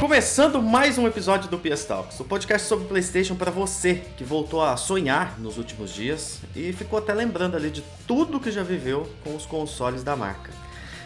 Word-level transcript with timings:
Começando 0.00 0.62
mais 0.62 0.96
um 0.96 1.08
episódio 1.08 1.50
do 1.50 1.58
PS 1.58 1.84
Talks, 1.86 2.20
o 2.20 2.24
podcast 2.24 2.68
sobre 2.68 2.86
PlayStation 2.86 3.34
para 3.34 3.50
você 3.50 3.96
que 4.16 4.22
voltou 4.22 4.62
a 4.62 4.76
sonhar 4.76 5.40
nos 5.40 5.58
últimos 5.58 5.92
dias 5.92 6.38
e 6.54 6.72
ficou 6.72 7.00
até 7.00 7.12
lembrando 7.12 7.56
ali 7.56 7.70
de 7.70 7.82
tudo 8.06 8.38
que 8.38 8.52
já 8.52 8.62
viveu 8.62 9.10
com 9.24 9.34
os 9.34 9.44
consoles 9.44 10.04
da 10.04 10.14
marca. 10.14 10.52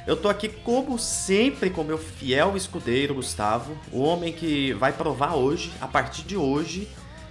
Eu 0.07 0.17
tô 0.17 0.29
aqui 0.29 0.49
como 0.49 0.99
sempre 0.99 1.71
com 1.71 1.83
meu 1.83 1.96
fiel 1.99 2.57
escudeiro 2.57 3.15
Gustavo, 3.15 3.77
o 3.91 4.03
homem 4.03 4.33
que 4.33 4.75
vai 4.75 4.93
provar 4.93 5.35
hoje, 5.35 5.73
a 5.80 5.89
partir 5.89 6.23
de 6.23 6.37
hoje, 6.37 6.89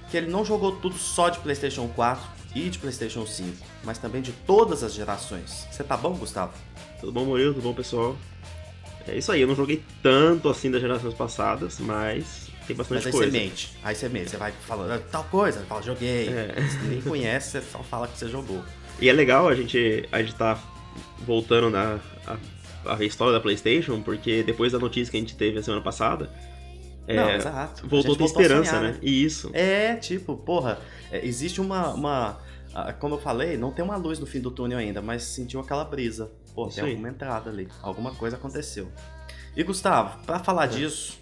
que 0.09 0.17
ele 0.17 0.29
não 0.29 0.43
jogou 0.45 0.73
tudo 0.77 0.97
só 0.97 1.29
de 1.29 1.39
PlayStation 1.39 1.87
4 1.89 2.23
e 2.55 2.69
de 2.69 2.79
PlayStation 2.79 3.25
5, 3.25 3.57
mas 3.83 3.97
também 3.97 4.21
de 4.21 4.31
todas 4.31 4.83
as 4.83 4.93
gerações. 4.93 5.67
Você 5.71 5.83
tá 5.83 5.95
bom, 5.97 6.13
Gustavo? 6.15 6.53
Tudo 6.99 7.11
bom, 7.11 7.25
Murilo? 7.25 7.53
Tudo 7.53 7.63
bom, 7.63 7.73
pessoal? 7.73 8.15
É 9.07 9.15
isso 9.17 9.31
aí, 9.31 9.41
eu 9.41 9.47
não 9.47 9.55
joguei 9.55 9.81
tanto 10.03 10.49
assim 10.49 10.69
das 10.69 10.81
gerações 10.81 11.13
passadas, 11.13 11.79
mas 11.79 12.49
tem 12.67 12.75
bastante 12.75 12.97
Mas 12.97 13.05
aí 13.07 13.11
coisa. 13.13 13.31
você 13.31 13.37
mente. 13.37 13.77
Aí 13.83 13.95
você 13.95 14.09
mente, 14.09 14.29
você 14.29 14.37
vai 14.37 14.51
falando 14.51 14.91
"Ah, 14.91 14.99
tal 15.09 15.23
coisa, 15.25 15.61
fala, 15.61 15.81
joguei. 15.81 16.27
É. 16.27 16.53
Você 16.61 16.87
nem 16.87 17.01
conhece, 17.01 17.51
você 17.51 17.61
só 17.61 17.79
fala 17.83 18.07
que 18.07 18.17
você 18.17 18.27
jogou. 18.27 18.61
E 18.99 19.07
é 19.07 19.13
legal 19.13 19.47
a 19.47 19.55
gente, 19.55 20.07
a 20.11 20.21
gente 20.21 20.35
tá 20.35 20.59
voltando 21.25 21.69
na 21.69 21.99
a, 22.85 22.95
a 22.95 23.03
história 23.05 23.31
da 23.33 23.39
PlayStation, 23.39 24.01
porque 24.01 24.43
depois 24.43 24.73
da 24.73 24.79
notícia 24.79 25.11
que 25.11 25.17
a 25.17 25.19
gente 25.21 25.35
teve 25.35 25.57
a 25.59 25.63
semana 25.63 25.81
passada, 25.81 26.29
é, 27.07 27.15
Não, 27.15 27.29
exato. 27.31 27.87
Voltou 27.87 28.13
a 28.15 28.17
ter 28.17 28.23
esperança, 28.25 28.69
sonhar, 28.71 28.93
né? 28.93 28.99
E 29.01 29.23
isso. 29.23 29.49
É, 29.53 29.95
tipo, 29.95 30.35
porra, 30.35 30.79
é, 31.11 31.25
existe 31.25 31.61
uma, 31.61 31.93
uma. 31.93 32.39
Como 32.99 33.15
eu 33.15 33.19
falei, 33.19 33.57
não 33.57 33.71
tem 33.71 33.83
uma 33.83 33.95
luz 33.95 34.19
no 34.19 34.25
fim 34.27 34.39
do 34.39 34.51
túnel 34.51 34.77
ainda, 34.77 35.01
mas 35.01 35.23
sentiu 35.23 35.59
aquela 35.59 35.83
brisa. 35.83 36.29
Pô, 36.53 36.67
Isso 36.67 36.75
tem 36.75 36.83
aí. 36.85 36.89
alguma 36.91 37.09
entrada 37.09 37.49
ali. 37.49 37.67
Alguma 37.81 38.13
coisa 38.13 38.35
aconteceu. 38.35 38.87
E 39.55 39.63
Gustavo, 39.63 40.19
pra 40.25 40.37
falar 40.39 40.65
É. 40.65 40.67
disso, 40.67 41.17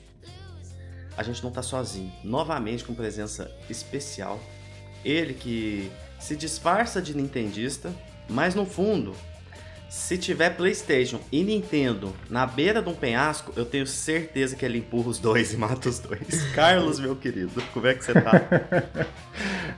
a 1.15 1.23
gente 1.23 1.41
não 1.43 1.51
tá 1.51 1.61
sozinho. 1.61 2.11
Novamente 2.23 2.83
com 2.83 2.93
presença 2.93 3.49
especial. 3.69 4.39
Ele 5.03 5.33
que 5.33 5.91
se 6.19 6.35
disfarça 6.35 7.01
de 7.01 7.15
nintendista, 7.15 7.93
mas 8.27 8.55
no 8.55 8.65
fundo, 8.65 9.13
se 9.95 10.17
tiver 10.17 10.49
PlayStation 10.51 11.19
e 11.31 11.41
Nintendo 11.41 12.13
na 12.29 12.45
beira 12.45 12.81
de 12.81 12.89
um 12.89 12.93
penhasco, 12.93 13.53
eu 13.55 13.65
tenho 13.65 13.87
certeza 13.87 14.53
que 14.53 14.63
ele 14.65 14.79
empurra 14.79 15.07
os 15.07 15.17
dois 15.17 15.53
e 15.53 15.57
mata 15.57 15.87
os 15.87 15.99
dois. 15.99 16.43
Carlos, 16.53 16.99
meu 16.99 17.15
querido, 17.15 17.63
como 17.73 17.87
é 17.87 17.93
que 17.93 18.03
você 18.03 18.13
tá? 18.13 18.41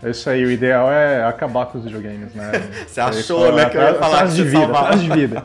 É 0.03 0.09
isso 0.09 0.27
aí, 0.27 0.43
o 0.43 0.51
ideal 0.51 0.91
é 0.91 1.23
acabar 1.23 1.67
com 1.67 1.77
os 1.77 1.85
videogames, 1.85 2.33
né? 2.33 2.51
Você 2.87 2.99
achou, 2.99 3.53
né, 3.55 3.69
que 3.69 3.77
eu 3.77 3.81
ia 3.81 3.93
falar 3.93 4.27
que 4.27 4.33
de 4.33 4.43
vida, 4.43 4.59
salvava. 4.59 4.97
de 4.97 5.09
vida. 5.09 5.43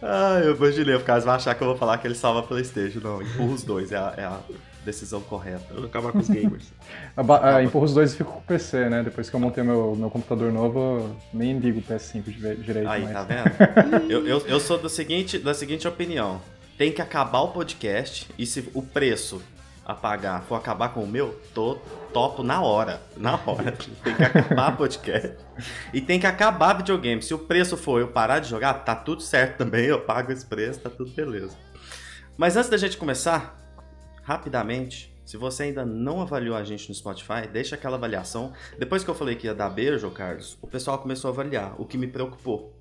Ah, 0.00 0.40
eu 0.42 0.56
imaginei, 0.56 0.94
o 0.94 1.00
caso 1.00 1.26
vai 1.26 1.36
achar 1.36 1.54
que 1.54 1.62
eu 1.62 1.66
vou 1.68 1.76
falar 1.76 1.98
que 1.98 2.06
ele 2.06 2.14
salva 2.14 2.40
a 2.40 2.42
Playstation. 2.42 3.00
Não, 3.00 3.22
empurra 3.22 3.52
os 3.52 3.62
dois, 3.62 3.90
é 3.90 3.96
a, 3.96 4.14
é 4.16 4.24
a 4.24 4.38
decisão 4.84 5.20
correta. 5.20 5.64
Vamos 5.70 5.86
acabar 5.86 6.12
com 6.12 6.18
os 6.18 6.28
gamers. 6.28 6.64
Ah, 7.16 7.62
empurro 7.62 7.84
os 7.84 7.94
dois 7.94 8.12
e 8.12 8.16
fico 8.16 8.32
com 8.32 8.38
o 8.38 8.42
PC, 8.42 8.88
né? 8.88 9.02
Depois 9.02 9.30
que 9.30 9.36
eu 9.36 9.40
montei 9.40 9.62
meu, 9.62 9.94
meu 9.96 10.10
computador 10.10 10.52
novo, 10.52 10.78
eu 10.78 11.16
nem 11.32 11.58
ligo 11.58 11.78
o 11.78 11.82
PS5 11.82 12.22
de- 12.24 12.56
direito 12.56 12.88
Aí, 12.88 13.02
mais. 13.04 13.14
tá 13.14 13.22
vendo? 13.22 14.04
Eu, 14.10 14.26
eu, 14.26 14.38
eu 14.46 14.60
sou 14.60 14.76
do 14.78 14.88
seguinte, 14.88 15.38
da 15.38 15.54
seguinte 15.54 15.86
opinião. 15.86 16.40
Tem 16.76 16.90
que 16.92 17.00
acabar 17.00 17.40
o 17.40 17.48
podcast 17.48 18.28
e 18.36 18.44
se 18.44 18.68
o 18.74 18.82
preço 18.82 19.40
a 19.86 19.94
pagar 19.94 20.42
for 20.42 20.54
acabar 20.56 20.88
com 20.90 21.00
o 21.04 21.06
meu, 21.06 21.38
tô 21.54 21.76
topo 22.12 22.42
na 22.42 22.60
hora. 22.62 23.00
Na 23.16 23.38
hora. 23.46 23.72
Tem 24.02 24.14
que 24.14 24.22
acabar 24.22 24.72
o 24.72 24.76
podcast. 24.76 25.36
E 25.92 26.00
tem 26.00 26.18
que 26.18 26.26
acabar 26.26 26.72
videogame. 26.74 27.22
Se 27.22 27.32
o 27.34 27.38
preço 27.38 27.76
for 27.76 28.00
eu 28.00 28.08
parar 28.08 28.38
de 28.40 28.48
jogar, 28.48 28.72
tá 28.74 28.94
tudo 28.96 29.22
certo 29.22 29.58
também. 29.58 29.84
Eu 29.84 30.00
pago 30.00 30.32
esse 30.32 30.44
preço, 30.44 30.80
tá 30.80 30.90
tudo 30.90 31.10
beleza. 31.12 31.56
Mas 32.36 32.56
antes 32.56 32.70
da 32.70 32.76
gente 32.76 32.96
começar, 32.96 33.56
rapidamente, 34.24 35.14
se 35.24 35.36
você 35.36 35.64
ainda 35.64 35.84
não 35.86 36.20
avaliou 36.20 36.56
a 36.56 36.64
gente 36.64 36.88
no 36.88 36.94
Spotify, 36.94 37.46
deixa 37.50 37.76
aquela 37.76 37.96
avaliação. 37.96 38.52
Depois 38.78 39.04
que 39.04 39.10
eu 39.10 39.14
falei 39.14 39.36
que 39.36 39.46
ia 39.46 39.54
dar 39.54 39.70
beijo, 39.70 40.10
Carlos, 40.10 40.58
o 40.60 40.66
pessoal 40.66 40.98
começou 40.98 41.28
a 41.30 41.32
avaliar, 41.32 41.74
o 41.78 41.84
que 41.84 41.96
me 41.96 42.06
preocupou. 42.06 42.74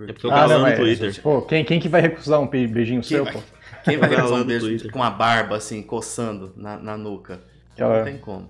É 0.00 0.12
porque 0.12 0.26
eu 0.26 0.30
Ah, 0.30 0.46
não, 0.46 0.60
no 0.68 0.76
Twitter. 0.76 1.22
Pô, 1.22 1.40
quem, 1.42 1.64
quem 1.64 1.80
que 1.80 1.88
vai 1.88 2.02
recusar 2.02 2.38
um 2.40 2.46
be- 2.46 2.66
beijinho 2.66 3.00
Quem 3.00 3.08
seu, 3.16 3.24
vai? 3.24 3.32
pô? 3.32 3.40
Quem 3.84 3.96
vai 3.96 4.10
lá 4.14 4.24
um 4.26 4.38
no 4.38 4.44
beijo 4.44 4.66
Twitter. 4.66 4.90
com 4.92 5.02
a 5.02 5.10
barba 5.10 5.56
assim, 5.56 5.82
coçando 5.82 6.52
na, 6.56 6.76
na 6.76 6.96
nuca? 6.98 7.40
Aquela- 7.72 7.98
Não 7.98 8.04
tem 8.04 8.18
como. 8.18 8.48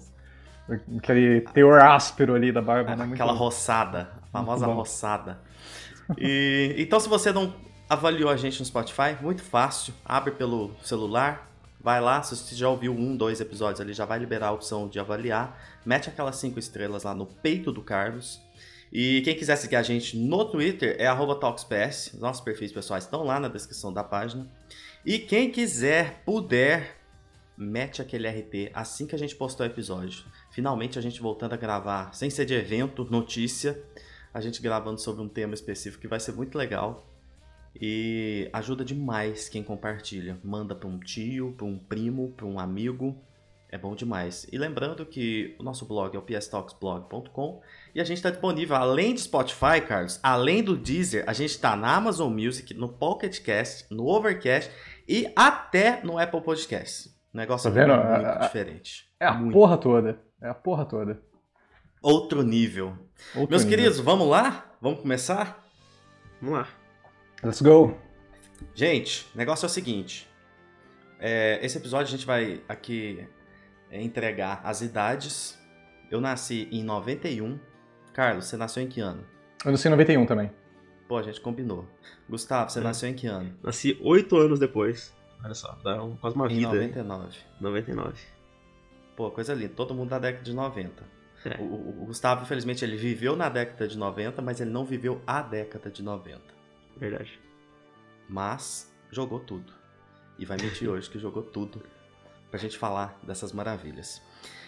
Aquele 0.99 1.43
teor 1.53 1.81
áspero 1.81 2.35
ali 2.35 2.51
da 2.51 2.61
barba, 2.61 2.97
né? 2.97 3.05
Muito 3.05 3.15
Aquela 3.15 3.33
bom. 3.33 3.39
roçada, 3.39 4.11
a 4.23 4.27
famosa 4.27 4.67
Muito 4.67 4.79
roçada. 4.79 5.39
E, 6.19 6.75
então, 6.79 6.99
se 6.99 7.09
você 7.09 7.31
não 7.33 7.55
avaliou 7.89 8.29
a 8.31 8.37
gente 8.37 8.59
no 8.59 8.67
Spotify, 8.67 9.17
muito 9.21 9.43
fácil. 9.43 9.95
Abre 10.05 10.33
pelo 10.33 10.73
celular, 10.83 11.49
vai 11.87 12.01
lá. 12.01 12.21
Se 12.21 12.37
você 12.37 12.57
já 12.57 12.69
ouviu 12.69 12.93
um, 12.93 13.17
dois 13.17 13.41
episódios 13.41 13.81
ali, 13.81 13.93
já 13.93 14.05
vai 14.05 14.19
liberar 14.19 14.49
a 14.49 14.53
opção 14.53 14.89
de 14.89 14.99
avaliar. 14.99 15.57
Mete 15.85 16.09
aquelas 16.09 16.35
cinco 16.35 16.59
estrelas 16.59 17.05
lá 17.05 17.15
no 17.15 17.27
peito 17.27 17.71
do 17.71 17.81
Carlos. 17.81 18.43
E 18.93 19.21
quem 19.21 19.37
quiser 19.37 19.55
seguir 19.55 19.77
a 19.77 19.85
gente 19.85 20.17
no 20.17 20.45
Twitter 20.47 20.97
é 20.99 21.07
TalksPS. 21.07 22.19
Nossos 22.19 22.43
perfis 22.43 22.73
pessoais 22.73 23.05
estão 23.05 23.23
lá 23.23 23.39
na 23.39 23.47
descrição 23.47 23.93
da 23.93 24.03
página. 24.03 24.51
E 25.05 25.17
quem 25.21 25.49
quiser, 25.49 26.25
puder, 26.25 26.97
mete 27.57 28.03
aquele 28.03 28.29
RT 28.29 28.73
assim 28.75 29.07
que 29.07 29.15
a 29.15 29.19
gente 29.19 29.37
postou 29.37 29.65
o 29.65 29.71
episódio. 29.71 30.25
Finalmente 30.51 30.99
a 30.99 31.03
gente 31.03 31.21
voltando 31.21 31.53
a 31.53 31.57
gravar, 31.57 32.13
sem 32.13 32.29
ser 32.31 32.47
de 32.47 32.55
evento, 32.55 33.07
notícia, 33.09 33.81
a 34.35 34.41
gente 34.41 34.61
gravando 34.61 35.01
sobre 35.01 35.23
um 35.23 35.29
tema 35.29 35.55
específico 35.55 36.01
que 36.01 36.09
vai 36.09 36.19
ser 36.19 36.33
muito 36.33 36.59
legal. 36.59 37.06
E 37.81 38.49
ajuda 38.53 38.85
demais 38.85 39.49
quem 39.49 39.63
compartilha. 39.63 40.39
Manda 40.43 40.75
para 40.75 40.89
um 40.89 40.99
tio, 40.99 41.53
para 41.57 41.67
um 41.67 41.79
primo, 41.79 42.33
para 42.37 42.47
um 42.47 42.59
amigo. 42.59 43.17
É 43.69 43.77
bom 43.77 43.95
demais. 43.97 44.47
E 44.53 44.57
lembrando 44.59 45.05
que 45.05 45.55
o 45.59 45.63
nosso 45.63 45.85
blog 45.87 46.15
é 46.15 46.19
o 46.19 46.23
pstalksblog.com 46.23 47.61
e 47.95 48.01
a 48.01 48.05
gente 48.05 48.19
está 48.19 48.31
disponível 48.31 48.77
além 48.77 49.13
de 49.13 49.21
Spotify, 49.23 49.81
Carlos, 49.87 50.21
além 50.23 50.63
do 50.63 50.77
Deezer, 50.77 51.25
a 51.27 51.33
gente 51.33 51.51
está 51.51 51.75
na 51.77 51.95
Amazon 51.97 52.33
Music, 52.33 52.73
no 52.75 52.89
Pocket 52.89 53.41
Cast, 53.43 53.93
no 53.93 54.07
Overcast 54.07 54.71
e 55.09 55.31
até 55.35 56.01
no 56.05 56.17
Apple 56.19 56.41
Podcast. 56.43 57.09
O 57.35 57.37
negócio 57.37 57.71
Tá 57.71 57.79
é 57.81 57.85
vendo? 57.85 57.95
muito 57.97 58.27
A- 58.27 58.37
a- 58.37 58.47
diferente. 58.47 59.11
É 59.19 59.27
a 59.27 59.35
Muito. 59.35 59.53
porra 59.53 59.77
toda. 59.77 60.21
É 60.41 60.49
a 60.49 60.55
porra 60.55 60.85
toda. 60.87 61.21
Outro 62.01 62.43
nível. 62.43 62.97
Outro 63.35 63.51
Meus 63.51 63.65
nível. 63.65 63.79
queridos, 63.79 63.99
vamos 64.01 64.29
lá? 64.29 64.71
Vamos 64.81 65.01
começar? 65.01 65.67
Vamos 66.41 66.59
lá. 66.61 66.69
Let's 67.43 67.61
go. 67.63 67.97
Gente, 68.75 69.27
o 69.35 69.39
negócio 69.39 69.65
é 69.65 69.69
o 69.69 69.71
seguinte. 69.71 70.29
É, 71.19 71.59
esse 71.65 71.79
episódio 71.79 72.07
a 72.09 72.11
gente 72.17 72.27
vai 72.27 72.63
aqui 72.69 73.27
é, 73.91 74.03
entregar 74.03 74.61
as 74.65 74.81
idades. 74.81 75.59
Eu 76.11 76.21
nasci 76.21 76.69
em 76.71 76.83
91. 76.83 77.59
Carlos, 78.13 78.47
você 78.47 78.57
nasceu 78.57 78.83
em 78.83 78.89
que 78.89 79.01
ano? 79.01 79.25
Eu 79.65 79.73
nasci 79.73 79.89
em 79.89 79.91
91 79.91 80.27
também. 80.27 80.51
Pô, 81.09 81.19
a 81.19 81.23
gente 81.23 81.41
combinou. 81.41 81.87
Gustavo, 82.29 82.71
você 82.71 82.81
É. 82.81 82.83
nasceu 82.83 83.09
em 83.09 83.15
que 83.15 83.27
ano? 83.27 83.55
Nasci 83.63 83.99
oito 84.03 84.37
anos 84.37 84.59
depois. 84.59 85.15
Olha 85.45 85.55
só, 85.55 85.73
dá 85.85 86.03
um- 86.03 86.17
quase 86.17 86.35
uma 86.35 86.47
Em 86.47 86.57
vida. 86.57 86.71
aí. 86.73 86.75
99. 86.89 87.37
99. 87.61 88.21
Pô, 89.15 89.31
coisa 89.31 89.55
linda. 89.55 89.73
Todo 89.75 89.95
mundo 89.95 90.11
da 90.11 90.19
década 90.19 90.43
de 90.45 90.53
90. 90.55 91.05
É. 91.45 91.57
O, 91.61 91.65
o- 91.65 92.03
o 92.03 92.07
Gustavo, 92.07 92.43
infelizmente, 92.43 92.85
ele 92.85 92.97
viveu 92.97 93.37
na 93.37 93.49
década 93.49 93.87
de 93.87 93.97
90, 93.97 94.43
mas 94.43 94.61
ele 94.61 94.71
não 94.71 94.85
viveu 94.85 95.21
a 95.27 95.41
década 95.43 95.91
de 95.91 96.03
90. 96.03 96.56
Verdade. 96.97 97.39
Mas 98.29 98.93
jogou 99.11 99.41
tudo. 99.41 99.73
E 100.39 100.45
vai 100.45 100.57
mentir 100.61 100.89
hoje 100.89 101.09
que 101.09 101.19
jogou 101.19 101.43
tudo 101.43 101.83
pra 102.51 102.59
gente 102.59 102.77
falar 102.77 103.19
dessas 103.23 103.53
maravilhas. 103.53 104.21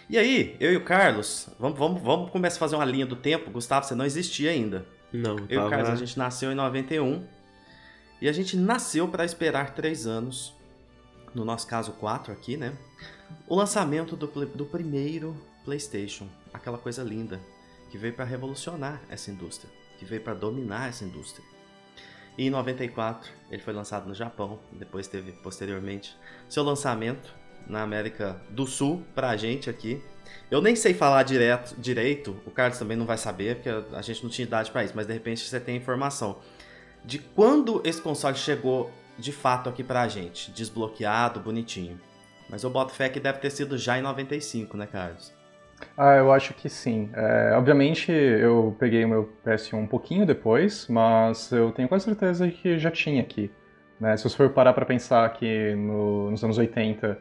E 0.09 0.17
aí, 0.17 0.57
eu 0.59 0.73
e 0.73 0.77
o 0.77 0.83
Carlos, 0.83 1.47
vamos, 1.59 1.77
vamos, 1.77 2.01
vamos 2.01 2.31
começar 2.31 2.57
a 2.57 2.59
fazer 2.59 2.75
uma 2.75 2.85
linha 2.85 3.05
do 3.05 3.15
tempo. 3.15 3.51
Gustavo, 3.51 3.85
você 3.85 3.93
não 3.93 4.05
existia 4.05 4.49
ainda. 4.49 4.85
Não, 5.13 5.37
Eu 5.37 5.45
e 5.45 5.55
tava... 5.55 5.67
o 5.67 5.69
Carlos, 5.69 5.89
a 5.89 5.95
gente 5.95 6.17
nasceu 6.17 6.51
em 6.51 6.55
91. 6.55 7.27
E 8.21 8.27
a 8.27 8.31
gente 8.31 8.57
nasceu 8.57 9.07
para 9.07 9.23
esperar 9.23 9.73
três 9.73 10.05
anos, 10.05 10.53
no 11.33 11.45
nosso 11.45 11.67
caso 11.67 11.93
quatro 11.93 12.33
aqui, 12.33 12.57
né? 12.57 12.75
O 13.47 13.55
lançamento 13.55 14.15
do, 14.15 14.27
do 14.27 14.65
primeiro 14.65 15.37
PlayStation. 15.63 16.27
Aquela 16.51 16.77
coisa 16.77 17.03
linda 17.03 17.39
que 17.91 17.97
veio 17.97 18.13
para 18.13 18.25
revolucionar 18.25 19.01
essa 19.09 19.31
indústria, 19.31 19.71
que 19.97 20.05
veio 20.05 20.21
para 20.21 20.33
dominar 20.33 20.89
essa 20.89 21.05
indústria. 21.05 21.45
E 22.39 22.47
em 22.47 22.49
94 22.49 23.29
ele 23.51 23.61
foi 23.61 23.73
lançado 23.73 24.07
no 24.07 24.15
Japão, 24.15 24.57
depois 24.71 25.09
teve 25.09 25.33
posteriormente 25.33 26.15
seu 26.47 26.63
lançamento 26.63 27.33
na 27.67 27.81
América 27.81 28.39
do 28.49 28.65
Sul 28.65 29.03
pra 29.13 29.35
gente 29.35 29.69
aqui. 29.69 30.01
Eu 30.49 30.61
nem 30.61 30.73
sei 30.73 30.93
falar 30.93 31.23
direto, 31.23 31.75
direito, 31.77 32.41
o 32.45 32.49
Carlos 32.49 32.79
também 32.79 32.95
não 32.95 33.05
vai 33.05 33.17
saber, 33.17 33.57
porque 33.57 33.69
a 33.93 34.01
gente 34.01 34.23
não 34.23 34.29
tinha 34.29 34.47
idade 34.47 34.71
pra 34.71 34.85
isso, 34.85 34.93
mas 34.95 35.05
de 35.05 35.11
repente 35.11 35.41
você 35.41 35.59
tem 35.59 35.75
informação 35.75 36.39
de 37.03 37.19
quando 37.19 37.81
esse 37.83 38.01
console 38.01 38.37
chegou 38.37 38.89
de 39.17 39.33
fato 39.33 39.67
aqui 39.67 39.83
pra 39.83 40.07
gente, 40.07 40.49
desbloqueado, 40.51 41.41
bonitinho. 41.41 41.99
Mas 42.49 42.63
eu 42.63 42.69
boto 42.69 42.93
fé 42.93 43.09
que 43.09 43.19
deve 43.19 43.39
ter 43.39 43.49
sido 43.49 43.77
já 43.77 43.99
em 43.99 44.01
95, 44.01 44.77
né, 44.77 44.87
Carlos? 44.87 45.33
Ah, 45.97 46.15
eu 46.15 46.31
acho 46.31 46.53
que 46.53 46.69
sim. 46.69 47.09
É, 47.13 47.53
obviamente 47.55 48.11
eu 48.11 48.75
peguei 48.79 49.03
o 49.03 49.09
meu 49.09 49.29
PS1 49.45 49.77
um 49.77 49.87
pouquinho 49.87 50.25
depois, 50.25 50.87
mas 50.87 51.51
eu 51.51 51.71
tenho 51.71 51.89
quase 51.89 52.05
certeza 52.05 52.49
que 52.49 52.77
já 52.79 52.89
tinha 52.89 53.21
aqui. 53.21 53.51
Né? 53.99 54.15
Se 54.15 54.23
você 54.23 54.35
for 54.35 54.49
parar 54.49 54.73
para 54.73 54.85
pensar 54.85 55.27
que 55.33 55.75
no, 55.75 56.31
nos 56.31 56.43
anos 56.43 56.57
80 56.57 57.19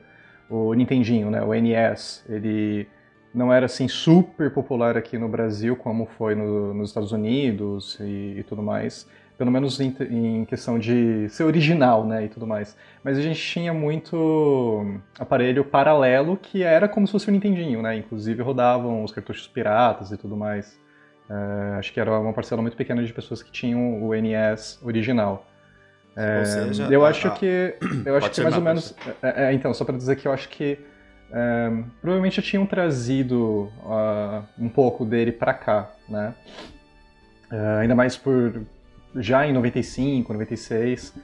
o 0.48 0.72
Nintendinho, 0.74 1.30
né, 1.30 1.42
o 1.42 1.52
NES, 1.52 2.24
ele 2.28 2.88
não 3.34 3.52
era 3.52 3.66
assim 3.66 3.86
super 3.88 4.52
popular 4.52 4.96
aqui 4.96 5.18
no 5.18 5.28
Brasil 5.28 5.76
como 5.76 6.06
foi 6.06 6.34
no, 6.34 6.72
nos 6.72 6.90
Estados 6.90 7.12
Unidos 7.12 7.98
e, 8.00 8.36
e 8.38 8.42
tudo 8.44 8.62
mais 8.62 9.06
pelo 9.38 9.52
menos 9.52 9.78
em, 9.78 9.94
em, 10.10 10.44
questão 10.44 10.80
de 10.80 11.28
ser 11.28 11.44
original, 11.44 12.04
né, 12.04 12.24
e 12.24 12.28
tudo 12.28 12.44
mais. 12.44 12.76
Mas 13.04 13.16
a 13.16 13.22
gente 13.22 13.40
tinha 13.40 13.72
muito 13.72 15.00
aparelho 15.16 15.64
paralelo 15.64 16.36
que 16.36 16.64
era 16.64 16.88
como 16.88 17.06
se 17.06 17.12
fosse 17.12 17.30
um 17.30 17.32
Nintendinho, 17.32 17.80
né, 17.80 17.96
inclusive 17.96 18.42
rodavam 18.42 19.04
os 19.04 19.12
cartuchos 19.12 19.46
piratas 19.46 20.10
e 20.10 20.16
tudo 20.16 20.36
mais. 20.36 20.76
Uh, 21.30 21.78
acho 21.78 21.92
que 21.92 22.00
era 22.00 22.18
uma 22.18 22.32
parcela 22.32 22.60
muito 22.60 22.76
pequena 22.76 23.04
de 23.04 23.12
pessoas 23.12 23.42
que 23.42 23.52
tinham 23.52 24.02
o 24.02 24.12
NES 24.12 24.80
original. 24.82 25.46
É, 26.16 26.44
seja, 26.44 26.88
eu 26.90 27.06
acho 27.06 27.32
que 27.34 27.76
eu 28.04 28.16
acho 28.16 28.30
que 28.32 28.40
mais 28.40 28.56
ou 28.56 28.62
menos 28.62 28.92
é, 29.22 29.44
é, 29.44 29.52
então 29.52 29.72
só 29.72 29.84
para 29.84 29.96
dizer 29.96 30.16
que 30.16 30.26
eu 30.26 30.32
acho 30.32 30.48
que 30.48 30.76
é, 31.30 31.70
provavelmente 32.00 32.42
tinham 32.42 32.66
trazido 32.66 33.70
uh, 33.84 34.42
um 34.58 34.68
pouco 34.68 35.04
dele 35.04 35.30
para 35.30 35.54
cá, 35.54 35.92
né? 36.08 36.34
Uh, 37.52 37.78
ainda 37.82 37.94
mais 37.94 38.16
por 38.16 38.66
já 39.18 39.46
em 39.46 39.52
95, 39.52 40.32
96, 40.32 41.14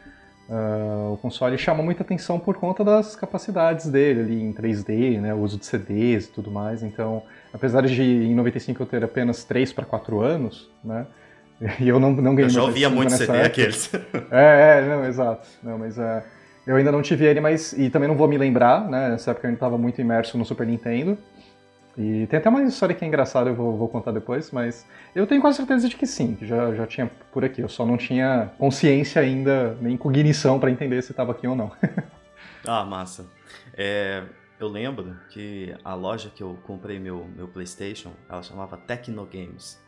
uh, 0.48 1.12
o 1.12 1.16
console 1.18 1.56
chamou 1.58 1.84
muita 1.84 2.02
atenção 2.02 2.38
por 2.38 2.56
conta 2.56 2.84
das 2.84 3.16
capacidades 3.16 3.86
dele 3.86 4.20
ali 4.20 4.42
em 4.42 4.52
3D, 4.52 5.20
né, 5.20 5.34
o 5.34 5.38
uso 5.38 5.58
de 5.58 5.66
CDs 5.66 6.26
e 6.26 6.28
tudo 6.28 6.50
mais. 6.50 6.82
Então, 6.82 7.22
apesar 7.52 7.82
de 7.86 8.02
em 8.02 8.34
95 8.34 8.82
eu 8.82 8.86
ter 8.86 9.04
apenas 9.04 9.44
3 9.44 9.72
para 9.72 9.84
4 9.84 10.20
anos, 10.20 10.70
né, 10.82 11.06
e 11.80 11.88
eu 11.88 12.00
não, 12.00 12.12
não 12.12 12.34
ganhei 12.34 12.46
Eu 12.46 12.54
já 12.54 12.62
ouvia 12.62 12.90
muito 12.90 13.12
CD 13.12 13.32
época. 13.32 13.46
aqueles. 13.46 13.90
É, 14.30 14.80
é, 14.80 14.88
não, 14.88 15.04
exato. 15.04 15.46
Não, 15.62 15.78
mas 15.78 15.96
uh, 15.96 16.22
eu 16.66 16.76
ainda 16.76 16.90
não 16.90 17.02
tive 17.02 17.24
ele, 17.24 17.40
mas. 17.40 17.72
E 17.72 17.90
também 17.90 18.08
não 18.08 18.16
vou 18.16 18.26
me 18.26 18.36
lembrar, 18.38 18.88
né? 18.88 19.10
Nessa 19.10 19.30
época 19.30 19.46
eu 19.46 19.48
ainda 19.50 19.56
estava 19.56 19.78
muito 19.78 20.00
imerso 20.00 20.36
no 20.38 20.44
Super 20.44 20.66
Nintendo. 20.66 21.16
E 21.96 22.26
tem 22.26 22.38
até 22.38 22.48
uma 22.48 22.62
história 22.64 22.94
que 22.94 23.04
é 23.04 23.08
engraçada, 23.08 23.50
eu 23.50 23.54
vou, 23.54 23.76
vou, 23.76 23.88
contar 23.88 24.10
depois, 24.10 24.50
mas 24.50 24.84
eu 25.14 25.26
tenho 25.26 25.40
quase 25.40 25.58
certeza 25.58 25.88
de 25.88 25.96
que 25.96 26.06
sim, 26.06 26.34
que 26.34 26.44
já, 26.44 26.74
já 26.74 26.86
tinha 26.86 27.10
por 27.32 27.44
aqui. 27.44 27.60
Eu 27.60 27.68
só 27.68 27.86
não 27.86 27.96
tinha 27.96 28.50
consciência 28.58 29.22
ainda, 29.22 29.76
nem 29.80 29.96
cognição 29.96 30.58
para 30.58 30.70
entender 30.70 31.02
se 31.02 31.12
estava 31.12 31.30
aqui 31.32 31.46
ou 31.46 31.54
não. 31.54 31.70
ah, 32.66 32.84
massa. 32.84 33.26
É, 33.76 34.24
eu 34.58 34.66
lembro 34.66 35.16
que 35.30 35.74
a 35.84 35.94
loja 35.94 36.30
que 36.34 36.42
eu 36.42 36.58
comprei 36.64 36.98
meu, 36.98 37.28
meu 37.36 37.46
PlayStation, 37.46 38.12
ela 38.28 38.42
chamava 38.42 38.76
Tecnogames. 38.76 39.80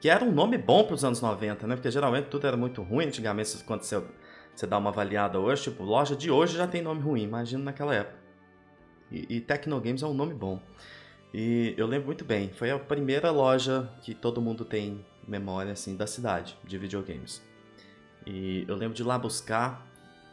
Que 0.00 0.08
era 0.08 0.24
um 0.24 0.32
nome 0.32 0.56
bom 0.56 0.84
para 0.84 0.94
os 0.94 1.04
anos 1.04 1.20
90, 1.20 1.66
né? 1.66 1.76
Porque 1.76 1.90
geralmente 1.90 2.26
tudo 2.26 2.46
era 2.46 2.56
muito 2.56 2.82
ruim 2.82 3.06
antigamente, 3.06 3.62
quando 3.64 3.82
você, 3.82 4.02
você 4.54 4.66
dá 4.66 4.78
uma 4.78 4.90
avaliada 4.90 5.38
hoje, 5.38 5.64
tipo, 5.64 5.84
loja 5.84 6.16
de 6.16 6.30
hoje 6.30 6.56
já 6.56 6.66
tem 6.66 6.82
nome 6.82 7.02
ruim, 7.02 7.22
imagina 7.22 7.62
naquela 7.62 7.94
época. 7.94 8.16
E, 9.10 9.36
e 9.36 9.40
Tecnogames 9.40 10.02
é 10.02 10.06
um 10.06 10.14
nome 10.14 10.32
bom. 10.32 10.60
E 11.32 11.74
eu 11.78 11.86
lembro 11.86 12.06
muito 12.06 12.24
bem, 12.24 12.50
foi 12.50 12.70
a 12.70 12.78
primeira 12.78 13.30
loja 13.30 13.90
que 14.02 14.14
todo 14.14 14.40
mundo 14.40 14.64
tem 14.64 15.04
memória 15.26 15.72
assim 15.72 15.96
da 15.96 16.06
cidade 16.06 16.56
de 16.64 16.76
videogames. 16.76 17.42
E 18.26 18.64
eu 18.68 18.76
lembro 18.76 18.94
de 18.94 19.02
ir 19.02 19.06
lá 19.06 19.18
buscar 19.18 19.86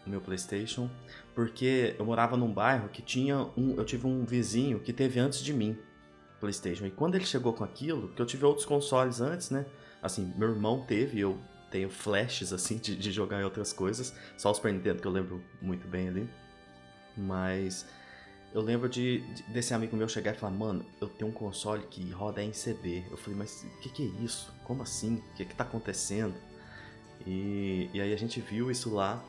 o 0.05 0.09
meu 0.09 0.19
PlayStation, 0.19 0.89
porque 1.33 1.95
eu 1.97 2.05
morava 2.05 2.35
num 2.35 2.51
bairro 2.51 2.89
que 2.89 3.01
tinha 3.01 3.47
um, 3.55 3.75
eu 3.77 3.85
tive 3.85 4.07
um 4.07 4.25
vizinho 4.25 4.79
que 4.79 4.91
teve 4.91 5.19
antes 5.19 5.41
de 5.41 5.53
mim 5.53 5.77
PlayStation. 6.39 6.85
E 6.85 6.91
quando 6.91 7.15
ele 7.15 7.25
chegou 7.25 7.53
com 7.53 7.63
aquilo, 7.63 8.09
que 8.09 8.21
eu 8.21 8.25
tive 8.25 8.45
outros 8.45 8.65
consoles 8.65 9.21
antes, 9.21 9.49
né? 9.49 9.65
Assim, 10.01 10.33
meu 10.37 10.49
irmão 10.49 10.85
teve, 10.85 11.19
eu 11.19 11.39
tenho 11.69 11.89
flashes 11.89 12.51
assim 12.51 12.77
de, 12.77 12.95
de 12.95 13.11
jogar 13.11 13.41
em 13.41 13.43
outras 13.43 13.71
coisas, 13.71 14.13
só 14.37 14.51
o 14.51 14.53
Super 14.53 14.73
Nintendo 14.73 15.01
que 15.01 15.07
eu 15.07 15.11
lembro 15.11 15.43
muito 15.61 15.87
bem 15.87 16.07
ali. 16.07 16.29
Mas 17.15 17.85
eu 18.53 18.61
lembro 18.61 18.89
de, 18.89 19.19
de, 19.19 19.43
desse 19.43 19.73
amigo 19.73 19.95
meu 19.95 20.09
chegar 20.09 20.33
e 20.33 20.37
falar, 20.37 20.53
mano, 20.53 20.83
eu 20.99 21.07
tenho 21.07 21.29
um 21.29 21.33
console 21.33 21.83
que 21.83 22.09
roda 22.09 22.41
em 22.41 22.51
CD. 22.51 23.03
Eu 23.09 23.17
falei, 23.17 23.37
mas 23.37 23.63
o 23.63 23.79
que, 23.79 23.89
que, 23.89 24.03
é 24.03 24.23
isso? 24.23 24.53
Como 24.63 24.81
assim? 24.81 25.15
O 25.15 25.35
que, 25.35 25.45
que 25.45 25.55
tá 25.55 25.63
acontecendo? 25.63 26.33
E, 27.25 27.89
e 27.93 28.01
aí 28.01 28.11
a 28.13 28.17
gente 28.17 28.41
viu 28.41 28.71
isso 28.71 28.93
lá. 28.93 29.23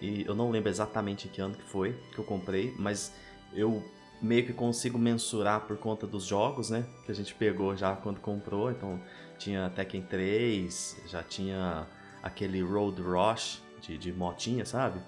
E 0.00 0.24
eu 0.26 0.34
não 0.34 0.50
lembro 0.50 0.70
exatamente 0.70 1.28
em 1.28 1.30
que 1.30 1.40
ano 1.40 1.54
que 1.54 1.62
foi 1.62 1.92
que 2.12 2.18
eu 2.18 2.24
comprei, 2.24 2.74
mas 2.78 3.12
eu 3.52 3.82
meio 4.20 4.46
que 4.46 4.52
consigo 4.52 4.98
mensurar 4.98 5.60
por 5.66 5.76
conta 5.76 6.06
dos 6.06 6.24
jogos, 6.24 6.70
né? 6.70 6.86
Que 7.04 7.12
a 7.12 7.14
gente 7.14 7.34
pegou 7.34 7.76
já 7.76 7.94
quando 7.94 8.18
comprou. 8.20 8.70
Então 8.70 9.00
tinha 9.38 9.70
Tekken 9.70 10.02
3, 10.02 11.02
já 11.06 11.22
tinha 11.22 11.86
aquele 12.22 12.62
Road 12.62 13.00
Rush 13.02 13.62
de, 13.82 13.98
de 13.98 14.12
motinha, 14.12 14.64
sabe? 14.64 15.00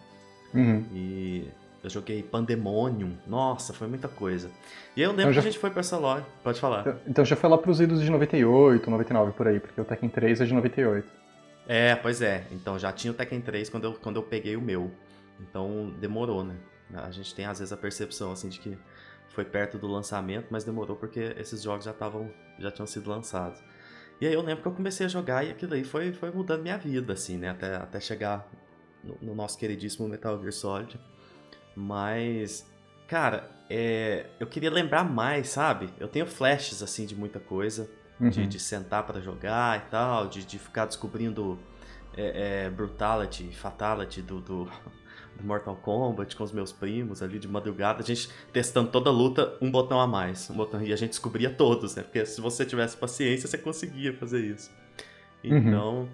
Uhum. 0.53 0.85
E 0.93 1.49
eu 1.87 1.91
joguei 1.91 2.23
Pandemonium. 2.23 3.17
Nossa, 3.27 3.73
foi 3.73 3.87
muita 3.87 4.09
coisa. 4.09 4.51
E 4.97 5.03
eu 5.03 5.11
lembro 5.11 5.23
então, 5.23 5.33
já... 5.35 5.43
que 5.43 5.49
a 5.49 5.51
gente 5.51 5.61
foi 5.61 5.71
pra 5.71 5.81
essa 5.81 5.97
loja. 5.97 6.25
Pode 6.43 6.61
falar. 6.61 6.99
Então 7.07 7.25
já 7.25 7.37
foi 7.37 7.49
lá 7.49 7.57
pros 7.57 7.81
idos 7.81 8.01
de 8.01 8.11
98, 8.11 8.91
99 8.91 9.33
por 9.33 9.47
aí, 9.47 9.61
porque 9.61 9.81
o 9.81 9.85
Tekken 9.85 10.09
3 10.09 10.41
é 10.41 10.45
de 10.45 10.55
98. 10.55 11.09
É, 11.69 11.95
pois 11.97 12.21
é. 12.21 12.45
Então 12.51 12.79
já 12.79 12.93
tinha 12.93 13.13
o 13.13 13.15
Tekken 13.15 13.41
3 13.41 13.71
quando 13.71 13.85
eu, 13.85 13.95
quando 13.95 14.17
eu 14.17 14.23
peguei 14.23 14.57
o 14.57 14.61
meu. 14.61 14.91
Então 15.41 15.93
demorou, 16.01 16.45
né? 16.45 16.57
A 16.95 17.11
gente 17.11 17.35
tem 17.35 17.47
às 17.47 17.59
vezes 17.59 17.73
a 17.73 17.77
percepção 17.77 18.33
assim 18.33 18.49
de 18.49 18.61
que 18.61 18.77
foi 19.29 19.45
perto 19.45 19.77
do 19.77 19.87
lançamento, 19.87 20.47
mas 20.51 20.65
demorou 20.65 20.97
porque 20.97 21.35
esses 21.39 21.63
jogos 21.63 21.85
já 21.85 21.91
estavam 21.91 22.31
já 22.59 22.71
tinham 22.71 22.87
sido 22.87 23.11
lançados. 23.11 23.63
E 24.21 24.27
aí 24.27 24.33
eu 24.33 24.41
lembro 24.41 24.63
que 24.63 24.69
eu 24.69 24.73
comecei 24.73 25.05
a 25.05 25.09
jogar 25.09 25.45
e 25.45 25.51
aquilo 25.51 25.75
aí 25.75 25.85
foi, 25.85 26.13
foi 26.13 26.31
mudando 26.31 26.63
minha 26.63 26.79
vida, 26.79 27.13
assim, 27.13 27.37
né? 27.37 27.51
Até, 27.51 27.77
até 27.77 28.01
chegar 28.01 28.49
no, 29.05 29.19
no 29.21 29.35
nosso 29.35 29.59
queridíssimo 29.59 30.09
Metal 30.09 30.39
Gear 30.41 30.53
Solid. 30.53 30.99
Mas, 31.77 32.67
cara, 33.07 33.51
é, 33.69 34.27
eu 34.41 34.47
queria 34.47 34.71
lembrar 34.71 35.05
mais, 35.05 35.49
sabe? 35.49 35.91
Eu 36.01 36.09
tenho 36.09 36.27
flashes, 36.27 36.83
assim, 36.83 37.05
de 37.05 37.15
muita 37.15 37.39
coisa. 37.39 37.89
Uhum. 38.19 38.31
De, 38.31 38.47
de, 38.47 38.59
sentar 38.59 39.05
para 39.05 39.21
jogar 39.21 39.77
e 39.77 39.91
tal, 39.91 40.27
de, 40.27 40.43
de 40.43 40.59
ficar 40.59 40.87
descobrindo 40.87 41.59
é, 42.17 42.65
é, 42.65 42.71
Brutality, 42.71 43.55
Fatality 43.55 44.23
do, 44.23 44.41
do, 44.41 44.65
do, 44.65 45.45
Mortal 45.45 45.77
Kombat 45.77 46.35
com 46.35 46.43
os 46.43 46.51
meus 46.51 46.73
primos 46.73 47.23
ali 47.23 47.39
de 47.39 47.47
madrugada, 47.47 48.03
a 48.03 48.07
gente 48.07 48.31
testando 48.55 48.91
toda 48.91 49.11
a 49.11 49.13
luta, 49.13 49.59
um 49.61 49.71
botão 49.71 50.01
a 50.01 50.07
mais, 50.07 50.49
um 50.49 50.55
botão, 50.55 50.83
e 50.83 50.95
a 50.95 50.97
gente 50.97 51.11
descobria 51.11 51.51
todos, 51.51 51.95
né? 51.95 52.03
Porque 52.05 52.25
se 52.25 52.41
você 52.41 52.65
tivesse 52.65 52.97
paciência, 52.97 53.47
você 53.47 53.59
conseguia 53.59 54.15
fazer 54.15 54.41
isso. 54.41 54.71
Uhum. 55.45 55.57
Então, 55.59 55.95
uhum. 55.99 56.09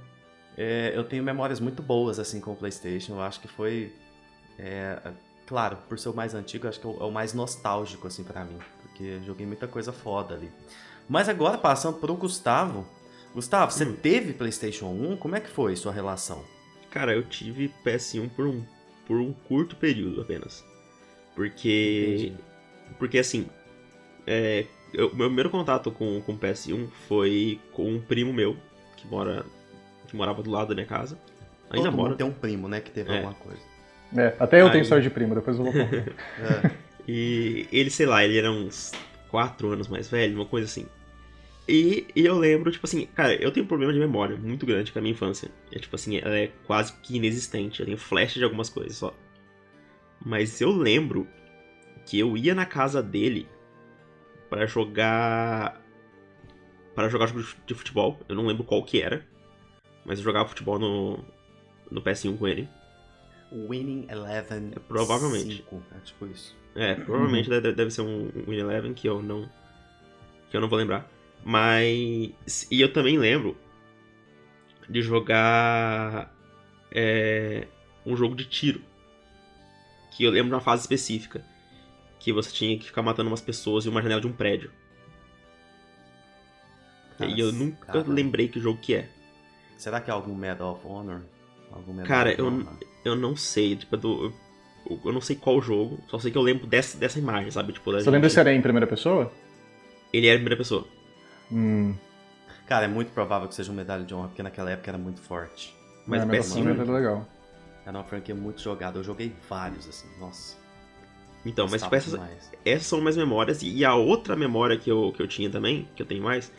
é, 0.58 0.92
eu 0.96 1.04
tenho 1.04 1.22
memórias 1.22 1.60
muito 1.60 1.84
boas, 1.84 2.18
assim, 2.18 2.40
com 2.40 2.50
o 2.50 2.56
PlayStation, 2.56 3.12
eu 3.12 3.22
acho 3.22 3.40
que 3.40 3.46
foi... 3.46 3.92
Claro, 5.52 5.76
por 5.86 5.98
ser 5.98 6.08
o 6.08 6.14
mais 6.14 6.34
antigo, 6.34 6.66
acho 6.66 6.80
que 6.80 6.86
é 6.86 6.88
o, 6.88 6.96
é 6.98 7.04
o 7.04 7.10
mais 7.10 7.34
nostálgico, 7.34 8.06
assim, 8.06 8.24
para 8.24 8.42
mim. 8.42 8.56
Porque 8.80 9.20
joguei 9.20 9.46
muita 9.46 9.68
coisa 9.68 9.92
foda 9.92 10.34
ali. 10.34 10.50
Mas 11.06 11.28
agora, 11.28 11.58
passando 11.58 11.98
pro 11.98 12.14
Gustavo. 12.14 12.86
Gustavo, 13.34 13.70
você 13.70 13.84
hum. 13.84 13.94
teve 13.94 14.32
PlayStation 14.32 14.86
1? 14.86 15.18
Como 15.18 15.36
é 15.36 15.40
que 15.40 15.50
foi 15.50 15.76
sua 15.76 15.92
relação? 15.92 16.42
Cara, 16.90 17.12
eu 17.14 17.22
tive 17.22 17.70
PS1 17.84 18.30
por 18.30 18.46
um, 18.46 18.64
por 19.06 19.18
um 19.18 19.30
curto 19.46 19.76
período 19.76 20.22
apenas. 20.22 20.64
Porque. 21.34 22.14
Entendi. 22.14 22.36
Porque 22.98 23.18
assim. 23.18 23.46
É, 24.26 24.64
eu, 24.94 25.14
meu 25.14 25.26
primeiro 25.26 25.50
contato 25.50 25.90
com, 25.90 26.22
com 26.22 26.34
PS1 26.34 26.88
foi 27.06 27.60
com 27.74 27.90
um 27.90 28.00
primo 28.00 28.32
meu, 28.32 28.56
que 28.96 29.06
mora. 29.06 29.44
que 30.08 30.16
morava 30.16 30.42
do 30.42 30.50
lado 30.50 30.68
da 30.68 30.74
minha 30.74 30.86
casa. 30.86 31.18
Ainda 31.68 31.90
Todo 31.90 31.96
mora. 31.98 32.14
tem 32.14 32.26
um 32.26 32.32
primo, 32.32 32.68
né, 32.68 32.80
que 32.80 32.90
teve 32.90 33.12
é. 33.12 33.16
alguma 33.16 33.34
coisa. 33.34 33.71
É, 34.16 34.34
até 34.38 34.60
eu 34.60 34.66
Aí... 34.66 34.72
tenho 34.72 34.82
história 34.82 35.02
de 35.02 35.10
primo, 35.10 35.34
depois 35.34 35.56
eu 35.56 35.64
vou 35.64 35.72
contar. 35.72 35.96
é. 36.68 36.70
E 37.06 37.66
ele, 37.72 37.90
sei 37.90 38.06
lá, 38.06 38.24
ele 38.24 38.38
era 38.38 38.50
uns 38.50 38.92
4 39.30 39.68
anos 39.70 39.88
mais 39.88 40.08
velho, 40.08 40.36
uma 40.36 40.46
coisa 40.46 40.66
assim. 40.66 40.86
E, 41.68 42.06
e, 42.14 42.26
eu 42.26 42.36
lembro, 42.36 42.70
tipo 42.72 42.86
assim, 42.86 43.06
cara, 43.06 43.34
eu 43.34 43.50
tenho 43.52 43.64
um 43.64 43.68
problema 43.68 43.92
de 43.92 43.98
memória 43.98 44.36
muito 44.36 44.66
grande 44.66 44.92
com 44.92 44.98
a 44.98 45.02
minha 45.02 45.12
infância. 45.12 45.50
É 45.72 45.78
tipo 45.78 45.94
assim, 45.94 46.18
ela 46.18 46.36
é 46.36 46.48
quase 46.66 46.92
que 47.00 47.16
inexistente. 47.16 47.80
Eu 47.80 47.86
tenho 47.86 47.98
flash 47.98 48.34
de 48.34 48.44
algumas 48.44 48.68
coisas 48.68 48.96
só. 48.96 49.14
Mas 50.24 50.60
eu 50.60 50.70
lembro 50.70 51.26
que 52.04 52.18
eu 52.18 52.36
ia 52.36 52.54
na 52.54 52.66
casa 52.66 53.02
dele 53.02 53.48
para 54.50 54.66
jogar. 54.66 55.80
para 56.94 57.08
jogar 57.08 57.28
jogo 57.28 57.44
de 57.66 57.74
futebol. 57.74 58.20
Eu 58.28 58.34
não 58.34 58.46
lembro 58.46 58.64
qual 58.64 58.84
que 58.84 59.00
era. 59.00 59.24
Mas 60.04 60.18
eu 60.18 60.24
jogava 60.24 60.48
futebol 60.48 60.78
no, 60.78 61.24
no 61.90 62.02
PS1 62.02 62.36
com 62.38 62.48
ele. 62.48 62.68
Winning 63.52 64.06
Eleven. 64.08 64.72
É, 64.74 64.78
provavelmente. 64.78 65.56
5, 65.56 65.82
é 65.94 66.00
tipo 66.00 66.26
isso. 66.26 66.56
É, 66.74 66.94
provavelmente 66.94 67.50
uhum. 67.50 67.60
deve, 67.60 67.72
deve 67.74 67.90
ser 67.90 68.00
um 68.00 68.30
Winning 68.46 68.60
Eleven 68.60 68.94
que 68.94 69.08
eu 69.08 69.22
não. 69.22 69.48
que 70.50 70.56
eu 70.56 70.60
não 70.60 70.68
vou 70.68 70.78
lembrar. 70.78 71.08
Mas. 71.44 72.66
E 72.70 72.80
eu 72.80 72.92
também 72.92 73.18
lembro 73.18 73.56
de 74.88 75.02
jogar. 75.02 76.32
É, 76.90 77.66
um 78.04 78.16
jogo 78.16 78.34
de 78.34 78.44
tiro. 78.44 78.80
Que 80.12 80.24
eu 80.24 80.30
lembro 80.30 80.48
de 80.48 80.54
uma 80.54 80.60
fase 80.60 80.82
específica. 80.82 81.44
que 82.18 82.32
você 82.32 82.52
tinha 82.52 82.78
que 82.78 82.86
ficar 82.86 83.02
matando 83.02 83.28
umas 83.28 83.40
pessoas 83.40 83.86
em 83.86 83.88
uma 83.88 84.02
janela 84.02 84.20
de 84.20 84.26
um 84.26 84.32
prédio. 84.32 84.70
e 87.20 87.40
eu 87.40 87.52
nunca 87.52 87.86
cara. 87.86 88.04
lembrei 88.06 88.48
que 88.48 88.60
jogo 88.60 88.78
que 88.80 88.94
é. 88.94 89.08
Será 89.76 90.00
que 90.00 90.10
é 90.10 90.12
algum 90.12 90.34
Medal 90.34 90.74
of 90.74 90.86
Honor? 90.86 91.22
Algum 91.72 91.92
Medal 91.92 92.06
Cara, 92.06 92.32
of 92.32 92.42
Honor? 92.42 92.76
eu 92.80 92.91
não 93.16 93.34
sei, 93.36 93.76
tipo, 93.76 93.96
do, 93.96 94.32
eu, 94.88 95.00
eu 95.04 95.12
não 95.12 95.20
sei 95.20 95.36
qual 95.36 95.60
jogo, 95.60 95.98
só 96.08 96.18
sei 96.18 96.30
que 96.30 96.38
eu 96.38 96.42
lembro 96.42 96.66
dessa, 96.66 96.96
dessa 96.96 97.18
imagem, 97.18 97.50
sabe? 97.50 97.72
Tipo, 97.72 97.92
da 97.92 98.00
Você 98.00 98.10
lembra 98.10 98.28
gente- 98.28 98.34
se 98.34 98.40
era 98.40 98.52
em 98.52 98.62
primeira 98.62 98.86
pessoa? 98.86 99.32
Ele 100.12 100.26
era 100.26 100.36
em 100.36 100.38
primeira 100.38 100.56
pessoa. 100.56 100.86
Hum, 101.50 101.94
Cara, 102.66 102.84
é 102.84 102.88
muito 102.88 103.10
provável 103.12 103.48
que 103.48 103.54
seja 103.54 103.70
um 103.70 103.74
medalha 103.74 104.04
de 104.04 104.14
honra, 104.14 104.28
porque 104.28 104.42
naquela 104.42 104.70
época 104.70 104.90
era 104.90 104.96
muito 104.98 105.20
forte. 105.20 105.74
Mas 106.06 106.22
é, 106.22 106.26
mas 106.26 106.56
é 106.56 106.92
legal. 106.92 107.28
Era 107.84 107.98
uma 107.98 108.04
franquia 108.04 108.34
muito 108.34 108.62
jogada. 108.62 108.98
Eu 108.98 109.04
joguei 109.04 109.34
vários, 109.48 109.86
assim. 109.88 110.06
Nossa. 110.18 110.56
Então, 111.44 111.66
mas 111.68 111.82
tipo, 111.82 111.94
essas, 111.94 112.18
essas 112.64 112.86
são 112.86 113.00
minhas 113.00 113.16
memórias. 113.16 113.62
E 113.62 113.84
a 113.84 113.94
outra 113.94 114.36
memória 114.36 114.78
que 114.78 114.90
eu, 114.90 115.12
que 115.14 115.20
eu 115.20 115.26
tinha 115.28 115.50
também, 115.50 115.88
que 115.96 116.02
eu 116.02 116.06
tenho 116.06 116.22
mais, 116.22 116.52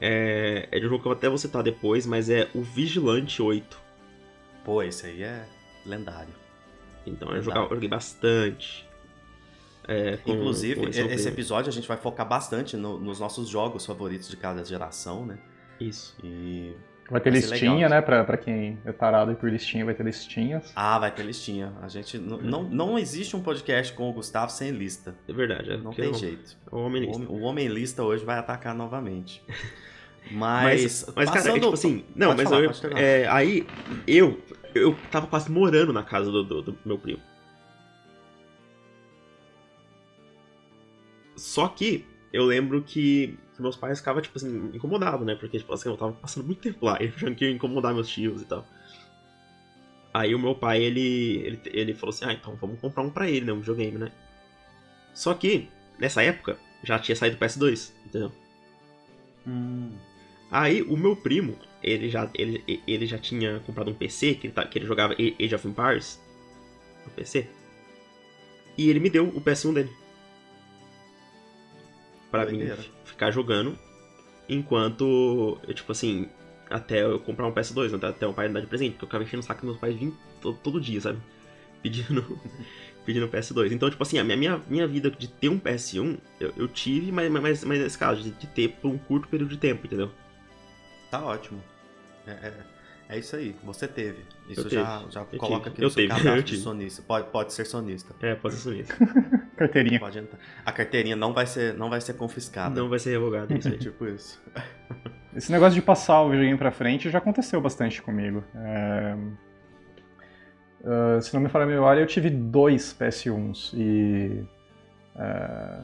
é, 0.00 0.68
é 0.70 0.78
de 0.78 0.86
um 0.86 0.88
jogo 0.90 1.02
que 1.02 1.08
eu 1.08 1.12
até 1.12 1.28
vou 1.28 1.36
citar 1.36 1.62
depois, 1.64 2.06
mas 2.06 2.30
é 2.30 2.48
o 2.54 2.62
Vigilante 2.62 3.42
8. 3.42 3.76
Pô, 4.64 4.82
esse 4.82 5.06
aí 5.06 5.22
é 5.22 5.44
lendário. 5.86 6.34
Então 7.06 7.30
eu, 7.34 7.42
jogava, 7.42 7.66
eu 7.66 7.74
joguei 7.74 7.88
bastante. 7.88 8.88
É, 9.88 10.18
com- 10.18 10.32
Inclusive, 10.32 10.80
com 10.80 10.88
esse 10.88 11.26
episódio 11.28 11.68
a 11.70 11.72
gente 11.72 11.88
vai 11.88 11.96
focar 11.96 12.28
bastante 12.28 12.76
no- 12.76 12.98
nos 12.98 13.18
nossos 13.18 13.48
jogos 13.48 13.84
favoritos 13.86 14.28
de 14.28 14.36
cada 14.36 14.64
geração, 14.64 15.24
né? 15.26 15.38
Isso. 15.80 16.16
E. 16.22 16.74
Vai 17.10 17.20
ter 17.20 17.30
Vai 17.32 17.40
listinha, 17.40 17.72
legal. 17.72 17.90
né? 17.90 18.00
Pra, 18.02 18.22
pra 18.22 18.36
quem 18.36 18.78
é 18.84 18.92
tarado 18.92 19.34
por 19.34 19.50
listinha, 19.50 19.84
vai 19.84 19.94
ter 19.94 20.04
listinhas. 20.04 20.70
Ah, 20.76 20.96
vai 20.96 21.10
ter 21.10 21.24
listinha. 21.24 21.72
A 21.82 21.88
gente. 21.88 22.18
n- 22.18 22.38
Não, 22.42 22.62
não 22.62 22.96
existe 22.98 23.34
um 23.34 23.42
podcast 23.42 23.92
com 23.94 24.08
o 24.08 24.12
Gustavo 24.12 24.52
sem 24.52 24.70
lista. 24.70 25.16
É 25.26 25.32
verdade. 25.32 25.72
É, 25.72 25.76
Não 25.76 25.92
tem 25.92 26.04
eu- 26.04 26.14
jeito. 26.14 26.56
O 26.70 26.76
homem 26.78 27.02
O 27.02 27.06
lista. 27.06 27.16
homem, 27.24 27.28
o 27.28 27.44
homem 27.44 27.66
lista 27.66 28.04
hoje 28.04 28.24
vai 28.24 28.38
atacar 28.38 28.74
novamente. 28.76 29.42
Mas. 30.30 31.04
Mas, 31.06 31.14
mas 31.16 31.28
cara, 31.30 31.40
é 31.40 31.42
passando- 31.42 31.60
tipo 31.62 31.72
assim, 31.74 32.04
não, 32.14 32.28
Pode 32.36 32.42
mas 32.44 32.48
falar, 32.50 32.92
eu, 32.92 32.96
é, 32.98 33.26
aí 33.26 33.66
eu, 34.06 34.38
eu 34.74 34.96
tava 35.10 35.26
quase 35.26 35.50
morando 35.50 35.92
na 35.92 36.02
casa 36.02 36.30
do, 36.30 36.42
do- 36.44 36.62
do 36.62 36.78
meu 36.84 36.98
primo. 36.98 37.22
Só 41.36 41.68
que 41.68 42.04
eu 42.32 42.44
lembro 42.44 42.82
que, 42.82 43.38
que 43.56 43.62
meus 43.62 43.76
pais 43.76 43.98
ficavam, 43.98 44.22
tipo 44.22 44.36
assim, 44.36 44.70
incomodados, 44.74 45.26
né? 45.26 45.34
Porque, 45.34 45.58
tipo 45.58 45.72
assim, 45.72 45.88
eu 45.88 45.96
tava 45.96 46.12
passando 46.12 46.44
muito 46.46 46.60
tempo 46.60 46.84
lá, 46.84 46.98
e 47.02 47.08
achando 47.08 47.34
que 47.34 47.44
ia 47.44 47.50
incomodar 47.50 47.94
meus 47.94 48.08
tios 48.08 48.42
e 48.42 48.44
tal. 48.44 48.66
Aí 50.12 50.34
o 50.34 50.38
meu 50.38 50.54
pai, 50.54 50.82
ele, 50.82 51.00
ele, 51.44 51.60
ele 51.66 51.94
falou 51.94 52.12
assim, 52.12 52.24
ah, 52.24 52.32
então 52.32 52.56
vamos 52.56 52.80
comprar 52.80 53.02
um 53.02 53.10
pra 53.10 53.28
ele, 53.30 53.46
né? 53.46 53.52
Um 53.52 53.60
videogame, 53.60 53.96
né? 53.98 54.12
Só 55.14 55.34
que, 55.34 55.68
nessa 55.98 56.22
época, 56.22 56.58
já 56.82 56.98
tinha 56.98 57.14
saído 57.14 57.36
o 57.36 57.38
PS2, 57.38 57.92
entendeu? 58.06 58.32
Hum, 59.46 59.92
Aí 60.50 60.82
o 60.82 60.96
meu 60.96 61.14
primo, 61.14 61.56
ele 61.82 62.08
já, 62.08 62.28
ele, 62.34 62.64
ele 62.86 63.06
já 63.06 63.18
tinha 63.18 63.60
comprado 63.60 63.90
um 63.90 63.94
PC, 63.94 64.34
que 64.34 64.46
ele, 64.48 64.54
tá- 64.54 64.66
que 64.66 64.78
ele 64.78 64.86
jogava 64.86 65.14
Age 65.14 65.54
of 65.54 65.66
Empires 65.68 66.20
no 67.06 67.12
PC. 67.12 67.46
E 68.76 68.88
ele 68.88 69.00
me 69.00 69.10
deu 69.10 69.28
o 69.28 69.40
PS1 69.40 69.72
dele. 69.74 69.90
Pra 72.30 72.46
mim 72.46 72.58
Doideira. 72.58 72.84
ficar 73.04 73.30
jogando. 73.30 73.78
Enquanto, 74.48 75.58
eu, 75.66 75.74
tipo 75.74 75.92
assim, 75.92 76.28
até 76.68 77.02
eu 77.02 77.20
comprar 77.20 77.46
um 77.46 77.52
PS2, 77.52 77.94
até, 77.94 78.06
até 78.08 78.26
o 78.26 78.32
pai 78.34 78.48
me 78.48 78.54
dar 78.54 78.60
de 78.60 78.66
presente. 78.66 78.92
Porque 78.92 79.04
eu 79.04 79.08
ficava 79.08 79.24
enchendo 79.24 79.40
o 79.42 79.46
saco 79.46 79.60
dos 79.60 79.70
meus 79.70 79.80
pais 79.80 79.96
vindo 79.96 80.16
todo, 80.40 80.58
todo 80.58 80.80
dia, 80.80 81.00
sabe? 81.00 81.18
Pedindo, 81.82 82.40
pedindo 83.06 83.28
PS2. 83.28 83.72
Então, 83.72 83.88
tipo 83.90 84.02
assim, 84.02 84.18
a 84.18 84.24
minha, 84.24 84.36
minha, 84.36 84.62
minha 84.68 84.86
vida 84.86 85.10
de 85.10 85.28
ter 85.28 85.48
um 85.48 85.58
PS1, 85.58 86.18
eu, 86.40 86.52
eu 86.56 86.68
tive, 86.68 87.12
mas, 87.12 87.30
mas, 87.30 87.64
mas 87.64 87.78
nesse 87.80 87.98
caso, 87.98 88.22
de, 88.22 88.30
de 88.32 88.46
ter 88.48 88.68
por 88.80 88.90
um 88.90 88.98
curto 88.98 89.28
período 89.28 89.50
de 89.50 89.56
tempo, 89.58 89.86
entendeu? 89.86 90.10
Tá 91.10 91.24
ótimo. 91.24 91.62
É, 92.26 92.30
é, 92.30 92.54
é 93.10 93.18
isso 93.18 93.34
aí. 93.36 93.56
Você 93.64 93.88
teve. 93.88 94.24
Isso 94.48 94.60
Eu 94.62 94.70
já, 94.70 94.98
tive. 94.98 95.10
já 95.12 95.20
Eu 95.32 95.38
coloca 95.38 95.70
tive. 95.70 95.72
aqui 95.72 95.80
Eu 95.82 95.84
no 95.84 95.90
seu 95.90 96.02
tive. 96.02 96.08
cadastro 96.08 96.36
Eu 96.36 96.42
de 96.42 96.56
sonista. 96.58 97.02
Pode, 97.02 97.28
pode 97.30 97.52
ser 97.52 97.64
sonista. 97.64 98.14
É, 98.22 98.34
pode 98.34 98.54
ser 98.56 98.74
isso. 98.76 98.92
Carteirinha. 99.56 100.00
Pode 100.00 100.18
entrar. 100.18 100.38
A 100.64 100.72
carteirinha 100.72 101.16
não 101.16 101.32
vai 101.34 101.46
ser, 101.46 101.74
não 101.74 101.90
vai 101.90 102.00
ser 102.00 102.14
confiscada. 102.14 102.80
Não 102.80 102.88
vai 102.88 102.98
ser 102.98 103.10
revogado, 103.10 103.52
é 103.54 103.58
isso 103.58 103.68
É 103.68 103.72
aí. 103.72 103.78
tipo 103.78 104.06
isso. 104.06 104.40
Esse 105.34 105.52
negócio 105.52 105.74
de 105.74 105.82
passar 105.82 106.22
o 106.22 106.30
videogame 106.30 106.56
pra 106.58 106.70
frente 106.70 107.10
já 107.10 107.18
aconteceu 107.18 107.60
bastante 107.60 108.00
comigo. 108.02 108.42
É, 108.54 109.16
ah, 110.84 111.20
se 111.20 111.32
não 111.34 111.40
me 111.40 111.48
falha 111.48 111.64
a 111.64 111.68
memória, 111.68 112.00
eu 112.00 112.06
tive 112.06 112.30
dois 112.30 112.94
PS1s 112.98 113.72
e. 113.74 114.44
é, 115.16 115.80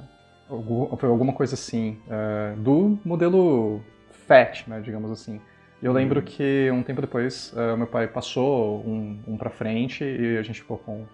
algu- 0.48 0.96
foi 0.96 1.08
alguma 1.08 1.32
coisa 1.32 1.54
assim. 1.54 2.00
é, 2.08 2.54
do 2.56 2.98
modelo 3.04 3.82
FAT, 4.26 4.66
né, 4.68 4.80
digamos 4.80 5.10
assim. 5.10 5.40
E 5.82 5.86
eu 5.86 5.92
lembro 5.92 6.22
que 6.22 6.70
um 6.72 6.82
tempo 6.82 7.00
depois, 7.00 7.52
é, 7.56 7.76
meu 7.76 7.86
pai 7.86 8.08
passou 8.08 8.80
um, 8.86 9.18
um 9.28 9.36
pra 9.36 9.50
frente 9.50 10.02
e 10.04 10.38
a 10.38 10.42
gente 10.42 10.60
ficou 10.62 10.78
com, 10.78 11.04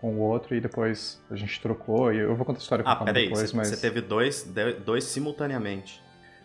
com 0.00 0.14
o 0.14 0.18
outro 0.20 0.54
e 0.54 0.60
depois 0.60 1.20
a 1.30 1.34
gente 1.36 1.60
trocou. 1.60 2.12
E 2.12 2.18
eu 2.18 2.34
vou 2.36 2.46
contar 2.46 2.58
a 2.58 2.62
história 2.62 2.84
Ah, 2.86 2.96
peraí. 2.96 3.24
depois, 3.24 3.50
Você 3.50 3.56
mas. 3.56 3.68
você 3.68 3.76
teve 3.76 4.00
dois, 4.00 4.48
dois 4.84 5.04
simultaneamente. 5.04 6.00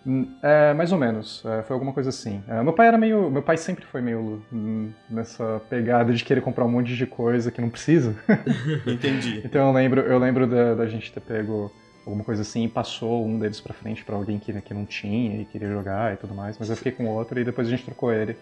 Hum, 0.08 0.34
É, 0.42 0.74
mais 0.74 0.92
ou 0.92 0.98
menos. 0.98 1.44
É, 1.46 1.62
foi 1.62 1.74
alguma 1.76 1.94
coisa 1.94 2.10
assim. 2.10 2.42
É, 2.48 2.64
meu 2.64 2.74
pai 2.74 2.88
era 2.88 2.98
meio. 2.98 3.30
Meu 3.30 3.44
pai 3.44 3.58
sempre 3.58 3.86
foi 3.86 4.02
meio 4.02 4.42
hum, 4.52 4.92
nessa 5.10 5.62
pegada 5.70 6.12
de 6.14 6.24
querer 6.24 6.42
comprar 6.42 6.66
um 6.66 6.70
monte 6.72 6.96
de 6.96 7.06
coisa 7.06 7.52
que 7.52 7.62
não 7.62 7.70
precisa. 7.70 8.16
Entendi. 8.88 9.42
então 9.46 9.68
eu 9.68 9.74
lembro, 9.74 10.02
eu 10.02 10.18
lembro 10.18 10.48
da, 10.48 10.74
da 10.74 10.88
gente 10.88 11.12
ter 11.12 11.20
pego 11.20 11.72
alguma 12.10 12.24
coisa 12.24 12.42
assim 12.42 12.66
e 12.66 12.68
passou 12.68 13.26
um 13.26 13.38
deles 13.40 13.62
pra 13.62 13.74
frente 13.74 14.04
pra 14.04 14.16
alguém 14.16 14.40
que, 14.40 14.52
que 14.62 14.74
não 14.74 14.86
tinha 14.86 15.42
e 15.42 15.46
queria 15.46 15.70
jogar 15.70 16.14
e 16.14 16.18
tudo 16.18 16.34
mais. 16.34 16.58
Mas 16.58 16.70
eu 16.70 16.76
fiquei 16.76 16.92
com 16.92 17.06
o 17.06 17.10
outro 17.16 17.40
e 17.40 17.44
depois 17.44 17.68
a 17.68 17.72
gente 17.72 17.84
trocou 17.86 18.12
ele. 18.12 18.36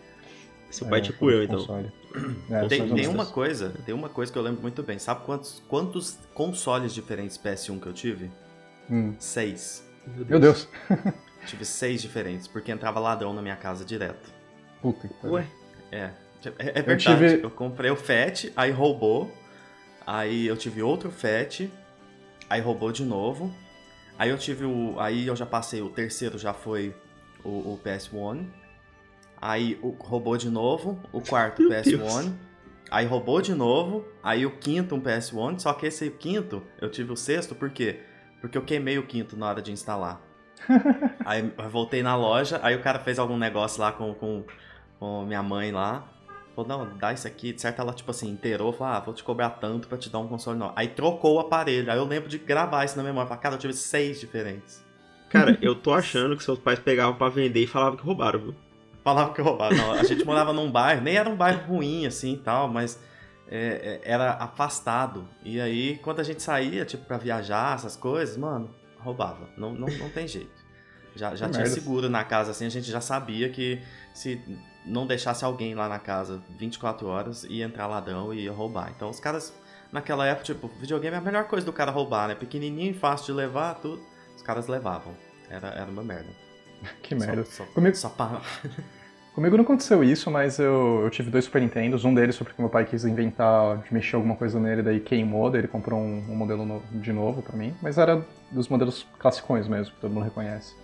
Seu 0.72 0.88
pai 0.88 1.00
é 1.00 1.02
é, 1.02 1.06
tipo 1.06 1.30
eu, 1.32 1.44
então. 1.44 1.60
É, 2.50 2.66
Tem, 2.68 2.88
tem 2.96 3.08
uma 3.08 3.26
coisa, 3.28 3.74
tem 3.86 3.94
uma 3.94 4.10
coisa 4.10 4.32
que 4.32 4.38
eu 4.38 4.42
lembro 4.42 4.62
muito 4.62 4.82
bem. 4.82 4.98
Sabe 4.98 5.24
quantos, 5.24 5.62
quantos 5.68 6.18
consoles 6.34 6.94
diferentes 6.94 7.38
PS1 7.38 7.80
que 7.80 7.86
eu 7.88 7.94
tive? 7.94 8.32
Hum, 8.90 9.14
Seis. 9.20 9.86
Meu 10.28 10.40
Deus. 10.40 10.68
Tive 11.46 11.64
seis 11.66 12.02
diferentes, 12.02 12.48
porque 12.48 12.72
entrava 12.72 13.00
ladrão 13.00 13.34
na 13.34 13.42
minha 13.42 13.56
casa 13.56 13.86
direto. 13.86 14.32
Puta 14.82 15.08
que 15.08 15.14
pariu. 15.16 15.34
Ué, 15.36 15.46
É, 15.92 15.98
é, 15.98 16.12
é 16.60 16.80
Eu 16.80 16.84
verdade. 16.84 17.24
Eu, 17.26 17.30
tive- 17.42 17.50
comprei 17.52 17.92
o 17.92 17.96
FAT, 17.96 18.52
aí 18.56 18.72
roubou. 18.72 19.32
Aí 20.06 20.48
eu 20.48 20.58
tive 20.58 20.82
outro 20.82 21.12
FAT, 21.12 21.70
aí 22.50 22.62
roubou 22.62 22.92
de 22.92 23.04
novo. 23.04 23.54
Aí 24.18 24.30
eu 24.30 24.38
tive 24.38 24.66
o. 24.66 25.00
Aí 25.00 25.28
eu 25.28 25.36
já 25.36 25.46
passei, 25.46 25.82
o 25.82 25.90
terceiro 25.90 26.38
já 26.38 26.54
foi 26.54 26.96
o, 27.44 27.50
o 27.50 27.80
PS1. 27.84 28.46
Aí 29.40 29.80
o, 29.82 29.90
roubou 29.90 30.38
de 30.38 30.50
novo, 30.50 31.00
o 31.12 31.22
quarto 31.22 31.62
Meu 31.64 31.72
PS1. 31.72 31.98
Deus. 31.98 32.32
Aí 32.90 33.06
roubou 33.06 33.42
de 33.42 33.54
novo, 33.54 34.06
aí 34.24 34.46
o 34.46 34.52
quinto 34.52 34.96
um 34.96 35.02
PS1, 35.02 35.60
só 35.60 35.74
que 35.74 35.88
esse 35.88 36.10
quinto, 36.10 36.64
eu 36.80 36.90
tive 36.90 37.12
o 37.12 37.18
sexto, 37.18 37.54
por 37.54 37.70
quê? 37.70 38.00
Porque 38.40 38.58
eu 38.58 38.62
queimei 38.62 38.98
o 38.98 39.06
quinto 39.06 39.36
na 39.36 39.48
hora 39.48 39.62
de 39.62 39.74
instalar. 39.74 40.22
aí 41.26 41.52
eu 41.58 41.70
voltei 41.70 42.02
na 42.02 42.16
loja, 42.16 42.62
aí 42.64 42.76
o 42.76 42.82
cara 42.82 43.00
fez 43.00 43.20
algum 43.20 43.38
negócio 43.38 43.82
lá 43.82 43.92
com, 43.92 44.14
com, 44.14 44.46
com 45.00 45.26
minha 45.26 45.44
mãe 45.44 45.72
lá. 45.72 46.08
Falou, 46.58 46.88
não, 46.88 46.98
dá 46.98 47.14
isso 47.14 47.28
aqui, 47.28 47.54
de 47.54 47.62
certo 47.62 47.80
ela, 47.80 47.94
tipo 47.94 48.10
assim, 48.10 48.32
inteirou, 48.32 48.74
falou, 48.74 48.96
ah, 48.96 49.00
vou 49.00 49.14
te 49.14 49.24
cobrar 49.24 49.52
tanto 49.52 49.88
pra 49.88 49.96
te 49.96 50.10
dar 50.10 50.18
um 50.18 50.28
console 50.28 50.58
novo. 50.58 50.74
Aí 50.76 50.88
trocou 50.88 51.36
o 51.36 51.40
aparelho, 51.40 51.92
aí 51.92 52.00
eu 52.00 52.04
lembro 52.04 52.28
de 52.28 52.40
gravar 52.40 52.84
isso 52.84 52.98
na 52.98 53.04
memória. 53.04 53.28
Falei, 53.28 53.44
cara, 53.44 53.54
eu 53.54 53.60
tive 53.60 53.74
seis 53.74 54.20
diferentes. 54.20 54.84
cara, 55.30 55.56
eu 55.62 55.76
tô 55.76 55.94
achando 55.94 56.36
que 56.36 56.44
seus 56.44 56.58
pais 56.58 56.80
pegavam 56.80 57.14
pra 57.14 57.30
vender 57.30 57.62
e 57.62 57.68
falavam 57.68 57.96
que 57.96 58.04
roubaram, 58.04 58.40
viu? 58.40 58.56
Falava 59.04 59.36
que 59.36 59.40
eu 59.40 59.46
roubava. 59.46 59.76
Não, 59.76 59.92
a 59.92 60.04
gente 60.04 60.26
morava 60.26 60.52
num 60.52 60.72
bairro, 60.72 61.04
nem 61.04 61.16
era 61.16 61.30
um 61.30 61.36
bairro 61.36 61.76
ruim 61.76 62.08
assim 62.08 62.34
e 62.34 62.38
tal, 62.38 62.68
mas 62.68 63.00
é, 63.48 64.02
é, 64.04 64.12
era 64.12 64.32
afastado. 64.32 65.30
E 65.44 65.62
aí, 65.62 66.00
quando 66.00 66.22
a 66.22 66.24
gente 66.24 66.42
saía, 66.42 66.84
tipo, 66.86 67.06
pra 67.06 67.20
viajar, 67.20 67.76
essas 67.76 67.96
coisas, 67.96 68.36
mano, 68.36 68.74
roubava. 68.98 69.48
Não, 69.56 69.74
não, 69.74 69.88
não 69.88 70.10
tem 70.10 70.28
jeito. 70.28 70.66
Já, 71.16 71.36
já 71.36 71.48
tinha 71.48 71.62
merda. 71.62 71.70
seguro 71.70 72.10
na 72.10 72.24
casa, 72.24 72.50
assim, 72.50 72.66
a 72.66 72.70
gente 72.70 72.90
já 72.90 73.00
sabia 73.00 73.48
que 73.50 73.80
se 74.12 74.42
não 74.88 75.06
deixasse 75.06 75.44
alguém 75.46 75.76
lá 75.76 75.88
na 75.90 76.00
casa 76.00 76.42
24 76.58 77.08
horas, 77.08 77.44
ia 77.50 77.66
entrar 77.66 77.88
ladrão 77.88 78.34
e 78.34 78.42
ia 78.46 78.52
roubar. 78.52 78.92
Então, 78.96 79.10
os 79.10 79.20
caras, 79.20 79.54
naquela 79.92 80.26
época, 80.26 80.46
tipo, 80.46 80.68
videogame 80.80 81.16
é 81.16 81.20
a 81.20 81.22
melhor 81.22 81.46
coisa 81.46 81.66
do 81.66 81.74
cara 81.74 81.92
roubar, 81.92 82.28
né? 82.28 82.36
Pequenininho, 82.36 82.94
fácil 82.96 83.28
de 83.28 83.32
levar, 83.34 83.76
tudo. 83.76 84.02
Os 84.36 84.42
caras 84.42 84.68
levavam. 84.68 85.14
Era, 85.50 85.68
era 85.70 85.90
uma 85.92 86.04
merda. 86.04 86.30
Que 87.02 87.16
merda. 87.16 87.44
Só, 87.46 87.64
só, 87.64 87.72
Comigo- 87.72 87.96
só 87.96 88.10
pra... 88.10 88.42
Comigo 89.34 89.56
não 89.56 89.64
aconteceu 89.64 90.04
isso, 90.04 90.32
mas 90.32 90.58
eu, 90.58 91.02
eu 91.04 91.10
tive 91.12 91.30
dois 91.30 91.46
Super 91.46 91.62
Nintendos. 91.62 92.04
Um 92.04 92.12
deles 92.12 92.36
foi 92.36 92.46
porque 92.46 92.60
meu 92.60 92.70
pai 92.72 92.86
quis 92.86 93.06
inventar, 93.06 93.84
mexer 93.92 94.16
alguma 94.16 94.36
coisa 94.36 94.60
nele, 94.60 94.82
daí 94.82 95.00
queimou, 95.00 95.52
daí 95.52 95.62
ele 95.62 95.68
comprou 95.68 96.00
um, 96.00 96.26
um 96.32 96.36
modelo 96.36 96.66
no- 96.66 96.82
de 97.00 97.14
novo 97.14 97.44
pra 97.44 97.56
mim. 97.56 97.76
Mas 97.80 98.00
era 98.00 98.26
dos 98.52 98.68
modelos 98.68 99.06
classicões 99.20 99.68
mesmo, 99.68 99.94
que 99.94 100.02
todo 100.02 100.12
mundo 100.12 100.24
reconhece. 100.24 100.76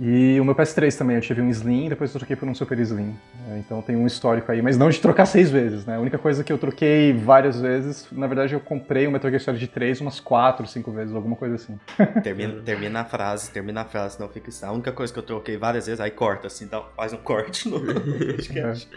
E 0.00 0.38
o 0.40 0.44
meu 0.44 0.54
PS3 0.54 0.96
também, 0.96 1.16
eu 1.16 1.22
tive 1.22 1.42
um 1.42 1.48
Slim, 1.50 1.88
depois 1.88 2.14
eu 2.14 2.20
troquei 2.20 2.36
por 2.36 2.48
um 2.48 2.54
Super 2.54 2.78
Slim. 2.78 3.16
É, 3.50 3.58
então 3.58 3.82
tem 3.82 3.96
um 3.96 4.06
histórico 4.06 4.52
aí, 4.52 4.62
mas 4.62 4.78
não 4.78 4.88
de 4.88 5.00
trocar 5.00 5.26
seis 5.26 5.50
vezes, 5.50 5.84
né? 5.84 5.96
A 5.96 6.00
única 6.00 6.16
coisa 6.16 6.44
que 6.44 6.52
eu 6.52 6.58
troquei 6.58 7.12
várias 7.12 7.60
vezes, 7.60 8.06
na 8.12 8.28
verdade 8.28 8.54
eu 8.54 8.60
comprei 8.60 9.08
o 9.08 9.10
Metal 9.10 9.28
Gear 9.28 9.42
Solid 9.42 9.66
3 9.66 10.00
umas 10.00 10.20
quatro, 10.20 10.66
cinco 10.68 10.92
vezes, 10.92 11.14
alguma 11.14 11.34
coisa 11.34 11.56
assim. 11.56 11.78
Termina, 12.22 12.60
termina 12.62 13.00
a 13.00 13.04
frase, 13.04 13.50
termina 13.50 13.80
a 13.80 13.84
frase, 13.84 14.20
não 14.20 14.28
fica 14.28 14.50
isso. 14.50 14.64
A 14.64 14.70
única 14.70 14.92
coisa 14.92 15.12
que 15.12 15.18
eu 15.18 15.22
troquei 15.24 15.56
várias 15.56 15.86
vezes, 15.86 16.00
aí 16.00 16.12
corta, 16.12 16.46
assim, 16.46 16.68
dá, 16.68 16.80
faz 16.96 17.12
um 17.12 17.16
corte 17.16 17.68
no 17.68 17.80
podcast. 17.80 18.88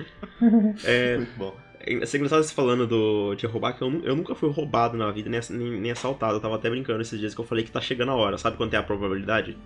É. 0.85 1.17
Muito 1.17 1.37
bom. 1.37 1.55
Você 1.99 2.17
engraçado 2.17 2.43
você 2.43 2.53
falando 2.53 2.85
do, 2.85 3.33
de 3.33 3.47
roubar, 3.47 3.75
que 3.75 3.81
eu, 3.81 3.91
eu 4.03 4.15
nunca 4.15 4.35
fui 4.35 4.51
roubado 4.51 4.95
na 4.95 5.09
vida, 5.11 5.29
nem, 5.29 5.39
nem, 5.49 5.81
nem 5.81 5.91
assaltado. 5.91 6.35
Eu 6.35 6.39
tava 6.39 6.55
até 6.55 6.69
brincando 6.69 7.01
esses 7.01 7.19
dias 7.19 7.33
que 7.33 7.41
eu 7.41 7.45
falei 7.45 7.63
que 7.63 7.71
tá 7.71 7.81
chegando 7.81 8.11
a 8.11 8.15
hora. 8.15 8.37
Sabe 8.37 8.55
quanto 8.55 8.75
é 8.75 8.77
a 8.77 8.83
probabilidade? 8.83 9.57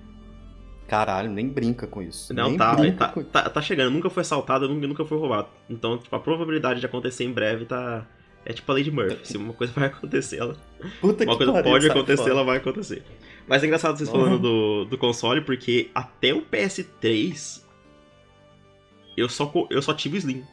Caralho, 0.87 1.31
nem 1.31 1.47
brinca 1.47 1.87
com 1.87 2.01
isso. 2.01 2.33
Não, 2.33 2.49
nem 2.49 2.57
tá, 2.57 2.75
tá, 2.75 3.07
com... 3.09 3.23
tá, 3.23 3.49
tá, 3.49 3.61
chegando. 3.61 3.91
Nunca 3.91 4.09
foi 4.09 4.21
assaltado, 4.21 4.69
nunca, 4.69 4.87
nunca 4.87 5.05
foi 5.05 5.17
roubado. 5.17 5.47
Então, 5.69 5.97
tipo, 5.97 6.15
a 6.15 6.19
probabilidade 6.19 6.79
de 6.79 6.85
acontecer 6.85 7.23
em 7.23 7.31
breve 7.31 7.65
tá. 7.65 8.05
É 8.45 8.53
tipo 8.53 8.71
a 8.71 8.75
lei 8.75 8.83
de 8.83 8.91
Murphy. 8.91 9.27
Se 9.27 9.37
uma 9.37 9.53
coisa 9.53 9.73
vai 9.73 9.87
acontecer, 9.89 10.37
ela. 10.37 10.55
Puta 11.01 11.23
uma 11.23 11.35
coisa 11.35 11.51
pariu, 11.51 11.71
pode 11.71 11.89
acontecer, 11.89 12.29
ela 12.29 12.43
vai 12.43 12.57
acontecer. 12.57 13.03
Mas 13.47 13.63
é 13.63 13.65
engraçado 13.65 13.97
vocês 13.97 14.09
uhum. 14.09 14.15
falando 14.15 14.39
do, 14.39 14.85
do 14.85 14.97
console, 14.97 15.41
porque 15.41 15.89
até 15.95 16.33
o 16.33 16.43
PS3 16.43 17.63
eu 19.17 19.29
só, 19.29 19.51
eu 19.69 19.81
só 19.81 19.93
tive 19.93 20.17
o 20.17 20.19
Slim. 20.19 20.43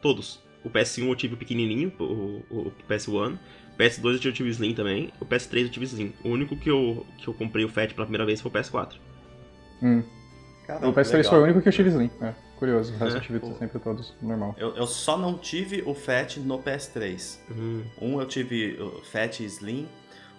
Todos. 0.00 0.40
O 0.64 0.70
PS1 0.70 1.08
eu 1.08 1.16
tive 1.16 1.34
o 1.34 1.36
pequenininho, 1.36 1.92
o, 1.98 2.44
o, 2.50 2.58
o 2.68 2.72
PS1. 2.88 3.38
PS2 3.78 4.24
eu 4.24 4.32
tive 4.32 4.50
Slim 4.50 4.74
também, 4.74 5.12
o 5.20 5.24
PS3 5.24 5.62
eu 5.62 5.68
tive 5.70 5.86
Slim. 5.86 6.12
O 6.24 6.30
único 6.30 6.56
que 6.56 6.68
eu, 6.68 7.06
que 7.16 7.28
eu 7.28 7.34
comprei 7.34 7.64
o 7.64 7.68
Fat 7.68 7.94
pela 7.94 8.06
primeira 8.06 8.26
vez 8.26 8.40
foi 8.40 8.50
o 8.50 8.54
PS4. 8.54 8.96
Hum. 9.80 10.02
Caramba, 10.66 10.88
o 10.88 10.92
PS3 10.92 11.12
legal. 11.12 11.30
foi 11.30 11.38
o 11.38 11.42
único 11.44 11.62
que 11.62 11.68
eu 11.68 11.72
tive 11.72 11.88
Slim. 11.88 12.10
É, 12.20 12.34
curioso, 12.58 12.92
o 12.92 12.98
resto 12.98 13.14
é, 13.14 13.18
eu 13.18 13.22
tive 13.22 13.54
sempre 13.54 13.78
todos 13.78 14.14
normal. 14.20 14.54
Eu, 14.58 14.74
eu, 14.74 14.86
só 14.86 15.16
não 15.16 15.38
tive 15.38 15.82
o 15.86 15.94
Fat 15.94 16.38
no 16.38 16.58
PS3. 16.58 17.38
Uhum. 17.50 17.84
Um 18.02 18.20
eu 18.20 18.26
tive 18.26 18.76
o 18.80 19.00
Fat 19.04 19.40
e 19.40 19.44
Slim, 19.44 19.88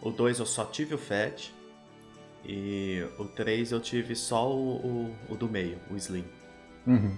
o 0.01 0.11
2 0.11 0.39
eu 0.39 0.45
só 0.45 0.65
tive 0.65 0.93
o 0.93 0.97
Fat, 0.97 1.49
e 2.45 3.05
o 3.17 3.25
3 3.25 3.71
eu 3.71 3.79
tive 3.79 4.15
só 4.15 4.51
o, 4.51 4.75
o, 4.75 5.15
o 5.29 5.35
do 5.35 5.47
meio, 5.47 5.77
o 5.89 5.95
Slim. 5.95 6.25
Uhum. 6.85 7.17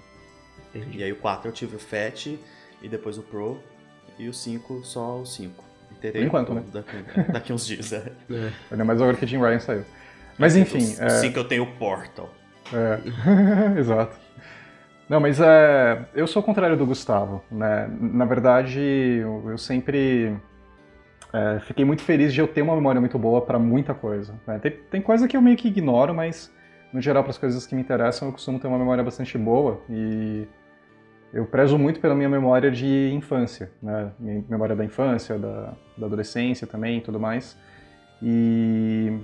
E 0.74 1.04
aí 1.04 1.12
o 1.12 1.16
4 1.16 1.50
eu 1.50 1.54
tive 1.54 1.76
o 1.78 1.80
Fat, 1.80 2.28
e 2.28 2.88
depois 2.88 3.18
o 3.18 3.24
Pro, 3.24 3.60
e 4.20 4.30
o 4.30 4.34
5 4.34 4.84
só 4.84 5.20
o 5.20 5.26
5. 5.26 5.71
Terei 6.02 6.22
Por 6.22 6.28
enquanto, 6.28 6.54
né? 6.54 6.64
Daqui, 6.74 7.32
daqui 7.32 7.54
uns 7.54 7.66
dias, 7.66 7.94
é. 7.94 7.98
é. 8.32 8.52
Ainda 8.72 8.84
mais 8.84 9.00
agora 9.00 9.16
que 9.16 9.28
Jim 9.28 9.38
Ryan 9.38 9.60
saiu. 9.60 9.86
Mas 10.38 10.56
enfim. 10.56 10.96
É... 11.00 11.10
Sim, 11.10 11.32
que 11.32 11.38
eu 11.38 11.44
tenho 11.46 11.64
o 11.64 11.68
Portal. 11.68 12.34
É, 12.74 13.00
exato. 13.80 14.18
Não, 15.08 15.20
mas 15.20 15.40
é, 15.40 16.06
eu 16.16 16.26
sou 16.26 16.42
o 16.42 16.46
contrário 16.46 16.76
do 16.76 16.86
Gustavo, 16.86 17.44
né? 17.52 17.88
Na 18.00 18.26
verdade, 18.26 18.80
eu, 18.80 19.52
eu 19.52 19.58
sempre 19.58 20.34
é, 21.34 21.60
fiquei 21.60 21.86
muito 21.86 22.02
feliz 22.02 22.34
de 22.34 22.40
eu 22.40 22.48
ter 22.48 22.62
uma 22.62 22.76
memória 22.76 23.00
muito 23.00 23.20
boa 23.20 23.42
para 23.42 23.60
muita 23.60 23.94
coisa. 23.94 24.34
Né? 24.48 24.58
Tem, 24.60 24.72
tem 24.72 25.02
coisa 25.02 25.28
que 25.28 25.36
eu 25.36 25.42
meio 25.42 25.58
que 25.58 25.68
ignoro, 25.68 26.14
mas 26.14 26.52
no 26.92 27.02
geral 27.02 27.24
para 27.24 27.32
as 27.32 27.38
coisas 27.38 27.68
que 27.68 27.76
me 27.76 27.82
interessam 27.82 28.28
eu 28.28 28.32
costumo 28.34 28.60
ter 28.60 28.68
uma 28.68 28.78
memória 28.78 29.04
bastante 29.04 29.38
boa 29.38 29.82
e 29.90 30.48
eu 31.34 31.46
prezo 31.46 31.78
muito 31.78 32.00
pela 32.00 32.14
minha 32.14 32.30
memória 32.30 32.70
de 32.70 33.12
infância, 33.14 33.72
né? 33.82 34.12
Minha 34.20 34.44
memória 34.50 34.76
da 34.76 34.84
infância, 34.84 35.38
da, 35.38 35.74
da 35.98 36.06
adolescência 36.06 36.68
também 36.68 36.98
e 36.98 37.02
tudo 37.02 37.20
mais. 37.20 37.58
E 38.22 39.18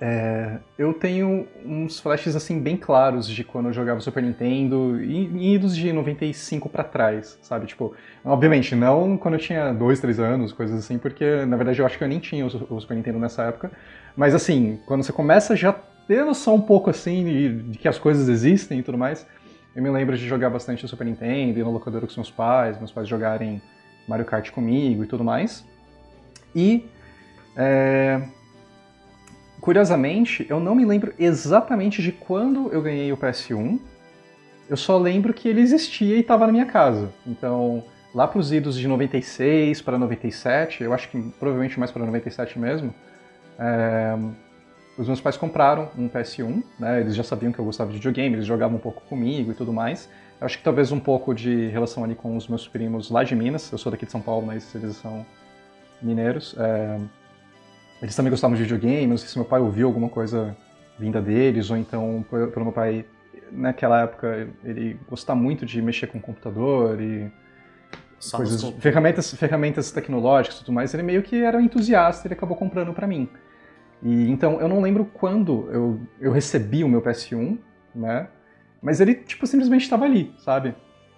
é, 0.00 0.58
eu 0.76 0.92
tenho 0.92 1.46
uns 1.64 2.00
flashes 2.00 2.34
assim 2.34 2.60
bem 2.60 2.76
claros 2.76 3.28
de 3.28 3.44
quando 3.44 3.66
eu 3.66 3.72
jogava 3.72 4.00
Super 4.00 4.22
Nintendo 4.22 5.00
e 5.00 5.54
idos 5.54 5.76
de 5.76 5.92
95 5.92 6.68
para 6.68 6.82
trás, 6.82 7.38
sabe? 7.40 7.66
Tipo, 7.66 7.94
obviamente 8.24 8.74
não 8.74 9.16
quando 9.16 9.34
eu 9.34 9.40
tinha 9.40 9.72
2, 9.72 10.00
3 10.00 10.18
anos, 10.18 10.52
coisas 10.52 10.78
assim, 10.78 10.98
porque 10.98 11.44
na 11.46 11.56
verdade 11.56 11.78
eu 11.80 11.86
acho 11.86 11.96
que 11.96 12.04
eu 12.04 12.08
nem 12.08 12.18
tinha 12.18 12.44
o, 12.44 12.80
Super 12.80 12.94
Nintendo 12.94 13.18
nessa 13.18 13.44
época. 13.44 13.70
Mas 14.16 14.34
assim, 14.34 14.80
quando 14.84 15.04
você 15.04 15.12
começa 15.12 15.54
já 15.54 15.72
ter 16.06 16.24
noção 16.24 16.56
um 16.56 16.60
pouco 16.60 16.90
assim 16.90 17.24
de, 17.24 17.62
de 17.70 17.78
que 17.78 17.88
as 17.88 17.98
coisas 17.98 18.28
existem 18.28 18.80
e 18.80 18.82
tudo 18.82 18.98
mais, 18.98 19.26
eu 19.74 19.82
me 19.82 19.90
lembro 19.90 20.16
de 20.16 20.26
jogar 20.26 20.50
bastante 20.50 20.82
no 20.82 20.88
Super 20.88 21.04
Nintendo, 21.04 21.58
ir 21.58 21.64
no 21.64 21.72
locador 21.72 22.06
com 22.06 22.12
meus 22.16 22.30
pais, 22.30 22.78
meus 22.78 22.92
pais 22.92 23.08
jogarem 23.08 23.60
Mario 24.06 24.24
Kart 24.24 24.50
comigo 24.50 25.02
e 25.02 25.06
tudo 25.06 25.24
mais. 25.24 25.64
E, 26.54 26.88
é... 27.56 28.22
curiosamente, 29.60 30.46
eu 30.48 30.60
não 30.60 30.74
me 30.74 30.84
lembro 30.84 31.12
exatamente 31.18 32.00
de 32.00 32.12
quando 32.12 32.72
eu 32.72 32.80
ganhei 32.80 33.12
o 33.12 33.16
PS1, 33.16 33.80
eu 34.68 34.76
só 34.76 34.96
lembro 34.96 35.34
que 35.34 35.48
ele 35.48 35.60
existia 35.60 36.16
e 36.16 36.20
estava 36.20 36.46
na 36.46 36.52
minha 36.52 36.66
casa. 36.66 37.12
Então, 37.26 37.84
lá 38.14 38.28
para 38.28 38.38
os 38.38 38.52
idos 38.52 38.78
de 38.78 38.86
96 38.86 39.82
para 39.82 39.98
97, 39.98 40.84
eu 40.84 40.92
acho 40.92 41.08
que 41.08 41.20
provavelmente 41.38 41.78
mais 41.78 41.90
para 41.90 42.04
97 42.04 42.58
mesmo, 42.58 42.94
é... 43.58 44.16
Os 44.96 45.08
meus 45.08 45.20
pais 45.20 45.36
compraram 45.36 45.90
um 45.98 46.08
PS1, 46.08 46.62
né? 46.78 47.00
Eles 47.00 47.16
já 47.16 47.24
sabiam 47.24 47.52
que 47.52 47.58
eu 47.58 47.64
gostava 47.64 47.90
de 47.90 47.96
videogame, 47.96 48.36
eles 48.36 48.46
jogavam 48.46 48.76
um 48.76 48.80
pouco 48.80 49.02
comigo 49.02 49.50
e 49.50 49.54
tudo 49.54 49.72
mais. 49.72 50.08
Eu 50.40 50.46
acho 50.46 50.58
que 50.58 50.64
talvez 50.64 50.92
um 50.92 51.00
pouco 51.00 51.34
de 51.34 51.68
relação 51.68 52.04
ali 52.04 52.14
com 52.14 52.36
os 52.36 52.46
meus 52.46 52.68
primos 52.68 53.10
lá 53.10 53.24
de 53.24 53.34
Minas. 53.34 53.70
Eu 53.72 53.78
sou 53.78 53.90
daqui 53.90 54.06
de 54.06 54.12
São 54.12 54.20
Paulo, 54.20 54.46
mas 54.46 54.72
eles 54.74 54.96
são 54.96 55.26
mineiros. 56.00 56.54
É... 56.58 56.98
Eles 58.02 58.14
também 58.14 58.30
gostavam 58.30 58.56
de 58.56 58.62
videogame, 58.62 59.06
não 59.06 59.16
sei 59.16 59.28
se 59.28 59.36
meu 59.36 59.44
pai 59.44 59.60
ouviu 59.60 59.86
alguma 59.86 60.08
coisa 60.08 60.56
vinda 60.98 61.20
deles, 61.20 61.70
ou 61.70 61.76
então 61.76 62.24
pelo 62.28 62.64
meu 62.64 62.72
pai, 62.72 63.04
naquela 63.50 64.02
época, 64.02 64.48
ele 64.62 64.98
gostava 65.08 65.40
muito 65.40 65.66
de 65.66 65.80
mexer 65.82 66.06
com 66.06 66.18
o 66.18 66.20
computador 66.20 67.00
e 67.00 67.30
coisas, 68.30 68.62
ferramentas, 68.78 69.34
ferramentas 69.34 69.90
tecnológicas 69.90 70.58
e 70.58 70.60
tudo 70.60 70.72
mais. 70.72 70.94
Ele 70.94 71.02
meio 71.02 71.22
que 71.22 71.42
era 71.42 71.58
um 71.58 71.60
entusiasta, 71.60 72.26
ele 72.28 72.34
acabou 72.34 72.56
comprando 72.56 72.92
para 72.92 73.06
mim. 73.06 73.28
E, 74.04 74.30
então, 74.30 74.60
eu 74.60 74.68
não 74.68 74.82
lembro 74.82 75.06
quando 75.06 75.66
eu, 75.72 76.00
eu 76.20 76.30
recebi 76.30 76.84
o 76.84 76.88
meu 76.88 77.00
PS1, 77.00 77.58
né? 77.94 78.28
Mas 78.82 79.00
ele, 79.00 79.14
tipo, 79.14 79.46
simplesmente 79.46 79.82
estava 79.82 80.04
ali, 80.04 80.34
sabe? 80.38 80.74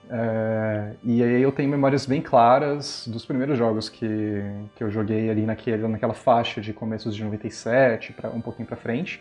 É, 0.08 0.92
e 1.02 1.20
aí 1.20 1.42
eu 1.42 1.50
tenho 1.50 1.68
memórias 1.68 2.06
bem 2.06 2.22
claras 2.22 3.08
dos 3.08 3.26
primeiros 3.26 3.58
jogos 3.58 3.88
que, 3.88 4.40
que 4.76 4.84
eu 4.84 4.88
joguei 4.88 5.28
ali 5.28 5.44
naquele, 5.44 5.88
naquela 5.88 6.14
faixa 6.14 6.60
de 6.60 6.72
começos 6.72 7.16
de 7.16 7.24
97, 7.24 8.12
pra, 8.12 8.30
um 8.30 8.40
pouquinho 8.40 8.68
pra 8.68 8.76
frente. 8.76 9.20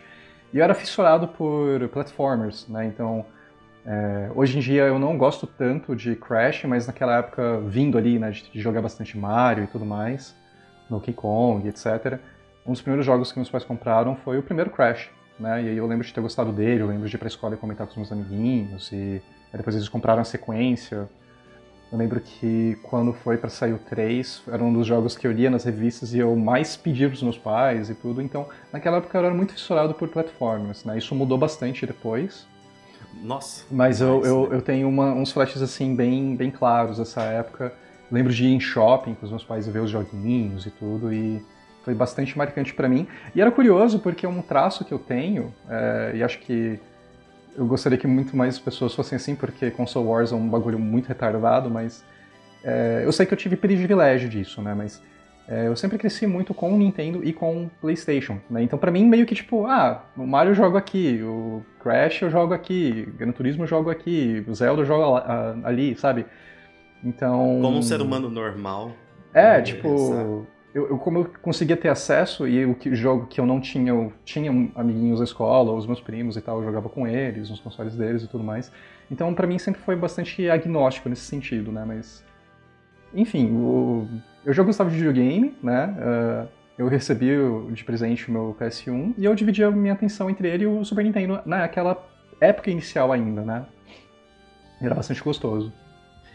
E 0.52 0.58
eu 0.58 0.64
era 0.64 0.74
fissurado 0.74 1.26
por 1.26 1.88
platformers, 1.88 2.68
né? 2.68 2.86
Então, 2.86 3.26
é, 3.84 4.30
hoje 4.32 4.58
em 4.58 4.60
dia 4.60 4.84
eu 4.84 4.98
não 4.98 5.18
gosto 5.18 5.44
tanto 5.44 5.96
de 5.96 6.14
Crash, 6.14 6.64
mas 6.64 6.86
naquela 6.86 7.18
época, 7.18 7.60
vindo 7.62 7.98
ali, 7.98 8.16
né, 8.16 8.30
de, 8.30 8.48
de 8.48 8.60
jogar 8.60 8.80
bastante 8.80 9.18
Mario 9.18 9.64
e 9.64 9.66
tudo 9.66 9.84
mais, 9.84 10.36
Donkey 10.88 11.12
Kong, 11.12 11.68
etc., 11.68 12.20
um 12.66 12.72
dos 12.72 12.80
primeiros 12.80 13.06
jogos 13.06 13.30
que 13.30 13.38
meus 13.38 13.50
pais 13.50 13.64
compraram 13.64 14.16
foi 14.16 14.38
o 14.38 14.42
primeiro 14.42 14.70
Crash, 14.70 15.10
né? 15.38 15.62
E 15.62 15.68
aí 15.68 15.76
eu 15.76 15.86
lembro 15.86 16.06
de 16.06 16.12
ter 16.12 16.20
gostado 16.20 16.52
dele, 16.52 16.82
eu 16.82 16.86
lembro 16.86 17.08
de 17.08 17.14
ir 17.14 17.18
pra 17.18 17.28
escola 17.28 17.54
e 17.54 17.56
comentar 17.56 17.86
com 17.86 17.92
os 17.92 17.96
meus 17.96 18.12
amiguinhos, 18.12 18.90
e 18.92 19.22
depois 19.52 19.76
eles 19.76 19.88
compraram 19.88 20.22
a 20.22 20.24
sequência. 20.24 21.08
Eu 21.92 21.98
lembro 21.98 22.20
que 22.20 22.76
quando 22.82 23.12
foi 23.12 23.36
para 23.36 23.48
sair 23.48 23.72
o 23.72 23.78
3, 23.78 24.42
era 24.48 24.62
um 24.62 24.72
dos 24.72 24.86
jogos 24.86 25.16
que 25.16 25.24
eu 25.26 25.30
lia 25.30 25.48
nas 25.48 25.64
revistas 25.64 26.12
e 26.12 26.18
eu 26.18 26.34
mais 26.34 26.76
pedia 26.76 27.08
pros 27.08 27.22
meus 27.22 27.38
pais 27.38 27.88
e 27.88 27.94
tudo. 27.94 28.20
Então, 28.20 28.48
naquela 28.72 28.96
época 28.96 29.16
eu 29.16 29.24
era 29.24 29.34
muito 29.34 29.52
fissurado 29.52 29.94
por 29.94 30.08
platformers, 30.08 30.84
né? 30.84 30.98
Isso 30.98 31.14
mudou 31.14 31.38
bastante 31.38 31.86
depois. 31.86 32.46
Nossa. 33.22 33.64
Mas 33.70 34.00
eu, 34.00 34.24
eu, 34.24 34.52
eu 34.52 34.60
tenho 34.60 34.88
uma, 34.88 35.12
uns 35.12 35.30
flashes 35.30 35.62
assim 35.62 35.94
bem, 35.94 36.34
bem 36.34 36.50
claros 36.50 36.98
dessa 36.98 37.22
época. 37.22 37.72
lembro 38.10 38.32
de 38.32 38.44
ir 38.44 38.52
em 38.52 38.60
shopping 38.60 39.14
com 39.14 39.24
os 39.24 39.30
meus 39.30 39.44
pais 39.44 39.68
e 39.68 39.70
ver 39.70 39.80
os 39.80 39.90
joguinhos 39.90 40.66
e 40.66 40.70
tudo. 40.70 41.12
E 41.12 41.40
foi 41.86 41.94
bastante 41.94 42.36
marcante 42.36 42.74
para 42.74 42.88
mim. 42.88 43.06
E 43.32 43.40
era 43.40 43.48
curioso 43.52 44.00
porque 44.00 44.26
é 44.26 44.28
um 44.28 44.42
traço 44.42 44.84
que 44.84 44.92
eu 44.92 44.98
tenho, 44.98 45.54
é, 45.70 46.16
e 46.16 46.22
acho 46.22 46.40
que 46.40 46.80
eu 47.56 47.64
gostaria 47.64 47.96
que 47.96 48.08
muito 48.08 48.36
mais 48.36 48.58
pessoas 48.58 48.92
fossem 48.92 49.14
assim, 49.14 49.36
porque 49.36 49.70
Console 49.70 50.04
Wars 50.04 50.32
é 50.32 50.34
um 50.34 50.48
bagulho 50.48 50.80
muito 50.80 51.06
retardado, 51.06 51.70
mas 51.70 52.04
é, 52.64 53.02
eu 53.04 53.12
sei 53.12 53.24
que 53.24 53.32
eu 53.32 53.38
tive 53.38 53.56
privilégio 53.56 54.28
disso, 54.28 54.60
né? 54.60 54.74
Mas 54.74 55.00
é, 55.46 55.68
eu 55.68 55.76
sempre 55.76 55.96
cresci 55.96 56.26
muito 56.26 56.52
com 56.52 56.74
o 56.74 56.76
Nintendo 56.76 57.22
e 57.22 57.32
com 57.32 57.66
o 57.66 57.70
PlayStation, 57.80 58.40
né? 58.50 58.64
Então 58.64 58.76
para 58.76 58.90
mim 58.90 59.06
meio 59.06 59.24
que 59.24 59.36
tipo, 59.36 59.64
ah, 59.66 60.04
o 60.16 60.26
Mario 60.26 60.50
eu 60.50 60.54
jogo 60.56 60.76
aqui, 60.76 61.22
o 61.22 61.62
Crash 61.80 62.20
eu 62.20 62.30
jogo 62.30 62.52
aqui, 62.52 63.08
Gran 63.16 63.30
Turismo 63.30 63.62
eu 63.62 63.68
jogo 63.68 63.90
aqui, 63.90 64.44
o 64.48 64.52
Zelda 64.52 64.82
eu 64.82 64.86
jogo 64.86 65.22
ali, 65.62 65.94
sabe? 65.94 66.26
Então... 67.04 67.60
Como 67.62 67.78
um 67.78 67.82
ser 67.82 68.00
humano 68.00 68.28
normal. 68.28 68.90
É, 69.32 69.60
tipo 69.60 70.48
eu, 70.76 70.90
eu, 70.90 70.98
como 70.98 71.20
eu 71.20 71.24
conseguia 71.40 71.74
ter 71.74 71.88
acesso 71.88 72.46
e 72.46 72.66
o 72.66 72.74
que, 72.74 72.94
jogo 72.94 73.26
que 73.26 73.40
eu 73.40 73.46
não 73.46 73.58
tinha, 73.62 73.88
eu 73.88 74.12
tinha 74.26 74.50
amiguinhos 74.74 75.20
da 75.20 75.24
escola, 75.24 75.72
os 75.72 75.86
meus 75.86 76.02
primos 76.02 76.36
e 76.36 76.40
tal, 76.42 76.58
eu 76.58 76.64
jogava 76.64 76.90
com 76.90 77.08
eles, 77.08 77.48
nos 77.48 77.60
consoles 77.60 77.96
deles 77.96 78.22
e 78.22 78.28
tudo 78.28 78.44
mais. 78.44 78.70
Então, 79.10 79.32
para 79.32 79.46
mim 79.46 79.58
sempre 79.58 79.80
foi 79.80 79.96
bastante 79.96 80.50
agnóstico 80.50 81.08
nesse 81.08 81.22
sentido, 81.22 81.72
né? 81.72 81.82
Mas, 81.86 82.22
enfim, 83.14 83.50
o, 83.52 84.06
eu 84.44 84.52
já 84.52 84.62
gostava 84.62 84.90
de 84.90 84.96
videogame, 84.96 85.56
né? 85.62 85.96
Uh, 85.96 86.48
eu 86.76 86.88
recebi 86.88 87.30
de 87.72 87.82
presente 87.82 88.28
o 88.28 88.32
meu 88.32 88.54
PS1 88.60 89.14
e 89.16 89.24
eu 89.24 89.34
dividi 89.34 89.64
a 89.64 89.70
minha 89.70 89.94
atenção 89.94 90.28
entre 90.28 90.46
ele 90.46 90.64
e 90.64 90.66
o 90.66 90.84
Super 90.84 91.02
Nintendo 91.02 91.40
naquela 91.46 92.06
época 92.38 92.70
inicial 92.70 93.12
ainda, 93.12 93.40
né? 93.40 93.64
Era 94.82 94.94
bastante 94.94 95.24
gostoso. 95.24 95.72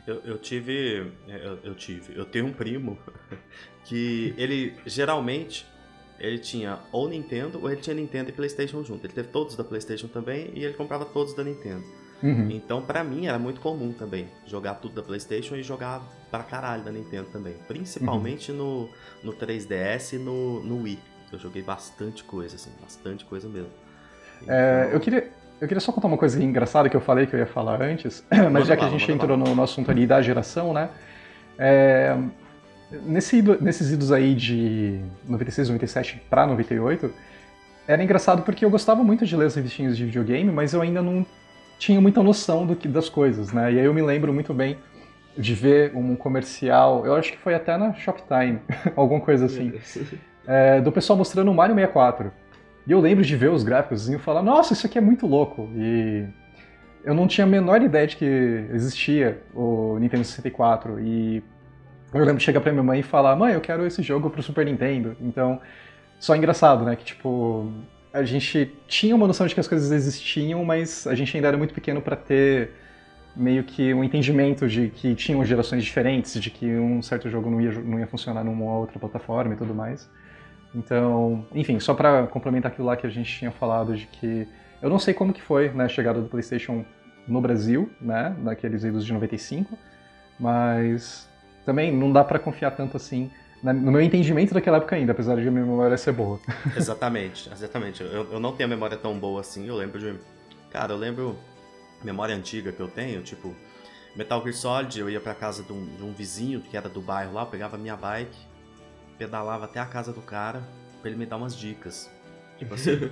Eu, 0.08 0.22
eu 0.26 0.38
tive. 0.38 1.12
Eu, 1.28 1.60
eu, 1.64 1.76
tive. 1.76 2.18
Eu 2.18 2.26
tenho 2.26 2.48
um 2.48 2.54
primo 2.54 2.98
que 3.86 4.34
ele 4.38 4.74
geralmente 4.86 5.66
ele 6.20 6.38
tinha 6.38 6.80
ou 6.92 7.10
Nintendo 7.10 7.60
ou 7.60 7.70
ele 7.70 7.82
tinha 7.82 7.96
Nintendo 7.96 8.30
e 8.30 8.34
PlayStation 8.34 8.84
junto. 8.84 9.06
Ele 9.06 9.14
teve 9.14 9.30
todos 9.30 9.56
da 9.56 9.64
PlayStation 9.64 10.08
também 10.08 10.52
e 10.54 10.64
ele 10.64 10.74
comprava 10.74 11.06
todos 11.06 11.34
da 11.34 11.44
Nintendo. 11.44 11.84
Uhum. 12.24 12.52
Então, 12.52 12.82
para 12.84 13.04
mim, 13.04 13.26
era 13.26 13.40
muito 13.40 13.60
comum 13.60 13.92
também 13.92 14.30
jogar 14.46 14.76
tudo 14.76 14.94
da 14.94 15.02
PlayStation 15.02 15.56
e 15.56 15.64
jogar 15.64 16.02
pra 16.30 16.44
caralho 16.44 16.84
da 16.84 16.92
Nintendo 16.92 17.30
também. 17.32 17.56
Principalmente 17.68 18.52
uhum. 18.52 18.90
no, 19.24 19.32
no 19.32 19.34
3DS 19.34 20.14
e 20.14 20.18
no, 20.20 20.64
no 20.64 20.84
Wii. 20.84 21.00
Eu 21.32 21.40
joguei 21.40 21.64
bastante 21.64 22.24
coisa, 22.24 22.56
assim, 22.56 22.72
bastante 22.80 23.26
coisa 23.26 23.50
mesmo. 23.50 23.72
Então... 24.42 24.54
É, 24.54 24.90
eu, 24.94 25.00
queria, 25.00 25.32
eu 25.62 25.67
queria 25.67 25.80
só 25.80 25.91
contar 25.91 26.08
uma 26.08 26.17
coisa 26.17 26.43
engraçada 26.43 26.89
que 26.89 26.95
eu 26.97 27.02
falei 27.02 27.28
que 27.28 27.36
eu 27.36 27.39
ia 27.39 27.45
falar 27.45 27.80
antes, 27.84 28.26
mas 28.32 28.41
manda 28.41 28.65
já 28.65 28.76
que 28.76 28.84
a 28.84 28.89
gente 28.89 29.10
entrou 29.12 29.38
no, 29.38 29.54
no 29.56 29.63
assunto 29.63 29.91
ali 29.91 30.08
da 30.08 30.19
geração, 30.19 30.74
né? 30.74 30.89
É, 31.58 32.17
nesse, 33.04 33.43
nesses 33.62 33.91
idos 33.91 34.12
aí 34.12 34.34
de 34.34 35.00
96, 35.30 35.69
97 35.69 36.21
pra 36.28 36.47
98, 36.47 37.13
era 37.88 38.04
engraçado 38.04 38.41
porque 38.41 38.65
eu 38.65 38.71
gostava 38.71 39.04
muito 39.04 39.24
de 39.24 39.36
ler 39.36 39.45
as 39.45 39.56
revistinhas 39.56 39.95
de 39.95 40.06
videogame, 40.06 40.52
mas 40.52 40.74
eu 40.74 40.82
ainda 40.82 41.02
não 41.02 41.24
tinha 41.78 42.02
muita 42.02 42.24
noção 42.24 42.65
do 42.65 42.76
que, 42.76 42.88
das 42.88 43.08
coisas, 43.08 43.54
né? 43.54 43.71
E 43.71 43.80
aí 43.80 43.86
eu 43.86 43.93
me 43.93 44.02
lembro 44.02 44.34
muito 44.34 44.56
bem 44.56 44.78
de 45.38 45.54
ver 45.54 45.95
um 45.95 46.15
comercial, 46.15 47.06
eu 47.06 47.15
acho 47.15 47.32
que 47.32 47.38
foi 47.38 47.54
até 47.54 47.78
na 47.78 47.93
Shoptime, 47.93 48.60
alguma 48.97 49.21
coisa 49.21 49.45
assim, 49.45 49.74
é, 50.47 50.82
do 50.82 50.91
pessoal 50.91 51.17
mostrando 51.17 51.52
o 51.52 51.54
Mario 51.54 51.76
64. 51.76 52.32
E 52.88 52.91
eu 52.91 53.00
lembro 53.00 53.24
de 53.24 53.36
ver 53.36 53.50
os 53.50 53.63
gráficos 53.63 54.10
e 54.10 54.17
falar, 54.17 54.41
nossa, 54.41 54.74
isso 54.74 54.86
aqui 54.86 54.98
é 54.98 55.02
muito 55.02 55.28
louco. 55.28 55.70
E 55.76 56.26
eu 57.04 57.13
não 57.13 57.28
tinha 57.28 57.46
a 57.46 57.50
menor 57.50 57.82
ideia 57.82 58.08
de 58.08 58.15
que 58.17 58.26
existia 58.74 59.41
o 59.54 59.98
Nintendo 60.00 60.24
64. 60.24 61.00
E 61.00 61.44
eu 62.13 62.20
lembro 62.20 62.38
de 62.38 62.44
chegar 62.44 62.62
pra 62.62 62.72
minha 62.72 62.84
mãe 62.84 63.00
e 63.00 63.04
falar, 63.04 63.36
mãe, 63.36 63.54
eu 63.54 63.62
quero 63.62 63.86
esse 63.86 64.02
jogo 64.02 64.30
pro 64.30 64.41
Super 64.41 64.65
Nintendo. 64.65 65.15
Então, 65.22 65.62
só 66.20 66.36
engraçado, 66.36 66.84
né? 66.84 66.96
Que 66.96 67.06
tipo, 67.06 67.72
a 68.13 68.24
gente 68.24 68.76
tinha 68.88 69.15
uma 69.15 69.28
noção 69.28 69.48
de 69.48 69.54
que 69.54 69.60
as 69.60 69.67
coisas 69.67 69.91
existiam, 69.91 70.63
mas 70.65 71.08
a 71.08 71.15
gente 71.15 71.36
ainda 71.36 71.48
era 71.48 71.58
muito 71.58 71.74
pequeno 71.74 72.02
para 72.02 72.15
ter 72.15 72.72
meio 73.36 73.63
que 73.63 73.94
um 73.94 74.04
entendimento 74.04 74.67
de 74.67 74.89
que 74.89 75.15
tinham 75.15 75.44
gerações 75.46 75.84
diferentes, 75.84 76.39
de 76.41 76.50
que 76.50 76.65
um 76.65 77.02
certo 77.02 77.30
jogo 77.30 77.50
não 77.50 77.62
ia, 77.62 77.72
não 77.72 78.00
ia 78.00 78.08
funcionar 78.08 78.44
numa 78.44 78.74
outra 78.74 79.00
plataforma 79.00 79.54
e 79.54 79.58
tudo 79.58 79.74
mais. 79.74 80.10
Então, 80.74 81.46
enfim, 81.54 81.80
só 81.80 81.94
para 81.94 82.28
complementar 82.28 82.72
aquilo 82.72 82.88
lá 82.88 82.96
que 82.96 83.06
a 83.06 83.10
gente 83.10 83.38
tinha 83.38 83.52
falado 83.52 83.96
de 83.96 84.08
que 84.08 84.48
eu 84.82 84.90
não 84.90 84.98
sei 84.98 85.14
como 85.14 85.34
que 85.34 85.42
foi 85.42 85.70
né, 85.70 85.86
a 85.86 85.90
chegada 85.90 86.22
do 86.22 86.30
PlayStation 86.30 86.86
no 87.28 87.42
Brasil, 87.42 87.90
né, 88.00 88.36
naqueles 88.40 88.84
idos 88.84 89.06
de 89.06 89.14
95, 89.14 89.78
mas 90.40 91.30
também 91.66 91.96
não 91.96 92.12
dá 92.12 92.24
para 92.24 92.40
confiar 92.40 92.72
tanto 92.72 92.98
assim 92.98 93.30
no 93.64 93.92
meu 93.92 94.02
entendimento 94.02 94.54
daquela 94.54 94.78
época 94.78 94.96
ainda, 94.96 95.12
apesar 95.12 95.36
de 95.36 95.48
a 95.48 95.52
minha 95.52 95.64
memória 95.64 95.96
ser 95.96 96.14
boa. 96.14 96.40
Exatamente, 96.76 97.48
exatamente. 97.54 98.02
Eu, 98.02 98.32
eu 98.32 98.40
não 98.40 98.54
tenho 98.54 98.68
a 98.68 98.70
memória 98.70 98.98
tão 98.98 99.18
boa 99.20 99.42
assim, 99.42 99.68
eu 99.68 99.76
lembro 99.76 100.00
de. 100.00 100.20
Cara, 100.72 100.94
eu 100.94 100.98
lembro. 100.98 101.38
Memória 102.04 102.36
antiga 102.36 102.72
que 102.72 102.80
eu 102.80 102.88
tenho, 102.88 103.22
tipo. 103.22 103.54
Metal 104.16 104.42
Gear 104.42 104.54
Solid, 104.54 105.00
eu 105.00 105.10
ia 105.10 105.22
pra 105.22 105.34
casa 105.34 105.64
de 105.64 105.72
um, 105.72 105.86
de 105.96 106.04
um 106.04 106.12
vizinho 106.12 106.60
que 106.60 106.76
era 106.76 106.90
do 106.90 107.00
bairro 107.00 107.34
lá, 107.34 107.44
eu 107.44 107.46
pegava 107.46 107.78
minha 107.78 107.96
bike, 107.96 108.38
pedalava 109.17 109.65
até 109.65 109.80
a 109.80 109.86
casa 109.86 110.12
do 110.12 110.21
cara 110.21 110.63
pra 111.02 111.10
ele 111.10 111.19
me 111.19 111.26
dar 111.26 111.38
umas 111.38 111.56
dicas. 111.56 112.10
Tipo 112.58 112.74
assim. 112.74 112.91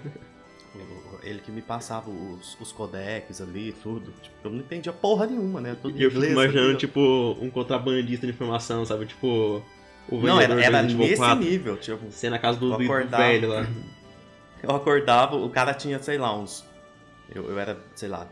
ele 1.24 1.40
que 1.40 1.52
me 1.52 1.62
passava 1.62 2.10
os, 2.10 2.60
os 2.60 2.72
codecs 2.72 3.42
ali 3.42 3.70
e 3.70 3.74
tudo. 3.74 4.14
Tipo, 4.22 4.36
eu 4.44 4.52
não 4.52 4.60
entendia 4.60 4.94
porra 4.94 5.26
nenhuma, 5.26 5.60
né? 5.60 5.76
Tudo 5.82 5.98
e 5.98 6.04
eu 6.04 6.12
fico 6.12 6.24
imaginando, 6.24 6.78
tipo, 6.78 7.00
um 7.42 7.50
contrabandista 7.50 8.26
de 8.26 8.34
informação, 8.34 8.86
sabe? 8.86 9.06
Tipo, 9.06 9.64
o 10.08 10.18
não, 10.22 10.40
era, 10.40 10.62
era 10.62 10.82
nesse 10.84 11.18
4, 11.18 11.44
nível, 11.44 11.78
tipo. 11.78 12.12
Ser 12.12 12.30
na 12.30 12.40
casa 12.40 12.60
do, 12.60 12.70
do, 12.70 12.78
velho 12.78 13.50
lá. 13.50 13.68
Eu 14.62 14.76
acordava, 14.76 15.38
o 15.38 15.50
cara 15.50 15.74
tinha, 15.74 15.98
sei 16.00 16.18
lá, 16.18 16.38
uns. 16.38 16.66
Eu, 17.34 17.50
eu 17.50 17.58
era, 17.58 17.78
sei 17.96 18.10
lá, 18.10 18.28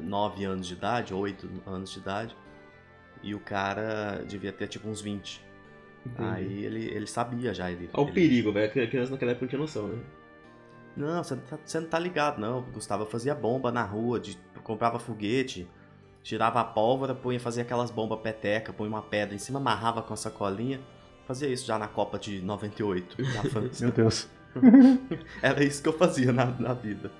9 0.00 0.44
anos 0.44 0.68
de 0.68 0.74
idade, 0.74 1.12
8 1.12 1.48
anos 1.66 1.90
de 1.90 1.98
idade. 1.98 2.36
E 3.24 3.34
o 3.34 3.40
cara 3.40 4.24
devia 4.24 4.52
ter 4.52 4.68
tipo 4.68 4.88
uns 4.88 5.00
20. 5.00 5.42
Entendi. 6.06 6.28
Aí 6.28 6.64
ele, 6.64 6.84
ele 6.86 7.06
sabia 7.06 7.52
já. 7.52 7.70
Ele, 7.70 7.88
Olha 7.92 8.04
o 8.04 8.08
ele... 8.08 8.12
perigo, 8.12 8.52
velho. 8.52 8.66
A 8.66 8.86
criança 8.86 9.12
naquela 9.12 9.32
época 9.32 9.44
não 9.44 9.50
tinha 9.50 9.60
noção, 9.60 9.88
né? 9.88 10.02
Não, 10.96 11.22
você 11.22 11.34
não, 11.34 11.42
tá, 11.42 11.58
você 11.64 11.80
não 11.80 11.88
tá 11.88 11.98
ligado, 11.98 12.40
não. 12.40 12.58
O 12.58 12.62
Gustavo 12.62 13.06
fazia 13.06 13.34
bomba 13.34 13.70
na 13.70 13.84
rua, 13.84 14.18
de, 14.18 14.36
comprava 14.64 14.98
foguete, 14.98 15.68
tirava 16.22 16.60
a 16.60 16.64
pólvora, 16.64 17.14
punha, 17.14 17.38
fazia 17.38 17.62
aquelas 17.62 17.90
bombas 17.90 18.18
peteca, 18.20 18.72
punha 18.72 18.88
uma 18.88 19.02
pedra 19.02 19.34
em 19.34 19.38
cima, 19.38 19.60
amarrava 19.60 20.02
com 20.02 20.12
a 20.12 20.16
sacolinha 20.16 20.80
Fazia 21.28 21.46
isso 21.46 21.66
já 21.66 21.78
na 21.78 21.86
Copa 21.86 22.18
de 22.18 22.40
98, 22.40 23.22
na 23.34 23.42
França. 23.52 23.84
Meu 23.84 23.92
Deus. 23.92 24.26
Era 25.42 25.62
isso 25.62 25.82
que 25.82 25.88
eu 25.90 25.92
fazia 25.92 26.32
na, 26.32 26.46
na 26.46 26.72
vida. 26.72 27.12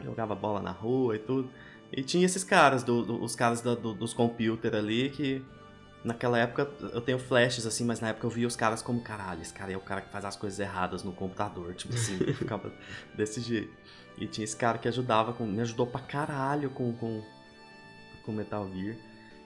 Jogava 0.00 0.32
bola 0.32 0.62
na 0.62 0.70
rua 0.70 1.16
e 1.16 1.18
tudo. 1.18 1.50
E 1.90 2.04
tinha 2.04 2.24
esses 2.24 2.44
caras, 2.44 2.84
do, 2.84 3.02
do, 3.02 3.20
os 3.20 3.34
caras 3.34 3.60
do, 3.60 3.74
dos 3.94 4.14
computers 4.14 4.72
ali, 4.72 5.10
que 5.10 5.44
naquela 6.04 6.38
época 6.38 6.70
eu 6.92 7.00
tenho 7.00 7.18
flashes 7.18 7.66
assim, 7.66 7.84
mas 7.84 8.00
na 8.00 8.08
época 8.08 8.26
eu 8.26 8.30
via 8.30 8.46
os 8.46 8.56
caras 8.56 8.82
como, 8.82 9.00
caralho, 9.00 9.42
esse 9.42 9.52
cara 9.52 9.72
é 9.72 9.76
o 9.76 9.80
cara 9.80 10.00
que 10.00 10.10
faz 10.10 10.24
as 10.24 10.36
coisas 10.36 10.58
erradas 10.58 11.02
no 11.02 11.12
computador, 11.12 11.74
tipo 11.74 11.94
assim, 11.94 12.18
ficava 12.34 12.72
desse 13.14 13.40
jeito. 13.40 13.72
E 14.18 14.26
tinha 14.26 14.44
esse 14.44 14.56
cara 14.56 14.78
que 14.78 14.88
ajudava, 14.88 15.32
com, 15.32 15.46
me 15.46 15.60
ajudou 15.60 15.86
pra 15.86 16.00
caralho 16.00 16.70
com, 16.70 16.92
com, 16.94 17.22
com 18.24 18.32
Metal 18.32 18.68
Gear. 18.72 18.96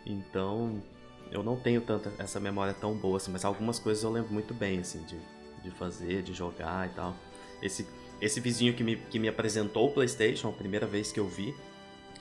Então, 0.04 0.82
eu 1.30 1.42
não 1.42 1.56
tenho 1.56 1.80
tanta 1.80 2.12
essa 2.18 2.40
memória 2.40 2.74
tão 2.74 2.94
boa 2.94 3.16
assim, 3.16 3.30
mas 3.30 3.44
algumas 3.44 3.78
coisas 3.78 4.02
eu 4.02 4.10
lembro 4.10 4.32
muito 4.32 4.54
bem, 4.54 4.80
assim, 4.80 5.02
de, 5.04 5.18
de 5.62 5.70
fazer, 5.70 6.22
de 6.22 6.32
jogar 6.32 6.88
e 6.88 6.90
tal. 6.90 7.16
Esse, 7.62 7.86
esse 8.20 8.40
vizinho 8.40 8.74
que 8.74 8.82
me, 8.82 8.96
que 8.96 9.18
me 9.18 9.28
apresentou 9.28 9.88
o 9.88 9.92
PlayStation, 9.92 10.48
a 10.48 10.52
primeira 10.52 10.86
vez 10.86 11.12
que 11.12 11.20
eu 11.20 11.28
vi, 11.28 11.54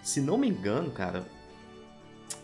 se 0.03 0.21
não 0.21 0.37
me 0.37 0.47
engano, 0.47 0.91
cara. 0.91 1.25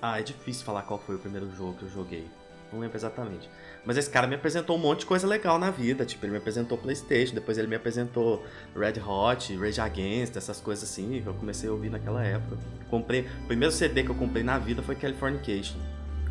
Ah, 0.01 0.19
é 0.19 0.23
difícil 0.23 0.65
falar 0.65 0.83
qual 0.83 0.99
foi 0.99 1.15
o 1.15 1.19
primeiro 1.19 1.49
jogo 1.55 1.73
que 1.77 1.83
eu 1.83 1.89
joguei. 1.89 2.27
Não 2.71 2.79
lembro 2.79 2.95
exatamente. 2.95 3.49
Mas 3.85 3.97
esse 3.97 4.09
cara 4.09 4.25
me 4.27 4.35
apresentou 4.35 4.77
um 4.77 4.79
monte 4.79 4.99
de 4.99 5.05
coisa 5.05 5.27
legal 5.27 5.59
na 5.59 5.69
vida. 5.69 6.05
Tipo, 6.05 6.25
ele 6.25 6.31
me 6.31 6.37
apresentou 6.37 6.77
PlayStation, 6.77 7.35
depois 7.35 7.57
ele 7.57 7.67
me 7.67 7.75
apresentou 7.75 8.45
Red 8.75 9.01
Hot, 9.05 9.55
Rage 9.57 9.81
Against, 9.81 10.37
essas 10.37 10.61
coisas 10.61 10.89
assim. 10.89 11.21
Que 11.21 11.27
eu 11.27 11.33
comecei 11.33 11.69
a 11.69 11.73
ouvir 11.73 11.89
naquela 11.89 12.23
época. 12.23 12.57
Comprei. 12.89 13.27
O 13.43 13.47
primeiro 13.47 13.73
CD 13.73 14.03
que 14.03 14.09
eu 14.09 14.15
comprei 14.15 14.43
na 14.43 14.57
vida 14.57 14.81
foi 14.81 14.95
Californication 14.95 15.77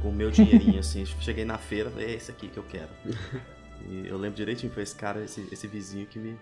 com 0.00 0.08
o 0.08 0.12
meu 0.12 0.30
dinheirinho, 0.30 0.78
assim. 0.80 1.04
Cheguei 1.04 1.44
na 1.44 1.58
feira, 1.58 1.90
falei, 1.90 2.06
é 2.06 2.14
esse 2.14 2.30
aqui 2.30 2.48
que 2.48 2.56
eu 2.56 2.64
quero. 2.64 2.88
E 3.86 4.06
eu 4.06 4.16
lembro 4.16 4.36
direitinho, 4.36 4.72
foi 4.72 4.82
esse 4.82 4.94
cara, 4.94 5.22
esse, 5.22 5.46
esse 5.52 5.66
vizinho 5.66 6.06
que 6.06 6.18
me, 6.18 6.38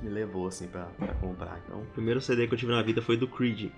me 0.00 0.08
levou, 0.08 0.46
assim, 0.46 0.66
pra, 0.66 0.84
pra 0.84 1.14
comprar. 1.14 1.60
Então... 1.64 1.80
O 1.80 1.86
primeiro 1.86 2.20
CD 2.20 2.46
que 2.46 2.54
eu 2.54 2.58
tive 2.58 2.72
na 2.72 2.82
vida 2.82 3.02
foi 3.02 3.16
do 3.16 3.28
Creed. 3.28 3.70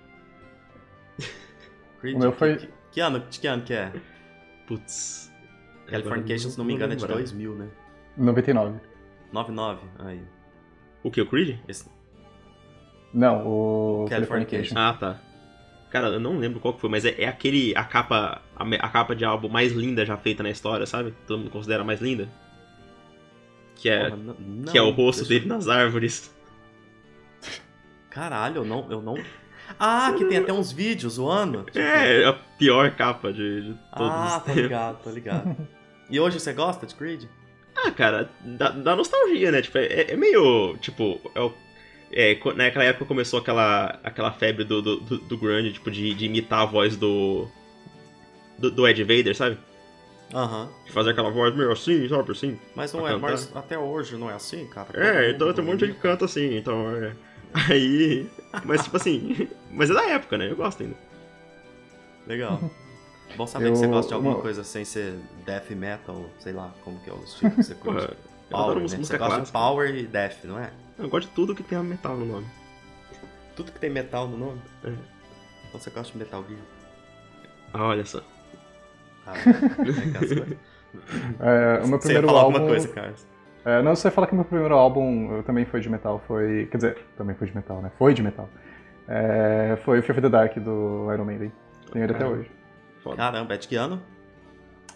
Creed? 2.05 2.15
O 2.15 2.19
meu 2.19 2.31
foi... 2.31 2.55
Que, 2.57 2.69
que, 2.91 2.99
ano, 3.01 3.19
de 3.19 3.39
que 3.39 3.47
ano 3.47 3.63
que 3.63 3.73
é? 3.73 3.91
Putz... 4.67 5.33
Californication, 5.87 6.49
se 6.49 6.57
não 6.57 6.65
me 6.65 6.73
engano, 6.73 6.93
é 6.93 6.95
de 6.95 7.05
2000, 7.05 7.55
né? 7.55 7.67
99. 8.17 8.79
99, 9.31 9.81
aí. 9.99 10.21
O 11.03 11.11
que, 11.11 11.21
o 11.21 11.25
Creed? 11.27 11.59
Esse... 11.67 11.87
Não, 13.13 13.47
o 13.47 14.05
Californication. 14.09 14.77
Ah, 14.77 14.93
tá. 14.93 15.19
Cara, 15.89 16.07
eu 16.07 16.19
não 16.19 16.37
lembro 16.37 16.59
qual 16.59 16.73
que 16.73 16.81
foi, 16.81 16.89
mas 16.89 17.05
é, 17.05 17.21
é 17.21 17.27
aquele. 17.27 17.73
A 17.75 17.83
capa. 17.83 18.41
A, 18.55 18.63
a, 18.63 18.89
capa 18.89 19.15
de 19.15 19.23
álbum 19.23 19.47
mais 19.47 19.71
linda 19.71 20.05
já 20.05 20.17
feita 20.17 20.43
na 20.43 20.49
história, 20.49 20.85
sabe? 20.85 21.13
Todo 21.25 21.39
mundo 21.39 21.51
considera 21.51 21.83
mais 21.83 22.01
linda. 22.01 22.27
Que 23.75 23.89
é. 23.89 24.09
Porra, 24.09 24.17
não, 24.17 24.65
que 24.65 24.77
é 24.77 24.81
o 24.81 24.89
rosto 24.89 25.25
dele 25.25 25.45
nas 25.45 25.69
árvores. 25.69 26.35
Caralho, 28.09 28.57
eu 28.57 28.65
não. 28.65 28.91
Eu 28.91 29.01
não... 29.01 29.15
Ah, 29.79 30.13
que 30.17 30.25
tem 30.25 30.37
até 30.37 30.53
uns 30.53 30.71
vídeos 30.71 31.13
zoando. 31.13 31.63
Tipo... 31.63 31.79
É, 31.85 32.23
é 32.23 32.27
a 32.27 32.33
pior 32.33 32.91
capa 32.95 33.31
de, 33.31 33.61
de 33.61 33.73
todos. 33.95 34.11
Ah, 34.11 34.41
tô 34.45 34.53
ligado, 34.53 35.03
tô 35.03 35.09
ligado. 35.09 35.55
E 36.07 36.19
hoje 36.19 36.39
você 36.39 36.53
gosta 36.53 36.85
de 36.85 36.93
Creed? 36.93 37.23
Ah, 37.75 37.89
cara, 37.89 38.29
dá, 38.41 38.69
dá 38.69 38.95
nostalgia, 38.95 39.51
né? 39.51 39.59
Tipo, 39.63 39.79
é, 39.79 40.11
é 40.11 40.15
meio. 40.15 40.77
Tipo, 40.77 41.19
é 41.33 41.41
o 41.41 41.51
é, 42.11 42.39
naquela 42.55 42.85
época 42.85 43.05
começou 43.05 43.39
aquela, 43.39 43.99
aquela 44.01 44.31
febre 44.31 44.63
do, 44.63 44.81
do, 44.81 44.99
do 44.99 45.37
grunge, 45.37 45.73
tipo, 45.73 45.91
de, 45.91 46.13
de 46.13 46.25
imitar 46.25 46.61
a 46.61 46.65
voz 46.65 46.95
do, 46.95 47.45
do, 48.57 48.71
do 48.71 48.87
Ed 48.87 49.03
Vader, 49.03 49.35
sabe? 49.35 49.57
Aham. 50.33 50.63
Uhum. 50.63 50.85
De 50.85 50.91
fazer 50.93 51.11
aquela 51.11 51.29
voz 51.29 51.53
meio 51.53 51.71
assim, 51.71 52.07
sabe, 52.07 52.31
assim. 52.31 52.59
Mas 52.73 52.93
não 52.93 53.05
é, 53.05 53.11
cantar. 53.11 53.31
mas 53.31 53.55
até 53.55 53.77
hoje 53.77 54.15
não 54.15 54.29
é 54.29 54.33
assim, 54.33 54.65
cara. 54.67 54.87
É, 54.93 55.31
então 55.31 55.51
tem 55.53 55.63
um 55.63 55.67
monte 55.67 55.79
de 55.79 55.85
gente 55.87 55.95
que 55.95 56.01
canta 56.01 56.23
assim, 56.23 56.55
então 56.55 56.89
é... 56.95 57.13
Aí... 57.69 58.29
Mas 58.63 58.83
tipo 58.83 58.97
assim... 58.97 59.47
mas 59.71 59.89
é 59.89 59.93
da 59.93 60.09
época, 60.09 60.37
né? 60.37 60.51
Eu 60.51 60.55
gosto 60.55 60.83
ainda. 60.83 60.95
Legal. 62.27 62.59
Bom 63.37 63.47
saber 63.47 63.67
eu... 63.67 63.71
que 63.73 63.79
você 63.79 63.87
gosta 63.87 64.09
de 64.09 64.13
alguma 64.13 64.35
coisa 64.35 64.63
sem 64.63 64.85
ser 64.85 65.15
death 65.45 65.71
metal, 65.71 66.29
sei 66.39 66.53
lá, 66.53 66.73
como 66.83 66.99
que 66.99 67.09
é 67.09 67.13
o 67.13 67.23
estilo 67.23 67.51
que 67.51 67.63
você 67.63 67.75
curte. 67.75 68.15
Power, 68.49 68.63
adoro 68.63 68.79
né? 68.81 68.87
Você 68.87 68.97
gosta 68.97 69.13
de 69.13 69.17
clássica. 69.17 69.51
Power 69.57 69.95
e 69.95 70.03
Death, 70.05 70.43
não 70.43 70.59
é? 70.59 70.71
Eu 70.97 71.09
gosto 71.09 71.27
de 71.27 71.33
tudo 71.33 71.55
que 71.55 71.63
tem 71.63 71.81
metal 71.83 72.15
no 72.15 72.25
nome. 72.25 72.47
Tudo 73.55 73.71
que 73.71 73.79
tem 73.79 73.89
metal 73.89 74.27
no 74.27 74.37
nome? 74.37 74.61
É. 74.83 74.89
Então 75.67 75.79
você 75.79 75.89
gosta 75.89 76.11
de 76.11 76.17
Metal 76.19 76.43
Gear? 76.47 76.61
Ah, 77.73 77.87
olha 77.87 78.05
só. 78.05 78.21
Ah, 79.25 79.33
é 81.39 81.79
É, 81.79 81.83
o 81.83 81.87
meu 81.87 81.99
Você 81.99 82.13
ia 82.13 82.21
primeiro 82.21 82.27
falar 82.27 82.41
álbum. 82.41 82.57
alguma 82.57 82.71
coisa, 82.71 82.87
Carlos? 82.89 83.25
É, 83.65 83.81
não, 83.81 83.95
você 83.95 84.11
fala 84.11 84.27
que 84.27 84.35
meu 84.35 84.45
primeiro 84.45 84.75
álbum 84.75 85.33
eu 85.37 85.43
também 85.43 85.65
foi 85.65 85.81
de 85.81 85.89
metal, 85.89 86.21
foi. 86.27 86.67
Quer 86.69 86.77
dizer, 86.77 86.97
também 87.17 87.35
foi 87.35 87.47
de 87.47 87.55
metal, 87.55 87.81
né? 87.81 87.91
Foi 87.97 88.13
de 88.13 88.21
metal. 88.21 88.47
É, 89.07 89.77
foi 89.83 89.99
o 89.99 90.03
Fear 90.03 90.17
of 90.17 90.21
the 90.21 90.29
Dark 90.29 90.55
do 90.59 91.07
Iron 91.11 91.25
Maiden. 91.25 91.51
Tenho 91.91 92.05
ele 92.05 92.11
até 92.13 92.19
Caramba. 92.23 92.39
hoje. 92.41 92.51
Foda. 93.03 93.15
Caramba, 93.17 93.53
é 93.53 93.57
de 93.57 93.67
que 93.67 93.75
ano? 93.75 94.01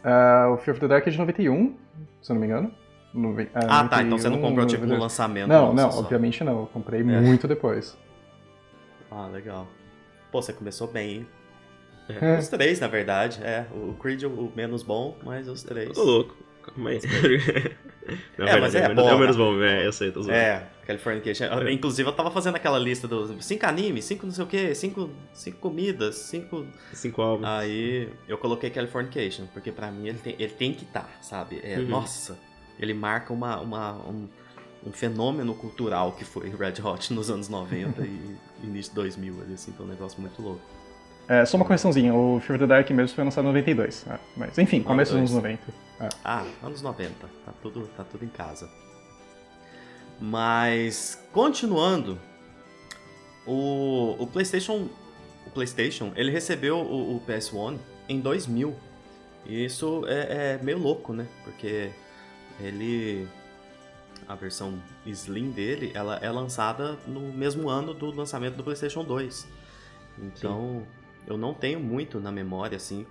É, 0.03 0.45
o 0.47 0.57
Fear 0.57 0.75
of 0.75 0.79
the 0.79 0.87
Dark 0.87 1.07
é 1.07 1.09
de 1.09 1.17
91, 1.17 1.75
se 2.21 2.31
eu 2.31 2.33
não 2.35 2.41
me 2.41 2.47
engano. 2.47 2.71
Noven- 3.13 3.49
é, 3.55 3.59
Ah, 3.67 3.87
tá. 3.87 4.03
Então 4.03 4.17
você 4.19 4.29
não 4.29 4.35
91, 4.37 4.41
comprou 4.49 4.65
tipo 4.67 4.81
no 4.85 4.89
92. 4.97 5.01
lançamento. 5.01 5.47
Não, 5.47 5.73
não, 5.73 5.91
só. 5.91 5.99
obviamente 6.01 6.43
não. 6.43 6.59
Eu 6.61 6.67
comprei 6.67 7.01
É. 7.01 7.03
muito 7.03 7.47
depois. 7.47 7.97
Ah, 9.09 9.25
legal. 9.27 9.67
Pô, 10.31 10.41
você 10.43 10.53
começou 10.53 10.87
bem, 10.87 11.09
hein? 11.17 11.27
É. 12.21 12.37
Os 12.37 12.47
três, 12.47 12.79
na 12.79 12.87
verdade. 12.87 13.39
É, 13.43 13.65
o 13.71 13.93
Creed 13.95 14.23
o 14.23 14.29
o 14.29 14.51
menos 14.55 14.83
bom, 14.83 15.17
mas 15.23 15.47
os 15.47 15.63
três. 15.63 15.87
Eu 15.89 15.93
tô 15.95 16.03
louco. 16.03 16.35
Calma 16.63 16.91
aí. 16.91 16.99
Não, 18.37 18.47
É, 18.47 18.59
mas 18.59 18.75
é 18.75 18.87
menos- 18.87 19.03
bom, 19.03 19.09
É 19.09 19.17
menos 19.17 19.35
bom, 19.37 19.61
é, 19.63 19.85
eu 19.85 19.91
sei, 19.91 20.11
tô 20.11 20.21
zoando. 20.21 20.37
É, 20.37 20.67
Californication. 20.85 21.45
É. 21.45 21.71
Inclusive, 21.71 22.09
eu 22.09 22.13
tava 22.13 22.31
fazendo 22.31 22.55
aquela 22.55 22.79
lista 22.79 23.07
dos 23.07 23.43
cinco 23.45 23.65
animes, 23.65 24.05
cinco 24.05 24.25
não 24.25 24.33
sei 24.33 24.43
o 24.43 24.47
quê, 24.47 24.73
cinco, 24.73 25.09
cinco 25.33 25.57
comidas, 25.59 26.15
cinco. 26.15 26.65
Cinco 26.93 27.21
álbuns. 27.21 27.47
Aí 27.47 28.09
eu 28.27 28.37
coloquei 28.37 28.69
Californication, 28.69 29.45
porque 29.53 29.71
pra 29.71 29.91
mim 29.91 30.07
ele 30.07 30.17
tem, 30.17 30.35
ele 30.39 30.53
tem 30.53 30.73
que 30.73 30.83
estar, 30.83 31.09
sabe? 31.21 31.59
É, 31.63 31.77
Uhum. 31.79 31.87
Nossa, 31.87 32.37
ele 32.79 32.93
marca 32.93 33.31
uma, 33.33 33.59
uma, 33.59 33.93
um, 34.07 34.27
um 34.87 34.91
fenômeno 34.91 35.53
cultural 35.53 36.13
que 36.13 36.23
foi 36.25 36.49
Red 36.49 36.81
Hot 36.83 37.11
nos 37.13 37.29
anos 37.29 37.49
90 37.49 38.01
e 38.05 38.35
início 38.63 38.91
de 38.91 38.95
2000, 38.95 39.41
ali, 39.41 39.53
assim, 39.53 39.71
foi 39.73 39.85
um 39.85 39.89
negócio 39.89 40.19
muito 40.19 40.41
louco. 40.41 40.61
É, 41.29 41.45
só 41.45 41.57
uma 41.57 41.65
correçãozinha, 41.65 42.11
o 42.11 42.39
Fear 42.39 42.55
of 42.55 42.65
the 42.65 42.67
Dark 42.67 42.89
mesmo 42.89 43.15
foi 43.15 43.23
lançado 43.23 43.43
em 43.43 43.49
92. 43.49 44.07
é, 44.07 44.19
mas 44.35 44.57
enfim, 44.57 44.81
começo 44.81 45.11
dos 45.11 45.19
anos 45.19 45.31
90. 45.31 45.61
É. 45.99 46.09
Ah, 46.25 46.43
anos 46.63 46.81
90, 46.81 47.13
tá 47.45 47.53
tudo, 47.61 47.87
tá 47.95 48.03
tudo 48.03 48.25
em 48.25 48.29
casa. 48.29 48.67
Mas, 50.19 51.23
continuando, 51.31 52.19
o, 53.45 54.15
o 54.17 54.25
PlayStation, 54.25 54.89
o 55.45 55.51
PlayStation, 55.51 56.11
ele 56.15 56.31
recebeu 56.31 56.77
o, 56.77 57.17
o 57.17 57.21
PS1 57.21 57.77
em 58.09 58.19
2000. 58.19 58.75
E 59.45 59.65
isso 59.65 60.03
é, 60.07 60.55
é 60.55 60.63
meio 60.63 60.79
louco, 60.79 61.13
né? 61.13 61.27
Porque 61.43 61.91
ele, 62.59 63.27
a 64.27 64.33
versão 64.33 64.81
Slim 65.05 65.51
dele, 65.51 65.91
ela 65.93 66.17
é 66.23 66.29
lançada 66.31 66.97
no 67.05 67.21
mesmo 67.31 67.69
ano 67.69 67.93
do 67.93 68.11
lançamento 68.11 68.55
do 68.55 68.63
PlayStation 68.63 69.03
2. 69.03 69.47
Então, 70.21 70.85
eu 71.27 71.37
não 71.37 71.53
tenho 71.53 71.79
muito 71.79 72.19
na 72.19 72.31
memória, 72.31 72.75
assim, 72.75 73.05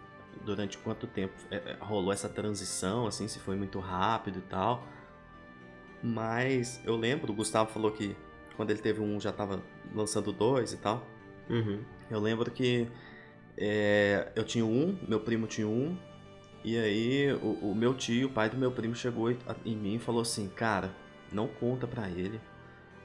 durante 0.45 0.79
quanto 0.79 1.07
tempo 1.07 1.35
é, 1.51 1.57
é, 1.57 1.77
rolou 1.81 2.13
essa 2.13 2.29
transição, 2.29 3.07
assim, 3.07 3.29
se 3.29 3.39
foi 3.39 3.57
muito 3.57 3.79
rápido 3.79 4.39
e 4.39 4.43
tal. 4.43 4.87
Mas 6.03 6.81
eu 6.85 6.97
lembro, 6.97 7.33
o 7.33 7.35
Gustavo 7.35 7.71
falou 7.71 7.91
que 7.91 8.17
quando 8.57 8.71
ele 8.71 8.81
teve 8.81 9.01
um 9.01 9.21
já 9.21 9.33
tava 9.33 9.63
lançando 9.95 10.33
dois 10.33 10.73
e 10.73 10.77
tal. 10.77 11.07
Uhum. 11.49 11.81
Eu 12.11 12.21
lembro 12.21 12.51
que 12.51 12.89
é, 13.57 14.31
eu 14.35 14.45
tinha 14.45 14.65
um, 14.65 14.97
meu 15.07 15.21
primo 15.21 15.47
tinha 15.47 15.67
um, 15.67 15.97
e 16.65 16.79
aí 16.79 17.33
o, 17.35 17.71
o 17.71 17.75
meu 17.75 17.95
tio, 17.95 18.29
o 18.29 18.31
pai 18.31 18.51
do 18.51 18.57
meu 18.57 18.71
primo, 18.71 18.95
chegou 18.95 19.31
em 19.31 19.77
mim 19.77 19.95
e 19.97 19.99
falou 19.99 20.23
assim, 20.23 20.49
cara, 20.49 20.93
não 21.33 21.47
conta 21.47 21.87
pra 21.87 22.09
ele, 22.09 22.41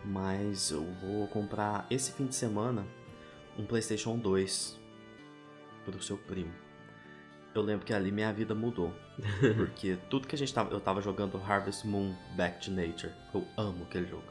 mas 0.03 0.71
eu 0.71 0.83
vou 1.01 1.27
comprar 1.27 1.85
esse 1.89 2.11
fim 2.11 2.25
de 2.25 2.35
semana 2.35 2.85
um 3.57 3.65
Playstation 3.65 4.17
2 4.17 4.82
pro 5.85 6.01
seu 6.01 6.17
primo. 6.17 6.51
Eu 7.53 7.61
lembro 7.61 7.85
que 7.85 7.93
ali 7.93 8.11
minha 8.11 8.33
vida 8.33 8.55
mudou. 8.55 8.93
Porque 9.57 9.97
tudo 10.09 10.27
que 10.27 10.35
a 10.35 10.37
gente 10.37 10.53
tava. 10.53 10.73
Eu 10.73 10.79
tava 10.79 11.01
jogando 11.01 11.37
Harvest 11.37 11.85
Moon 11.85 12.15
Back 12.35 12.65
to 12.65 12.71
Nature. 12.71 13.11
Eu 13.33 13.45
amo 13.55 13.83
aquele 13.83 14.07
jogo. 14.07 14.23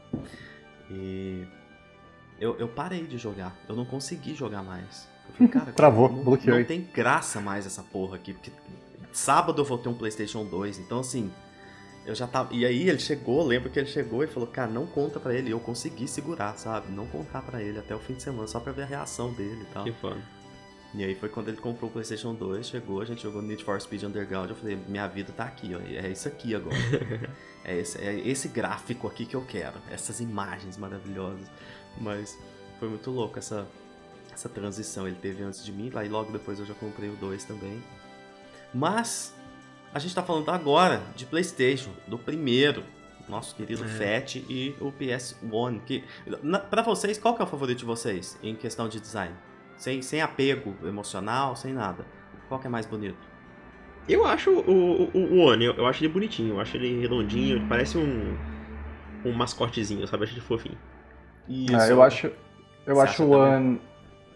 E. 0.91 1.47
Eu, 2.41 2.59
eu 2.59 2.67
parei 2.67 3.07
de 3.07 3.17
jogar. 3.19 3.57
Eu 3.69 3.77
não 3.77 3.85
consegui 3.85 4.35
jogar 4.35 4.63
mais. 4.63 5.09
Eu 5.29 5.35
falei, 5.35 5.53
cara, 5.53 5.71
Travou, 5.73 6.11
não, 6.11 6.25
bloqueou. 6.25 6.59
Não 6.59 6.65
tem 6.65 6.83
graça 6.83 7.41
mais 7.41 7.65
essa 7.65 7.83
porra 7.83 8.17
aqui. 8.17 8.33
Porque 8.33 8.51
sábado 9.13 9.61
eu 9.61 9.65
vou 9.65 9.79
ter 9.79 9.89
um 9.89 9.95
PlayStation 9.95 10.45
2. 10.45 10.79
Então, 10.79 11.01
assim. 11.01 11.31
Eu 12.05 12.17
já 12.17 12.27
tava. 12.27 12.53
E 12.53 12.67
aí 12.67 12.89
ele 12.89 12.99
chegou, 12.99 13.47
lembro 13.47 13.71
que 13.71 13.79
ele 13.79 13.87
chegou 13.87 14.25
e 14.25 14.27
falou, 14.27 14.49
cara, 14.49 14.69
não 14.69 14.85
conta 14.85 15.21
pra 15.21 15.33
ele. 15.33 15.51
E 15.51 15.53
eu 15.53 15.61
consegui 15.61 16.09
segurar, 16.09 16.59
sabe? 16.59 16.91
Não 16.91 17.07
contar 17.07 17.43
pra 17.43 17.63
ele 17.63 17.79
até 17.79 17.95
o 17.95 18.01
fim 18.01 18.15
de 18.15 18.25
semana, 18.25 18.49
só 18.49 18.59
pra 18.59 18.73
ver 18.73 18.83
a 18.83 18.87
reação 18.87 19.33
dele 19.33 19.63
e 19.63 19.73
tal. 19.73 19.85
Que 19.85 19.93
foda. 19.93 20.21
E 20.95 21.03
aí 21.03 21.15
foi 21.15 21.29
quando 21.31 21.49
ele 21.49 21.57
comprou 21.57 21.89
o 21.89 21.93
PlayStation 21.93 22.35
2, 22.35 22.67
chegou, 22.67 23.01
a 23.01 23.05
gente 23.05 23.23
jogou 23.23 23.41
Need 23.41 23.65
for 23.65 23.81
Speed 23.81 24.03
Underground, 24.03 24.51
eu 24.51 24.57
falei, 24.57 24.77
minha 24.87 25.07
vida 25.07 25.33
tá 25.33 25.45
aqui, 25.45 25.75
ó, 25.75 25.79
é 25.81 26.09
isso 26.11 26.29
aqui 26.29 26.55
agora. 26.55 26.77
é, 27.65 27.79
esse, 27.79 27.99
é 27.99 28.29
esse 28.29 28.49
gráfico 28.49 29.07
aqui 29.07 29.25
que 29.25 29.35
eu 29.35 29.43
quero, 29.43 29.79
essas 29.91 30.21
imagens 30.21 30.77
maravilhosas. 30.77 31.47
Mas 31.99 32.39
foi 32.79 32.91
muito 32.91 33.11
louco 33.11 33.39
essa, 33.39 33.67
essa 34.31 34.51
transição, 34.51 35.07
ele 35.07 35.17
teve 35.17 35.43
antes 35.43 35.65
de 35.65 35.73
mim, 35.73 35.89
lá 35.89 36.05
e 36.05 36.09
logo 36.11 36.31
depois 36.31 36.59
eu 36.59 36.67
já 36.67 36.75
comprei 36.75 37.09
o 37.09 37.17
2 37.17 37.43
também. 37.45 37.83
Mas 38.75 39.35
a 39.95 39.99
gente 39.99 40.15
tá 40.15 40.23
falando 40.23 40.51
agora 40.51 41.03
de 41.17 41.25
PlayStation, 41.25 41.93
do 42.07 42.19
primeiro, 42.19 42.85
nosso 43.27 43.55
querido 43.55 43.85
É. 43.85 43.89
Fat 44.21 44.37
e 44.37 44.77
o 44.79 44.93
PS1, 44.93 45.81
que 45.87 46.05
na, 46.43 46.59
pra 46.59 46.83
vocês, 46.83 47.19
qual 47.19 47.35
que 47.35 47.41
é 47.41 47.45
o 47.45 47.49
favorito 47.49 47.79
de 47.79 47.85
vocês 47.87 48.39
em 48.43 48.55
questão 48.55 48.91
de 48.91 49.01
design? 49.01 49.35
Sem, 49.83 50.01
sem 50.01 50.21
apego 50.23 50.77
emocional, 50.87 51.57
sem 51.57 51.73
nada. 51.73 52.07
Qual 52.49 52.61
que 52.61 52.69
é 52.69 52.71
mais 52.71 52.87
bonito? 52.87 53.19
Eu 54.07 54.25
acho 54.25 54.51
o, 54.51 55.09
o, 55.13 55.19
o 55.19 55.39
One, 55.41 55.65
eu, 55.65 55.75
eu 55.75 55.87
acho 55.87 56.05
ele 56.05 56.13
bonitinho, 56.13 56.55
eu 56.55 56.61
acho 56.61 56.77
ele 56.77 57.01
redondinho, 57.01 57.57
ele 57.57 57.67
parece 57.69 57.99
um. 57.99 58.37
um 59.25 59.33
mascotezinho, 59.33 60.07
sabe? 60.07 60.23
Eu 60.23 60.27
acho 60.27 60.35
ele 60.35 60.41
fofinho. 60.41 60.79
Isso. 61.49 61.75
É, 61.77 61.91
eu 61.91 62.03
acho, 62.03 62.31
eu 62.87 62.95
Você 62.95 63.01
acho 63.01 63.25
o 63.25 63.31
também? 63.31 63.53
One. 63.57 63.81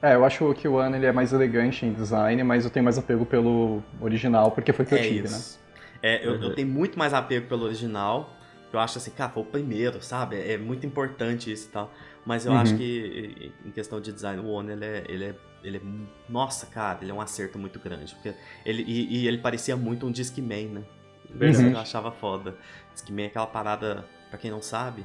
É, 0.03 0.15
eu 0.15 0.25
acho 0.25 0.53
que 0.55 0.69
o 0.69 0.75
One 0.75 0.97
ele 0.97 1.07
é 1.07 1.13
mais 1.13 1.33
elegante 1.33 1.87
em 1.87 1.93
design, 1.93 2.43
mas 2.43 2.65
eu 2.65 2.71
tenho 2.71 2.85
mais 2.85 2.99
apego 2.99 3.25
pelo 3.25 3.83
original, 4.01 4.51
porque 4.51 4.73
foi 4.73 4.85
que 4.85 4.95
eu 4.95 4.99
é 4.99 5.07
tive, 5.07 5.29
né? 5.29 5.43
isso. 5.43 5.59
É, 6.03 6.27
eu, 6.27 6.35
eu 6.35 6.51
Uhum. 6.51 6.55
tenho 6.55 6.69
muito 6.69 6.99
mais 6.99 7.13
apego 7.15 7.47
pelo 7.47 7.65
original. 7.65 8.31
Eu 8.73 8.81
acho 8.81 8.99
assim, 8.99 9.11
cara, 9.11 9.31
foi 9.31 9.43
o 9.43 9.47
primeiro, 9.47 10.03
sabe? 10.03 10.37
É 10.37 10.59
muito 10.59 10.85
importante 10.87 11.51
isso 11.51 11.69
e 11.69 11.71
tal. 11.71 11.93
Mas 12.27 12.45
eu 12.45 12.53
Uhum. 12.53 12.59
acho 12.59 12.77
que, 12.77 13.53
em 13.65 13.71
questão 13.71 14.01
de 14.01 14.13
design, 14.13 14.43
o 14.43 14.49
One, 14.49 14.73
ele 14.73 14.85
é, 14.85 15.05
ele 15.09 15.25
é, 15.27 15.35
ele 15.63 15.77
é... 15.79 15.81
Nossa, 16.29 16.67
cara, 16.67 16.99
ele 17.01 17.11
é 17.13 17.15
um 17.15 17.21
acerto 17.21 17.57
muito 17.59 17.79
grande. 17.79 18.15
Porque 18.17 18.35
ele, 18.65 18.83
e, 18.83 19.19
e 19.23 19.29
ele 19.29 19.39
parecia 19.39 19.77
muito 19.77 20.05
um 20.07 20.11
Discman, 20.11 20.67
né? 20.67 20.85
Verdade. 21.31 21.67
Uhum. 21.67 21.73
eu 21.73 21.79
achava 21.79 22.11
foda. 22.11 22.57
Discman 22.93 23.25
é 23.27 23.29
aquela 23.29 23.47
parada, 23.47 24.05
pra 24.29 24.39
quem 24.39 24.51
não 24.51 24.61
sabe, 24.61 25.05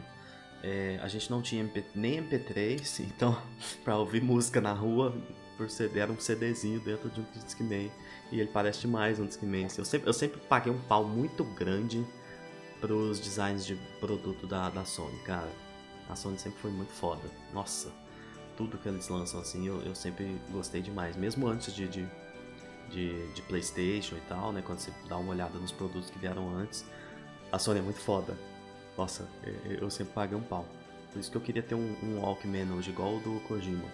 é, 0.63 0.99
a 1.01 1.07
gente 1.07 1.29
não 1.29 1.41
tinha 1.43 1.61
MP, 1.61 1.83
nem 1.93 2.23
MP3, 2.23 3.01
então 3.05 3.39
pra 3.83 3.97
ouvir 3.97 4.21
música 4.23 4.59
na 4.59 4.73
rua, 4.73 5.15
por 5.57 5.69
CD, 5.69 5.99
era 5.99 6.11
um 6.11 6.19
CDzinho 6.19 6.79
dentro 6.79 7.07
de 7.09 7.21
um 7.21 7.25
Discman. 7.35 7.91
E 8.31 8.39
ele 8.39 8.49
parece 8.51 8.81
demais 8.81 9.19
um 9.19 9.25
Discman. 9.27 9.65
assim. 9.65 9.79
Eu 9.81 9.85
sempre, 9.85 10.09
eu 10.09 10.13
sempre 10.13 10.39
paguei 10.49 10.73
um 10.73 10.79
pau 10.81 11.03
muito 11.03 11.43
grande 11.43 12.03
pros 12.79 13.19
designs 13.19 13.63
de 13.63 13.75
produto 13.99 14.47
da, 14.47 14.71
da 14.71 14.83
Sony, 14.85 15.19
cara. 15.19 15.49
A 16.09 16.15
Sony 16.15 16.37
sempre 16.37 16.59
foi 16.59 16.71
muito 16.71 16.91
foda. 16.91 17.21
Nossa, 17.53 17.91
tudo 18.57 18.77
que 18.77 18.87
eles 18.87 19.07
lançam 19.07 19.39
assim, 19.39 19.67
eu, 19.67 19.81
eu 19.81 19.95
sempre 19.95 20.39
gostei 20.51 20.81
demais. 20.81 21.15
Mesmo 21.15 21.47
antes 21.47 21.73
de, 21.73 21.87
de, 21.87 22.07
de, 22.89 23.33
de 23.33 23.41
PlayStation 23.43 24.15
e 24.15 24.21
tal, 24.27 24.51
né? 24.51 24.61
Quando 24.65 24.79
você 24.79 24.91
dá 25.07 25.17
uma 25.17 25.31
olhada 25.31 25.57
nos 25.57 25.71
produtos 25.71 26.09
que 26.09 26.19
vieram 26.19 26.49
antes, 26.55 26.85
a 27.51 27.57
Sony 27.57 27.79
é 27.79 27.81
muito 27.81 27.99
foda. 27.99 28.37
Nossa, 28.97 29.27
eu, 29.65 29.71
eu 29.73 29.89
sempre 29.89 30.13
paguei 30.13 30.37
um 30.37 30.43
pau. 30.43 30.65
Por 31.11 31.19
isso 31.19 31.29
que 31.29 31.37
eu 31.37 31.41
queria 31.41 31.63
ter 31.63 31.75
um, 31.75 31.95
um 32.03 32.21
Walkman 32.21 32.71
hoje, 32.73 32.91
igual 32.91 33.17
o 33.17 33.19
do 33.19 33.39
Kojima. 33.47 33.89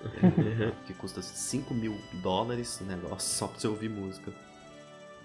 Que 0.86 0.94
custa 0.94 1.20
5 1.20 1.74
mil 1.74 1.98
dólares 2.22 2.80
o 2.80 2.84
negócio 2.84 3.28
só 3.36 3.48
pra 3.48 3.58
você 3.58 3.66
ouvir 3.66 3.88
música. 3.88 4.32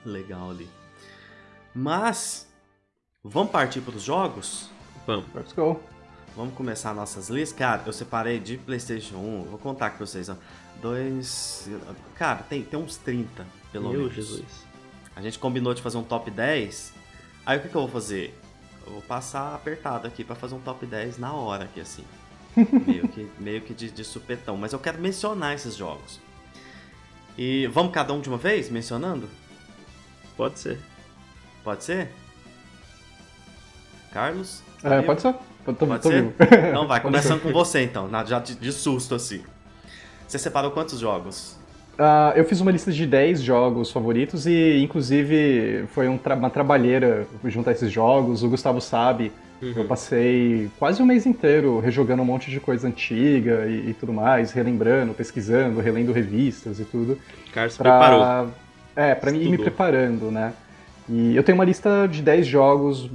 Legal 0.05 0.49
ali. 0.49 0.69
Mas, 1.73 2.47
vamos 3.23 3.51
partir 3.51 3.81
para 3.81 3.95
os 3.95 4.03
jogos? 4.03 4.69
Vamos. 5.05 5.25
Let's 5.33 5.53
go. 5.53 5.92
Vamos 6.35 6.55
começar 6.55 6.93
nossas 6.93 7.29
listas. 7.29 7.57
Cara, 7.57 7.83
eu 7.85 7.93
separei 7.93 8.39
de 8.39 8.57
PlayStation 8.57 9.17
1, 9.17 9.43
vou 9.43 9.59
contar 9.59 9.91
com 9.91 9.99
vocês. 10.05 10.29
Ó. 10.29 10.35
Dois. 10.81 11.69
Cara, 12.15 12.43
tem, 12.43 12.63
tem 12.63 12.79
uns 12.79 12.97
30, 12.97 13.45
pelo 13.71 13.89
Meu 13.89 13.99
menos. 13.99 14.15
Jesus. 14.15 14.65
A 15.15 15.21
gente 15.21 15.37
combinou 15.37 15.73
de 15.73 15.81
fazer 15.81 15.97
um 15.97 16.03
top 16.03 16.31
10. 16.31 16.93
Aí 17.45 17.57
o 17.57 17.61
que, 17.61 17.69
que 17.69 17.75
eu 17.75 17.81
vou 17.81 17.89
fazer? 17.89 18.37
Eu 18.85 18.93
vou 18.93 19.01
passar 19.03 19.53
apertado 19.53 20.07
aqui 20.07 20.23
pra 20.23 20.35
fazer 20.35 20.55
um 20.55 20.59
top 20.59 20.85
10 20.85 21.19
na 21.19 21.33
hora 21.33 21.65
aqui, 21.65 21.79
assim. 21.79 22.03
meio 22.55 23.07
que, 23.07 23.29
meio 23.39 23.61
que 23.61 23.73
de, 23.73 23.91
de 23.91 24.03
supetão. 24.03 24.57
Mas 24.57 24.73
eu 24.73 24.79
quero 24.79 24.99
mencionar 24.99 25.53
esses 25.53 25.75
jogos. 25.75 26.19
E 27.37 27.67
vamos 27.67 27.93
cada 27.93 28.11
um 28.11 28.19
de 28.19 28.29
uma 28.29 28.37
vez 28.37 28.69
mencionando? 28.69 29.29
Pode 30.35 30.59
ser. 30.59 30.79
Pode 31.63 31.83
ser? 31.83 32.11
Carlos? 34.11 34.61
É, 34.83 35.01
pode 35.01 35.21
ser. 35.21 35.35
Tô, 35.65 35.73
pode 35.73 36.01
tô 36.01 36.09
ser? 36.09 36.33
Então 36.69 36.87
vai, 36.87 36.99
começando 36.99 37.41
com 37.41 37.51
você 37.51 37.83
então, 37.83 38.09
já 38.25 38.39
de, 38.39 38.71
susto 38.71 39.15
assim. 39.15 39.41
Você 40.27 40.37
separou 40.37 40.71
quantos 40.71 40.99
jogos? 40.99 41.57
Uh, 41.93 42.35
eu 42.35 42.43
fiz 42.43 42.59
uma 42.59 42.71
lista 42.71 42.91
de 42.91 43.05
10 43.05 43.41
jogos 43.41 43.91
favoritos 43.91 44.47
e, 44.47 44.81
inclusive, 44.81 45.85
foi 45.93 46.07
um 46.07 46.17
tra 46.17 46.35
uma 46.35 46.49
trabalheira 46.49 47.27
juntar 47.45 47.71
esses 47.71 47.91
jogos. 47.91 48.41
O 48.41 48.49
Gustavo 48.49 48.81
sabe, 48.81 49.31
uhum. 49.61 49.73
eu 49.75 49.85
passei 49.85 50.71
quase 50.79 51.01
um 51.03 51.05
mês 51.05 51.27
inteiro 51.27 51.79
rejogando 51.79 52.23
um 52.23 52.25
monte 52.25 52.49
de 52.49 52.59
coisa 52.59 52.87
antiga 52.87 53.67
e, 53.67 53.91
e 53.91 53.93
tudo 53.93 54.11
mais, 54.11 54.51
relembrando, 54.51 55.13
pesquisando, 55.13 55.79
relendo 55.81 56.11
revistas 56.11 56.79
e 56.79 56.85
tudo. 56.85 57.17
Carlos 57.53 57.77
pra... 57.77 57.91
preparou. 57.91 58.49
É, 58.95 59.15
pra 59.15 59.31
ir 59.31 59.49
me 59.49 59.57
preparando, 59.57 60.31
né? 60.31 60.53
E 61.07 61.35
eu 61.35 61.43
tenho 61.43 61.57
uma 61.57 61.65
lista 61.65 62.07
de 62.07 62.21
10 62.21 62.47
jogos 62.47 63.09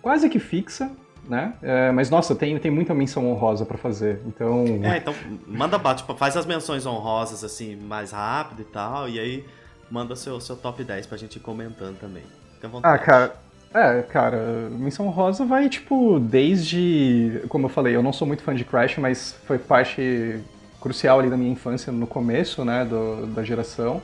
quase 0.00 0.28
que 0.28 0.38
fixa, 0.38 0.90
né? 1.28 1.54
É, 1.62 1.92
mas 1.92 2.10
nossa, 2.10 2.34
tem, 2.34 2.58
tem 2.58 2.70
muita 2.70 2.94
menção 2.94 3.30
honrosa 3.30 3.64
para 3.64 3.76
fazer. 3.76 4.20
Então. 4.26 4.64
É, 4.82 4.98
então 4.98 5.14
manda 5.46 5.78
bate, 5.78 6.02
tipo, 6.02 6.14
faz 6.14 6.36
as 6.36 6.46
menções 6.46 6.86
honrosas 6.86 7.42
assim 7.44 7.76
mais 7.76 8.12
rápido 8.12 8.62
e 8.62 8.64
tal, 8.64 9.08
e 9.08 9.18
aí 9.18 9.44
manda 9.90 10.16
seu, 10.16 10.40
seu 10.40 10.56
top 10.56 10.82
10 10.82 11.06
pra 11.06 11.18
gente 11.18 11.36
ir 11.36 11.40
comentando 11.40 11.98
também. 11.98 12.22
Fica 12.54 12.66
à 12.66 12.70
vontade. 12.70 12.94
Ah, 12.94 12.98
cara. 12.98 13.46
É, 13.74 14.00
cara, 14.00 14.70
menção 14.70 15.06
honrosa 15.06 15.44
vai, 15.44 15.68
tipo, 15.68 16.18
desde. 16.18 17.42
Como 17.48 17.66
eu 17.66 17.68
falei, 17.68 17.94
eu 17.94 18.02
não 18.02 18.12
sou 18.12 18.26
muito 18.26 18.42
fã 18.42 18.54
de 18.54 18.64
Crash, 18.64 18.96
mas 18.96 19.34
foi 19.44 19.58
parte 19.58 20.40
crucial 20.80 21.18
ali 21.18 21.28
da 21.28 21.36
minha 21.36 21.50
infância 21.50 21.92
no 21.92 22.06
começo, 22.06 22.64
né, 22.64 22.84
do, 22.84 23.26
da 23.26 23.42
geração. 23.42 24.00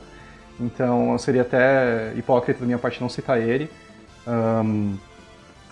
Então 0.59 1.17
seria 1.17 1.41
até 1.41 2.13
hipócrita 2.15 2.59
da 2.59 2.65
minha 2.65 2.77
parte 2.77 3.01
não 3.01 3.09
citar 3.09 3.41
ele. 3.41 3.69
Um, 4.27 4.95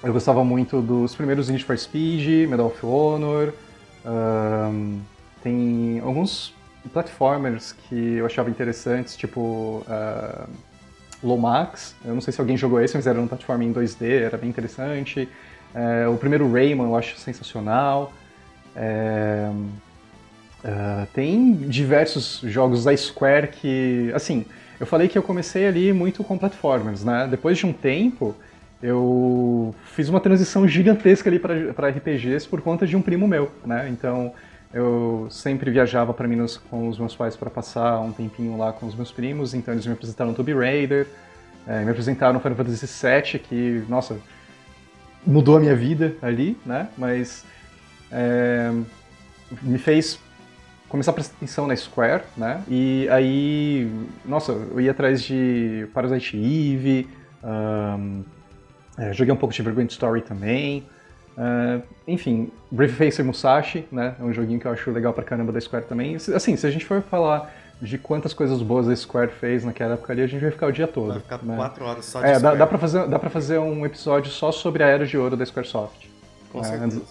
eu 0.04 0.12
gostava 0.12 0.44
muito 0.44 0.82
dos 0.82 1.16
primeiros 1.16 1.50
Need 1.50 1.64
for 1.64 1.78
Speed, 1.78 2.50
Medal 2.50 2.68
of 2.68 2.86
Honor. 2.86 3.54
Um, 4.04 5.00
tem 5.44 6.00
alguns 6.04 6.54
platformers 6.92 7.74
que 7.74 8.16
eu 8.16 8.26
achava 8.26 8.50
interessantes, 8.50 9.16
tipo 9.16 9.86
uh, 9.88 10.50
Lomax. 11.24 11.96
Eu 12.04 12.14
não 12.16 12.22
sei 12.22 12.34
se 12.34 12.42
alguém 12.42 12.58
jogou 12.58 12.82
esse, 12.82 12.96
mas 12.96 13.06
era 13.06 13.20
um 13.20 13.28
platform 13.28 13.62
em 13.62 13.74
2D, 13.74 14.24
era 14.24 14.38
bem 14.38 14.50
interessante. 14.50 15.30
Uh, 15.76 16.12
o 16.12 16.18
primeiro 16.18 16.52
Rayman 16.52 16.88
eu 16.88 16.96
acho 16.96 17.18
sensacional. 17.18 18.12
Uh, 18.76 19.70
tem 21.14 21.54
diversos 21.54 22.42
jogos 22.44 22.84
da 22.84 22.96
Square 22.96 23.48
que, 23.48 24.12
assim, 24.14 24.46
eu 24.80 24.86
falei 24.86 25.08
que 25.08 25.18
eu 25.18 25.24
comecei 25.24 25.68
ali 25.68 25.94
muito 25.94 26.24
com 26.24 26.38
platformers, 26.38 27.04
né? 27.04 27.28
Depois 27.30 27.58
de 27.58 27.66
um 27.66 27.74
tempo, 27.74 28.36
eu 28.82 29.76
fiz 29.86 30.10
uma 30.10 30.20
transição 30.20 30.68
gigantesca 30.68 31.30
ali 31.30 31.40
para 31.40 31.90
RPGs 31.90 32.48
por 32.48 32.62
conta 32.62 32.88
de 32.88 32.96
um 32.96 33.02
primo 33.02 33.28
meu, 33.28 33.52
né? 33.66 33.88
Então, 33.90 34.34
eu 34.74 35.28
sempre 35.30 35.70
viajava 35.70 36.14
para 36.14 36.28
Minas 36.28 36.58
com 36.58 36.88
os 36.88 36.98
meus 36.98 37.16
pais 37.16 37.36
para 37.36 37.50
passar 37.50 38.00
um 38.00 38.12
tempinho 38.12 38.58
lá 38.58 38.72
com 38.72 38.86
os 38.86 38.96
meus 38.96 39.12
primos, 39.12 39.54
então 39.54 39.74
eles 39.74 39.86
me 39.86 39.94
apresentaram 39.94 40.34
Tomb 40.34 40.54
Raider, 40.54 41.08
é, 41.68 41.84
me 41.84 41.92
apresentaram 41.92 42.40
Final 42.40 42.58
Fantasy 42.58 42.86
VII, 42.86 43.40
que, 43.40 43.84
nossa, 43.88 44.18
mudou 45.26 45.58
a 45.58 45.60
minha 45.60 45.76
vida 45.76 46.16
ali, 46.22 46.58
né? 46.66 46.88
Mas 46.98 47.46
é, 48.12 48.72
me 49.62 49.78
fez 49.78 50.20
começar 50.88 51.12
a 51.12 51.14
prestar 51.14 51.36
atenção 51.36 51.68
na 51.68 51.76
Square, 51.76 52.24
né? 52.36 52.64
E 52.68 53.08
aí, 53.10 53.92
nossa, 54.26 54.52
eu 54.52 54.82
ia 54.82 54.92
atrás 54.92 55.22
de 55.22 55.88
Parasite 55.94 56.38
Eve, 56.38 57.08
um, 57.44 58.24
é, 58.98 59.14
joguei 59.14 59.34
um 59.34 59.38
pouco 59.38 59.54
de 59.54 59.62
Vergant 59.62 59.90
Story 59.90 60.22
também. 60.22 60.86
Uh, 61.38 61.82
enfim, 62.08 62.52
Brave 62.70 62.94
Facer 62.94 63.24
Musashi, 63.24 63.86
né? 63.92 64.16
É 64.20 64.24
um 64.24 64.34
joguinho 64.34 64.60
que 64.60 64.68
eu 64.68 64.72
acho 64.72 64.92
legal 64.92 65.14
pra 65.14 65.24
caramba 65.24 65.52
da 65.52 65.60
Square 65.62 65.86
também. 65.86 66.16
Assim, 66.16 66.56
se 66.56 66.68
a 66.68 66.70
gente 66.70 66.86
for 66.86 67.02
falar 67.02 67.52
de 67.82 67.98
quantas 67.98 68.34
coisas 68.34 68.62
boas 68.62 68.88
a 68.88 68.96
Square 68.96 69.32
fez 69.32 69.64
naquela 69.64 69.94
época 69.94 70.14
ali, 70.14 70.22
a 70.22 70.28
gente 70.28 70.42
vai 70.42 70.52
ficar 70.52 70.68
o 70.68 70.72
dia 70.72 70.88
todo. 70.88 71.14
Vai 71.14 71.20
ficar 71.20 71.44
né? 71.44 71.56
quatro 71.56 71.86
horas 71.86 72.06
só 72.06 72.20
de 72.20 72.28
É, 72.28 72.40
dá, 72.40 72.54
dá, 72.54 72.68
pra 72.68 72.78
fazer, 72.78 73.08
dá 73.08 73.18
pra 73.18 73.30
fazer 73.30 73.58
um 73.58 73.86
episódio 73.86 74.30
só 74.32 74.52
sobre 74.52 74.84
a 74.84 74.88
Era 74.88 75.06
de 75.06 75.18
Ouro 75.18 75.36
da 75.36 75.46
Squaresoft. 75.46 76.08
Com 76.52 76.62
né? 76.62 76.68
certeza. 76.68 77.02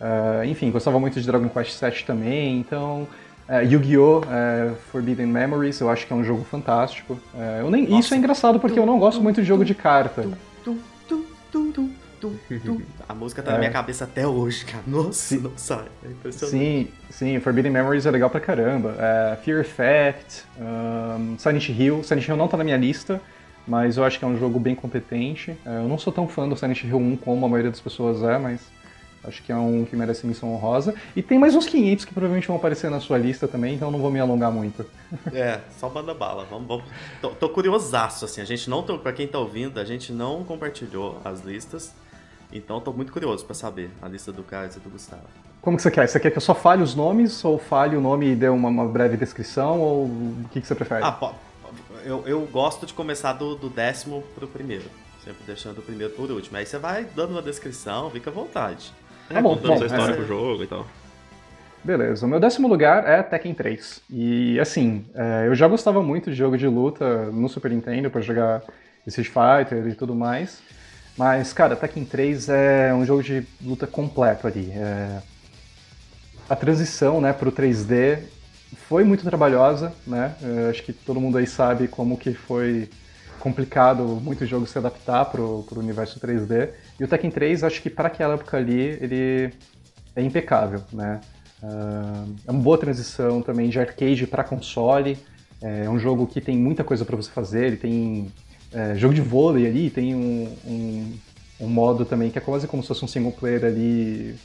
Uh, 0.00 0.44
enfim, 0.44 0.70
gostava 0.70 0.98
muito 1.00 1.20
de 1.20 1.26
Dragon 1.26 1.48
Quest 1.48 1.80
VII 1.80 2.04
também, 2.04 2.58
então... 2.58 3.06
Uh, 3.48 3.62
Yu-Gi-Oh! 3.62 4.20
Uh, 4.20 4.74
Forbidden 4.90 5.26
Memories, 5.26 5.80
eu 5.80 5.88
acho 5.88 6.04
que 6.04 6.12
é 6.12 6.16
um 6.16 6.24
jogo 6.24 6.44
fantástico. 6.44 7.14
Uh, 7.32 7.60
eu 7.60 7.70
nem, 7.70 7.96
isso 7.96 8.12
é 8.12 8.16
engraçado 8.16 8.58
porque 8.58 8.76
eu 8.76 8.84
não 8.84 8.98
gosto 8.98 9.22
muito 9.22 9.40
de 9.40 9.46
jogo 9.46 9.64
de 9.64 9.72
carta. 9.74 10.26
A 13.08 13.14
música 13.14 13.42
tá 13.42 13.50
é. 13.50 13.52
na 13.54 13.58
minha 13.58 13.70
cabeça 13.70 14.04
até 14.04 14.26
hoje, 14.26 14.64
cara. 14.64 14.82
Nossa, 14.86 15.12
sim. 15.12 15.38
não 15.38 15.52
sai. 15.56 15.86
É 16.04 16.08
impressionante. 16.08 16.58
Sim, 16.58 16.88
sim, 17.10 17.40
Forbidden 17.40 17.70
Memories 17.70 18.06
é 18.06 18.10
legal 18.10 18.30
pra 18.30 18.40
caramba. 18.40 18.94
Fear 19.44 19.60
Effect, 19.60 20.44
um, 20.58 21.38
Silent 21.38 21.68
Hill. 21.68 22.02
Silent 22.02 22.26
Hill 22.26 22.36
não 22.36 22.48
tá 22.48 22.56
na 22.56 22.64
minha 22.64 22.76
lista, 22.76 23.20
mas 23.66 23.96
eu 23.96 24.04
acho 24.04 24.18
que 24.18 24.24
é 24.24 24.28
um 24.28 24.38
jogo 24.38 24.58
bem 24.58 24.74
competente. 24.74 25.56
eu 25.64 25.88
não 25.88 25.98
sou 25.98 26.12
tão 26.12 26.26
fã 26.26 26.48
do 26.48 26.56
Silent 26.56 26.82
Hill 26.84 26.96
1 26.96 27.16
como 27.18 27.46
a 27.46 27.48
maioria 27.48 27.70
das 27.70 27.80
pessoas 27.80 28.22
é, 28.22 28.38
mas 28.38 28.60
Acho 29.24 29.42
que 29.42 29.50
é 29.50 29.56
um 29.56 29.84
que 29.84 29.96
merece 29.96 30.26
menção 30.26 30.52
honrosa. 30.52 30.94
E 31.14 31.22
tem 31.22 31.38
mais 31.38 31.54
uns 31.54 31.66
500 31.66 32.04
que 32.04 32.14
provavelmente 32.14 32.46
vão 32.46 32.56
aparecer 32.56 32.90
na 32.90 33.00
sua 33.00 33.18
lista 33.18 33.48
também, 33.48 33.74
então 33.74 33.90
não 33.90 33.98
vou 33.98 34.10
me 34.10 34.20
alongar 34.20 34.52
muito. 34.52 34.86
É, 35.32 35.60
só 35.78 35.88
manda 35.88 36.14
bala. 36.14 36.46
Vamos, 36.50 36.68
vamos. 36.68 36.84
Tô, 37.20 37.30
tô 37.30 37.48
curiosaço, 37.48 38.24
assim. 38.24 38.40
A 38.40 38.44
gente 38.44 38.68
não, 38.70 38.82
pra 38.82 39.12
quem 39.12 39.26
tá 39.26 39.38
ouvindo, 39.38 39.80
a 39.80 39.84
gente 39.84 40.12
não 40.12 40.44
compartilhou 40.44 41.20
as 41.24 41.40
listas. 41.40 41.92
Então 42.52 42.80
tô 42.80 42.92
muito 42.92 43.12
curioso 43.12 43.44
para 43.44 43.54
saber 43.54 43.90
a 44.00 44.08
lista 44.08 44.32
do 44.32 44.42
Carlos 44.42 44.76
e 44.76 44.80
do 44.80 44.88
Gustavo. 44.88 45.24
Como 45.60 45.76
que 45.76 45.82
você 45.82 45.90
quer? 45.90 46.08
Você 46.08 46.20
quer 46.20 46.30
que 46.30 46.36
eu 46.36 46.42
só 46.42 46.54
fale 46.54 46.82
os 46.82 46.94
nomes, 46.94 47.44
ou 47.44 47.58
fale 47.58 47.96
o 47.96 48.00
nome 48.00 48.30
e 48.30 48.36
dê 48.36 48.48
uma, 48.48 48.68
uma 48.68 48.86
breve 48.86 49.16
descrição, 49.16 49.80
ou 49.80 50.04
o 50.04 50.44
que, 50.52 50.60
que 50.60 50.66
você 50.66 50.74
prefere? 50.76 51.02
Ah, 51.02 51.32
eu, 52.04 52.22
eu 52.26 52.40
gosto 52.46 52.86
de 52.86 52.94
começar 52.94 53.32
do, 53.32 53.56
do 53.56 53.68
décimo 53.68 54.22
pro 54.34 54.46
primeiro. 54.46 54.84
Sempre 55.24 55.42
deixando 55.44 55.78
o 55.78 55.82
primeiro 55.82 56.12
por 56.14 56.30
último. 56.30 56.56
Aí 56.56 56.64
você 56.64 56.78
vai 56.78 57.04
dando 57.04 57.32
uma 57.32 57.42
descrição, 57.42 58.08
fica 58.10 58.30
à 58.30 58.32
vontade. 58.32 58.92
É, 59.30 59.34
tá 59.34 59.40
bom, 59.40 59.50
contando 59.50 59.68
bom, 59.68 59.76
sua 59.78 59.86
história 59.86 60.12
é... 60.12 60.16
pro 60.16 60.26
jogo 60.26 60.62
e 60.62 60.66
tal. 60.66 60.86
Beleza, 61.82 62.26
o 62.26 62.28
meu 62.28 62.40
décimo 62.40 62.66
lugar 62.66 63.08
é 63.08 63.22
Tekken 63.22 63.54
3. 63.54 64.02
E 64.10 64.58
assim, 64.58 65.04
é, 65.14 65.46
eu 65.46 65.54
já 65.54 65.68
gostava 65.68 66.02
muito 66.02 66.30
de 66.30 66.36
jogo 66.36 66.58
de 66.58 66.66
luta 66.66 67.26
no 67.26 67.48
Super 67.48 67.70
Nintendo 67.70 68.10
para 68.10 68.20
jogar 68.20 68.62
Street 69.06 69.28
Fighter 69.28 69.86
e 69.86 69.94
tudo 69.94 70.14
mais. 70.14 70.60
Mas, 71.16 71.52
cara, 71.52 71.76
Tekken 71.76 72.04
3 72.04 72.48
é 72.48 72.94
um 72.94 73.04
jogo 73.04 73.22
de 73.22 73.46
luta 73.64 73.86
completo 73.86 74.46
ali. 74.46 74.70
É... 74.72 75.22
A 76.48 76.56
transição 76.56 77.20
né, 77.20 77.32
pro 77.32 77.50
3D 77.50 78.18
foi 78.88 79.04
muito 79.04 79.24
trabalhosa, 79.24 79.92
né? 80.06 80.34
Eu 80.42 80.70
acho 80.70 80.82
que 80.82 80.92
todo 80.92 81.20
mundo 81.20 81.38
aí 81.38 81.46
sabe 81.46 81.88
como 81.88 82.18
que 82.18 82.34
foi 82.34 82.88
complicado 83.38 84.02
muitos 84.22 84.48
jogos 84.48 84.70
se 84.70 84.78
adaptar 84.78 85.24
pro, 85.26 85.64
pro 85.68 85.80
universo 85.80 86.20
3D. 86.20 86.70
E 86.98 87.04
o 87.04 87.08
Tekken 87.08 87.30
3, 87.30 87.62
acho 87.62 87.82
que 87.82 87.90
para 87.90 88.08
aquela 88.08 88.34
época 88.34 88.56
ali, 88.56 88.98
ele 89.00 89.52
é 90.14 90.22
impecável, 90.22 90.82
né? 90.92 91.20
Uh, 91.62 92.34
é 92.46 92.50
uma 92.50 92.62
boa 92.62 92.78
transição 92.78 93.42
também 93.42 93.68
de 93.68 93.78
arcade 93.78 94.26
para 94.26 94.44
console. 94.44 95.18
É 95.60 95.88
um 95.88 95.98
jogo 95.98 96.26
que 96.26 96.40
tem 96.40 96.56
muita 96.56 96.84
coisa 96.84 97.04
para 97.04 97.16
você 97.16 97.30
fazer. 97.30 97.66
Ele 97.66 97.76
tem 97.76 98.32
é, 98.72 98.94
jogo 98.94 99.14
de 99.14 99.20
vôlei 99.20 99.66
ali, 99.66 99.90
tem 99.90 100.14
um, 100.14 100.54
um, 100.66 101.18
um, 101.60 101.66
modo 101.66 102.04
também 102.04 102.30
que 102.30 102.38
é 102.38 102.40
quase 102.40 102.66
como 102.66 102.82
se 102.82 102.88
fosse 102.88 103.04
um 103.04 103.08
single 103.08 103.32
player 103.32 103.64
ali, 103.64 104.36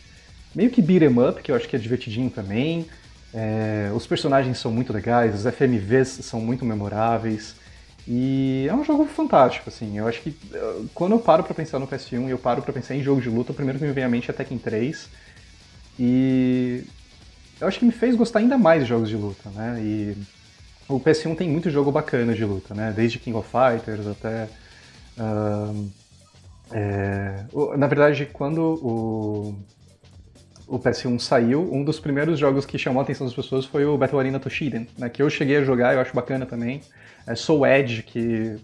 meio 0.55 0.69
que 0.69 0.81
beat 0.81 1.03
'em 1.03 1.19
up, 1.19 1.41
que 1.41 1.51
eu 1.51 1.55
acho 1.55 1.67
que 1.67 1.75
é 1.75 1.79
divertidinho 1.79 2.29
também. 2.29 2.85
É, 3.33 3.91
os 3.93 4.05
personagens 4.05 4.57
são 4.57 4.71
muito 4.71 4.93
legais, 4.93 5.35
os 5.35 5.45
FMVs 5.45 6.07
são 6.23 6.39
muito 6.39 6.65
memoráveis. 6.65 7.55
E 8.07 8.65
é 8.67 8.73
um 8.73 8.83
jogo 8.83 9.05
fantástico, 9.05 9.69
assim. 9.69 9.97
Eu 9.97 10.07
acho 10.07 10.21
que 10.21 10.35
eh, 10.53 10.81
quando 10.93 11.13
eu 11.13 11.19
paro 11.19 11.43
para 11.43 11.53
pensar 11.53 11.79
no 11.79 11.87
PS1 11.87 12.27
e 12.27 12.31
eu 12.31 12.37
paro 12.37 12.61
para 12.61 12.73
pensar 12.73 12.95
em 12.95 13.03
jogo 13.03 13.21
de 13.21 13.29
luta, 13.29 13.51
o 13.51 13.55
primeiro 13.55 13.79
que 13.79 13.85
me 13.85 13.91
vem 13.91 14.03
à 14.03 14.09
mente 14.09 14.29
é 14.29 14.33
Tekken 14.33 14.57
3. 14.57 15.09
E 15.99 16.83
eu 17.59 17.67
acho 17.67 17.77
que 17.77 17.85
me 17.85 17.91
fez 17.91 18.15
gostar 18.15 18.39
ainda 18.39 18.57
mais 18.57 18.83
de 18.83 18.89
jogos 18.89 19.07
de 19.07 19.15
luta, 19.15 19.49
né? 19.51 19.79
E 19.81 20.17
o 20.89 20.99
PS1 20.99 21.35
tem 21.37 21.49
muito 21.49 21.69
jogo 21.69 21.91
bacana 21.91 22.33
de 22.33 22.43
luta, 22.43 22.73
né? 22.73 22.91
Desde 22.95 23.19
King 23.19 23.37
of 23.37 23.47
Fighters 23.47 24.07
até. 24.07 24.49
É, 26.73 27.43
na 27.77 27.85
verdade, 27.85 28.27
quando 28.31 28.61
o, 28.61 29.55
o 30.67 30.79
PS1 30.79 31.19
saiu, 31.19 31.71
um 31.71 31.83
dos 31.83 31.99
primeiros 31.99 32.39
jogos 32.39 32.65
que 32.65 32.77
chamou 32.77 33.01
a 33.01 33.03
atenção 33.03 33.27
das 33.27 33.35
pessoas 33.35 33.65
foi 33.65 33.85
o 33.85 33.97
Battle 33.97 34.19
Arena 34.19 34.39
Toshiden, 34.39 34.87
né? 34.97 35.07
Que 35.07 35.21
eu 35.21 35.29
cheguei 35.29 35.57
a 35.57 35.63
jogar, 35.63 35.93
eu 35.93 35.99
acho 35.99 36.15
bacana 36.15 36.47
também 36.47 36.81
é 37.27 37.35
Soul 37.35 37.65
Edge, 37.65 38.03
que 38.03 38.57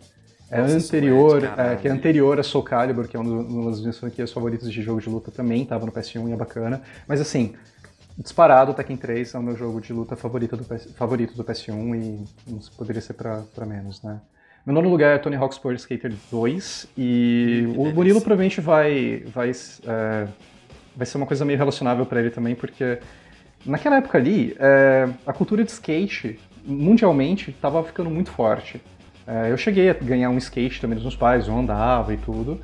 é 0.49 0.61
Nossa, 0.61 0.77
anterior, 0.77 1.43
é, 1.57 1.75
que 1.75 1.87
é 1.87 1.91
anterior 1.91 2.39
a 2.39 2.43
Soul 2.43 2.63
Calibur, 2.63 3.07
que 3.07 3.17
é 3.17 3.19
uma 3.19 3.69
das 3.69 3.81
minhas 3.81 3.97
franquias 3.97 4.31
favoritas 4.31 4.71
de 4.71 4.81
jogo 4.81 5.01
de 5.01 5.09
luta 5.09 5.29
também, 5.29 5.65
tava 5.65 5.85
no 5.85 5.91
PS1 5.91 6.29
e 6.29 6.31
é 6.31 6.35
bacana. 6.35 6.81
Mas 7.05 7.19
assim, 7.19 7.53
disparado, 8.17 8.73
Tekken 8.73 8.95
3 8.95 9.33
é 9.33 9.37
o 9.37 9.43
meu 9.43 9.57
jogo 9.57 9.81
de 9.81 9.91
luta 9.91 10.15
favorito 10.15 10.55
do, 10.55 10.63
PS, 10.63 10.91
favorito 10.95 11.35
do 11.35 11.43
PS1 11.43 11.95
e 11.95 12.25
não 12.49 12.59
poderia 12.77 13.01
ser 13.01 13.13
pra, 13.13 13.43
pra 13.53 13.65
menos, 13.65 14.01
né? 14.01 14.21
Meu 14.65 14.73
nono 14.73 14.89
lugar 14.89 15.15
é 15.15 15.17
Tony 15.17 15.35
Hawk's 15.35 15.57
Pro 15.57 15.73
Skater 15.73 16.13
2 16.29 16.87
e 16.97 17.61
que 17.61 17.61
o 17.61 17.71
delícia. 17.71 17.93
Murilo 17.93 18.21
provavelmente 18.21 18.59
vai, 18.59 19.23
vai, 19.33 19.51
é, 19.51 20.27
vai 20.95 21.05
ser 21.05 21.17
uma 21.17 21.25
coisa 21.25 21.45
meio 21.45 21.57
relacionável 21.57 22.05
para 22.05 22.19
ele 22.19 22.31
também, 22.31 22.55
porque 22.55 22.99
naquela 23.65 23.97
época 23.97 24.17
ali, 24.17 24.55
é, 24.59 25.07
a 25.25 25.31
cultura 25.31 25.63
de 25.63 25.71
skate 25.71 26.39
mundialmente 26.67 27.49
estava 27.51 27.83
ficando 27.83 28.09
muito 28.09 28.29
forte. 28.29 28.81
É, 29.25 29.51
eu 29.51 29.57
cheguei 29.57 29.89
a 29.89 29.93
ganhar 29.93 30.29
um 30.29 30.37
skate 30.37 30.79
também 30.79 30.95
dos 30.95 31.03
meus 31.03 31.15
pais, 31.15 31.47
eu 31.47 31.57
andava 31.57 32.13
e 32.13 32.17
tudo, 32.17 32.59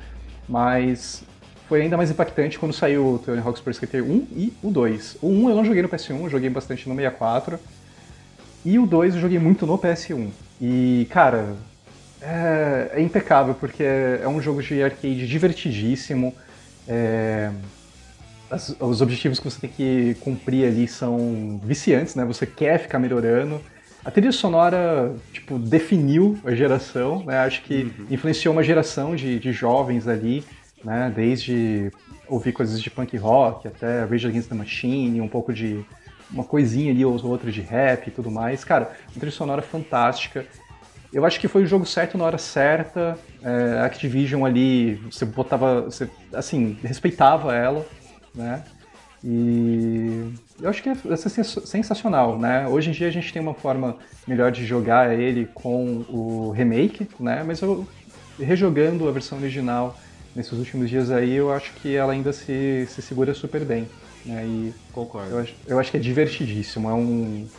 mas 0.48 1.24
foi 1.68 1.82
ainda 1.82 1.96
mais 1.96 2.10
impactante 2.10 2.58
quando 2.58 2.72
saiu 2.72 3.14
o 3.14 3.18
Tony 3.18 3.40
Hawk's 3.40 3.60
Pro 3.60 3.70
Skater 3.70 4.04
1 4.04 4.26
e 4.32 4.52
o 4.62 4.70
2. 4.70 5.16
O 5.22 5.28
1 5.28 5.48
eu 5.50 5.56
não 5.56 5.64
joguei 5.64 5.82
no 5.82 5.88
PS1, 5.88 6.22
eu 6.24 6.30
joguei 6.30 6.50
bastante 6.50 6.88
no 6.88 6.94
64, 6.94 7.58
e 8.64 8.78
o 8.78 8.86
2 8.86 9.14
eu 9.14 9.20
joguei 9.20 9.38
muito 9.38 9.66
no 9.66 9.78
PS1. 9.78 10.28
E, 10.60 11.06
cara, 11.10 11.54
é, 12.20 12.92
é 12.94 13.00
impecável, 13.02 13.54
porque 13.54 13.82
é, 13.82 14.20
é 14.22 14.28
um 14.28 14.40
jogo 14.40 14.62
de 14.62 14.82
arcade 14.82 15.26
divertidíssimo. 15.26 16.34
é, 16.86 17.50
as- 18.50 18.76
os 18.78 19.00
objetivos 19.00 19.38
que 19.40 19.50
você 19.50 19.58
tem 19.60 19.70
que 19.70 20.16
cumprir 20.20 20.66
ali 20.66 20.86
são 20.86 21.58
viciantes, 21.64 22.14
né? 22.14 22.24
Você 22.26 22.46
quer 22.46 22.78
ficar 22.78 22.98
melhorando. 22.98 23.60
A 24.04 24.10
trilha 24.10 24.32
sonora, 24.32 25.14
tipo, 25.32 25.58
definiu 25.58 26.38
a 26.44 26.54
geração, 26.54 27.24
né? 27.24 27.38
Acho 27.38 27.62
que 27.62 27.90
influenciou 28.10 28.52
uma 28.52 28.62
geração 28.62 29.16
de, 29.16 29.38
de 29.38 29.50
jovens 29.50 30.06
ali, 30.06 30.44
né? 30.84 31.10
Desde 31.14 31.90
ouvir 32.28 32.52
coisas 32.52 32.82
de 32.82 32.90
punk 32.90 33.16
rock 33.16 33.66
até 33.66 34.04
Rage 34.04 34.26
Against 34.26 34.48
the 34.48 34.54
Machine, 34.54 35.20
um 35.22 35.28
pouco 35.28 35.54
de 35.54 35.82
uma 36.30 36.44
coisinha 36.44 36.90
ali 36.92 37.04
ou 37.04 37.18
outra 37.24 37.50
de 37.50 37.62
rap 37.62 38.08
e 38.08 38.10
tudo 38.10 38.30
mais. 38.30 38.62
Cara, 38.62 38.92
uma 39.12 39.20
trilha 39.20 39.32
sonora 39.32 39.62
fantástica. 39.62 40.44
Eu 41.10 41.24
acho 41.24 41.40
que 41.40 41.48
foi 41.48 41.62
o 41.62 41.66
jogo 41.66 41.86
certo 41.86 42.18
na 42.18 42.24
hora 42.24 42.38
certa. 42.38 43.18
É, 43.42 43.78
a 43.78 43.86
Activision 43.86 44.44
ali, 44.44 44.96
você 45.10 45.24
botava, 45.24 45.82
você, 45.82 46.10
assim, 46.32 46.76
respeitava 46.82 47.54
ela, 47.54 47.86
né? 48.34 48.64
E 49.22 50.30
eu 50.58 50.68
acho 50.70 50.82
que 50.82 50.88
é 50.88 50.94
sens- 51.16 51.68
sensacional, 51.68 52.38
né? 52.38 52.68
Hoje 52.68 52.90
em 52.90 52.92
dia 52.92 53.08
a 53.08 53.10
gente 53.10 53.32
tem 53.32 53.42
uma 53.42 53.54
forma 53.54 53.98
melhor 54.26 54.50
de 54.52 54.64
jogar 54.64 55.18
ele 55.18 55.46
com 55.46 56.04
o 56.08 56.50
remake, 56.52 57.08
né? 57.20 57.42
Mas 57.42 57.60
eu 57.62 57.88
rejogando 58.38 59.08
a 59.08 59.12
versão 59.12 59.38
original 59.38 60.00
nesses 60.34 60.52
últimos 60.58 60.90
dias 60.90 61.10
aí, 61.10 61.32
eu 61.32 61.52
acho 61.52 61.74
que 61.74 61.94
ela 61.94 62.12
ainda 62.12 62.32
se, 62.32 62.86
se 62.88 63.00
segura 63.02 63.34
super 63.34 63.64
bem, 63.64 63.96
né? 64.24 64.46
E 64.48 64.80
Concordo. 64.92 65.34
eu 65.34 65.38
acho, 65.38 65.58
eu 65.66 65.78
acho 65.78 65.90
que 65.90 65.96
é 65.96 66.00
divertidíssimo. 66.00 66.88
É 66.88 66.94
um, 66.94 67.50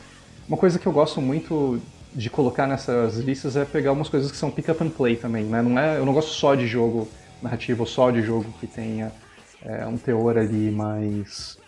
uma 0.47 0.57
coisa 0.57 0.79
que 0.79 0.87
eu 0.87 0.91
gosto 0.93 1.21
muito 1.21 1.81
de 2.13 2.29
colocar 2.29 2.67
nessas 2.67 3.17
listas 3.19 3.55
é 3.57 3.65
pegar 3.65 3.91
umas 3.91 4.09
coisas 4.09 4.31
que 4.31 4.37
são 4.37 4.51
pick 4.51 4.69
up 4.69 4.83
and 4.83 4.91
play 4.91 5.17
também, 5.17 5.45
né? 5.49 5.61
Não 5.61 5.77
é, 5.79 5.97
eu 5.99 6.05
não 6.05 6.13
gosto 6.13 6.31
só 6.31 6.55
de 6.55 6.67
jogo 6.67 7.13
narrativo, 7.41 7.81
ou 7.83 7.87
só 7.87 8.11
de 8.11 8.21
jogo 8.21 8.53
que 8.53 8.67
tenha 8.67 9.15
é, 9.61 9.85
um 9.87 9.97
teor 9.97 10.37
ali 10.37 10.71
mais, 10.71 11.59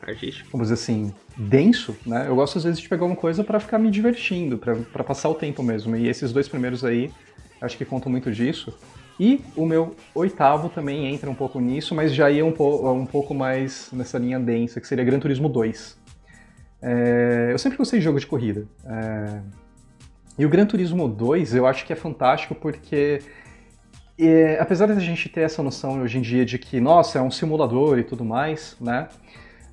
Artístico. 0.00 0.48
vamos 0.52 0.68
dizer 0.68 0.74
assim, 0.74 1.12
denso, 1.36 1.96
né? 2.06 2.26
Eu 2.28 2.36
gosto 2.36 2.58
às 2.58 2.64
vezes 2.64 2.80
de 2.80 2.88
pegar 2.88 3.04
uma 3.04 3.16
coisa 3.16 3.42
pra 3.42 3.58
ficar 3.58 3.78
me 3.78 3.90
divertindo, 3.90 4.56
pra 4.56 4.76
pra 4.76 5.04
passar 5.04 5.28
o 5.28 5.34
tempo 5.34 5.62
mesmo. 5.62 5.96
E 5.96 6.08
esses 6.08 6.32
dois 6.32 6.48
primeiros 6.48 6.84
aí, 6.84 7.10
acho 7.60 7.76
que 7.76 7.84
contam 7.84 8.10
muito 8.10 8.30
disso. 8.30 8.72
E 9.20 9.40
o 9.56 9.66
meu 9.66 9.96
oitavo 10.14 10.68
também 10.68 11.12
entra 11.12 11.28
um 11.28 11.34
pouco 11.34 11.58
nisso, 11.60 11.94
mas 11.94 12.14
já 12.14 12.30
ia 12.30 12.44
um, 12.44 12.52
po 12.52 12.92
um 12.92 13.04
pouco 13.04 13.34
mais 13.34 13.90
nessa 13.92 14.16
linha 14.16 14.38
densa, 14.38 14.80
que 14.80 14.86
seria 14.86 15.04
Gran 15.04 15.18
Turismo 15.18 15.48
2. 15.48 15.98
É, 16.80 17.48
eu 17.50 17.58
sempre 17.58 17.76
gostei 17.76 17.98
de 17.98 18.04
jogo 18.04 18.20
de 18.20 18.26
corrida. 18.26 18.64
É, 18.86 19.40
e 20.38 20.46
o 20.46 20.48
Gran 20.48 20.66
Turismo 20.66 21.08
2 21.08 21.54
eu 21.56 21.66
acho 21.66 21.84
que 21.84 21.92
é 21.92 21.96
fantástico 21.96 22.54
porque, 22.54 23.20
é, 24.18 24.58
apesar 24.60 24.86
da 24.86 24.98
gente 25.00 25.28
ter 25.28 25.42
essa 25.42 25.62
noção 25.62 26.02
hoje 26.02 26.18
em 26.18 26.22
dia 26.22 26.44
de 26.44 26.58
que, 26.58 26.80
nossa, 26.80 27.18
é 27.18 27.22
um 27.22 27.30
simulador 27.30 27.98
e 27.98 28.04
tudo 28.04 28.24
mais, 28.24 28.76
né? 28.80 29.08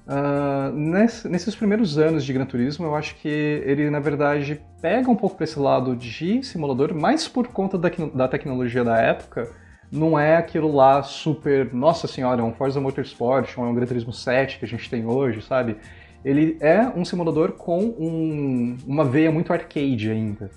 Ah, 0.07 0.71
ness- 0.73 1.25
nesses 1.25 1.55
primeiros 1.55 1.97
anos 1.97 2.23
de 2.25 2.33
Gran 2.33 2.45
Turismo, 2.45 2.85
eu 2.85 2.95
acho 2.95 3.15
que 3.15 3.27
ele, 3.29 3.89
na 3.89 3.99
verdade, 3.99 4.61
pega 4.81 5.09
um 5.09 5.15
pouco 5.15 5.35
para 5.37 5.45
esse 5.45 5.59
lado 5.59 5.95
de 5.95 6.43
simulador, 6.43 6.93
mas 6.95 7.27
por 7.27 7.47
conta 7.49 7.77
da, 7.77 7.89
da 8.13 8.27
tecnologia 8.27 8.83
da 8.83 8.97
época, 8.99 9.51
não 9.91 10.17
é 10.19 10.37
aquilo 10.37 10.71
lá 10.75 11.01
super, 11.03 11.73
nossa 11.73 12.07
senhora, 12.07 12.41
é 12.41 12.43
um 12.43 12.53
Forza 12.53 12.79
Motorsport, 12.81 13.57
ou 13.57 13.65
é 13.65 13.69
um 13.69 13.75
Gran 13.75 13.85
Turismo 13.87 14.13
7 14.13 14.59
que 14.59 14.65
a 14.65 14.67
gente 14.67 14.89
tem 14.89 15.05
hoje, 15.05 15.41
sabe? 15.41 15.77
Ele 16.23 16.57
é 16.59 16.81
um 16.95 17.05
simulador 17.05 17.53
com 17.53 17.79
um- 17.99 18.77
uma 18.85 19.05
veia 19.05 19.31
muito 19.31 19.53
arcade 19.53 20.09
ainda. 20.11 20.49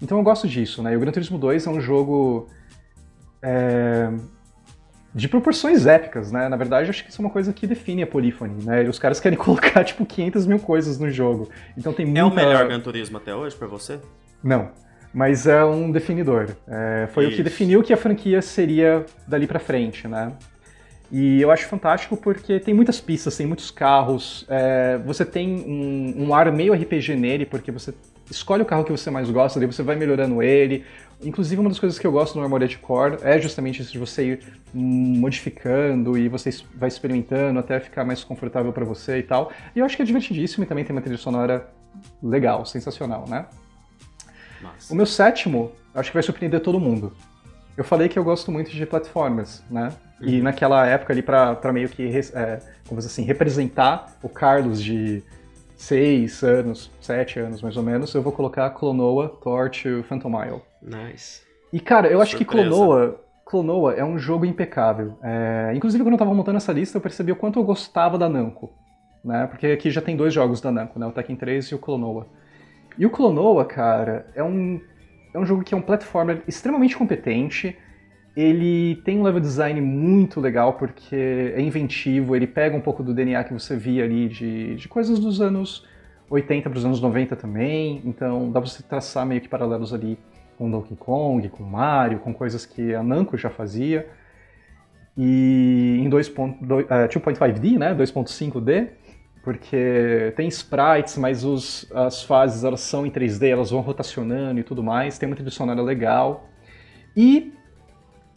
Então 0.00 0.18
eu 0.18 0.24
gosto 0.24 0.46
disso, 0.48 0.82
né? 0.82 0.92
E 0.92 0.96
o 0.96 1.00
Gran 1.00 1.12
Turismo 1.12 1.38
2 1.38 1.66
é 1.66 1.70
um 1.70 1.80
jogo 1.80 2.48
é, 3.46 4.10
de 5.14 5.28
proporções 5.28 5.86
épicas, 5.86 6.32
né? 6.32 6.48
Na 6.48 6.56
verdade, 6.56 6.90
acho 6.90 7.04
que 7.04 7.10
isso 7.10 7.22
é 7.22 7.24
uma 7.24 7.30
coisa 7.30 7.52
que 7.52 7.64
define 7.66 8.02
a 8.02 8.06
Polyphony, 8.06 8.64
né? 8.64 8.84
E 8.84 8.88
os 8.88 8.98
caras 8.98 9.20
querem 9.20 9.38
colocar, 9.38 9.84
tipo, 9.84 10.04
500 10.04 10.46
mil 10.46 10.58
coisas 10.58 10.98
no 10.98 11.08
jogo. 11.08 11.48
Então 11.78 11.92
tem 11.92 12.04
muita... 12.04 12.20
É 12.20 12.24
o 12.24 12.34
melhor 12.34 12.66
Gran 12.66 12.80
Turismo 12.80 13.16
até 13.18 13.32
hoje 13.32 13.54
pra 13.54 13.68
você? 13.68 14.00
Não, 14.42 14.70
mas 15.14 15.46
é 15.46 15.64
um 15.64 15.92
definidor. 15.92 16.48
É, 16.66 17.08
foi 17.12 17.26
o 17.26 17.28
que 17.28 17.34
Isso. 17.34 17.44
definiu 17.44 17.82
que 17.82 17.92
a 17.92 17.96
franquia 17.96 18.42
seria 18.42 19.06
dali 19.26 19.46
pra 19.46 19.60
frente, 19.60 20.08
né? 20.08 20.32
E 21.10 21.40
eu 21.40 21.52
acho 21.52 21.68
fantástico 21.68 22.16
porque 22.16 22.58
tem 22.58 22.74
muitas 22.74 23.00
pistas, 23.00 23.36
tem 23.36 23.46
muitos 23.46 23.70
carros, 23.70 24.44
é, 24.48 24.98
você 25.06 25.24
tem 25.24 25.54
um, 25.54 26.26
um 26.26 26.34
ar 26.34 26.50
meio 26.50 26.74
RPG 26.74 27.14
nele, 27.14 27.46
porque 27.46 27.70
você 27.70 27.94
escolhe 28.28 28.62
o 28.62 28.66
carro 28.66 28.84
que 28.84 28.90
você 28.90 29.08
mais 29.08 29.30
gosta, 29.30 29.60
daí 29.60 29.66
você 29.66 29.84
vai 29.84 29.94
melhorando 29.94 30.42
ele. 30.42 30.84
Inclusive, 31.22 31.60
uma 31.60 31.70
das 31.70 31.78
coisas 31.78 31.98
que 31.98 32.06
eu 32.06 32.12
gosto 32.12 32.36
no 32.36 32.44
Armored 32.44 32.76
Core 32.78 33.18
é 33.22 33.38
justamente 33.40 33.80
isso 33.80 33.90
de 33.90 33.98
você 33.98 34.32
ir 34.32 34.40
modificando 34.72 36.16
e 36.18 36.28
você 36.28 36.50
vai 36.74 36.88
experimentando 36.88 37.58
até 37.58 37.80
ficar 37.80 38.04
mais 38.04 38.22
confortável 38.22 38.72
pra 38.72 38.84
você 38.84 39.18
e 39.18 39.22
tal. 39.22 39.50
E 39.74 39.78
eu 39.78 39.84
acho 39.84 39.96
que 39.96 40.02
é 40.02 40.04
divertidíssimo 40.04 40.64
e 40.64 40.66
também 40.66 40.84
tem 40.84 40.94
uma 40.94 41.00
trilha 41.00 41.18
sonora 41.18 41.70
legal, 42.22 42.66
sensacional, 42.66 43.24
né? 43.28 43.46
Massa. 44.60 44.92
O 44.92 44.96
meu 44.96 45.06
sétimo, 45.06 45.72
acho 45.94 46.10
que 46.10 46.14
vai 46.14 46.22
surpreender 46.22 46.60
todo 46.60 46.78
mundo. 46.78 47.12
Eu 47.76 47.84
falei 47.84 48.08
que 48.08 48.18
eu 48.18 48.24
gosto 48.24 48.50
muito 48.50 48.70
de 48.70 48.86
platformers, 48.86 49.62
né? 49.70 49.92
E 50.20 50.40
naquela 50.40 50.86
época 50.86 51.12
ali, 51.12 51.22
pra, 51.22 51.54
pra 51.54 51.72
meio 51.72 51.88
que, 51.88 52.08
é, 52.34 52.60
como 52.88 52.98
assim, 52.98 53.22
representar 53.22 54.16
o 54.22 54.28
Carlos 54.28 54.82
de 54.82 55.22
seis 55.76 56.42
anos, 56.42 56.90
sete 57.00 57.38
anos 57.38 57.60
mais 57.60 57.76
ou 57.76 57.82
menos, 57.82 58.14
eu 58.14 58.22
vou 58.22 58.32
colocar 58.32 58.70
Clonoa, 58.70 59.28
Torch, 59.42 59.84
Phantom 60.08 60.42
Isle. 60.42 60.62
Nice. 60.86 61.42
E 61.72 61.80
cara, 61.80 62.08
eu 62.08 62.22
acho 62.22 62.36
que 62.36 62.44
Surpresa. 62.44 62.70
Clonoa, 62.70 63.20
Clonoa 63.44 63.94
é 63.94 64.04
um 64.04 64.18
jogo 64.18 64.44
impecável. 64.44 65.18
É, 65.22 65.72
inclusive, 65.74 66.02
quando 66.02 66.14
eu 66.14 66.18
tava 66.18 66.32
montando 66.32 66.56
essa 66.56 66.72
lista, 66.72 66.96
eu 66.96 67.02
percebi 67.02 67.32
o 67.32 67.36
quanto 67.36 67.58
eu 67.58 67.64
gostava 67.64 68.16
da 68.16 68.28
Namco. 68.28 68.72
Né? 69.24 69.46
Porque 69.48 69.66
aqui 69.66 69.90
já 69.90 70.00
tem 70.00 70.16
dois 70.16 70.32
jogos 70.32 70.60
da 70.60 70.70
Namco, 70.70 70.98
né? 70.98 71.06
o 71.06 71.12
Tekken 71.12 71.36
3 71.36 71.66
e 71.66 71.74
o 71.74 71.78
Clonoa. 71.78 72.28
E 72.96 73.04
o 73.04 73.10
Clonoa, 73.10 73.64
cara, 73.64 74.26
é 74.34 74.42
um, 74.42 74.80
é 75.34 75.38
um 75.38 75.44
jogo 75.44 75.62
que 75.62 75.74
é 75.74 75.76
um 75.76 75.82
platformer 75.82 76.42
extremamente 76.46 76.96
competente. 76.96 77.76
Ele 78.36 78.96
tem 79.04 79.18
um 79.18 79.22
level 79.22 79.40
design 79.40 79.80
muito 79.80 80.40
legal 80.40 80.74
porque 80.74 81.52
é 81.54 81.60
inventivo, 81.60 82.36
ele 82.36 82.46
pega 82.46 82.76
um 82.76 82.80
pouco 82.80 83.02
do 83.02 83.12
DNA 83.12 83.42
que 83.44 83.52
você 83.52 83.76
via 83.76 84.04
ali 84.04 84.28
de, 84.28 84.76
de 84.76 84.88
coisas 84.88 85.18
dos 85.18 85.40
anos 85.40 85.86
80 86.28 86.68
para 86.68 86.78
os 86.78 86.84
anos 86.84 87.00
90 87.00 87.34
também. 87.36 88.02
Então 88.04 88.50
dá 88.50 88.60
pra 88.60 88.68
você 88.68 88.82
traçar 88.82 89.26
meio 89.26 89.40
que 89.40 89.48
paralelos 89.48 89.92
ali 89.92 90.18
com 90.56 90.70
Donkey 90.70 90.96
Kong, 90.96 91.48
com 91.48 91.62
Mario, 91.62 92.18
com 92.20 92.32
coisas 92.32 92.64
que 92.66 92.94
a 92.94 93.02
Namco 93.02 93.36
já 93.36 93.50
fazia. 93.50 94.08
E 95.16 95.98
em 96.04 96.08
2.2 96.10 96.86
eh, 96.90 97.08
2.5D, 97.08 97.78
né, 97.78 97.94
2.5D, 97.94 98.88
porque 99.42 100.32
tem 100.36 100.48
sprites, 100.48 101.16
mas 101.16 101.44
os- 101.44 101.90
as 101.94 102.22
fases 102.22 102.64
elas 102.64 102.80
são 102.80 103.06
em 103.06 103.10
3D, 103.10 103.48
elas 103.48 103.70
vão 103.70 103.80
rotacionando 103.80 104.60
e 104.60 104.62
tudo 104.64 104.82
mais, 104.82 105.18
tem 105.18 105.26
uma 105.28 105.34
trilha 105.36 105.50
sonora 105.50 105.80
legal. 105.80 106.48
E 107.16 107.54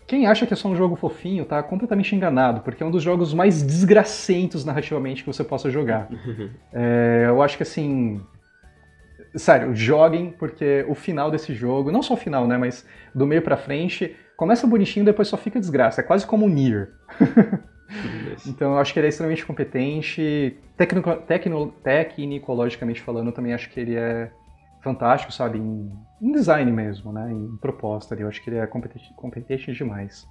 quem 0.08 0.26
acha 0.26 0.46
que 0.48 0.54
é 0.54 0.56
só 0.56 0.70
um 0.70 0.76
jogo 0.76 0.96
fofinho 0.96 1.44
tá 1.46 1.62
completamente 1.62 2.16
enganado, 2.16 2.62
porque 2.62 2.82
é 2.82 2.86
um 2.86 2.92
dos 2.92 3.04
jogos 3.04 3.34
mais 3.34 3.62
desgracentos 3.62 4.64
narrativamente 4.64 5.24
que 5.24 5.28
você 5.28 5.44
possa 5.44 5.70
jogar. 5.70 6.08
É, 6.72 7.26
eu 7.28 7.42
acho 7.42 7.58
que 7.58 7.64
assim. 7.64 8.22
Sério, 9.36 9.76
joguem, 9.76 10.32
porque 10.32 10.86
o 10.88 10.96
final 10.96 11.30
desse 11.30 11.54
jogo, 11.54 11.92
não 11.92 12.02
só 12.02 12.16
o 12.16 12.18
final, 12.18 12.48
né, 12.48 12.58
mas 12.58 12.86
do 13.14 13.28
meio 13.28 13.42
pra 13.42 13.58
frente, 13.58 14.16
começa 14.36 14.66
bonitinho 14.66 15.06
depois 15.06 15.28
só 15.28 15.38
fica 15.38 15.60
desgraça. 15.60 16.02
É 16.02 16.04
quase 16.04 16.26
como 16.26 16.46
o 16.46 16.50
Nier. 16.50 16.94
Então 18.46 18.74
eu 18.74 18.78
acho 18.78 18.94
que 18.94 19.00
ele 19.00 19.08
é 19.08 19.10
extremamente 19.10 19.46
competente. 19.46 20.58
Tecnico, 20.78 21.16
tecno, 21.28 21.72
tecnicologicamente 21.84 23.02
falando, 23.02 23.28
eu 23.28 23.34
também 23.34 23.54
acho 23.54 23.70
que 23.70 23.80
ele 23.80 23.96
é 23.96 24.32
fantástico, 24.82 25.34
sabe? 25.34 25.58
Em, 25.58 25.92
em 26.22 26.32
design 26.32 26.72
mesmo, 26.72 27.12
né? 27.12 27.32
Em 27.32 27.58
proposta 27.58 28.14
ali. 28.14 28.24
Eu 28.24 28.30
acho 28.30 28.42
que 28.42 28.50
ele 28.50 28.58
é 28.58 28.68
competente, 28.68 29.14
competente 29.16 29.74
demais. 29.74 30.28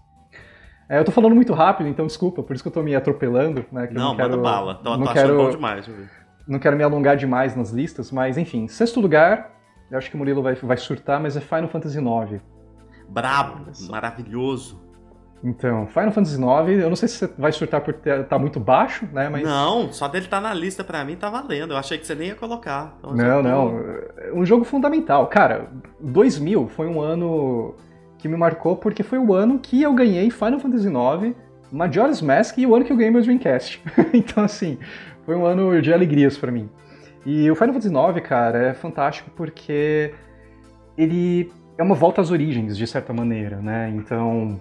É, 0.88 0.98
eu 0.98 1.04
tô 1.04 1.12
falando 1.12 1.34
muito 1.34 1.52
rápido, 1.52 1.86
então 1.88 2.06
desculpa, 2.06 2.42
por 2.42 2.54
isso 2.54 2.62
que 2.62 2.68
eu 2.68 2.72
tô 2.72 2.82
me 2.82 2.94
atropelando, 2.94 3.64
né? 3.70 3.88
eu 3.90 3.94
Não, 3.94 4.16
quero, 4.16 4.30
manda 4.30 4.42
bala. 4.42 4.74
Tô, 4.76 4.96
não 4.96 5.06
tô 5.06 5.12
quero, 5.12 5.28
achando 5.28 5.42
bom 5.42 5.50
demais, 5.50 5.86
viu? 5.86 6.06
Não 6.48 6.58
quero 6.58 6.76
me 6.76 6.82
alongar 6.82 7.16
demais 7.16 7.54
nas 7.54 7.70
listas, 7.70 8.10
mas 8.10 8.38
enfim, 8.38 8.66
sexto 8.66 9.00
lugar, 9.00 9.54
eu 9.90 9.98
acho 9.98 10.08
que 10.08 10.16
o 10.16 10.18
Murilo 10.18 10.42
vai, 10.42 10.54
vai 10.54 10.76
surtar, 10.76 11.20
mas 11.20 11.36
é 11.36 11.40
Final 11.40 11.68
Fantasy 11.68 11.98
IX. 11.98 12.40
Brabo, 13.08 13.66
maravilhoso. 13.90 14.88
Então, 15.42 15.86
Final 15.86 16.10
Fantasy 16.10 16.36
IX, 16.36 16.82
eu 16.82 16.88
não 16.88 16.96
sei 16.96 17.08
se 17.08 17.18
você 17.18 17.32
vai 17.38 17.52
surtar 17.52 17.80
por 17.80 17.94
estar 17.94 18.24
tá 18.24 18.38
muito 18.38 18.58
baixo, 18.58 19.06
né? 19.12 19.28
Mas... 19.28 19.44
Não, 19.44 19.92
só 19.92 20.08
dele 20.08 20.24
estar 20.24 20.38
tá 20.38 20.48
na 20.48 20.54
lista 20.54 20.82
pra 20.82 21.04
mim 21.04 21.14
tá 21.14 21.30
valendo. 21.30 21.72
Eu 21.72 21.76
achei 21.76 21.96
que 21.96 22.06
você 22.06 22.14
nem 22.14 22.28
ia 22.28 22.34
colocar. 22.34 22.96
Então 22.98 23.14
não, 23.14 23.42
tô... 23.42 23.48
não. 23.48 23.80
É 24.16 24.32
um 24.32 24.44
jogo 24.44 24.64
fundamental. 24.64 25.26
Cara, 25.28 25.70
2000 26.00 26.68
foi 26.68 26.88
um 26.88 27.00
ano 27.00 27.74
que 28.18 28.26
me 28.26 28.36
marcou 28.36 28.76
porque 28.76 29.04
foi 29.04 29.18
o 29.18 29.32
ano 29.32 29.60
que 29.60 29.80
eu 29.80 29.94
ganhei 29.94 30.28
Final 30.28 30.58
Fantasy 30.58 30.88
IX, 30.88 31.36
Majora's 31.70 32.20
Mask 32.20 32.58
e 32.58 32.66
o 32.66 32.74
ano 32.74 32.84
que 32.84 32.92
eu 32.92 32.96
ganhei 32.96 33.12
meu 33.12 33.22
Dreamcast. 33.22 33.80
então, 34.12 34.42
assim, 34.42 34.76
foi 35.28 35.36
um 35.36 35.44
ano 35.44 35.82
de 35.82 35.92
alegrias 35.92 36.38
para 36.38 36.50
mim. 36.50 36.70
E 37.26 37.50
o 37.50 37.54
Final 37.54 37.74
Fantasy 37.74 37.94
IX, 37.94 38.26
cara, 38.26 38.68
é 38.68 38.72
fantástico 38.72 39.30
porque 39.36 40.14
ele 40.96 41.52
é 41.76 41.82
uma 41.82 41.94
volta 41.94 42.22
às 42.22 42.30
origens, 42.30 42.78
de 42.78 42.86
certa 42.86 43.12
maneira, 43.12 43.58
né? 43.58 43.92
Então, 43.94 44.58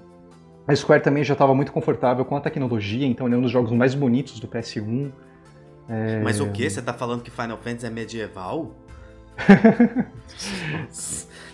a 0.67 0.75
Square 0.75 1.01
também 1.01 1.23
já 1.23 1.31
estava 1.31 1.55
muito 1.55 1.71
confortável 1.71 2.25
com 2.25 2.35
a 2.35 2.41
tecnologia, 2.41 3.07
então 3.07 3.27
ele 3.27 3.35
é 3.35 3.37
um 3.37 3.43
dos 3.43 3.51
jogos 3.51 3.71
mais 3.71 3.95
bonitos 3.95 4.41
do 4.41 4.47
PS1. 4.49 5.09
É... 5.87 6.19
Mas 6.21 6.41
o 6.41 6.49
que? 6.49 6.69
Você 6.69 6.81
tá 6.81 6.93
falando 6.93 7.21
que 7.21 7.31
Final 7.31 7.57
Fantasy 7.59 7.85
é 7.85 7.89
medieval? 7.89 8.75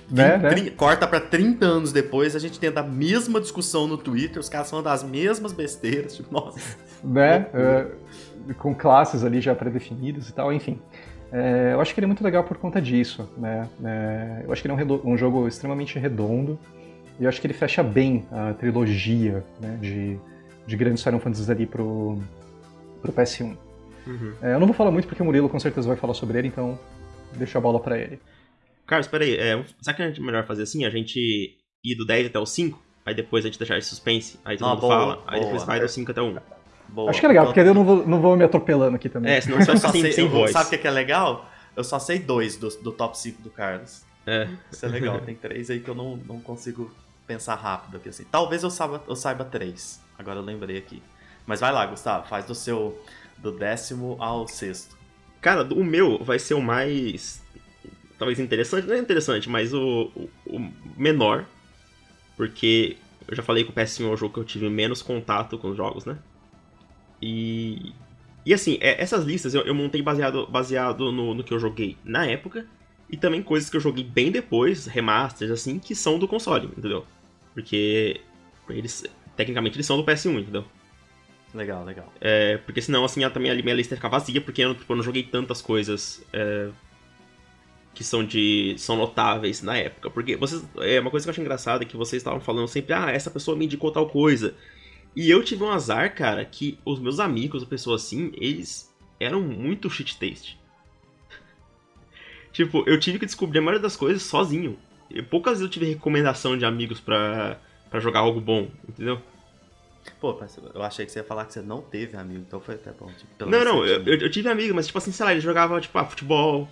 né, 0.10 0.38
né? 0.40 0.70
Corta 0.72 1.06
para 1.06 1.20
30 1.20 1.64
anos 1.64 1.92
depois, 1.94 2.36
a 2.36 2.40
gente 2.40 2.60
tem 2.60 2.74
a 2.76 2.82
mesma 2.82 3.40
discussão 3.40 3.86
no 3.86 3.96
Twitter, 3.96 4.40
os 4.40 4.50
caras 4.50 4.72
falando 4.72 4.86
das 4.86 5.04
mesmas 5.04 5.54
besteiras, 5.54 6.16
tipo, 6.16 6.34
nossa. 6.34 6.60
Né? 7.04 7.46
É, 7.54 8.03
com 8.58 8.74
classes 8.74 9.24
ali 9.24 9.42
já 9.42 9.56
pré-definidas 9.56 10.30
e 10.30 10.34
tal, 10.34 10.52
enfim. 10.52 10.80
É, 11.32 11.72
eu 11.74 11.82
acho 11.82 11.94
que 11.94 12.00
ele 12.00 12.06
é 12.06 12.08
muito 12.08 12.24
legal 12.24 12.44
por 12.44 12.58
conta 12.58 12.80
disso, 12.82 13.28
né? 13.38 13.68
É, 13.84 14.44
eu 14.46 14.54
acho 14.54 14.62
que 14.62 14.68
ele 14.68 14.80
é 14.80 14.86
um, 14.86 15.14
um 15.14 15.18
jogo 15.18 15.48
extremamente 15.48 15.98
redondo. 15.98 16.60
E 17.20 17.24
eu 17.24 17.30
acho 17.30 17.40
que 17.40 17.48
ele 17.48 17.54
fecha 17.54 17.84
bem 17.84 18.26
a 18.32 18.54
trilogia 18.54 19.44
né, 19.60 19.78
de, 19.80 20.20
de 20.66 20.78
grandes 20.78 21.04
Final 21.04 21.20
Fantasy 21.20 21.52
ali 21.52 21.66
pro, 21.66 22.20
pro 23.02 23.14
PS1. 23.14 23.56
Uhum. 24.06 24.34
É, 24.42 24.54
eu 24.54 24.60
não 24.60 24.68
vou 24.68 24.76
falar 24.76 24.92
muito 24.92 25.08
porque 25.08 25.22
o 25.22 25.26
Murilo 25.26 25.50
com 25.50 25.60
certeza 25.60 25.88
vai 25.88 25.98
falar 25.98 26.14
sobre 26.14 26.38
ele, 26.38 26.48
então 26.48 26.78
deixa 27.34 27.58
a 27.58 27.62
bola 27.62 27.80
para 27.80 27.98
ele. 27.98 28.20
Carlos, 28.86 29.08
peraí, 29.08 29.36
é, 29.36 29.64
sabe 29.82 29.98
que 29.98 30.04
a 30.04 30.08
gente 30.08 30.20
é 30.20 30.24
melhor 30.24 30.46
fazer 30.46 30.64
assim? 30.64 30.86
A 30.86 30.90
gente 30.90 31.58
ir 31.84 31.96
do 31.96 32.06
10 32.06 32.28
até 32.28 32.40
o 32.40 32.46
5, 32.46 32.82
aí 33.06 33.16
depois 33.16 33.46
a 33.46 33.48
gente 33.48 33.58
deixar 33.58 33.78
de 33.78 33.86
suspense, 33.86 34.40
aí 34.44 34.58
todo 34.58 34.68
ah, 34.68 34.72
mundo 34.72 34.82
boa, 34.82 34.94
fala, 34.94 35.16
boa. 35.16 35.26
aí 35.28 35.40
depois 35.40 35.64
vai 35.64 35.80
do 35.80 35.88
5 35.88 36.12
até 36.12 36.22
o 36.22 36.26
1. 36.26 36.38
Boa. 36.94 37.10
Acho 37.10 37.20
que 37.20 37.26
é 37.26 37.30
legal, 37.30 37.46
então... 37.46 37.54
porque 37.54 37.68
eu 37.68 37.74
não 37.74 37.84
vou, 37.84 38.08
não 38.08 38.22
vou 38.22 38.38
me 38.38 38.44
atropelando 38.44 38.96
aqui 38.96 39.10
também. 39.10 39.34
É, 39.34 39.42
senão 39.42 39.58
você 39.58 39.76
ficar 39.76 39.90
sem, 39.92 40.12
sem 40.12 40.28
voz. 40.28 40.52
Sabe 40.52 40.76
o 40.76 40.80
que 40.80 40.88
é 40.88 40.92
legal? 40.92 41.50
Eu 41.76 41.84
só 41.84 41.98
sei 41.98 42.20
dois 42.20 42.56
do, 42.56 42.70
do 42.70 42.92
top 42.92 43.18
5 43.18 43.42
do 43.42 43.50
Carlos. 43.50 44.04
É. 44.28 44.48
Isso 44.72 44.86
é 44.86 44.90
legal, 44.90 45.20
tem 45.26 45.34
três 45.34 45.72
aí 45.72 45.80
que 45.80 45.90
eu 45.90 45.96
não, 45.96 46.18
não 46.18 46.40
consigo 46.40 46.92
pensar 47.26 47.56
rápido 47.56 47.98
aqui 47.98 48.10
assim. 48.10 48.26
Talvez 48.32 48.62
eu 48.62 48.70
saiba, 48.70 49.04
eu 49.08 49.16
saiba 49.16 49.44
três. 49.44 50.00
Agora 50.20 50.38
eu 50.38 50.44
lembrei 50.44 50.78
aqui. 50.78 51.02
Mas 51.48 51.60
vai 51.60 51.72
lá, 51.72 51.84
Gustavo, 51.88 52.28
faz 52.28 52.46
do 52.46 52.54
seu 52.54 53.02
do 53.40 53.52
décimo 53.52 54.16
ao 54.20 54.48
sexto. 54.48 54.96
Cara, 55.42 55.64
o 55.64 55.84
meu 55.84 56.24
vai 56.24 56.38
ser 56.38 56.54
o 56.54 56.62
mais 56.62 57.42
talvez 58.20 58.40
interessante, 58.40 58.88
não 58.88 58.96
é 58.96 59.00
interessante, 59.00 59.50
mas 59.50 59.74
o, 59.74 60.12
o, 60.16 60.30
o 60.46 60.72
menor, 60.96 61.46
porque 62.38 62.98
eu 63.28 63.36
já 63.36 63.44
falei 63.44 63.64
que 63.64 63.72
o 63.72 63.74
PS1 63.74 64.06
é 64.06 64.14
o 64.14 64.16
jogo 64.16 64.36
que 64.36 64.40
eu 64.40 64.46
tive 64.46 64.70
menos 64.70 65.02
contato 65.02 65.58
com 65.58 65.70
os 65.70 65.76
jogos, 65.76 66.06
né? 66.06 66.18
E 67.26 67.94
e 68.46 68.54
assim, 68.54 68.78
é, 68.82 69.02
essas 69.02 69.24
listas 69.24 69.54
eu, 69.54 69.62
eu, 69.62 69.74
montei 69.74 70.02
baseado, 70.02 70.46
baseado 70.48 71.12
no, 71.12 71.34
no 71.34 71.44
que 71.44 71.54
eu 71.54 71.60
joguei 71.60 71.98
na 72.04 72.26
época 72.26 72.68
e 73.10 73.16
também 73.16 73.42
coisas 73.42 73.70
que 73.70 73.78
eu 73.78 73.82
joguei 73.82 74.04
bem 74.04 74.32
depois, 74.32 74.86
remasters, 74.86 75.52
assim, 75.52 75.80
que 75.80 75.96
são 75.96 76.20
do 76.20 76.28
console, 76.28 76.68
entendeu? 76.68 77.06
Porque 77.54 78.20
eles, 78.70 79.04
tecnicamente, 79.38 79.78
eles 79.78 79.86
são 79.86 79.98
do 79.98 80.04
PS1, 80.04 80.42
entendeu? 80.42 80.66
Legal, 81.54 81.86
legal. 81.86 82.12
É, 82.20 82.58
porque 82.58 82.82
senão, 82.82 83.06
assim, 83.06 83.22
também 83.30 83.52
a 83.52 83.56
minha 83.56 83.76
lista 83.76 83.94
ia 83.94 83.98
ficar 83.98 84.10
vazia, 84.10 84.42
porque 84.42 84.62
eu, 84.62 84.74
tipo, 84.74 84.92
eu 84.92 84.98
não 84.98 85.04
joguei 85.04 85.24
tantas 85.24 85.62
coisas 85.62 86.26
é, 86.34 86.70
que 87.94 88.04
são 88.04 88.26
de 88.26 88.74
são 88.78 88.98
notáveis 88.98 89.62
na 89.62 89.78
época. 89.78 90.10
Porque 90.10 90.36
vocês, 90.36 90.66
é 90.80 91.00
uma 91.00 91.12
coisa 91.12 91.26
que 91.26 91.30
eu 91.30 91.32
acho 91.32 91.42
engraçada 91.42 91.84
é 91.84 91.86
que 91.86 91.96
vocês 91.96 92.20
estavam 92.20 92.40
falando 92.42 92.68
sempre, 92.68 92.94
ah, 92.94 93.12
essa 93.12 93.30
pessoa 93.30 93.56
me 93.56 93.66
indicou 93.66 93.92
tal 93.92 94.10
coisa. 94.10 94.56
E 95.16 95.30
eu 95.30 95.44
tive 95.44 95.64
um 95.64 95.72
azar, 95.72 96.16
cara, 96.16 96.44
que 96.44 96.80
os 96.84 97.00
meus 97.00 97.20
amigos, 97.20 97.62
ou 97.62 97.68
pessoas 97.68 98.04
assim, 98.04 98.32
eles 98.36 98.92
eram 99.20 99.42
muito 99.42 99.90
shit 99.90 100.18
taste. 100.18 100.60
Tipo, 102.52 102.84
eu 102.88 103.00
tive 103.00 103.20
que 103.20 103.26
descobrir 103.26 103.60
a 103.60 103.62
maioria 103.62 103.82
das 103.82 103.96
coisas 103.96 104.24
sozinho. 104.24 104.78
E 105.10 105.22
poucas 105.22 105.54
vezes 105.54 105.66
eu 105.66 105.70
tive 105.70 105.86
recomendação 105.86 106.58
de 106.58 106.66
amigos 106.66 107.00
pra, 107.00 107.60
pra 107.90 108.00
jogar 108.00 108.20
algo 108.20 108.42
bom, 108.42 108.70
entendeu? 108.88 109.22
Pô, 110.20 110.38
eu 110.74 110.84
achei 110.84 111.06
que 111.06 111.12
você 111.12 111.20
ia 111.20 111.24
falar 111.24 111.46
que 111.46 111.54
você 111.54 111.62
não 111.62 111.82
teve 111.82 112.18
amigo, 112.18 112.44
então 112.46 112.60
foi 112.60 112.76
até 112.76 112.92
bom. 112.92 113.10
Tipo, 113.18 113.46
não, 113.46 113.64
não, 113.64 113.86
eu, 113.86 114.04
eu, 114.04 114.30
tive 114.30 114.50
amigo, 114.50 114.74
mas 114.74 114.88
tipo 114.88 114.98
assim, 114.98 115.12
sei 115.12 115.26
lá, 115.26 115.32
ele 115.32 115.40
jogava, 115.42 115.80
tipo, 115.80 115.98
ah, 115.98 116.06
futebol, 116.06 116.68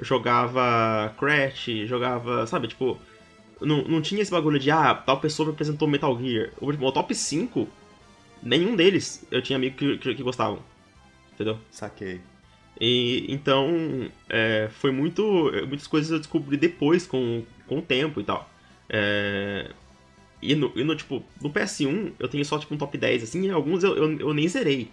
jogava 0.00 1.14
Crash, 1.18 1.86
jogava, 1.86 2.46
sabe, 2.46 2.68
tipo... 2.68 2.98
Não, 3.60 3.82
não 3.84 4.02
tinha 4.02 4.20
esse 4.20 4.30
bagulho 4.30 4.58
de, 4.58 4.72
ah, 4.72 4.92
tal 4.94 5.20
pessoa 5.20 5.46
me 5.46 5.52
apresentou 5.52 5.86
Metal 5.86 6.18
Gear. 6.18 6.50
O, 6.60 6.72
tipo, 6.72 6.84
o 6.84 6.90
top 6.90 7.14
5, 7.14 7.68
nenhum 8.42 8.74
deles 8.76 9.26
eu 9.30 9.40
tinha 9.42 9.56
amigo 9.56 9.76
que, 9.76 9.98
que, 9.98 10.14
que 10.14 10.22
gostavam, 10.22 10.62
entendeu? 11.32 11.58
Saquei. 11.70 12.20
E, 12.80 13.26
então, 13.28 14.10
é, 14.28 14.68
foi 14.72 14.90
muito. 14.90 15.22
Muitas 15.68 15.86
coisas 15.86 16.10
eu 16.10 16.18
descobri 16.18 16.56
depois, 16.56 17.06
com, 17.06 17.44
com 17.66 17.78
o 17.78 17.82
tempo 17.82 18.20
e 18.20 18.24
tal. 18.24 18.50
É, 18.88 19.70
e, 20.40 20.54
no, 20.56 20.72
e 20.74 20.82
no, 20.82 20.96
tipo, 20.96 21.24
no 21.40 21.50
PS1 21.50 22.12
eu 22.18 22.28
tenho 22.28 22.44
só 22.44 22.58
tipo 22.58 22.74
um 22.74 22.78
top 22.78 22.98
10, 22.98 23.22
assim, 23.22 23.46
e 23.46 23.50
alguns 23.50 23.84
eu, 23.84 23.96
eu, 23.96 24.18
eu 24.18 24.34
nem 24.34 24.48
zerei. 24.48 24.90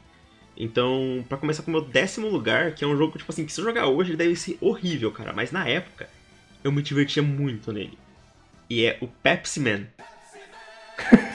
Então, 0.56 1.26
para 1.28 1.38
começar 1.38 1.64
com 1.64 1.72
o 1.72 1.74
meu 1.74 1.82
décimo 1.82 2.28
lugar, 2.28 2.74
que 2.74 2.84
é 2.84 2.88
um 2.88 2.98
jogo, 2.98 3.18
tipo 3.18 3.32
assim, 3.32 3.46
que 3.46 3.52
se 3.52 3.62
eu 3.62 3.66
jogar 3.66 3.88
hoje 3.88 4.12
ele 4.12 4.18
deve 4.18 4.36
ser 4.36 4.58
horrível, 4.62 5.12
cara. 5.12 5.34
Mas 5.34 5.52
na 5.52 5.68
época, 5.68 6.10
eu 6.64 6.72
me 6.72 6.82
divertia 6.82 7.24
muito 7.24 7.72
nele. 7.72 7.98
E 8.70 8.86
é 8.86 8.98
o 9.02 9.08
Pepsi 9.08 9.60
Man. 9.60 9.88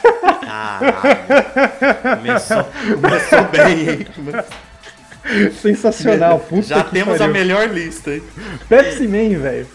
Caralho. 0.55 2.16
Começou, 2.18 2.64
começou 3.00 3.44
bem, 3.50 3.90
hein? 3.90 4.07
Sensacional, 5.61 6.38
puta 6.38 6.62
Já 6.62 6.84
temos 6.84 7.18
pariu. 7.18 7.24
a 7.24 7.28
melhor 7.28 7.68
lista, 7.70 8.14
hein? 8.14 8.22
Pepsi 8.68 9.09
Man, 9.09 9.38
velho. 9.38 9.66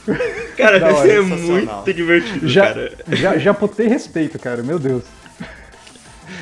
Cara, 0.55 0.79
vai 0.79 0.93
ser 1.01 1.21
muito 1.21 1.93
divertido, 1.93 2.47
já, 2.47 2.67
cara. 2.67 2.91
Já, 3.09 3.37
já 3.37 3.53
botei 3.53 3.87
respeito, 3.87 4.37
cara, 4.37 4.61
meu 4.61 4.77
Deus. 4.77 5.03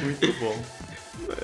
Muito 0.04 0.34
bom. 0.40 0.62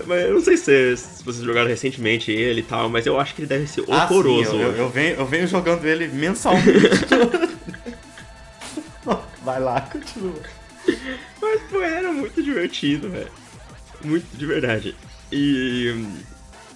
Mas 0.06 0.24
eu 0.24 0.34
não 0.34 0.42
sei 0.42 0.58
se, 0.58 0.98
se, 0.98 1.24
vocês 1.24 1.44
jogaram 1.44 1.68
recentemente 1.68 2.32
ele 2.32 2.62
e 2.62 2.64
tal, 2.64 2.90
mas 2.90 3.06
eu 3.06 3.20
acho 3.20 3.34
que 3.36 3.42
ele 3.42 3.48
deve 3.48 3.68
ser 3.68 3.84
ah, 3.90 4.04
horroroso. 4.06 4.52
Sim, 4.52 4.62
eu, 4.62 4.72
eu, 4.76 4.90
venho, 4.90 5.16
eu 5.16 5.26
venho 5.26 5.48
jogando 5.48 5.86
ele 5.86 6.08
mensalmente. 6.08 6.70
Vai 9.44 9.60
lá, 9.60 9.82
continua. 9.82 10.40
Mas, 11.54 11.62
pô, 11.70 11.82
era 11.82 12.12
muito 12.12 12.42
divertido, 12.42 13.10
velho. 13.10 13.32
Muito 14.04 14.26
de 14.36 14.46
verdade. 14.46 14.96
E 15.32 15.94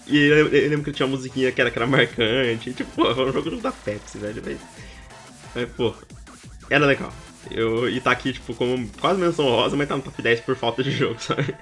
e 0.08 0.18
eu, 0.18 0.50
lembro 0.70 0.84
que 0.84 0.92
tinha 0.92 1.06
uma 1.06 1.16
musiquinha 1.18 1.52
que 1.52 1.60
era, 1.60 1.72
que 1.72 1.78
era 1.78 1.88
marcante. 1.88 2.74
Tipo, 2.74 2.92
pô, 2.92 3.10
era 3.10 3.22
um 3.24 3.34
jogo 3.34 3.58
da 3.58 3.72
Pepsi, 3.72 4.18
velho. 4.18 4.42
Mas, 4.46 4.60
mas, 5.54 5.70
pô, 5.72 5.94
era 6.70 6.86
legal. 6.86 7.12
Eu, 7.52 7.90
e 7.90 8.00
tá 8.00 8.12
aqui, 8.12 8.34
tipo, 8.34 8.54
como 8.54 8.88
quase 9.00 9.20
menção 9.20 9.46
rosa, 9.46 9.76
mas 9.76 9.88
tá 9.88 9.98
no 9.98 10.04
top 10.04 10.22
10 10.22 10.42
por 10.42 10.56
falta 10.56 10.84
de 10.84 10.92
jogo, 10.92 11.20
sabe? 11.20 11.56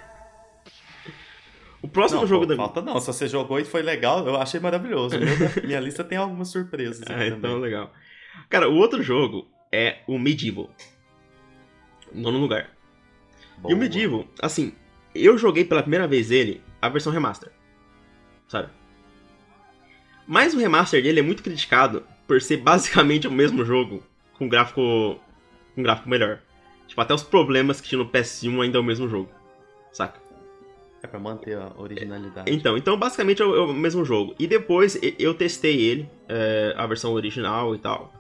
O 1.82 1.88
próximo 1.88 2.22
não, 2.22 2.28
jogo 2.28 2.46
pô, 2.46 2.50
da. 2.50 2.56
Falta 2.56 2.82
não, 2.82 3.00
se 3.00 3.08
você 3.08 3.28
jogou 3.28 3.60
e 3.60 3.66
foi 3.66 3.82
legal, 3.82 4.28
eu 4.28 4.36
achei 4.36 4.60
maravilhoso. 4.60 5.18
minha 5.64 5.80
lista 5.80 6.04
tem 6.04 6.18
algumas 6.18 6.50
surpresas. 6.50 7.04
Ah, 7.08 7.26
então 7.26 7.40
também. 7.42 7.62
legal. 7.62 7.94
Cara, 8.50 8.70
o 8.70 8.76
outro 8.76 9.02
jogo 9.02 9.50
é 9.72 10.00
o 10.08 10.20
Medieval. 10.20 10.70
Nono 12.12 12.40
lugar. 12.40 12.75
Boa. 13.60 13.72
E 13.72 13.76
o 13.76 13.78
Medieval, 13.78 14.26
assim, 14.42 14.74
eu 15.14 15.38
joguei 15.38 15.64
pela 15.64 15.82
primeira 15.82 16.08
vez 16.08 16.32
ele, 16.32 16.62
a 16.82 16.90
versão 16.90 17.12
remaster 17.12 17.52
sabe? 18.48 18.70
Mas 20.28 20.54
o 20.54 20.58
remaster 20.58 21.02
dele 21.02 21.20
é 21.20 21.24
muito 21.24 21.44
criticado 21.44 22.04
por 22.28 22.42
ser 22.42 22.58
basicamente 22.58 23.28
o 23.28 23.32
mesmo 23.32 23.64
jogo, 23.64 24.04
com 24.38 24.48
gráfico, 24.48 25.20
com 25.76 25.84
gráfico 25.84 26.10
melhor. 26.10 26.42
Tipo, 26.88 27.02
até 27.02 27.14
os 27.14 27.24
problemas 27.24 27.82
que 27.82 27.90
tinha 27.90 28.00
no 28.00 28.10
PS1 28.10 28.64
ainda 28.64 28.78
é 28.78 28.82
o 28.82 28.84
mesmo 28.84 29.08
jogo, 29.08 29.30
saca? 29.92 30.20
É 31.02 31.08
pra 31.08 31.20
manter 31.20 31.58
a 31.58 31.72
originalidade. 31.78 32.52
Então, 32.52 32.78
então 32.78 32.98
basicamente 32.98 33.42
é 33.42 33.46
o, 33.46 33.56
é 33.56 33.60
o 33.62 33.74
mesmo 33.74 34.04
jogo. 34.04 34.34
E 34.40 34.48
depois 34.48 35.00
eu 35.20 35.34
testei 35.36 35.80
ele, 35.80 36.10
é, 36.28 36.74
a 36.76 36.86
versão 36.88 37.14
original 37.14 37.76
e 37.76 37.80
tal. 37.80 38.12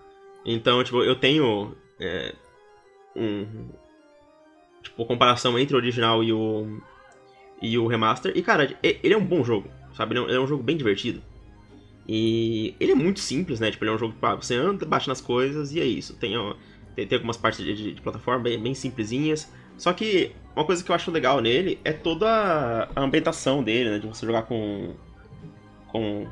Então, 0.45 0.83
tipo, 0.83 1.03
eu 1.03 1.15
tenho 1.15 1.75
é, 1.99 2.36
um... 3.15 3.69
Tipo, 4.86 5.05
comparação 5.05 5.59
entre 5.59 5.75
o 5.75 5.77
original 5.77 6.23
e 6.23 6.31
o, 6.31 6.79
e 7.61 7.77
o 7.77 7.86
remaster. 7.86 8.31
E, 8.36 8.41
cara, 8.41 8.77
ele 8.81 9.13
é 9.13 9.17
um 9.17 9.25
bom 9.25 9.43
jogo 9.43 9.69
sabe? 9.95 10.17
Ele 10.17 10.36
é 10.36 10.39
um 10.39 10.47
jogo 10.47 10.61
bem 10.61 10.77
divertido. 10.77 11.21
E 12.07 12.75
ele 12.79 12.91
é 12.91 12.95
muito 12.95 13.19
simples, 13.19 13.59
né? 13.59 13.71
Tipo, 13.71 13.86
ele 13.86 13.91
é 13.91 13.95
um 13.95 13.97
jogo 13.97 14.13
que 14.13 14.45
você 14.45 14.55
anda, 14.55 14.86
bate 14.86 15.07
nas 15.07 15.21
coisas 15.21 15.73
e 15.73 15.79
é 15.79 15.86
isso. 15.86 16.15
Tem, 16.15 16.38
ó, 16.38 16.53
tem, 16.95 17.07
tem, 17.07 17.15
algumas 17.15 17.38
partes 17.38 17.63
de, 17.63 17.73
de, 17.73 17.93
de 17.93 18.01
plataforma 18.01 18.43
bem, 18.43 18.61
bem, 18.61 18.75
simplesinhas. 18.75 19.51
Só 19.77 19.91
que 19.93 20.31
uma 20.55 20.65
coisa 20.65 20.83
que 20.83 20.91
eu 20.91 20.95
acho 20.95 21.09
legal 21.09 21.41
nele 21.41 21.79
é 21.83 21.91
toda 21.91 22.89
a 22.95 23.01
ambientação 23.01 23.63
dele, 23.63 23.89
né? 23.89 23.99
De 23.99 24.07
você 24.07 24.25
jogar 24.25 24.43
com. 24.43 24.93
com 25.88 26.27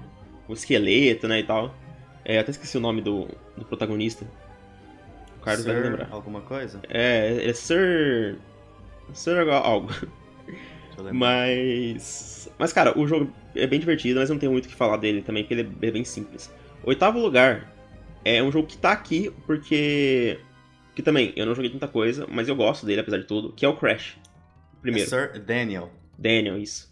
o 0.48 0.54
esqueleto, 0.54 1.28
né? 1.28 1.40
E 1.40 1.44
tal. 1.44 1.74
É, 2.24 2.40
até 2.40 2.52
esqueci 2.52 2.78
o 2.78 2.82
nome 2.82 3.02
do, 3.02 3.28
do 3.58 3.66
protagonista. 3.66 4.28
O 5.44 5.46
Carlos 5.46 5.66
Sir, 5.66 5.74
vai 5.74 5.84
lembrar. 5.84 6.08
Alguma 6.10 6.40
coisa? 6.40 6.80
É, 6.88 7.50
é 7.50 7.54
Sir. 7.54 8.38
Sir 9.14 9.50
algo. 9.50 9.90
Mas. 11.12 12.50
Mas, 12.58 12.72
cara, 12.72 12.98
o 12.98 13.06
jogo 13.06 13.30
é 13.54 13.68
bem 13.68 13.78
divertido, 13.78 14.22
mas 14.22 14.30
não 14.30 14.40
tem 14.40 14.48
muito 14.48 14.68
o 14.68 14.70
que 14.70 14.76
falar 14.76 14.96
dele 14.96 15.22
também, 15.22 15.44
porque 15.44 15.54
ele 15.56 15.70
é 15.82 15.92
bem 15.92 16.06
simples. 16.06 16.50
Oitavo 16.86 17.20
lugar 17.20 17.70
é 18.24 18.42
um 18.42 18.50
jogo 18.50 18.68
que 18.68 18.78
tá 18.78 18.94
aqui 18.94 19.34
porque. 19.46 20.40
Que 20.96 21.02
também, 21.02 21.34
eu 21.36 21.46
não 21.46 21.54
joguei 21.54 21.70
tanta 21.70 21.90
coisa, 21.90 22.26
mas 22.32 22.48
eu 22.48 22.56
gosto 22.56 22.86
dele, 22.86 23.02
apesar 23.02 23.18
de 23.18 23.26
tudo, 23.26 23.52
que 23.52 23.66
é 23.66 23.68
o 23.68 23.76
Crash. 23.76 24.16
Primeiro. 24.82 25.06
É 25.06 25.10
Sir 25.10 25.42
Daniel. 25.42 25.92
Daniel, 26.18 26.58
isso. 26.58 26.90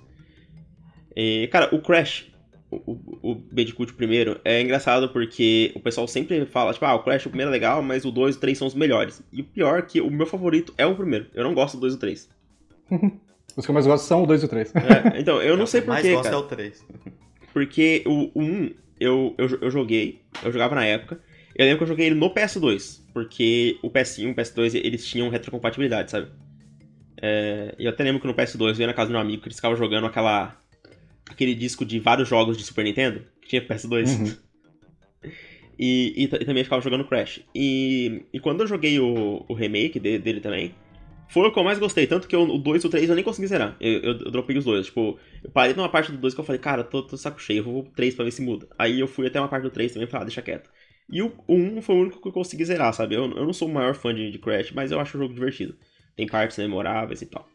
E, 1.15 1.47
cara, 1.47 1.73
o 1.73 1.81
Crash, 1.81 2.29
o, 2.71 2.91
o, 2.91 3.31
o 3.31 3.35
Bandicoot 3.35 3.93
primeiro, 3.93 4.39
é 4.45 4.61
engraçado 4.61 5.09
porque 5.09 5.71
o 5.75 5.79
pessoal 5.79 6.07
sempre 6.07 6.45
fala, 6.45 6.73
tipo, 6.73 6.85
ah, 6.85 6.95
o 6.95 7.03
Crash 7.03 7.25
o 7.25 7.29
primeiro 7.29 7.49
é 7.49 7.51
legal, 7.51 7.83
mas 7.83 8.05
o 8.05 8.11
2 8.11 8.35
e 8.35 8.37
o 8.37 8.41
3 8.41 8.57
são 8.57 8.67
os 8.67 8.73
melhores. 8.73 9.21
E 9.31 9.41
o 9.41 9.43
pior 9.43 9.79
é 9.79 9.81
que 9.81 9.99
o 9.99 10.09
meu 10.09 10.25
favorito 10.25 10.73
é 10.77 10.85
o 10.85 10.95
primeiro. 10.95 11.27
Eu 11.33 11.43
não 11.43 11.53
gosto 11.53 11.75
do 11.75 11.81
2 11.81 11.93
e 11.93 11.97
o 11.97 11.99
3. 11.99 12.29
Os 13.57 13.65
que 13.65 13.69
eu 13.69 13.73
mais 13.73 13.85
gosto 13.85 14.05
são 14.05 14.23
o 14.23 14.25
2 14.25 14.43
e 14.43 14.45
o 14.45 14.47
3. 14.47 14.73
É, 14.75 15.19
então, 15.19 15.41
eu 15.41 15.57
não 15.57 15.65
sei 15.65 15.81
porquê, 15.81 16.13
mais 16.13 16.29
gosto 16.29 16.33
é 16.33 16.37
o 16.37 16.43
3. 16.43 16.85
Porque 17.51 18.01
o 18.05 18.31
1 18.33 18.71
eu, 18.97 19.35
eu, 19.37 19.59
eu 19.61 19.69
joguei, 19.69 20.21
eu 20.41 20.51
jogava 20.53 20.75
na 20.75 20.85
época. 20.85 21.19
Eu 21.53 21.65
lembro 21.65 21.79
que 21.79 21.83
eu 21.83 21.87
joguei 21.87 22.05
ele 22.05 22.15
no 22.15 22.33
PS2, 22.33 23.01
porque 23.13 23.77
o 23.83 23.89
PS1 23.89 24.19
e 24.19 24.27
o 24.27 24.35
PS2 24.35 24.75
eles 24.75 25.05
tinham 25.05 25.27
retrocompatibilidade, 25.27 26.11
sabe? 26.11 26.27
É, 27.21 27.75
eu 27.77 27.89
até 27.89 28.03
lembro 28.03 28.21
que 28.21 28.27
no 28.27 28.33
PS2 28.33 28.75
eu 28.75 28.79
ia 28.79 28.87
na 28.87 28.93
casa 28.93 29.09
do 29.09 29.11
meu 29.11 29.19
amigo 29.19 29.41
que 29.41 29.49
eles 29.49 29.57
ficavam 29.57 29.75
jogando 29.75 30.07
aquela 30.07 30.55
aquele 31.31 31.55
disco 31.55 31.85
de 31.85 31.99
vários 31.99 32.27
jogos 32.27 32.57
de 32.57 32.63
Super 32.63 32.83
Nintendo, 32.83 33.23
que 33.41 33.49
tinha 33.49 33.65
PS2. 33.65 34.19
Uhum. 34.19 34.35
E, 35.83 36.13
e, 36.15 36.23
e, 36.25 36.45
também 36.45 36.63
ficava 36.63 36.79
jogando 36.79 37.05
Crash. 37.05 37.41
E, 37.55 38.23
e 38.31 38.39
quando 38.39 38.61
eu 38.61 38.67
joguei 38.67 38.99
o, 38.99 39.43
o 39.49 39.53
remake 39.55 39.99
de, 39.99 40.19
dele 40.19 40.39
também, 40.39 40.75
foi 41.27 41.47
o 41.47 41.51
que 41.51 41.57
eu 41.57 41.63
mais 41.63 41.79
gostei. 41.79 42.05
Tanto 42.05 42.27
que 42.27 42.35
eu, 42.35 42.43
o 42.43 42.59
2 42.59 42.83
e 42.83 42.87
o 42.87 42.89
3 42.89 43.09
eu 43.09 43.15
nem 43.15 43.23
consegui 43.23 43.47
zerar. 43.47 43.77
Eu, 43.79 43.93
eu, 43.93 44.19
eu, 44.19 44.31
dropei 44.31 44.55
os 44.57 44.65
dois. 44.65 44.85
Tipo, 44.85 45.17
eu 45.43 45.49
parei 45.49 45.73
numa 45.73 45.89
parte 45.89 46.11
do 46.11 46.19
2 46.19 46.35
que 46.35 46.39
eu 46.39 46.43
falei, 46.43 46.61
cara, 46.61 46.83
tô, 46.83 47.01
tô 47.01 47.17
saco 47.17 47.41
cheio, 47.41 47.59
eu 47.59 47.63
vou 47.63 47.83
pro 47.83 47.93
3 47.93 48.13
pra 48.13 48.25
ver 48.25 48.31
se 48.31 48.43
muda. 48.43 48.67
Aí 48.77 48.99
eu 48.99 49.07
fui 49.07 49.25
até 49.25 49.39
uma 49.39 49.47
parte 49.47 49.63
do 49.63 49.71
3 49.71 49.91
também 49.91 50.07
e 50.07 50.11
falei, 50.11 50.21
ah, 50.21 50.25
deixa 50.25 50.41
quieto. 50.43 50.69
E 51.09 51.23
o, 51.23 51.33
o 51.47 51.55
1 51.55 51.81
foi 51.81 51.95
o 51.95 52.01
único 52.01 52.21
que 52.21 52.27
eu 52.27 52.31
consegui 52.31 52.63
zerar, 52.63 52.93
sabe? 52.93 53.15
Eu, 53.15 53.23
eu 53.23 53.45
não 53.45 53.53
sou 53.53 53.67
o 53.67 53.73
maior 53.73 53.95
fã 53.95 54.13
de, 54.13 54.29
de 54.29 54.37
Crash, 54.37 54.71
mas 54.71 54.91
eu 54.91 54.99
acho 54.99 55.17
o 55.17 55.21
jogo 55.21 55.33
divertido. 55.33 55.75
Tem 56.15 56.27
partes 56.27 56.57
memoráveis 56.57 57.23
e 57.23 57.25
tal. 57.25 57.49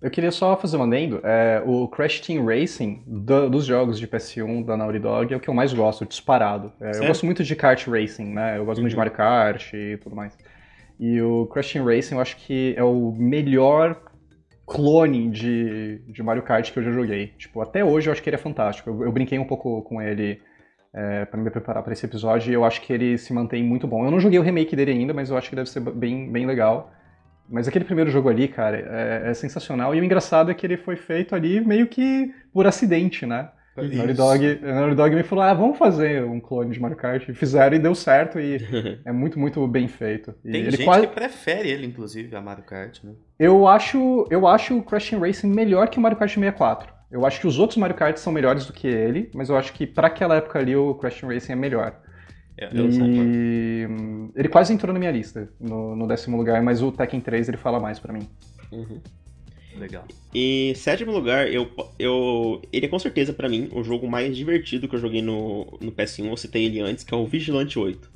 Eu 0.00 0.10
queria 0.10 0.30
só 0.30 0.56
fazer 0.56 0.76
um 0.76 0.84
adendo. 0.84 1.20
É, 1.24 1.60
o 1.66 1.88
Crash 1.88 2.20
Team 2.20 2.44
Racing 2.46 3.02
do, 3.04 3.50
dos 3.50 3.64
jogos 3.64 3.98
de 3.98 4.06
PS1 4.06 4.64
da 4.64 4.76
Naughty 4.76 5.00
Dog 5.00 5.34
é 5.34 5.36
o 5.36 5.40
que 5.40 5.48
eu 5.48 5.54
mais 5.54 5.72
gosto, 5.72 6.06
disparado. 6.06 6.72
É, 6.80 6.98
eu 6.98 7.06
gosto 7.08 7.26
muito 7.26 7.42
de 7.42 7.56
kart 7.56 7.84
racing, 7.88 8.32
né? 8.32 8.58
Eu 8.58 8.64
gosto 8.64 8.78
uhum. 8.78 8.82
muito 8.82 8.90
de 8.90 8.96
uhum. 8.96 9.00
Mario 9.00 9.12
Kart 9.12 9.72
e 9.74 9.96
tudo 9.96 10.14
mais. 10.14 10.38
E 11.00 11.20
o 11.20 11.46
Crash 11.46 11.72
Team 11.72 11.84
Racing 11.84 12.14
eu 12.14 12.20
acho 12.20 12.36
que 12.36 12.74
é 12.76 12.84
o 12.84 13.12
melhor 13.12 14.00
clone 14.66 15.30
de, 15.30 16.00
de 16.06 16.22
Mario 16.22 16.42
Kart 16.42 16.70
que 16.70 16.78
eu 16.78 16.82
já 16.82 16.92
joguei. 16.92 17.28
Tipo, 17.38 17.60
até 17.60 17.84
hoje 17.84 18.08
eu 18.08 18.12
acho 18.12 18.22
que 18.22 18.28
ele 18.28 18.36
é 18.36 18.38
fantástico. 18.38 18.90
Eu, 18.90 19.04
eu 19.04 19.12
brinquei 19.12 19.38
um 19.38 19.46
pouco 19.46 19.82
com 19.82 20.00
ele 20.00 20.40
é, 20.94 21.24
para 21.24 21.40
me 21.40 21.50
preparar 21.50 21.82
para 21.82 21.92
esse 21.92 22.06
episódio 22.06 22.50
e 22.50 22.54
eu 22.54 22.64
acho 22.64 22.82
que 22.82 22.92
ele 22.92 23.18
se 23.18 23.32
mantém 23.32 23.64
muito 23.64 23.88
bom. 23.88 24.04
Eu 24.04 24.12
não 24.12 24.20
joguei 24.20 24.38
o 24.38 24.42
remake 24.42 24.76
dele 24.76 24.92
ainda, 24.92 25.12
mas 25.12 25.30
eu 25.30 25.36
acho 25.36 25.50
que 25.50 25.56
deve 25.56 25.68
ser 25.68 25.80
bem, 25.80 26.30
bem 26.30 26.46
legal. 26.46 26.92
Mas 27.50 27.66
aquele 27.66 27.84
primeiro 27.84 28.10
jogo 28.10 28.28
ali, 28.28 28.48
cara, 28.48 28.76
é, 28.78 29.30
é 29.30 29.34
sensacional. 29.34 29.94
E 29.94 30.00
o 30.00 30.04
engraçado 30.04 30.50
é 30.50 30.54
que 30.54 30.66
ele 30.66 30.76
foi 30.76 30.96
feito 30.96 31.34
ali 31.34 31.60
meio 31.60 31.86
que 31.86 32.32
por 32.52 32.66
acidente, 32.66 33.24
né? 33.24 33.48
Isso. 33.84 33.96
Naughty 33.96 34.14
Dog, 34.14 34.60
Naughty 34.60 34.94
Dog 34.94 35.14
me 35.14 35.22
falou, 35.22 35.44
ah, 35.44 35.54
vamos 35.54 35.78
fazer 35.78 36.24
um 36.24 36.40
clone 36.40 36.72
de 36.72 36.80
Mario 36.80 36.96
Kart. 36.96 37.24
Fizeram 37.32 37.76
e 37.76 37.78
deu 37.78 37.94
certo 37.94 38.40
e 38.40 38.58
é 39.04 39.12
muito, 39.12 39.38
muito 39.38 39.66
bem 39.66 39.88
feito. 39.88 40.34
E 40.44 40.50
Tem 40.50 40.64
gente 40.64 40.84
quase... 40.84 41.06
que 41.06 41.14
prefere 41.14 41.70
ele, 41.70 41.86
inclusive, 41.86 42.34
a 42.34 42.40
Mario 42.40 42.64
Kart, 42.64 43.02
né? 43.04 43.12
Eu 43.38 43.68
acho, 43.68 44.26
eu 44.30 44.46
acho 44.46 44.76
o 44.76 44.82
Crash 44.82 45.12
Racing 45.12 45.48
melhor 45.48 45.88
que 45.88 45.98
o 45.98 46.00
Mario 46.00 46.18
Kart 46.18 46.32
64. 46.32 46.92
Eu 47.10 47.24
acho 47.24 47.40
que 47.40 47.46
os 47.46 47.58
outros 47.58 47.78
Mario 47.78 47.96
Kart 47.96 48.16
são 48.16 48.32
melhores 48.32 48.66
do 48.66 48.72
que 48.72 48.86
ele, 48.86 49.30
mas 49.34 49.48
eu 49.48 49.56
acho 49.56 49.72
que 49.72 49.86
para 49.86 50.08
aquela 50.08 50.36
época 50.36 50.58
ali 50.58 50.76
o 50.76 50.94
Crash 50.94 51.22
Racing 51.22 51.52
é 51.52 51.56
melhor. 51.56 51.94
Eu 52.60 52.90
e 52.90 53.86
ele 54.34 54.48
quase 54.48 54.72
entrou 54.72 54.92
na 54.92 54.98
minha 54.98 55.12
lista, 55.12 55.48
no, 55.60 55.94
no, 55.94 56.08
décimo 56.08 56.36
lugar, 56.36 56.60
mas 56.60 56.82
o 56.82 56.90
Tekken 56.90 57.20
3 57.20 57.48
ele 57.48 57.56
fala 57.56 57.78
mais 57.78 58.00
para 58.00 58.12
mim. 58.12 58.28
Uhum. 58.72 59.00
Legal. 59.76 60.04
E 60.34 60.72
sétimo 60.74 61.12
lugar, 61.12 61.46
eu, 61.52 61.70
eu 61.98 62.60
ele 62.72 62.86
é 62.86 62.88
com 62.88 62.98
certeza 62.98 63.32
para 63.32 63.48
mim 63.48 63.68
o 63.72 63.84
jogo 63.84 64.08
mais 64.08 64.36
divertido 64.36 64.88
que 64.88 64.96
eu 64.96 64.98
joguei 64.98 65.22
no, 65.22 65.78
no 65.80 65.92
PS1, 65.92 66.26
eu 66.26 66.36
citei 66.36 66.64
ele 66.64 66.80
antes, 66.80 67.04
que 67.04 67.14
é 67.14 67.16
o 67.16 67.26
Vigilante 67.26 67.78
8. 67.78 68.10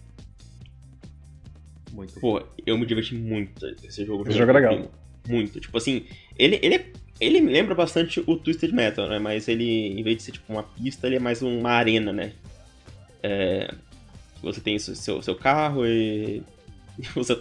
Muito. 1.93 2.19
Pô, 2.19 2.43
eu 2.67 2.77
me 2.77 2.87
diverti 2.87 3.15
muito 3.15 3.65
esse 3.85 4.05
jogo. 4.05 4.29
Esse 4.29 4.39
jogo 4.39 4.51
é 4.51 4.55
legal. 4.55 4.91
Muito. 5.29 5.61
Tipo 5.61 5.77
assim, 5.79 6.05
ele, 6.37 6.59
ele, 6.63 6.75
é, 6.75 6.87
ele 7.21 7.41
me 7.41 7.53
lembra 7.53 7.75
bastante 7.75 8.21
o 8.27 8.37
Twisted 8.37 8.73
Metal, 8.73 9.09
né? 9.09 9.19
Mas 9.19 9.47
ele, 9.47 9.89
em 9.99 10.03
vez 10.03 10.17
de 10.17 10.23
ser 10.25 10.33
tipo 10.33 10.53
uma 10.53 10.63
pista, 10.63 11.07
ele 11.07 11.17
é 11.17 11.21
mais 11.21 11.43
uma 11.43 11.71
arena, 11.71 12.13
né? 12.13 12.33
É, 13.23 13.73
você 14.43 14.61
tem 14.61 14.79
seu, 14.79 15.23
seu 15.23 15.35
carro 15.35 15.87
e 15.87 16.43
você 17.15 17.41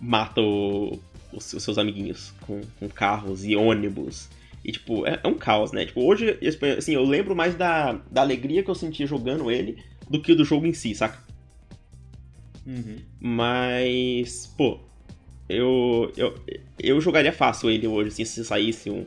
mata 0.00 0.40
o, 0.40 0.98
os, 1.32 1.44
seus 1.44 1.78
amiguinhos 1.78 2.32
com, 2.42 2.60
com, 2.78 2.88
carros 2.88 3.44
e 3.44 3.56
ônibus. 3.56 4.28
E, 4.64 4.72
tipo, 4.72 5.06
é, 5.06 5.20
é, 5.22 5.28
um 5.28 5.34
caos, 5.34 5.72
né? 5.72 5.86
Tipo, 5.86 6.02
hoje, 6.02 6.38
assim, 6.76 6.94
eu 6.94 7.04
lembro 7.04 7.34
mais 7.36 7.54
da, 7.54 7.92
da 8.10 8.20
alegria 8.20 8.62
que 8.62 8.70
eu 8.70 8.74
sentia 8.74 9.06
jogando 9.06 9.50
ele 9.50 9.78
do 10.08 10.20
que 10.20 10.34
do 10.34 10.44
jogo 10.44 10.66
em 10.66 10.72
si, 10.72 10.94
saca? 10.94 11.24
Uhum. 12.66 12.96
Mas, 13.20 14.52
pô, 14.56 14.80
eu, 15.48 16.12
eu, 16.16 16.34
eu 16.78 17.00
jogaria 17.00 17.32
fácil 17.32 17.70
ele 17.70 17.86
hoje, 17.86 18.08
assim, 18.08 18.24
se 18.24 18.44
saísse 18.44 18.90
um, 18.90 19.06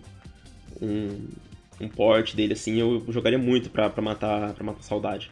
um, 0.82 1.28
um 1.82 1.90
port 1.90 2.34
dele, 2.34 2.54
assim, 2.54 2.78
eu 2.78 3.04
jogaria 3.10 3.38
muito 3.38 3.70
pra, 3.70 3.90
pra, 3.90 4.02
matar, 4.02 4.54
pra 4.54 4.64
matar 4.64 4.84
saudade. 4.84 5.30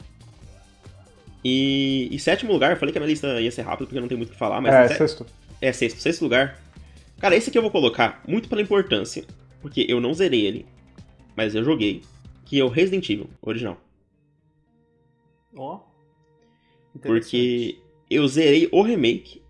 E, 1.49 2.09
e 2.11 2.19
sétimo 2.19 2.51
lugar, 2.51 2.71
eu 2.71 2.77
falei 2.77 2.91
que 2.91 2.97
a 2.97 3.01
minha 3.01 3.09
lista 3.09 3.39
ia 3.39 3.49
ser 3.49 3.61
rápida 3.61 3.85
porque 3.85 4.01
não 4.01 4.09
tem 4.09 4.17
muito 4.17 4.27
o 4.27 4.33
que 4.33 4.37
falar, 4.37 4.59
mas. 4.59 4.73
É, 4.73 4.87
sexto. 4.89 5.25
É, 5.61 5.71
sexto. 5.71 6.01
Sexto 6.01 6.21
lugar. 6.23 6.61
Cara, 7.21 7.37
esse 7.37 7.49
aqui 7.49 7.57
eu 7.57 7.61
vou 7.61 7.71
colocar 7.71 8.21
muito 8.27 8.49
pela 8.49 8.61
importância, 8.61 9.23
porque 9.61 9.85
eu 9.87 10.01
não 10.01 10.13
zerei 10.13 10.45
ele, 10.45 10.65
mas 11.37 11.55
eu 11.55 11.63
joguei, 11.63 12.01
que 12.43 12.59
é 12.59 12.63
o 12.65 12.67
Resident 12.67 13.09
Evil 13.09 13.29
original. 13.41 13.81
Ó. 15.55 15.75
Oh, 15.75 16.99
porque 16.99 17.79
eu 18.09 18.27
zerei 18.27 18.67
o 18.69 18.81
remake, 18.81 19.41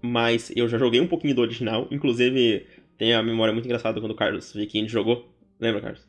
mas 0.00 0.50
eu 0.56 0.66
já 0.68 0.78
joguei 0.78 1.02
um 1.02 1.06
pouquinho 1.06 1.34
do 1.34 1.42
original. 1.42 1.86
Inclusive, 1.90 2.66
tem 2.96 3.12
a 3.12 3.22
memória 3.22 3.52
muito 3.52 3.66
engraçada 3.66 4.00
quando 4.00 4.12
o 4.12 4.16
Carlos 4.16 4.54
Viking 4.54 4.88
jogou. 4.88 5.28
Lembra, 5.60 5.82
Carlos? 5.82 6.08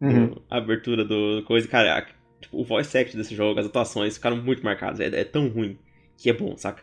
Uhum. 0.00 0.34
A 0.48 0.56
abertura 0.56 1.04
do 1.04 1.42
coisa. 1.46 1.68
Cara, 1.68 2.08
tipo, 2.40 2.60
o 2.60 2.64
voice 2.64 2.96
act 2.96 3.16
desse 3.16 3.34
jogo, 3.34 3.58
as 3.58 3.66
atuações 3.66 4.14
ficaram 4.14 4.36
muito 4.36 4.64
marcadas. 4.64 5.00
É, 5.00 5.06
é 5.06 5.24
tão 5.24 5.48
ruim 5.48 5.78
que 6.16 6.30
é 6.30 6.32
bom, 6.32 6.56
saca? 6.56 6.82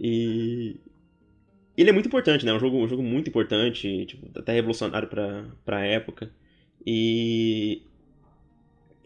E. 0.00 0.76
Ele 1.76 1.90
é 1.90 1.92
muito 1.92 2.06
importante, 2.06 2.44
né? 2.44 2.52
É 2.52 2.54
um 2.54 2.60
jogo, 2.60 2.78
um 2.78 2.88
jogo 2.88 3.02
muito 3.02 3.28
importante, 3.28 4.06
tipo, 4.06 4.26
até 4.38 4.52
revolucionário 4.52 5.08
pra, 5.08 5.44
pra 5.64 5.84
época. 5.84 6.30
E. 6.86 7.82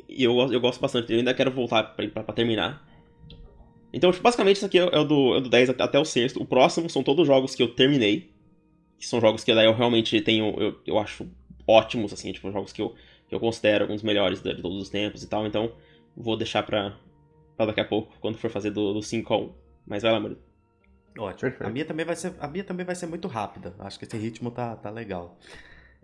E 0.08 0.24
eu, 0.24 0.36
eu 0.52 0.60
gosto 0.60 0.80
bastante. 0.80 1.12
Eu 1.12 1.18
ainda 1.18 1.34
quero 1.34 1.50
voltar 1.50 1.82
pra, 1.84 2.08
pra, 2.08 2.24
pra 2.24 2.34
terminar. 2.34 2.86
Então, 3.92 4.10
tipo, 4.10 4.22
basicamente, 4.22 4.56
isso 4.56 4.66
aqui 4.66 4.78
é, 4.78 4.82
é, 4.82 5.04
do, 5.04 5.36
é 5.36 5.40
do 5.40 5.48
10 5.48 5.70
até, 5.70 5.82
até 5.82 5.98
o 5.98 6.04
sexto. 6.04 6.40
O 6.40 6.46
próximo 6.46 6.88
são 6.88 7.02
todos 7.02 7.26
jogos 7.26 7.54
que 7.54 7.62
eu 7.62 7.74
terminei. 7.74 8.30
Que 8.98 9.06
são 9.06 9.20
jogos 9.20 9.42
que 9.42 9.54
daí 9.54 9.66
eu 9.66 9.74
realmente 9.74 10.20
tenho. 10.20 10.54
Eu, 10.60 10.80
eu 10.86 10.98
acho 10.98 11.28
ótimos, 11.66 12.12
assim, 12.12 12.32
tipo, 12.32 12.50
jogos 12.50 12.72
que 12.72 12.82
eu, 12.82 12.94
que 13.30 13.34
eu 13.34 13.40
considero 13.40 13.84
alguns 13.84 14.02
melhores 14.02 14.42
de 14.42 14.60
todos 14.60 14.82
os 14.82 14.90
tempos 14.90 15.22
e 15.22 15.28
tal. 15.28 15.46
Então, 15.46 15.72
vou 16.16 16.36
deixar 16.36 16.64
pra, 16.64 16.98
pra 17.56 17.66
daqui 17.66 17.80
a 17.80 17.84
pouco, 17.84 18.12
quando 18.20 18.36
for 18.36 18.50
fazer 18.50 18.72
do, 18.72 18.92
do 18.92 19.02
5 19.02 19.32
a 19.32 19.38
1. 19.38 19.52
Mas 19.86 20.02
vai 20.02 20.12
lá, 20.12 20.20
Murilo. 20.20 20.40
Ótimo. 21.16 21.52
A 21.60 21.70
minha 21.70 21.84
também 21.84 22.04
vai 22.04 22.16
ser, 22.16 22.34
a 22.40 22.48
minha 22.48 22.64
também 22.64 22.84
vai 22.84 22.94
ser 22.94 23.06
muito 23.06 23.28
rápida. 23.28 23.72
Acho 23.78 23.98
que 23.98 24.04
esse 24.04 24.16
ritmo 24.16 24.50
tá, 24.50 24.74
tá 24.74 24.90
legal. 24.90 25.38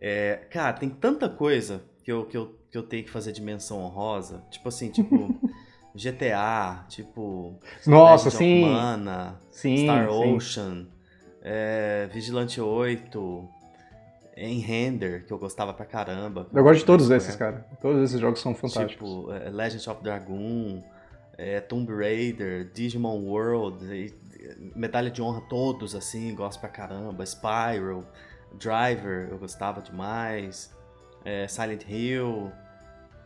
É, 0.00 0.46
cara, 0.50 0.72
tem 0.72 0.88
tanta 0.88 1.28
coisa 1.28 1.82
que 2.04 2.12
eu, 2.12 2.24
que, 2.26 2.36
eu, 2.36 2.56
que 2.70 2.78
eu 2.78 2.82
tenho 2.84 3.02
que 3.04 3.10
fazer 3.10 3.32
de 3.32 3.42
menção 3.42 3.82
honrosa. 3.82 4.44
Tipo 4.50 4.68
assim, 4.68 4.90
tipo 4.90 5.34
GTA, 5.94 6.84
tipo. 6.88 7.58
Nossa, 7.84 8.30
sim. 8.30 8.66
Mana, 8.66 9.40
sim. 9.50 9.84
Star 9.84 10.08
sim. 10.08 10.34
Ocean, 10.34 10.86
é, 11.42 12.08
Vigilante 12.12 12.60
8. 12.60 13.48
Em 14.36 14.58
Render, 14.58 15.24
que 15.24 15.32
eu 15.32 15.38
gostava 15.38 15.72
pra 15.72 15.86
caramba. 15.86 16.46
Eu 16.52 16.62
gosto 16.62 16.80
de 16.80 16.84
todos 16.84 17.10
esses, 17.10 17.34
cara. 17.34 17.66
Todos 17.80 18.02
esses 18.02 18.20
jogos 18.20 18.40
são 18.40 18.54
fantásticos. 18.54 19.08
Tipo, 19.08 19.32
é, 19.32 19.48
Legends 19.48 19.86
of 19.88 20.02
Dragoon, 20.02 20.82
é, 21.38 21.60
Tomb 21.60 21.92
Raider, 21.92 22.70
Digimon 22.72 23.22
World, 23.24 23.84
e, 23.86 24.14
Medalha 24.74 25.10
de 25.10 25.22
Honra 25.22 25.40
todos, 25.48 25.94
assim, 25.94 26.34
gosto 26.34 26.60
pra 26.60 26.68
caramba. 26.68 27.24
Spyro, 27.24 28.06
Driver, 28.52 29.28
eu 29.30 29.38
gostava 29.38 29.80
demais. 29.80 30.70
É, 31.24 31.48
Silent 31.48 31.84
Hill, 31.88 32.52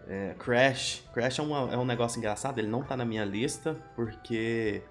é, 0.06 0.34
Crash. 0.38 1.04
Crash 1.12 1.38
é, 1.38 1.42
uma, 1.42 1.72
é 1.74 1.76
um 1.76 1.84
negócio 1.84 2.18
engraçado, 2.18 2.58
ele 2.58 2.68
não 2.68 2.82
tá 2.82 2.96
na 2.96 3.04
minha 3.04 3.24
lista, 3.24 3.76
porque 3.94 4.82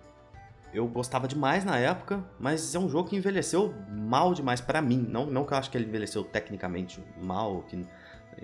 eu 0.74 0.88
gostava 0.88 1.28
demais 1.28 1.66
na 1.66 1.78
época, 1.78 2.24
mas 2.40 2.76
é 2.76 2.80
um 2.80 2.90
jogo 2.90 3.10
que 3.10 3.16
envelheceu 3.16 3.74
mal 3.90 4.34
demais 4.34 4.62
para 4.62 4.82
mim. 4.82 5.06
Não, 5.10 5.26
não 5.26 5.46
que 5.46 5.54
eu 5.54 5.58
acho 5.58 5.72
que 5.72 5.78
ele 5.78 5.86
envelheceu 5.86 6.24
tecnicamente 6.24 7.04
mal, 7.22 7.64
que 7.64 7.86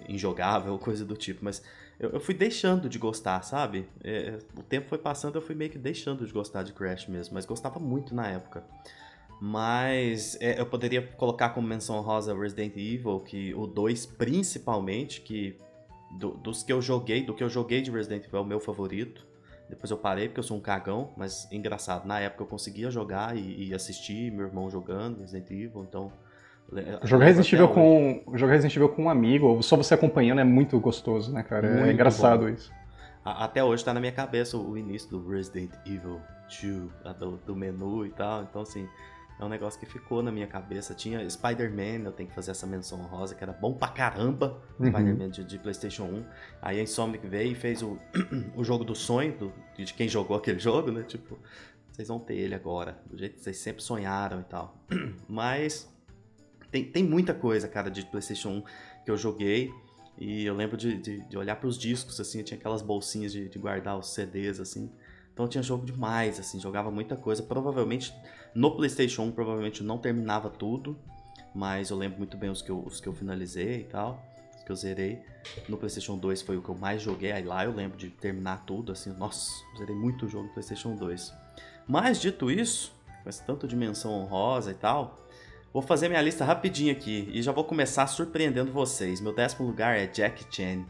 injogável, 0.10 0.78
coisa 0.78 1.06
do 1.06 1.16
tipo, 1.16 1.44
mas 1.44 1.62
eu, 2.00 2.12
eu 2.12 2.20
fui 2.20 2.34
deixando 2.34 2.90
de 2.90 3.00
gostar, 3.00 3.42
sabe? 3.44 3.88
É, 4.04 4.38
o 4.58 4.64
tempo 4.64 4.88
foi 4.88 4.98
passando, 4.98 5.36
eu 5.36 5.42
fui 5.42 5.56
meio 5.56 5.70
que 5.70 5.78
deixando 5.78 6.26
de 6.26 6.34
gostar 6.34 6.64
de 6.64 6.74
Crash 6.74 7.08
mesmo, 7.08 7.34
mas 7.34 7.46
gostava 7.46 7.80
muito 7.80 8.14
na 8.14 8.28
época. 8.28 8.64
Mas 9.40 10.38
é, 10.42 10.60
eu 10.60 10.66
poderia 10.66 11.02
colocar 11.02 11.50
como 11.50 11.68
menção 11.68 12.00
rosa 12.02 12.38
Resident 12.38 12.76
Evil, 12.76 13.20
que 13.20 13.54
o 13.54 13.68
2 13.68 14.06
principalmente, 14.06 15.22
que 15.22 15.58
do, 16.18 16.32
dos 16.32 16.64
que 16.64 16.72
eu 16.72 16.82
joguei, 16.82 17.24
do 17.24 17.34
que 17.34 17.44
eu 17.44 17.50
joguei 17.50 17.82
de 17.82 17.92
Resident 17.92 18.26
Evil 18.26 18.40
é 18.40 18.42
o 18.42 18.46
meu 18.46 18.60
favorito. 18.60 19.26
Depois 19.70 19.90
eu 19.90 19.98
parei 19.98 20.28
porque 20.28 20.40
eu 20.40 20.44
sou 20.44 20.58
um 20.58 20.62
cagão, 20.62 21.12
mas 21.18 21.48
engraçado, 21.52 22.06
na 22.06 22.20
época 22.20 22.44
eu 22.44 22.48
conseguia 22.48 22.92
jogar 22.92 23.36
e, 23.36 23.70
e 23.70 23.74
assistir 23.74 24.32
meu 24.32 24.46
irmão 24.46 24.70
jogando 24.70 25.20
Resident 25.20 25.50
Evil, 25.50 25.86
então. 25.88 26.12
Jogar 27.04 27.26
Resident, 27.26 27.54
Evil 27.54 27.68
com, 27.70 28.24
jogar 28.34 28.54
Resident 28.54 28.76
Evil 28.76 28.90
com 28.90 29.04
um 29.04 29.10
amigo, 29.10 29.46
ou 29.46 29.62
só 29.62 29.78
você 29.78 29.94
acompanhando, 29.94 30.42
é 30.42 30.44
muito 30.44 30.80
gostoso, 30.80 31.32
né, 31.32 31.44
cara? 31.44 31.68
É 31.68 31.74
muito 31.74 31.90
é 31.90 31.94
engraçado 31.94 32.46
bom. 32.46 32.50
isso. 32.50 32.72
Até 33.24 33.64
hoje 33.64 33.84
tá 33.84 33.94
na 33.94 34.00
minha 34.00 34.12
cabeça 34.12 34.58
o 34.58 34.78
início 34.78 35.10
do 35.10 35.28
Resident 35.28 35.72
Evil 35.86 36.20
2, 37.04 37.18
do, 37.18 37.38
do 37.38 37.56
menu 37.56 38.06
e 38.06 38.12
tal, 38.12 38.44
então 38.44 38.62
assim. 38.62 38.88
É 39.38 39.44
um 39.44 39.50
negócio 39.50 39.78
que 39.80 39.86
ficou 39.86 40.24
na 40.24 40.32
minha 40.32 40.48
cabeça. 40.48 40.94
Tinha 40.94 41.30
Spider-Man, 41.30 42.06
eu 42.06 42.12
tenho 42.12 42.30
que 42.30 42.36
fazer 42.36 42.52
essa 42.52 42.66
menção 42.66 43.02
rosa, 43.04 43.36
que 43.36 43.44
era 43.44 43.52
bom 43.52 43.74
pra 43.74 43.90
caramba. 43.90 44.62
Uhum. 44.80 44.88
Spider-Man 44.88 45.30
de, 45.30 45.44
de, 45.44 45.60
PlayStation 45.60 46.04
1. 46.06 46.26
Aí 46.62 46.80
a 46.80 46.84
Insomniac 46.84 47.28
veio 47.28 47.52
e 47.52 47.56
fez 47.56 47.82
o, 47.82 48.00
o 48.56 48.64
jogo 48.64 48.86
do 48.86 48.96
sonho, 48.96 49.38
do, 49.38 49.54
de 49.78 49.94
quem 49.94 50.08
jogou 50.08 50.38
aquele 50.38 50.60
jogo, 50.60 50.90
né? 50.92 51.04
Tipo, 51.04 51.38
vocês 51.92 52.08
vão 52.08 52.20
ter 52.20 52.36
ele 52.36 52.56
agora, 52.56 52.98
do 53.06 53.18
jeito 53.18 53.36
que 53.36 53.42
vocês 53.42 53.58
sempre 53.58 53.84
sonharam 53.84 54.40
e 54.40 54.44
tal. 54.44 54.78
Mas 55.28 55.94
tem, 56.72 56.86
tem 56.86 57.04
muita 57.04 57.34
coisa, 57.34 57.68
cara, 57.68 57.92
de 57.92 58.06
PlayStation 58.06 58.50
1 58.50 58.64
que 59.04 59.12
eu 59.12 59.18
joguei. 59.18 59.70
E 60.18 60.46
eu 60.46 60.54
lembro 60.54 60.78
de, 60.78 60.98
de, 60.98 61.20
de 61.28 61.38
olhar 61.38 61.58
para 61.58 61.68
os 61.68 61.78
discos, 61.78 62.20
assim, 62.22 62.42
tinha 62.42 62.58
aquelas 62.58 62.82
bolsinhas 62.82 63.34
de, 63.34 63.50
de 63.50 63.60
guardar 63.60 63.98
os 63.98 64.14
CDs, 64.14 64.62
assim. 64.62 64.90
Então 65.36 65.50
tinha 65.50 65.62
jogo 65.62 65.86
demais, 65.86 66.40
assim, 66.40 66.62
jogava 66.62 66.90
muita 66.90 67.18
coisa. 67.18 67.44
Provavelmente 67.44 68.16
no 68.56 68.74
PlayStation 68.74 69.24
1, 69.24 69.32
provavelmente 69.34 69.82
eu 69.82 69.86
não 69.86 69.98
terminava 69.98 70.50
tudo, 70.50 70.98
mas 71.54 71.90
eu 71.90 71.98
lembro 71.98 72.20
muito 72.20 72.38
bem 72.38 72.50
os 72.50 72.62
que 72.62 72.72
eu, 72.72 72.80
os 72.80 73.02
que 73.02 73.08
eu 73.08 73.14
finalizei 73.14 73.82
e 73.82 73.84
tal, 73.84 74.26
os 74.56 74.64
que 74.64 74.72
eu 74.72 74.76
zerei. 74.78 75.22
No 75.68 75.76
PlayStation 75.76 76.18
2 76.18 76.42
foi 76.42 76.56
o 76.56 76.62
que 76.62 76.70
eu 76.70 76.76
mais 76.76 77.02
joguei, 77.02 77.34
aí 77.34 77.44
lá 77.44 77.66
eu 77.66 77.76
lembro 77.76 77.98
de 77.98 78.10
terminar 78.10 78.64
tudo, 78.66 78.94
assim, 78.94 79.12
nossa, 79.12 79.52
zerei 79.78 79.94
muito 79.94 80.26
jogo 80.30 80.46
no 80.46 80.54
PlayStation 80.54 80.96
2. 80.96 81.34
Mas 81.86 82.22
dito 82.22 82.50
isso, 82.50 82.94
com 83.22 83.28
essa 83.28 83.44
tanta 83.44 83.68
dimensão 83.68 84.14
honrosa 84.14 84.72
e 84.72 84.76
tal, 84.76 85.18
vou 85.74 85.82
fazer 85.82 86.08
minha 86.08 86.22
lista 86.22 86.46
rapidinho 86.46 86.94
aqui 86.94 87.30
e 87.34 87.42
já 87.42 87.52
vou 87.52 87.66
começar 87.66 88.08
surpreendendo 88.08 88.72
vocês. 88.72 89.20
Meu 89.20 89.36
décimo 89.36 89.68
lugar 89.68 89.98
é 89.98 90.08
Jack 90.08 90.46
Chan. 90.50 90.86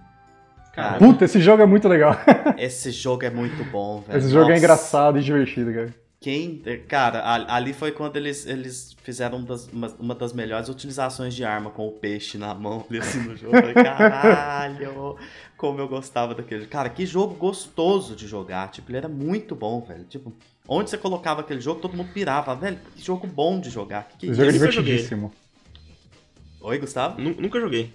Cara, 0.75 0.97
Puta, 0.97 1.23
esse 1.23 1.39
jogo 1.39 1.63
é 1.63 1.65
muito 1.65 1.87
legal. 1.87 2.17
esse 2.59 2.91
jogo 2.91 3.23
é 3.23 3.29
muito 3.29 3.63
bom, 3.71 4.01
velho. 4.01 4.19
Esse 4.19 4.29
jogo 4.29 4.51
é 4.51 4.57
engraçado 4.57 5.17
e 5.17 5.23
divertido, 5.23 5.73
cara. 5.73 5.95
Quem, 6.19 6.61
cara, 6.87 7.23
ali 7.53 7.71
foi 7.71 7.91
quando 7.91 8.17
eles, 8.17 8.45
eles 8.45 8.97
fizeram 9.03 9.41
das, 9.43 9.67
uma, 9.67 9.87
uma, 9.99 10.15
das 10.15 10.33
melhores 10.33 10.67
utilizações 10.67 11.33
de 11.33 11.45
arma 11.45 11.69
com 11.69 11.87
o 11.87 11.91
peixe 11.91 12.37
na 12.37 12.53
mão 12.53 12.83
assim 12.99 13.19
no 13.19 13.37
jogo. 13.37 13.55
Falei, 13.55 13.73
caralho, 13.73 15.15
como 15.55 15.79
eu 15.79 15.87
gostava 15.87 16.35
daquele. 16.35 16.65
Cara, 16.65 16.89
que 16.89 17.05
jogo 17.05 17.35
gostoso 17.35 18.15
de 18.15 18.27
jogar. 18.27 18.69
Tipo, 18.69 18.91
ele 18.91 18.97
era 18.97 19.07
muito 19.07 19.55
bom, 19.55 19.79
velho. 19.79 20.03
Tipo, 20.05 20.33
onde 20.67 20.89
você 20.89 20.97
colocava 20.97 21.39
aquele 21.39 21.61
jogo, 21.61 21.79
todo 21.79 21.95
mundo 21.95 22.11
pirava. 22.11 22.53
Velho, 22.53 22.79
que 22.95 23.01
jogo 23.01 23.27
bom 23.27 23.59
de 23.59 23.69
jogar. 23.69 24.09
Que, 24.17 24.25
que 24.25 24.31
o 24.31 24.33
jogo 24.33 24.49
é 24.49 24.51
divertidíssimo. 24.51 25.31
Oi, 26.59 26.79
Gustavo? 26.79 27.21
Nunca 27.21 27.61
joguei. 27.61 27.93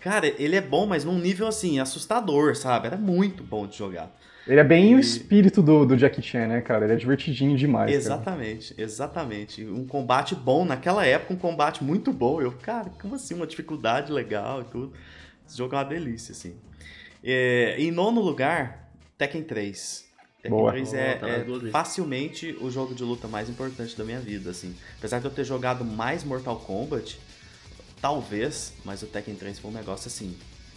Cara, 0.00 0.26
ele 0.38 0.56
é 0.56 0.60
bom, 0.60 0.86
mas 0.86 1.04
num 1.04 1.18
nível 1.18 1.46
assim, 1.46 1.80
assustador, 1.80 2.54
sabe? 2.56 2.86
Era 2.86 2.96
muito 2.96 3.42
bom 3.42 3.66
de 3.66 3.76
jogar. 3.76 4.16
Ele 4.46 4.60
é 4.60 4.64
bem 4.64 4.92
e... 4.92 4.94
o 4.94 4.98
espírito 4.98 5.60
do, 5.60 5.84
do 5.84 5.96
Jackie 5.96 6.22
Chan, 6.22 6.46
né, 6.46 6.60
cara? 6.62 6.84
Ele 6.84 6.94
é 6.94 6.96
divertidinho 6.96 7.56
demais. 7.56 7.92
Exatamente, 7.92 8.74
cara. 8.74 8.82
exatamente. 8.82 9.64
Um 9.64 9.86
combate 9.86 10.34
bom, 10.34 10.64
naquela 10.64 11.04
época, 11.04 11.34
um 11.34 11.36
combate 11.36 11.84
muito 11.84 12.12
bom. 12.12 12.40
Eu, 12.40 12.52
cara, 12.52 12.90
como 13.00 13.14
assim? 13.14 13.34
Uma 13.34 13.46
dificuldade 13.46 14.10
legal 14.10 14.62
e 14.62 14.64
tudo. 14.64 14.92
Esse 15.46 15.58
jogo 15.58 15.74
é 15.74 15.78
uma 15.78 15.84
delícia, 15.84 16.32
assim. 16.32 16.56
É, 17.22 17.74
em 17.78 17.90
nono 17.90 18.22
lugar, 18.22 18.90
Tekken 19.18 19.42
3. 19.42 20.08
Tekken 20.42 20.58
Boa. 20.58 20.72
3 20.72 20.94
é, 20.94 21.14
tá 21.14 21.28
é 21.28 21.44
facilmente 21.70 22.56
o 22.60 22.70
jogo 22.70 22.94
de 22.94 23.02
luta 23.02 23.28
mais 23.28 23.50
importante 23.50 23.96
da 23.98 24.04
minha 24.04 24.20
vida, 24.20 24.50
assim. 24.50 24.74
Apesar 24.96 25.18
de 25.18 25.26
eu 25.26 25.30
ter 25.30 25.44
jogado 25.44 25.84
mais 25.84 26.24
Mortal 26.24 26.56
Kombat, 26.56 27.18
Talvez, 28.00 28.72
mas 28.84 29.02
o 29.02 29.06
Tekken 29.06 29.34
3 29.34 29.58
foi 29.58 29.70
um 29.70 29.74
negócio 29.74 30.08
assim, 30.08 30.36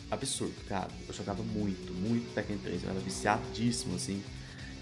absurdo, 0.09 0.55
cara. 0.67 0.89
Eu 1.07 1.13
jogava 1.13 1.43
muito, 1.43 1.93
muito 1.93 2.33
Tekken 2.33 2.57
3. 2.57 2.83
Eu 2.83 2.89
era 2.89 2.99
viciadíssimo, 2.99 3.95
assim. 3.95 4.21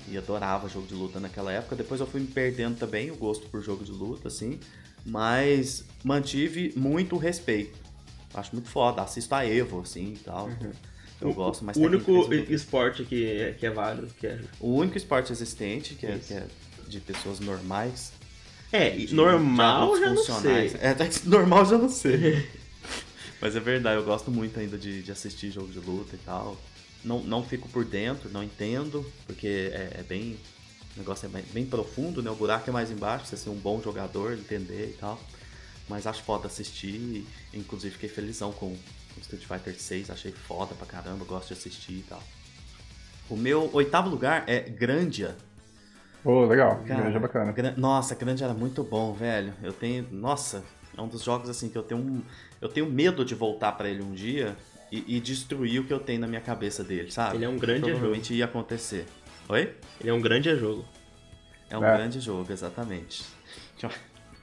E 0.08 0.18
adorava 0.18 0.68
jogo 0.68 0.88
de 0.88 0.96
luta 0.96 1.20
naquela 1.20 1.52
época. 1.52 1.76
Depois 1.76 2.00
eu 2.00 2.08
fui 2.08 2.22
me 2.22 2.28
perdendo 2.28 2.78
também 2.78 3.12
o 3.12 3.16
gosto 3.16 3.48
por 3.48 3.62
jogo 3.62 3.84
de 3.84 3.92
luta, 3.92 4.28
assim. 4.28 4.60
Mas 5.06 5.86
mantive 6.04 6.74
muito 6.76 7.16
respeito. 7.18 7.78
Acho 8.34 8.54
muito 8.54 8.70
foda. 8.70 9.02
Assisto 9.02 9.36
a 9.36 9.46
Evo, 9.46 9.82
assim 9.82 10.14
e 10.14 10.18
tal. 10.18 10.48
Uhum. 10.48 10.72
Eu 11.22 11.34
gosto, 11.34 11.66
mas 11.66 11.76
O 11.76 11.82
único 11.82 12.34
esporte 12.34 13.04
que 13.04 13.26
é, 13.26 13.52
que 13.52 13.66
é 13.66 13.70
válido. 13.70 14.08
Que 14.18 14.28
é... 14.28 14.40
O 14.60 14.74
único 14.76 14.98
esporte 14.98 15.32
existente, 15.32 15.94
que 15.94 16.06
é, 16.06 16.18
que 16.18 16.34
é 16.34 16.48
de 16.88 17.00
pessoas 17.02 17.40
normais, 17.40 18.14
é, 18.72 18.90
de, 18.92 19.14
normal 19.14 19.96
de 19.96 20.02
já 20.02 20.10
não 20.14 20.24
sei. 20.24 20.68
É, 20.80 20.96
normal 21.26 21.66
já 21.66 21.78
não 21.78 21.90
sei. 21.90 22.48
Mas 23.42 23.56
é 23.56 23.60
verdade, 23.60 24.00
eu 24.00 24.06
gosto 24.06 24.30
muito 24.30 24.60
ainda 24.60 24.78
de, 24.78 25.02
de 25.02 25.12
assistir 25.12 25.52
jogo 25.52 25.70
de 25.70 25.80
luta 25.80 26.16
e 26.16 26.20
tal. 26.20 26.58
Não, 27.04 27.24
não 27.24 27.44
fico 27.44 27.70
por 27.70 27.86
dentro, 27.86 28.30
não 28.30 28.44
entendo, 28.44 29.06
porque 29.26 29.72
é, 29.74 30.00
é 30.00 30.04
bem. 30.04 30.38
O 30.96 31.00
negócio 31.00 31.26
é 31.26 31.30
bem, 31.30 31.44
bem, 31.54 31.66
profundo, 31.66 32.22
né? 32.22 32.30
O 32.30 32.36
buraco 32.36 32.70
é 32.70 32.74
mais 32.74 32.92
embaixo, 32.92 33.26
você 33.26 33.38
ser 33.38 33.50
um 33.50 33.56
bom 33.56 33.82
jogador, 33.82 34.34
entender 34.34 34.90
e 34.90 34.98
tal. 35.00 35.20
Mas 35.88 36.06
acho 36.06 36.22
foda 36.24 36.48
assistir, 36.48 37.26
inclusive 37.54 37.94
fiquei 37.94 38.10
felizão 38.10 38.52
com 38.52 38.68
o 38.68 38.78
Street 39.22 39.46
Fighter 39.46 39.80
6, 39.80 40.10
achei 40.10 40.32
foda 40.32 40.76
pra 40.76 40.86
caramba, 40.86 41.26
gosto 41.26 41.48
de 41.48 41.54
assistir 41.54 41.94
e 41.94 42.06
tal. 42.08 42.22
O 43.30 43.38
meu 43.38 43.70
oitavo 43.74 44.10
lugar 44.10 44.44
é 44.48 44.60
Grandia, 44.60 45.38
Pô, 46.24 46.44
oh, 46.44 46.46
legal. 46.46 46.82
Cara, 46.86 47.02
grande 47.02 47.18
é 47.18 47.20
bacana. 47.20 47.52
Gran... 47.52 47.74
Nossa, 47.78 48.16
grande 48.16 48.44
era 48.44 48.54
muito 48.54 48.84
bom, 48.84 49.14
velho. 49.14 49.54
Eu 49.64 49.72
tenho. 49.72 50.08
Nossa, 50.12 50.64
é 50.98 51.02
um 51.02 51.08
dos 51.08 51.24
jogos 51.24 51.50
assim 51.50 51.70
que 51.70 51.78
eu 51.78 51.84
tenho 51.84 52.02
um... 52.02 52.22
Eu 52.62 52.68
tenho 52.68 52.86
medo 52.88 53.24
de 53.24 53.34
voltar 53.34 53.72
para 53.74 53.90
ele 53.90 54.04
um 54.04 54.14
dia 54.14 54.56
e, 54.92 55.18
e, 55.18 55.20
destruir 55.20 55.80
o 55.80 55.86
que 55.86 55.94
eu 55.94 56.00
tenho 56.00 56.20
na 56.20 56.28
minha 56.28 56.42
cabeça 56.42 56.84
dele, 56.84 57.12
sabe? 57.12 57.38
Ele 57.38 57.46
é 57.46 57.50
um 57.50 57.58
grande 57.58 57.82
Provavelmente 57.82 58.30
jogo. 58.30 58.38
ia 58.40 58.46
acontecer. 58.46 59.06
Oi? 59.48 59.76
Ele 60.02 60.10
é 60.10 60.14
um 60.14 60.22
grande 60.22 60.54
jogo. 60.58 60.86
É 61.70 61.78
um 61.78 61.86
é. 61.86 61.96
grande 61.96 62.20
jogo, 62.20 62.52
exatamente. 62.52 63.24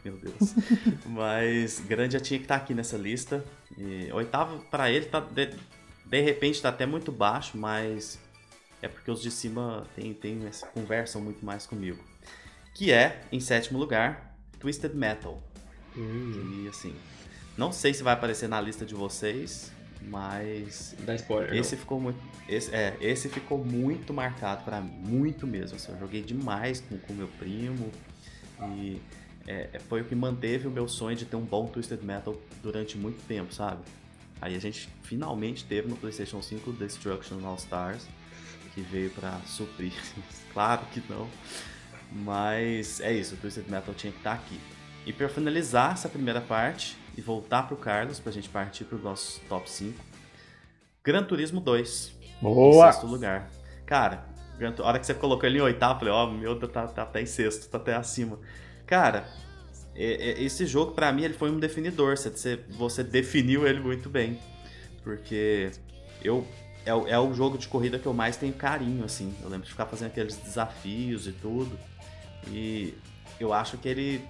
Meu 0.05 0.17
Deus. 0.17 0.55
Mas 1.05 1.81
grande 1.81 2.15
já 2.15 2.21
tinha 2.21 2.39
que 2.39 2.45
estar 2.45 2.59
tá 2.59 2.65
aqui 2.65 2.73
nessa 2.73 2.97
lista. 2.97 3.45
E 3.77 4.09
oitavo 4.13 4.65
para 4.71 4.91
ele 4.91 5.07
tá 5.07 5.19
de, 5.21 5.51
de 6.07 6.21
repente 6.21 6.63
tá 6.63 6.69
até 6.69 6.87
muito 6.87 7.11
baixo, 7.11 7.59
mas 7.59 8.21
é 8.87 8.89
porque 8.89 9.11
os 9.11 9.21
de 9.21 9.31
cima 9.31 9.87
tem, 9.95 10.15
tem, 10.15 10.41
conversam 10.73 11.21
muito 11.21 11.45
mais 11.45 11.67
comigo. 11.67 12.03
Que 12.75 12.93
é, 12.93 13.23
em 13.31 13.41
sétimo 13.41 13.79
lugar, 13.79 14.37
Twisted 14.59 14.95
Metal. 14.95 15.43
Hum. 15.97 16.65
E 16.65 16.69
assim, 16.69 16.95
não 17.57 17.73
sei 17.73 17.93
se 17.93 18.03
vai 18.03 18.15
aparecer 18.15 18.49
na 18.49 18.61
lista 18.61 18.87
de 18.87 18.95
vocês, 18.95 19.73
mas. 20.03 20.95
Dá 21.01 21.15
spoiler. 21.15 21.55
Esse 21.55 21.75
não. 21.75 21.81
ficou 21.81 22.01
muito. 22.01 22.19
Esse, 22.49 22.75
é, 22.75 22.97
esse 23.01 23.29
ficou 23.29 23.59
muito 23.59 24.15
marcado 24.15 24.65
para 24.65 24.81
mim, 24.81 24.91
muito 24.91 25.47
mesmo. 25.47 25.77
Assim, 25.77 25.93
eu 25.93 25.99
joguei 25.99 26.23
demais 26.23 26.81
com 26.81 27.13
o 27.13 27.17
meu 27.17 27.29
primo 27.29 27.91
e 28.77 29.01
é, 29.47 29.71
é, 29.73 29.79
foi 29.79 30.03
o 30.03 30.05
que 30.05 30.15
manteve 30.15 30.69
o 30.69 30.71
meu 30.71 30.87
sonho 30.87 31.17
de 31.17 31.25
ter 31.25 31.37
um 31.37 31.45
bom 31.45 31.67
Twisted 31.67 32.03
Metal 32.03 32.37
durante 32.63 32.97
muito 32.97 33.23
tempo, 33.27 33.53
sabe? 33.53 33.83
Aí 34.41 34.55
a 34.55 34.61
gente 34.61 34.89
finalmente 35.03 35.65
teve 35.65 35.89
no 35.89 35.97
PlayStation 35.97 36.43
5 36.43 36.73
Destruction 36.73 37.45
All 37.45 37.57
Stars 37.57 38.07
que 38.77 38.83
veio 38.83 39.11
para 39.11 39.41
suprir. 39.47 39.93
claro 40.53 40.83
que 40.93 41.03
não. 41.09 41.27
Mas 42.13 43.01
é 43.01 43.13
isso, 43.13 43.35
o 43.35 43.39
Twisted 43.39 43.69
Metal 43.69 43.93
tinha 43.95 44.13
que 44.13 44.19
estar 44.19 44.37
tá 44.37 44.37
aqui. 44.37 44.61
E 45.05 45.13
para 45.13 45.29
finalizar 45.29 45.95
essa 45.95 46.09
primeira 46.09 46.41
parte, 46.41 46.97
e 47.17 47.21
voltar 47.21 47.63
pro 47.63 47.77
Carlos 47.77 48.21
pra 48.21 48.31
gente 48.31 48.49
partir 48.49 48.85
pro 48.85 48.99
nosso 48.99 49.41
top 49.49 49.71
5. 49.71 49.99
Gran 51.03 51.25
Turismo 51.25 51.61
2. 51.61 52.13
Boa! 52.43 52.89
Em 52.89 52.93
sexto 52.93 53.07
lugar. 53.07 53.49
Cara, 53.87 54.27
a 54.79 54.83
hora 54.83 54.99
que 54.99 55.07
você 55.07 55.15
colocou 55.15 55.49
ele 55.49 55.59
em 55.59 55.63
oitavo, 55.63 55.95
eu 55.95 55.99
falei, 56.01 56.15
ó, 56.15 56.25
oh, 56.25 56.31
meu 56.31 56.59
tá, 56.69 56.87
tá 56.87 57.03
até 57.03 57.23
em 57.23 57.27
sexto, 57.27 57.71
tá 57.71 57.79
até 57.79 57.95
acima. 57.95 58.39
Cara, 58.85 59.27
esse 59.95 60.67
jogo, 60.67 60.93
para 60.93 61.11
mim, 61.11 61.23
ele 61.23 61.35
foi 61.35 61.51
um 61.51 61.59
definidor. 61.59 62.19
Você, 62.19 62.57
você 62.69 63.03
definiu 63.03 63.67
ele 63.67 63.81
muito 63.81 64.11
bem. 64.11 64.39
Porque 65.03 65.71
eu 66.23 66.47
é, 66.87 66.91
é 66.91 67.19
o 67.19 67.35
jogo 67.35 67.59
de 67.59 67.67
corrida 67.67 67.99
que 67.99 68.07
eu 68.07 68.15
mais 68.15 68.37
tenho 68.37 68.55
carinho, 68.55 69.05
assim. 69.05 69.35
Eu 69.43 69.49
lembro 69.49 69.65
de 69.65 69.73
ficar 69.73 69.87
fazendo 69.87 70.09
aqueles 70.09 70.37
desafios 70.37 71.27
e 71.27 71.33
tudo. 71.33 71.77
E 72.47 72.95
eu 73.41 73.53
acho 73.53 73.77
que 73.77 73.89
ele. 73.89 74.25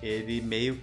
Ele 0.00 0.40
meio. 0.40 0.80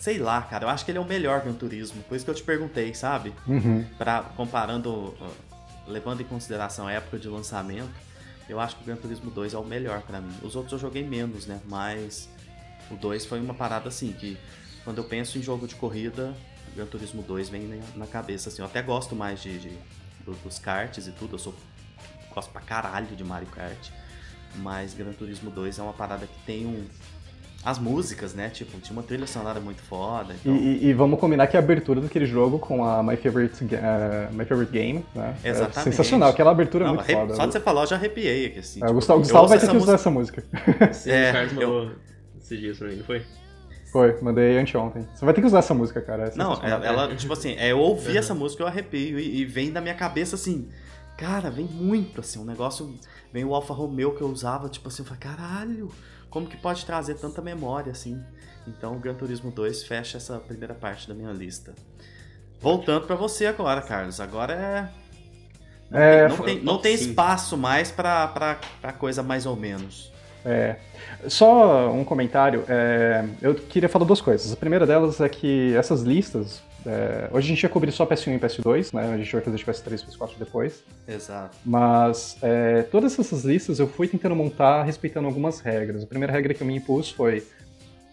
Sei 0.00 0.18
lá, 0.18 0.42
cara. 0.42 0.64
Eu 0.64 0.68
acho 0.68 0.84
que 0.84 0.90
ele 0.90 0.98
é 0.98 1.00
o 1.00 1.06
melhor 1.06 1.42
Gran 1.42 1.54
Turismo. 1.54 2.02
Por 2.02 2.16
isso 2.16 2.24
que 2.24 2.30
eu 2.32 2.34
te 2.34 2.42
perguntei, 2.42 2.92
sabe? 2.92 3.32
Uhum. 3.46 3.86
Pra, 3.96 4.22
comparando. 4.36 5.14
Levando 5.86 6.20
em 6.20 6.24
consideração 6.24 6.86
a 6.86 6.92
época 6.92 7.18
de 7.18 7.26
lançamento, 7.28 7.90
eu 8.48 8.60
acho 8.60 8.76
que 8.76 8.82
o 8.82 8.86
Gran 8.86 8.96
Turismo 8.96 9.30
2 9.30 9.54
é 9.54 9.58
o 9.58 9.64
melhor 9.64 10.02
para 10.02 10.20
mim. 10.20 10.32
Os 10.42 10.54
outros 10.54 10.72
eu 10.72 10.78
joguei 10.78 11.04
menos, 11.04 11.46
né? 11.46 11.60
Mas 11.66 12.28
o 12.90 12.94
2 12.94 13.26
foi 13.26 13.40
uma 13.40 13.54
parada 13.54 13.88
assim 13.88 14.12
que 14.12 14.38
quando 14.84 14.98
eu 14.98 15.04
penso 15.04 15.38
em 15.38 15.42
jogo 15.42 15.66
de 15.66 15.74
corrida, 15.74 16.34
Gran 16.74 16.86
Turismo 16.86 17.22
2 17.22 17.48
vem 17.48 17.80
na 17.96 18.06
cabeça 18.06 18.48
assim. 18.48 18.62
Eu 18.62 18.66
até 18.66 18.82
gosto 18.82 19.14
mais 19.14 19.42
de, 19.42 19.58
de 19.58 19.70
dos 20.44 20.58
karts 20.58 21.06
e 21.06 21.12
tudo. 21.12 21.34
Eu 21.34 21.38
sou 21.38 21.54
gosto 22.34 22.50
pra 22.50 22.60
caralho 22.60 23.06
de 23.06 23.24
Mario 23.24 23.48
Kart. 23.48 23.90
Mas 24.56 24.94
Gran 24.94 25.12
Turismo 25.12 25.50
2 25.50 25.78
é 25.78 25.82
uma 25.82 25.92
parada 25.92 26.26
que 26.26 26.46
tem 26.46 26.66
um. 26.66 26.84
As 27.64 27.78
músicas, 27.78 28.34
né? 28.34 28.50
Tipo, 28.50 28.76
tinha 28.80 28.92
uma 28.92 29.04
trilha 29.04 29.26
sonora 29.26 29.60
muito 29.60 29.80
foda. 29.82 30.34
Então... 30.34 30.52
E, 30.56 30.84
e, 30.84 30.92
vamos 30.92 31.20
combinar 31.20 31.46
que 31.46 31.56
a 31.56 31.60
abertura 31.60 32.00
daquele 32.00 32.26
jogo 32.26 32.58
com 32.58 32.84
a 32.84 33.04
My 33.04 33.16
Favorite, 33.16 33.62
uh, 33.62 34.34
My 34.34 34.44
Favorite 34.44 34.72
Game, 34.72 35.04
né? 35.14 35.36
É 35.44 35.50
Exatamente. 35.50 35.78
É 35.78 35.82
sensacional, 35.82 36.30
aquela 36.30 36.50
abertura 36.50 36.86
Não, 36.86 36.94
é 36.94 36.96
muito 36.96 37.12
foda. 37.12 37.34
Só 37.36 37.46
de 37.46 37.52
você 37.52 37.60
falar, 37.60 37.82
eu 37.82 37.86
já 37.86 37.94
arrepiei 37.94 38.46
aqui, 38.46 38.58
assim. 38.58 38.80
É, 38.80 38.86
tipo, 38.86 38.94
Gustavo, 38.94 39.20
Gustavo 39.20 39.46
vai 39.46 39.60
ter 39.60 39.70
que 39.70 39.76
usar 39.76 39.94
essa 39.94 40.10
música. 40.10 40.42
Sim, 40.92 41.10
é, 41.12 41.30
o 41.30 41.32
Carlos 41.32 41.52
mandou 41.52 41.84
eu... 41.84 41.96
esses 42.36 42.58
dias 42.58 42.78
pra 42.78 42.88
mim, 42.88 42.96
não 42.96 43.04
foi? 43.04 43.22
Foi, 43.92 44.18
mandei 44.22 44.58
anteontem. 44.58 45.06
Você 45.14 45.24
vai 45.24 45.34
ter 45.34 45.42
que 45.42 45.46
usar 45.46 45.58
essa 45.58 45.74
música, 45.74 46.00
cara. 46.00 46.24
Essa 46.24 46.38
não, 46.38 46.54
ela, 46.64 46.86
ela, 46.86 47.14
tipo 47.16 47.32
assim, 47.32 47.54
é, 47.58 47.72
eu 47.72 47.78
ouvi 47.78 48.12
uhum. 48.12 48.18
essa 48.18 48.34
música, 48.34 48.62
eu 48.62 48.66
arrepio 48.66 49.18
e, 49.18 49.40
e, 49.40 49.44
vem 49.44 49.70
da 49.70 49.80
minha 49.80 49.94
cabeça 49.94 50.34
assim, 50.34 50.68
cara, 51.18 51.50
vem 51.50 51.66
muito, 51.66 52.20
assim, 52.20 52.38
um 52.38 52.44
negócio 52.44 52.98
Vem 53.32 53.44
o 53.46 53.54
Alfa 53.54 53.72
Romeo 53.72 54.14
que 54.14 54.20
eu 54.20 54.28
usava, 54.28 54.68
tipo 54.68 54.88
assim, 54.88 55.02
eu 55.02 55.06
falei, 55.06 55.20
caralho, 55.20 55.90
como 56.28 56.46
que 56.46 56.56
pode 56.56 56.84
trazer 56.84 57.14
tanta 57.14 57.40
memória 57.40 57.90
assim? 57.90 58.22
Então 58.66 58.94
o 58.94 58.98
Gran 58.98 59.14
Turismo 59.14 59.50
2 59.50 59.84
fecha 59.84 60.18
essa 60.18 60.38
primeira 60.38 60.74
parte 60.74 61.08
da 61.08 61.14
minha 61.14 61.32
lista. 61.32 61.74
Voltando 62.60 63.06
para 63.06 63.16
você 63.16 63.46
agora, 63.46 63.80
Carlos. 63.80 64.20
Agora 64.20 64.52
é. 64.52 65.02
Não, 65.90 65.98
é, 65.98 66.28
tem, 66.28 66.36
não, 66.36 66.44
tem, 66.44 66.62
não 66.62 66.78
tem 66.78 66.94
espaço 66.94 67.56
mais 67.56 67.90
pra, 67.90 68.28
pra, 68.28 68.60
pra 68.80 68.92
coisa 68.92 69.22
mais 69.22 69.46
ou 69.46 69.56
menos. 69.56 70.11
É. 70.44 70.76
Só 71.28 71.90
um 71.92 72.04
comentário. 72.04 72.64
É, 72.68 73.24
eu 73.40 73.54
queria 73.54 73.88
falar 73.88 74.04
duas 74.04 74.20
coisas. 74.20 74.52
A 74.52 74.56
primeira 74.56 74.86
delas 74.86 75.20
é 75.20 75.28
que 75.28 75.74
essas 75.76 76.02
listas, 76.02 76.62
é, 76.84 77.28
hoje 77.30 77.46
a 77.46 77.48
gente 77.54 77.62
ia 77.62 77.68
cobrir 77.68 77.92
só 77.92 78.04
PS1 78.04 78.36
e 78.36 78.38
PS2, 78.38 78.92
né? 78.92 79.12
A 79.12 79.16
gente 79.16 79.32
vai 79.32 79.40
fazer 79.40 79.56
de 79.56 79.64
PS3 79.64 80.02
e 80.02 80.06
PS4 80.06 80.32
depois. 80.38 80.82
Exato. 81.06 81.56
Mas 81.64 82.36
é, 82.42 82.82
todas 82.82 83.18
essas 83.18 83.44
listas 83.44 83.78
eu 83.78 83.86
fui 83.86 84.08
tentando 84.08 84.34
montar 84.34 84.82
respeitando 84.82 85.26
algumas 85.26 85.60
regras. 85.60 86.02
A 86.02 86.06
primeira 86.06 86.32
regra 86.32 86.52
que 86.54 86.62
eu 86.62 86.66
me 86.66 86.76
impus 86.76 87.10
foi 87.10 87.44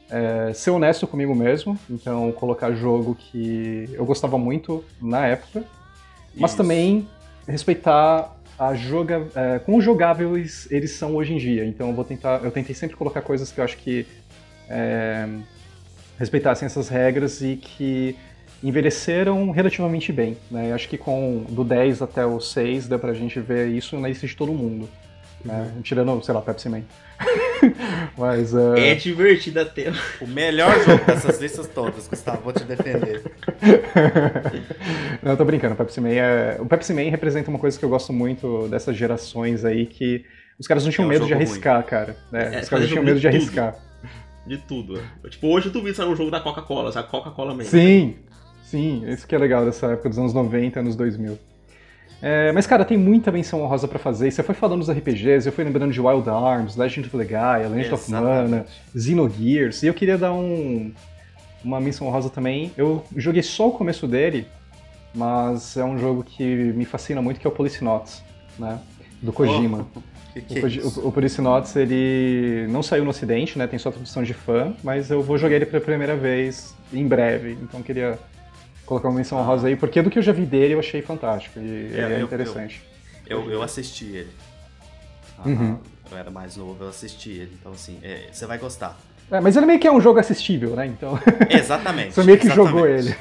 é, 0.09 0.51
ser 0.53 0.71
honesto 0.71 1.05
comigo 1.07 1.35
mesmo, 1.35 1.77
então 1.89 2.31
colocar 2.31 2.71
jogo 2.73 3.15
que 3.15 3.89
eu 3.93 4.05
gostava 4.05 4.37
muito 4.37 4.83
na 5.01 5.27
época, 5.27 5.63
mas 6.35 6.51
Isso. 6.51 6.57
também 6.57 7.07
respeitar 7.47 8.35
joga, 8.73 9.27
é, 9.35 9.59
quão 9.59 9.79
jogáveis 9.79 10.67
eles 10.69 10.91
são 10.91 11.15
hoje 11.15 11.33
em 11.33 11.37
dia. 11.37 11.65
Então 11.65 11.89
eu 11.89 11.93
vou 11.93 12.03
tentar, 12.03 12.41
eu 12.43 12.51
tentei 12.51 12.75
sempre 12.75 12.95
colocar 12.95 13.21
coisas 13.21 13.51
que 13.51 13.59
eu 13.59 13.63
acho 13.63 13.77
que 13.77 14.05
é, 14.69 15.27
respeitassem 16.17 16.65
essas 16.65 16.89
regras 16.89 17.41
e 17.41 17.55
que 17.55 18.15
envelheceram 18.61 19.51
relativamente 19.51 20.11
bem. 20.11 20.37
Né? 20.51 20.73
Acho 20.73 20.89
que 20.89 20.97
com 20.97 21.45
do 21.49 21.63
10 21.63 22.01
até 22.01 22.25
o 22.25 22.39
6 22.39 22.87
dá 22.87 22.99
pra 22.99 23.13
gente 23.13 23.39
ver 23.39 23.69
isso 23.69 23.97
na 23.97 24.07
lista 24.09 24.27
de 24.27 24.35
todo 24.35 24.53
mundo. 24.53 24.89
Né? 25.43 25.71
Uhum. 25.75 25.81
Tirando, 25.81 26.23
sei 26.23 26.33
lá, 26.33 26.41
Pepsi 26.41 26.69
Man. 26.69 26.81
Mas, 28.17 28.53
uh... 28.53 28.75
É 28.75 28.95
divertido 28.95 29.59
até. 29.59 29.91
O 30.21 30.27
melhor 30.27 30.77
jogo 30.83 31.05
dessas 31.05 31.39
listas 31.39 31.67
todas, 31.67 32.07
Gustavo, 32.07 32.41
vou 32.41 32.53
te 32.53 32.63
defender. 32.63 33.23
Não, 35.23 35.31
eu 35.31 35.37
tô 35.37 35.45
brincando, 35.45 35.73
o 35.73 35.77
Pepsi 35.77 36.01
Man 36.01 36.09
é... 36.09 36.57
O 36.59 36.65
Pepsi 36.65 36.93
Man 36.93 37.09
representa 37.09 37.49
uma 37.49 37.59
coisa 37.59 37.77
que 37.77 37.83
eu 37.83 37.89
gosto 37.89 38.11
muito 38.11 38.67
dessas 38.67 38.95
gerações 38.95 39.63
aí, 39.63 39.85
que 39.85 40.25
os 40.59 40.67
caras 40.67 40.83
não 40.83 40.91
tinham 40.91 41.05
é 41.05 41.07
um 41.07 41.09
medo 41.09 41.25
de 41.25 41.33
arriscar, 41.33 41.75
ruim. 41.75 41.85
cara. 41.85 42.17
Né? 42.31 42.55
É, 42.55 42.59
os 42.61 42.69
caras 42.69 42.85
não 42.85 42.91
tinham 42.91 43.03
medo 43.03 43.15
de, 43.15 43.21
de 43.21 43.27
arriscar. 43.27 43.75
De 44.45 44.57
tudo. 44.57 45.01
Tipo, 45.29 45.47
hoje 45.47 45.69
tu 45.69 45.81
viu 45.81 45.93
sair 45.93 46.07
um 46.07 46.15
jogo 46.15 46.31
da 46.31 46.39
Coca-Cola, 46.39 46.91
sabe? 46.91 47.07
Coca-Cola 47.09 47.53
mesmo. 47.53 47.71
Sim, 47.71 48.15
Sim, 48.69 49.03
isso 49.09 49.27
que 49.27 49.33
é 49.33 49.37
legal 49.39 49.65
dessa 49.65 49.87
época 49.87 50.09
dos 50.09 50.19
anos 50.19 50.31
90, 50.31 50.79
anos 50.79 50.95
2000. 50.95 51.39
É, 52.21 52.51
mas, 52.51 52.67
cara, 52.67 52.83
tem 52.83 52.97
muita 52.97 53.31
menção 53.31 53.61
honrosa 53.61 53.87
para 53.87 53.97
fazer. 53.97 54.29
Você 54.29 54.43
foi 54.43 54.53
falando 54.53 54.79
dos 54.79 54.91
RPGs, 54.91 55.47
eu 55.47 55.53
fui 55.53 55.63
lembrando 55.63 55.91
de 55.91 56.01
Wild 56.01 56.29
Arms, 56.29 56.75
Legend 56.75 57.07
of 57.07 57.15
Legaia, 57.15 57.67
Legend 57.67 57.93
of 57.93 58.11
Mana, 58.11 58.65
Xenogears, 58.95 59.83
e 59.83 59.87
eu 59.87 59.93
queria 59.93 60.17
dar 60.17 60.33
um, 60.33 60.91
uma 61.63 61.79
menção 61.79 62.07
honrosa 62.07 62.29
também. 62.29 62.71
Eu 62.77 63.03
joguei 63.15 63.41
só 63.41 63.69
o 63.69 63.71
começo 63.71 64.05
dele, 64.07 64.47
mas 65.15 65.77
é 65.77 65.83
um 65.83 65.97
jogo 65.97 66.23
que 66.23 66.43
me 66.43 66.85
fascina 66.85 67.21
muito, 67.21 67.39
que 67.39 67.47
é 67.47 67.49
o 67.49 67.53
Policenauts, 67.53 68.21
né? 68.57 68.79
Do 69.21 69.31
Kojima. 69.31 69.87
Oh, 69.95 70.01
que 70.33 70.41
que 70.41 70.59
o, 70.59 70.67
é 70.67 71.03
o, 71.03 71.07
o 71.07 71.11
Policenauts, 71.11 71.75
ele 71.75 72.67
não 72.69 72.83
saiu 72.83 73.05
no 73.05 73.11
ocidente, 73.11 73.57
né? 73.57 73.65
Tem 73.65 73.79
só 73.79 73.91
tradução 73.91 74.23
de 74.23 74.33
fã, 74.33 74.73
mas 74.83 75.09
eu 75.09 75.21
vou 75.21 75.37
jogar 75.37 75.55
ele 75.55 75.65
pela 75.65 75.81
primeira 75.81 76.17
vez 76.17 76.75
em 76.93 77.07
breve, 77.07 77.57
então 77.61 77.81
queria 77.81 78.19
colocar 78.89 79.07
uma 79.07 79.17
menção 79.17 79.37
honrosa 79.37 79.67
aí, 79.67 79.75
porque 79.75 80.01
do 80.01 80.09
que 80.09 80.17
eu 80.17 80.23
já 80.23 80.31
vi 80.31 80.47
dele 80.47 80.73
eu 80.73 80.79
achei 80.79 80.99
fantástico 80.99 81.59
e 81.59 81.93
é, 81.95 82.13
é 82.13 82.21
interessante. 82.21 82.83
Eu, 83.27 83.43
eu, 83.43 83.51
eu, 83.51 83.61
assisti 83.61 84.05
ele. 84.05 84.31
Ah, 85.37 85.47
uhum. 85.47 85.79
Eu 86.11 86.17
era 86.17 86.31
mais 86.31 86.57
novo, 86.57 86.83
eu 86.83 86.89
assisti 86.89 87.29
ele, 87.29 87.55
então 87.59 87.71
assim, 87.71 87.99
é, 88.01 88.29
você 88.31 88.47
vai 88.47 88.57
gostar. 88.57 88.97
É, 89.29 89.39
mas 89.39 89.55
ele 89.55 89.67
meio 89.67 89.79
que 89.79 89.87
é 89.87 89.91
um 89.91 90.01
jogo 90.01 90.19
assistível, 90.19 90.75
né? 90.75 90.87
Então. 90.87 91.19
Exatamente. 91.51 92.15
você 92.15 92.23
meio 92.23 92.39
que 92.39 92.47
exatamente. 92.47 92.71
jogou 92.71 92.87
ele. 92.87 93.15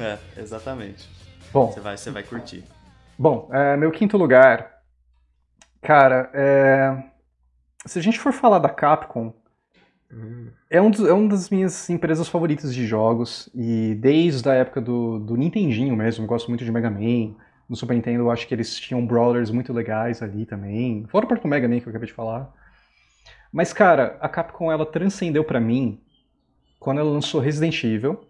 É, 0.00 0.18
exatamente. 0.38 1.06
Bom. 1.52 1.70
Você 1.70 1.80
vai, 1.80 1.96
você 1.98 2.10
vai 2.10 2.22
curtir. 2.22 2.64
Bom, 3.18 3.50
é, 3.52 3.76
meu 3.76 3.92
quinto 3.92 4.16
lugar. 4.16 4.72
Cara, 5.82 6.30
é, 6.32 6.96
se 7.84 7.98
a 7.98 8.02
gente 8.02 8.18
for 8.18 8.32
falar 8.32 8.58
da 8.58 8.70
Capcom, 8.70 9.34
é, 10.70 10.80
um 10.80 10.90
dos, 10.90 11.06
é 11.06 11.12
uma 11.12 11.28
das 11.28 11.50
minhas 11.50 11.88
empresas 11.90 12.28
favoritas 12.28 12.74
de 12.74 12.86
jogos, 12.86 13.48
e 13.54 13.94
desde 13.94 14.48
a 14.48 14.54
época 14.54 14.80
do, 14.80 15.18
do 15.18 15.36
Nintendinho 15.36 15.96
mesmo, 15.96 16.26
gosto 16.26 16.48
muito 16.48 16.64
de 16.64 16.72
Mega 16.72 16.90
Man. 16.90 17.34
No 17.68 17.76
Super 17.76 17.94
Nintendo 17.94 18.24
eu 18.24 18.30
acho 18.30 18.46
que 18.46 18.54
eles 18.54 18.78
tinham 18.78 19.06
brawlers 19.06 19.50
muito 19.50 19.72
legais 19.72 20.22
ali 20.22 20.44
também, 20.44 21.06
fora 21.08 21.24
o 21.24 21.28
próprio 21.28 21.48
Mega 21.48 21.68
Man 21.68 21.80
que 21.80 21.86
eu 21.86 21.90
acabei 21.90 22.08
de 22.08 22.12
falar. 22.12 22.52
Mas 23.52 23.72
cara, 23.72 24.18
a 24.20 24.28
Capcom 24.28 24.70
ela 24.70 24.84
transcendeu 24.84 25.44
para 25.44 25.60
mim 25.60 26.00
quando 26.78 26.98
ela 26.98 27.10
lançou 27.10 27.40
Resident 27.40 27.82
Evil, 27.82 28.20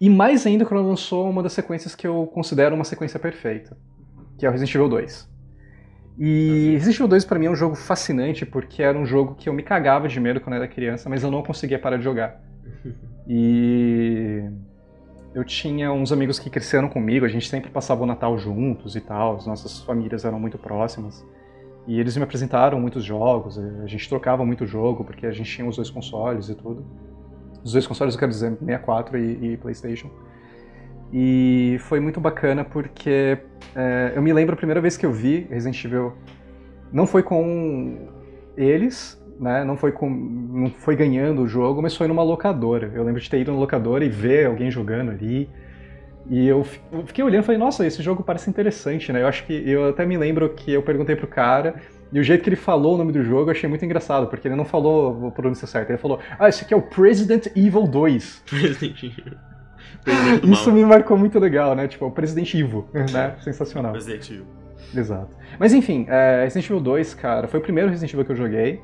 e 0.00 0.08
mais 0.08 0.46
ainda 0.46 0.64
quando 0.64 0.80
ela 0.80 0.88
lançou 0.88 1.28
uma 1.28 1.42
das 1.42 1.52
sequências 1.52 1.94
que 1.94 2.06
eu 2.06 2.26
considero 2.26 2.74
uma 2.74 2.84
sequência 2.84 3.20
perfeita, 3.20 3.76
que 4.38 4.46
é 4.46 4.48
o 4.48 4.52
Resident 4.52 4.74
Evil 4.74 4.88
2. 4.88 5.30
E 6.22 6.72
Resident 6.72 6.96
Evil 6.96 7.08
2 7.08 7.24
para 7.24 7.38
mim 7.38 7.46
é 7.46 7.50
um 7.50 7.56
jogo 7.56 7.74
fascinante 7.74 8.44
porque 8.44 8.82
era 8.82 8.98
um 8.98 9.06
jogo 9.06 9.34
que 9.36 9.48
eu 9.48 9.54
me 9.54 9.62
cagava 9.62 10.06
de 10.06 10.20
medo 10.20 10.38
quando 10.38 10.56
era 10.56 10.68
criança, 10.68 11.08
mas 11.08 11.22
eu 11.22 11.30
não 11.30 11.42
conseguia 11.42 11.78
parar 11.78 11.96
de 11.96 12.04
jogar. 12.04 12.38
E 13.32 14.42
eu 15.32 15.44
tinha 15.44 15.92
uns 15.92 16.10
amigos 16.10 16.40
que 16.40 16.50
cresceram 16.50 16.88
comigo, 16.88 17.24
a 17.24 17.28
gente 17.28 17.48
sempre 17.48 17.70
passava 17.70 18.02
o 18.02 18.06
Natal 18.06 18.36
juntos 18.36 18.96
e 18.96 19.00
tal, 19.00 19.36
as 19.36 19.46
nossas 19.46 19.80
famílias 19.82 20.24
eram 20.24 20.40
muito 20.40 20.58
próximas. 20.58 21.24
E 21.86 22.00
eles 22.00 22.16
me 22.16 22.24
apresentaram 22.24 22.80
muitos 22.80 23.04
jogos, 23.04 23.56
a 23.56 23.86
gente 23.86 24.08
trocava 24.08 24.44
muito 24.44 24.66
jogo, 24.66 25.04
porque 25.04 25.26
a 25.26 25.30
gente 25.30 25.48
tinha 25.48 25.68
os 25.68 25.76
dois 25.76 25.90
consoles 25.90 26.48
e 26.48 26.56
tudo. 26.56 26.84
Os 27.62 27.72
dois 27.72 27.86
consoles, 27.86 28.14
eu 28.14 28.18
quero 28.18 28.32
dizer, 28.32 28.50
64 28.58 29.16
e, 29.16 29.52
e 29.52 29.56
PlayStation. 29.58 30.10
E 31.12 31.76
foi 31.80 31.98
muito 31.98 32.20
bacana 32.20 32.64
porque 32.64 33.38
é, 33.74 34.12
eu 34.14 34.22
me 34.22 34.32
lembro 34.32 34.54
a 34.54 34.56
primeira 34.56 34.80
vez 34.80 34.96
que 34.96 35.04
eu 35.04 35.12
vi 35.12 35.46
Resident 35.50 35.84
Evil, 35.84 36.12
não 36.92 37.06
foi 37.06 37.22
com 37.22 38.08
eles, 38.56 39.20
né? 39.38 39.64
Não 39.64 39.76
foi, 39.76 39.90
com, 39.90 40.08
não 40.08 40.70
foi 40.70 40.94
ganhando 40.94 41.42
o 41.42 41.48
jogo, 41.48 41.80
mas 41.80 41.96
foi 41.96 42.06
numa 42.06 42.22
locadora. 42.22 42.92
Eu 42.94 43.02
lembro 43.02 43.20
de 43.20 43.28
ter 43.28 43.40
ido 43.40 43.52
na 43.52 43.58
locadora 43.58 44.04
e 44.04 44.08
ver 44.08 44.46
alguém 44.46 44.70
jogando 44.70 45.10
ali. 45.10 45.48
E 46.28 46.46
eu, 46.46 46.64
eu 46.92 47.06
fiquei 47.06 47.24
olhando 47.24 47.42
e 47.42 47.46
falei, 47.46 47.58
nossa, 47.58 47.86
esse 47.86 48.02
jogo 48.02 48.22
parece 48.22 48.50
interessante, 48.50 49.12
né? 49.12 49.22
Eu 49.22 49.26
acho 49.26 49.44
que. 49.44 49.52
Eu 49.68 49.88
até 49.88 50.04
me 50.04 50.16
lembro 50.16 50.48
que 50.50 50.70
eu 50.72 50.82
perguntei 50.82 51.16
pro 51.16 51.26
cara 51.26 51.74
E 52.12 52.20
o 52.20 52.22
jeito 52.22 52.42
que 52.42 52.50
ele 52.50 52.56
falou 52.56 52.94
o 52.94 52.98
nome 52.98 53.12
do 53.12 53.22
jogo 53.24 53.50
eu 53.50 53.52
achei 53.52 53.68
muito 53.68 53.84
engraçado, 53.84 54.26
porque 54.28 54.46
ele 54.46 54.54
não 54.56 54.64
falou 54.64 55.28
a 55.28 55.30
pronúncia 55.30 55.66
certa. 55.66 55.92
Ele 55.92 55.98
falou, 55.98 56.20
ah, 56.38 56.48
esse 56.48 56.64
aqui 56.64 56.74
é 56.74 56.76
o 56.76 56.82
President 56.82 57.46
Evil 57.56 57.86
2. 57.86 58.42
President 58.46 59.02
Evil. 59.02 59.49
Presidente 60.04 60.48
Isso 60.52 60.72
me 60.72 60.84
marcou 60.84 61.16
muito 61.16 61.38
legal, 61.38 61.74
né? 61.74 61.88
Tipo, 61.88 62.06
o 62.06 62.10
President 62.10 62.52
Evil, 62.54 62.86
né? 63.12 63.36
Sensacional. 63.40 63.92
Resident 63.92 64.30
Evil. 64.30 64.46
Exato. 64.94 65.30
Mas 65.58 65.72
enfim, 65.72 66.06
é, 66.08 66.42
Resident 66.44 66.66
Evil 66.66 66.80
2, 66.80 67.14
cara, 67.14 67.46
foi 67.46 67.60
o 67.60 67.62
primeiro 67.62 67.90
Resident 67.90 68.12
Evil 68.12 68.24
que 68.24 68.32
eu 68.32 68.36
joguei. 68.36 68.80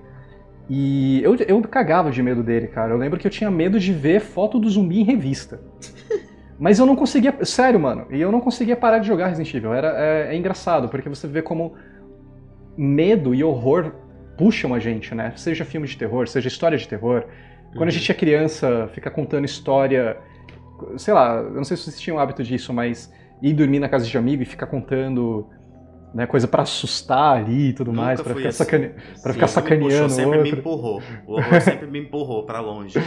E 0.69 1.23
eu, 1.23 1.37
eu 1.37 1.61
cagava 1.63 2.11
de 2.11 2.23
medo 2.23 2.43
dele, 2.43 2.67
cara. 2.67 2.93
Eu 2.93 2.99
lembro 2.99 3.19
que 3.19 3.27
eu 3.27 3.31
tinha 3.31 3.51
medo 3.51 3.79
de 3.79 3.93
ver 3.93 4.21
foto 4.21 4.59
do 4.59 4.69
zumbi 4.69 5.01
em 5.01 5.05
revista. 5.05 5.61
Mas 6.59 6.79
eu 6.79 6.87
não 6.87 6.97
conseguia. 6.97 7.35
Sério, 7.45 7.79
mano. 7.79 8.07
E 8.11 8.21
eu 8.21 8.33
não 8.33 8.41
conseguia 8.41 8.77
parar 8.77 8.99
de 8.99 9.07
jogar 9.07 9.29
Resident 9.29 9.55
Evil. 9.55 9.73
Era, 9.73 9.95
é, 9.97 10.35
é 10.35 10.37
engraçado, 10.37 10.89
porque 10.89 11.09
você 11.09 11.29
vê 11.29 11.43
como 11.43 11.75
medo 12.77 13.35
e 13.35 13.45
horror 13.45 13.93
puxam 14.37 14.75
a 14.75 14.79
gente, 14.79 15.15
né? 15.15 15.33
Seja 15.37 15.65
filme 15.65 15.87
de 15.87 15.97
terror, 15.97 16.29
seja 16.29 16.49
história 16.49 16.77
de 16.77 16.87
terror. 16.87 17.25
Quando 17.71 17.83
uhum. 17.83 17.89
a 17.89 17.91
gente 17.91 18.11
é 18.11 18.15
criança, 18.15 18.89
fica 18.93 19.11
contando 19.11 19.45
história. 19.45 20.17
Sei 20.97 21.13
lá, 21.13 21.37
eu 21.37 21.55
não 21.55 21.65
sei 21.65 21.77
se 21.77 21.85
vocês 21.85 22.01
tinham 22.01 22.17
o 22.17 22.21
hábito 22.21 22.43
disso, 22.43 22.73
mas 22.73 23.13
ir 23.43 23.53
dormir 23.55 23.79
na 23.79 23.89
casa 23.89 24.07
de 24.07 24.17
amigo 24.17 24.43
e 24.43 24.47
ficar 24.47 24.67
contando 24.67 25.49
né, 26.15 26.27
coisa 26.27 26.49
para 26.49 26.63
assustar 26.63 27.37
ali 27.37 27.69
e 27.69 27.73
tudo 27.73 27.93
Nunca 27.93 28.03
mais, 28.05 28.21
para 28.21 28.35
ficar, 28.35 28.49
assim. 28.49 28.59
sacane... 28.59 28.91
Pra 29.23 29.33
ficar 29.33 29.49
sacaneando. 29.49 30.05
Me 30.05 30.11
sempre 30.11 30.39
outro. 30.39 30.53
me 30.53 30.59
empurrou. 30.59 31.03
O 31.27 31.33
horror 31.35 31.61
sempre 31.61 31.87
me 31.87 31.99
empurrou 32.01 32.47
para 32.47 32.61
longe. 32.61 32.99
Tipo, 32.99 33.07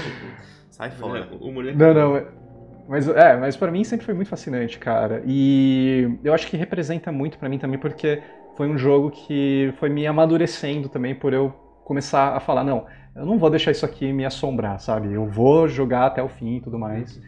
sai 0.70 0.92
fora. 0.92 1.28
O 1.40 1.52
moleque... 1.52 1.78
Não, 1.78 1.94
não. 1.94 2.40
Mas, 2.88 3.08
é, 3.08 3.38
mas 3.38 3.56
para 3.56 3.72
mim 3.72 3.84
sempre 3.84 4.06
foi 4.06 4.14
muito 4.16 4.30
fascinante, 4.30 4.80
cara. 4.80 5.24
E 5.26 6.20
eu 6.24 6.34
acho 6.34 6.48
que 6.48 6.58
representa 6.58 7.12
muito 7.12 7.38
para 7.38 7.48
mim 7.48 7.60
também 7.60 7.80
porque 7.80 8.22
foi 8.56 8.68
um 8.68 8.78
jogo 8.78 9.12
que 9.12 9.74
foi 9.80 9.90
me 9.90 10.06
amadurecendo 10.06 10.90
também 10.90 11.16
por 11.16 11.34
eu 11.34 11.54
começar 11.86 12.36
a 12.36 12.40
falar, 12.40 12.64
não, 12.64 12.86
eu 13.16 13.26
não 13.26 13.38
vou 13.40 13.50
deixar 13.50 13.72
isso 13.72 13.86
aqui 13.86 14.14
me 14.14 14.26
assombrar, 14.26 14.80
sabe? 14.80 15.14
Eu 15.14 15.28
vou 15.28 15.68
jogar 15.68 16.08
até 16.08 16.22
o 16.22 16.30
fim 16.30 16.58
e 16.58 16.62
tudo 16.62 16.78
mais. 16.78 17.20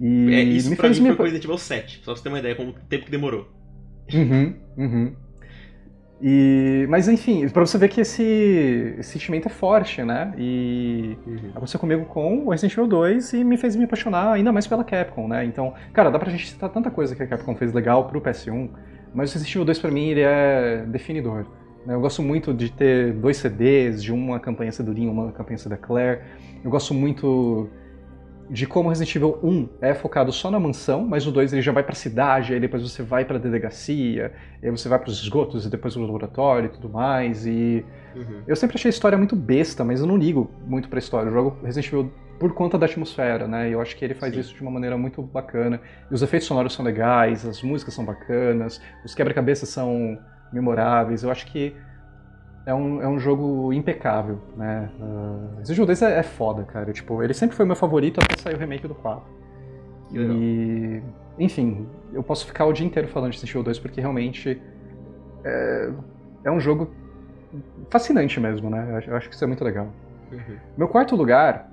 E 0.00 0.34
é, 0.34 0.42
isso 0.42 0.70
me 0.70 0.76
pra 0.76 0.86
fez 0.86 0.98
mim 0.98 1.10
me... 1.10 1.16
foi 1.16 1.26
Resident 1.26 1.44
Evil 1.44 1.58
7, 1.58 1.98
só 1.98 2.04
pra 2.04 2.14
você 2.14 2.22
ter 2.22 2.28
uma 2.28 2.38
ideia 2.38 2.54
como 2.54 2.70
o 2.70 2.74
tempo 2.88 3.04
que 3.04 3.10
demorou. 3.10 3.48
Uhum, 4.12 4.54
uhum. 4.76 5.16
E, 6.20 6.86
mas 6.88 7.08
enfim, 7.08 7.46
pra 7.48 7.66
você 7.66 7.76
ver 7.76 7.88
que 7.88 8.00
esse, 8.00 8.94
esse 8.98 9.10
sentimento 9.10 9.48
é 9.48 9.50
forte, 9.50 10.02
né? 10.02 10.32
E 10.38 11.16
uhum. 11.26 11.50
aconteceu 11.54 11.78
comigo 11.78 12.06
com 12.06 12.46
o 12.46 12.50
Resident 12.50 12.72
Evil 12.72 12.86
2 12.86 13.32
e 13.34 13.44
me 13.44 13.58
fez 13.58 13.76
me 13.76 13.84
apaixonar 13.84 14.32
ainda 14.32 14.50
mais 14.50 14.66
pela 14.66 14.82
Capcom, 14.82 15.28
né? 15.28 15.44
Então, 15.44 15.74
cara, 15.92 16.10
dá 16.10 16.18
pra 16.18 16.30
gente 16.30 16.48
citar 16.48 16.70
tanta 16.70 16.90
coisa 16.90 17.14
que 17.14 17.22
a 17.22 17.26
Capcom 17.26 17.54
fez 17.54 17.72
legal 17.72 18.08
pro 18.08 18.20
PS1, 18.20 18.70
mas 19.14 19.30
o 19.30 19.34
Resident 19.34 19.54
Evil 19.54 19.64
2 19.66 19.78
pra 19.78 19.90
mim 19.90 20.08
ele 20.08 20.22
é 20.22 20.84
definidor. 20.86 21.44
Né? 21.84 21.94
Eu 21.94 22.00
gosto 22.00 22.22
muito 22.22 22.54
de 22.54 22.72
ter 22.72 23.12
dois 23.12 23.36
CDs, 23.36 24.02
de 24.02 24.12
uma 24.12 24.40
campanha 24.40 24.72
Cedurinha, 24.72 25.10
uma 25.10 25.32
campanha 25.32 25.58
da 25.66 25.76
Claire. 25.76 26.22
Eu 26.64 26.70
gosto 26.70 26.94
muito 26.94 27.68
de 28.48 28.66
como 28.66 28.88
Resident 28.88 29.14
Evil 29.16 29.38
1 29.42 29.68
é 29.80 29.94
focado 29.94 30.32
só 30.32 30.50
na 30.50 30.60
mansão, 30.60 31.04
mas 31.06 31.26
o 31.26 31.32
2 31.32 31.52
ele 31.52 31.62
já 31.62 31.72
vai 31.72 31.82
pra 31.82 31.94
cidade, 31.94 32.54
aí 32.54 32.60
depois 32.60 32.82
você 32.82 33.02
vai 33.02 33.24
pra 33.24 33.38
delegacia, 33.38 34.32
aí 34.62 34.70
você 34.70 34.88
vai 34.88 34.98
pros 34.98 35.20
esgotos 35.20 35.66
e 35.66 35.70
depois 35.70 35.94
pro 35.94 36.02
laboratório 36.04 36.66
e 36.66 36.68
tudo 36.70 36.88
mais. 36.88 37.46
E 37.46 37.84
uhum. 38.14 38.42
eu 38.46 38.56
sempre 38.56 38.76
achei 38.76 38.88
a 38.88 38.90
história 38.90 39.18
muito 39.18 39.34
besta, 39.34 39.84
mas 39.84 40.00
eu 40.00 40.06
não 40.06 40.16
ligo 40.16 40.50
muito 40.66 40.88
pra 40.88 40.98
história. 40.98 41.28
Eu 41.28 41.32
jogo 41.32 41.56
Resident 41.62 41.92
Evil 41.92 42.12
por 42.38 42.52
conta 42.52 42.78
da 42.78 42.86
atmosfera, 42.86 43.48
né? 43.48 43.68
E 43.68 43.72
eu 43.72 43.80
acho 43.80 43.96
que 43.96 44.04
ele 44.04 44.14
faz 44.14 44.34
Sim. 44.34 44.40
isso 44.40 44.54
de 44.54 44.62
uma 44.62 44.70
maneira 44.70 44.96
muito 44.96 45.22
bacana. 45.22 45.80
E 46.10 46.14
os 46.14 46.22
efeitos 46.22 46.46
sonoros 46.46 46.74
são 46.74 46.84
legais, 46.84 47.46
as 47.46 47.62
músicas 47.62 47.94
são 47.94 48.04
bacanas, 48.04 48.80
os 49.04 49.14
quebra-cabeças 49.14 49.68
são 49.68 50.18
memoráveis. 50.52 51.22
Eu 51.22 51.30
acho 51.30 51.46
que 51.46 51.74
é 52.66 52.74
um, 52.74 53.00
é 53.00 53.08
um 53.08 53.18
jogo 53.18 53.72
impecável, 53.72 54.38
né? 54.56 54.90
Uh, 55.00 55.62
esse 55.62 55.72
jogo 55.72 55.86
desse 55.86 56.04
é, 56.04 56.18
é 56.18 56.22
foda, 56.24 56.64
cara. 56.64 56.92
Tipo, 56.92 57.22
ele 57.22 57.32
sempre 57.32 57.56
foi 57.56 57.64
meu 57.64 57.76
favorito 57.76 58.20
até 58.20 58.36
sair 58.36 58.56
o 58.56 58.58
remake 58.58 58.88
do 58.88 58.94
4. 58.94 59.22
E, 60.12 61.00
enfim, 61.38 61.86
eu 62.12 62.22
posso 62.22 62.44
ficar 62.46 62.66
o 62.66 62.72
dia 62.72 62.84
inteiro 62.84 63.08
falando 63.08 63.30
de 63.30 63.36
Resident 63.36 63.52
Evil 63.52 63.62
2 63.62 63.78
porque 63.78 64.00
realmente 64.00 64.60
é, 65.44 65.90
é 66.44 66.50
um 66.50 66.60
jogo 66.60 66.90
fascinante 67.88 68.38
mesmo, 68.40 68.68
né? 68.68 69.02
Eu 69.06 69.16
acho, 69.16 69.28
que 69.28 69.34
isso 69.34 69.44
é 69.44 69.46
muito 69.46 69.64
legal. 69.64 69.88
Uhum. 70.32 70.56
Meu 70.76 70.88
quarto 70.88 71.14
lugar 71.14 71.70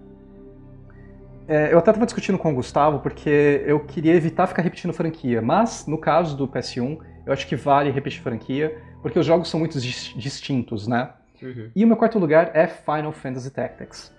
é, 1.48 1.74
eu 1.74 1.80
até 1.80 1.92
estava 1.92 2.06
discutindo 2.06 2.38
com 2.38 2.52
o 2.52 2.56
Gustavo 2.56 3.00
porque 3.00 3.64
eu 3.66 3.80
queria 3.80 4.14
evitar 4.14 4.48
ficar 4.48 4.62
repetindo 4.62 4.94
franquia, 4.94 5.42
mas 5.42 5.86
no 5.88 5.98
caso 5.98 6.38
do 6.38 6.48
PS1, 6.48 7.00
eu 7.26 7.34
acho 7.34 7.48
que 7.48 7.56
vale 7.56 7.90
repetir 7.92 8.22
franquia, 8.22 8.78
porque 9.04 9.20
os 9.20 9.26
jogos 9.26 9.50
são 9.50 9.60
muito 9.60 9.80
distintos, 9.80 10.88
né? 10.88 11.10
Uhum. 11.42 11.70
E 11.76 11.84
o 11.84 11.88
meu 11.88 11.98
quarto 11.98 12.18
lugar 12.18 12.52
é 12.54 12.66
Final 12.66 13.12
Fantasy 13.12 13.52
Tactics. 13.52 14.14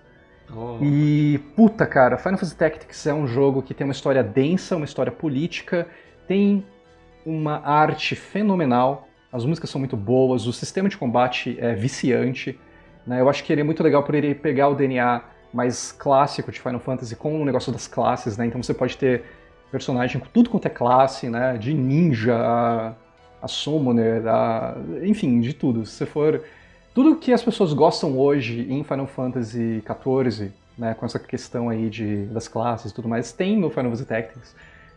Oh. 0.55 0.77
E, 0.79 1.39
puta, 1.55 1.87
cara, 1.87 2.17
Final 2.17 2.37
Fantasy 2.37 2.55
Tactics 2.55 3.07
é 3.07 3.13
um 3.13 3.25
jogo 3.27 3.63
que 3.63 3.73
tem 3.73 3.83
uma 3.83 3.91
história 3.91 4.23
densa, 4.23 4.75
uma 4.75 4.85
história 4.85 5.11
política, 5.11 5.87
tem 6.27 6.63
uma 7.25 7.67
arte 7.67 8.15
fenomenal, 8.15 9.09
as 9.33 9.43
músicas 9.43 9.71
são 9.71 9.79
muito 9.79 9.97
boas, 9.97 10.45
o 10.45 10.53
sistema 10.53 10.87
de 10.87 10.97
combate 10.97 11.57
é 11.59 11.73
viciante. 11.73 12.57
Né? 13.07 13.19
Eu 13.19 13.27
acho 13.27 13.43
que 13.43 13.51
ele 13.51 13.61
é 13.61 13.63
muito 13.63 13.81
legal 13.81 14.03
por 14.03 14.13
ele 14.13 14.35
pegar 14.35 14.69
o 14.69 14.75
DNA 14.75 15.23
mais 15.51 15.91
clássico 15.91 16.51
de 16.51 16.59
Final 16.59 16.79
Fantasy 16.79 17.15
com 17.15 17.41
o 17.41 17.45
negócio 17.45 17.71
das 17.71 17.87
classes, 17.87 18.37
né? 18.37 18.45
Então 18.45 18.61
você 18.61 18.73
pode 18.73 18.97
ter 18.97 19.23
personagem 19.71 20.19
com 20.19 20.27
tudo 20.27 20.49
quanto 20.49 20.65
é 20.67 20.69
classe, 20.69 21.29
né? 21.29 21.57
De 21.57 21.73
ninja 21.73 22.35
a, 22.35 22.93
a 23.45 23.47
summoner, 23.47 24.27
a, 24.27 24.75
enfim, 25.03 25.39
de 25.39 25.53
tudo. 25.53 25.85
Se 25.85 25.93
você 25.93 26.05
for... 26.05 26.41
Tudo 26.93 27.17
que 27.17 27.31
as 27.31 27.43
pessoas 27.43 27.73
gostam 27.73 28.17
hoje 28.17 28.65
em 28.69 28.83
Final 28.83 29.05
Fantasy 29.05 29.83
XIV, 29.85 30.51
né? 30.77 30.93
Com 30.93 31.05
essa 31.05 31.19
questão 31.19 31.69
aí 31.69 31.89
de, 31.89 32.25
das 32.27 32.47
classes 32.47 32.91
e 32.91 32.95
tudo 32.95 33.07
mais, 33.07 33.31
tem 33.31 33.57
no 33.57 33.69
Final 33.69 33.91
Fantasy 33.91 34.05
Tactics. 34.05 34.55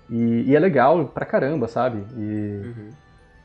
E, 0.09 0.45
e 0.47 0.57
é 0.57 0.59
legal 0.59 1.07
pra 1.07 1.27
caramba, 1.27 1.69
sabe? 1.69 2.03
E... 2.17 2.67
Uhum. 2.67 2.91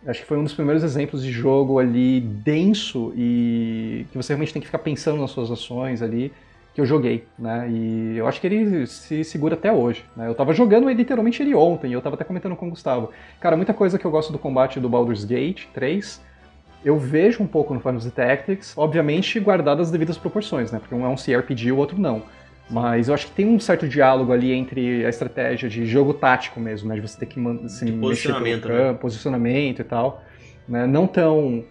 Acho 0.06 0.20
que 0.20 0.28
foi 0.28 0.38
um 0.38 0.44
dos 0.44 0.54
primeiros 0.54 0.84
exemplos 0.84 1.24
de 1.24 1.32
jogo 1.32 1.80
ali 1.80 2.20
denso 2.20 3.14
e 3.16 4.06
que 4.12 4.18
você 4.18 4.34
realmente 4.34 4.52
tem 4.52 4.62
que 4.62 4.68
ficar 4.68 4.80
pensando 4.80 5.22
nas 5.22 5.32
suas 5.32 5.50
ações 5.50 6.02
ali 6.02 6.34
que 6.74 6.82
eu 6.82 6.86
joguei, 6.86 7.26
né? 7.38 7.70
E 7.70 8.18
eu 8.18 8.28
acho 8.28 8.42
que 8.42 8.48
ele 8.48 8.88
se 8.88 9.24
segura 9.24 9.54
até 9.54 9.72
hoje, 9.72 10.04
né? 10.16 10.28
Eu 10.28 10.34
tava 10.34 10.54
jogando 10.54 10.90
ele, 10.90 10.98
literalmente 10.98 11.42
ele 11.42 11.54
ontem, 11.54 11.94
eu 11.94 12.02
tava 12.02 12.16
até 12.16 12.24
comentando 12.24 12.56
com 12.56 12.68
o 12.68 12.70
Gustavo. 12.72 13.12
Cara, 13.40 13.56
muita 13.56 13.74
coisa 13.74 14.00
que 14.00 14.06
eu 14.06 14.12
gosto 14.12 14.32
do 14.32 14.40
combate 14.40 14.80
do 14.80 14.90
Baldur's 14.90 15.24
Gate 15.24 15.66
3, 15.74 16.20
eu 16.84 16.98
vejo 16.98 17.44
um 17.44 17.48
pouco 17.48 17.74
no 17.74 17.80
Final 17.80 18.00
Fantasy 18.00 18.16
Tactics, 18.16 18.74
obviamente 18.76 19.40
guardadas 19.40 19.88
as 19.88 19.92
devidas 19.92 20.18
proporções, 20.18 20.72
né? 20.72 20.80
Porque 20.80 20.96
um 20.96 21.06
é 21.06 21.10
um 21.10 21.16
CRPG 21.16 21.68
e 21.68 21.72
o 21.72 21.78
outro 21.78 22.00
não. 22.00 22.24
Mas 22.70 23.08
eu 23.08 23.14
acho 23.14 23.28
que 23.28 23.34
tem 23.34 23.46
um 23.46 23.60
certo 23.60 23.88
diálogo 23.88 24.32
ali 24.32 24.52
entre 24.52 25.06
a 25.06 25.10
estratégia 25.10 25.70
de 25.70 25.86
jogo 25.86 26.14
tático 26.14 26.60
mesmo, 26.60 26.90
né? 26.90 26.96
De 26.96 27.02
você 27.02 27.20
ter 27.20 27.28
que 27.28 27.40
se 27.70 27.86
mexer 27.86 28.34
pelo 28.34 28.62
campo, 28.62 28.68
né? 28.70 28.94
posicionamento 28.94 29.80
e 29.80 29.84
tal. 29.84 30.24
Né? 30.68 30.88
Não 30.88 31.06
tão 31.06 31.66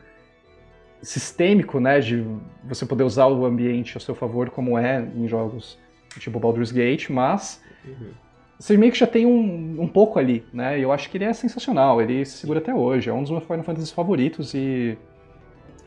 sistêmico, 1.03 1.81
né, 1.81 2.01
de 2.01 2.25
você 2.65 2.87
poder 2.87 3.05
usar 3.05 3.27
o 3.27 3.45
ambiente 3.45 3.97
a 3.97 4.01
seu 4.01 4.15
favor, 4.15 4.51
como 4.51 4.79
é 4.79 5.01
em 5.17 5.27
jogos 5.27 5.79
tipo 6.19 6.39
Baldur's 6.39 6.71
Gate, 6.71 7.11
mas 7.11 7.61
uhum. 7.85 8.11
você 8.59 8.77
meio 8.77 8.93
que 8.93 8.99
já 8.99 9.07
tem 9.07 9.27
um, 9.27 9.81
um 9.81 9.89
pouco 9.89 10.19
ali, 10.19 10.45
né, 10.53 10.79
e 10.79 10.83
eu 10.83 10.93
acho 10.93 11.11
que 11.11 11.17
ele 11.17 11.25
é 11.25 11.33
sensacional, 11.33 12.01
ele 12.01 12.25
se 12.25 12.39
segura 12.39 12.61
até 12.61 12.73
hoje, 12.73 13.11
é 13.11 13.13
um 13.13 13.23
dos 13.23 13.31
meus 13.31 13.45
Final 13.45 13.65
Fantasy 13.65 13.93
favoritos 13.93 14.55
e 14.55 14.97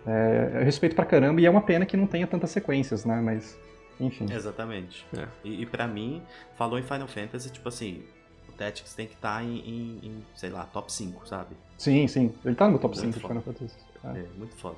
é, 0.05 0.51
eu 0.55 0.65
respeito 0.65 0.95
pra 0.95 1.05
caramba 1.05 1.39
e 1.39 1.45
é 1.45 1.49
uma 1.49 1.61
pena 1.61 1.85
que 1.85 1.95
não 1.95 2.07
tenha 2.07 2.27
tantas 2.27 2.49
sequências, 2.49 3.05
né, 3.05 3.21
mas 3.21 3.57
enfim. 3.99 4.25
Exatamente. 4.29 5.05
É. 5.17 5.27
E, 5.43 5.61
e 5.61 5.65
para 5.65 5.87
mim, 5.87 6.21
falou 6.57 6.77
em 6.77 6.83
Final 6.83 7.07
Fantasy, 7.07 7.49
tipo 7.49 7.69
assim, 7.69 8.03
o 8.49 8.51
Tactics 8.51 8.93
tem 8.93 9.07
que 9.07 9.13
estar 9.13 9.37
tá 9.37 9.43
em, 9.43 9.57
em, 9.59 9.99
em, 10.03 10.23
sei 10.35 10.49
lá, 10.49 10.65
top 10.65 10.91
5, 10.91 11.27
sabe? 11.27 11.55
Sim, 11.77 12.07
sim. 12.07 12.33
Ele 12.43 12.55
tá 12.55 12.67
no 12.67 12.77
top 12.77 12.97
muito 12.97 13.13
5 13.13 13.19
de 13.19 13.27
Final 13.27 13.43
Fantasy. 13.43 13.75
É. 14.03 14.19
é, 14.19 14.25
muito 14.37 14.55
foda. 14.55 14.77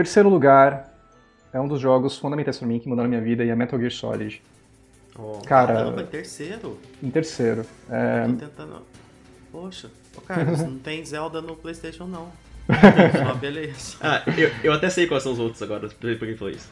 Terceiro 0.00 0.30
lugar 0.30 0.94
é 1.52 1.60
um 1.60 1.68
dos 1.68 1.78
jogos 1.78 2.16
fundamentais 2.16 2.56
para 2.56 2.66
mim 2.66 2.78
que 2.78 2.88
mudaram 2.88 3.06
minha 3.06 3.20
vida 3.20 3.44
e 3.44 3.50
é 3.50 3.54
Metal 3.54 3.78
Gear 3.78 3.90
Solid. 3.90 4.42
Oh, 5.14 5.42
cara, 5.44 5.74
caramba, 5.74 6.00
em 6.00 6.06
terceiro? 6.06 6.78
Em 7.02 7.10
terceiro. 7.10 7.66
É... 7.90 8.26
Tô 8.26 8.32
tentando. 8.32 8.82
Poxa, 9.52 9.90
oh, 10.16 10.22
Carlos, 10.22 10.60
não 10.60 10.78
tem 10.78 11.04
Zelda 11.04 11.42
no 11.42 11.54
PlayStation 11.54 12.06
não. 12.06 12.32
Só 13.26 13.34
beleza. 13.34 13.98
Ah, 14.00 14.22
eu, 14.38 14.50
eu 14.64 14.72
até 14.72 14.88
sei 14.88 15.06
quais 15.06 15.22
são 15.22 15.32
os 15.32 15.38
outros 15.38 15.62
agora, 15.62 15.86
por 15.86 16.16
que 16.16 16.34
falou 16.34 16.54
isso. 16.54 16.70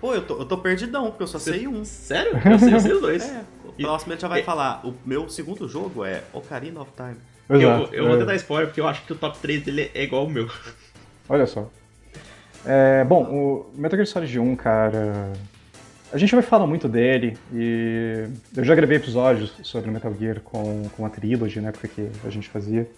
Pô, 0.00 0.14
eu 0.14 0.22
tô, 0.22 0.38
eu 0.38 0.46
tô 0.46 0.56
perdidão, 0.56 1.10
porque 1.10 1.24
eu 1.24 1.26
só 1.26 1.38
sei 1.38 1.68
um. 1.68 1.84
Sério? 1.84 2.32
Eu 2.32 2.58
sei, 2.58 2.74
eu 2.74 2.80
sei 2.80 2.92
os 2.94 3.00
dois. 3.02 3.22
É, 3.30 3.44
o 3.68 3.72
próximo 3.74 4.14
ele 4.14 4.20
já 4.20 4.28
vai 4.28 4.42
falar. 4.42 4.80
O 4.86 4.94
meu 5.04 5.28
segundo 5.28 5.68
jogo 5.68 6.02
é 6.02 6.22
Ocarina 6.32 6.80
of 6.80 6.92
Time. 6.96 7.16
Exato, 7.50 7.94
eu, 7.94 8.04
eu 8.04 8.06
é. 8.06 8.08
vou 8.08 8.18
tentar 8.18 8.34
spoiler 8.36 8.68
porque 8.68 8.80
eu 8.80 8.88
acho 8.88 9.04
que 9.04 9.12
o 9.12 9.16
top 9.16 9.38
3 9.38 9.64
dele 9.64 9.90
é 9.94 10.02
igual 10.02 10.22
ao 10.22 10.30
meu. 10.30 10.48
Olha 11.28 11.46
só. 11.46 11.70
É, 12.64 13.04
bom, 13.04 13.22
o 13.24 13.70
Metal 13.74 13.96
Gear 13.96 14.06
Solid 14.06 14.38
1, 14.38 14.56
cara. 14.56 15.32
A 16.12 16.18
gente 16.18 16.34
vai 16.34 16.42
falar 16.42 16.66
muito 16.66 16.88
dele 16.88 17.36
e 17.52 18.26
eu 18.56 18.64
já 18.64 18.74
gravei 18.74 18.96
episódios 18.96 19.54
sobre 19.62 19.90
Metal 19.90 20.12
Gear 20.18 20.40
com, 20.40 20.82
com 20.96 21.06
a 21.06 21.08
Trilogy, 21.08 21.60
né, 21.60 21.70
porque 21.70 22.08
a 22.24 22.30
gente 22.30 22.48
fazia. 22.48 22.90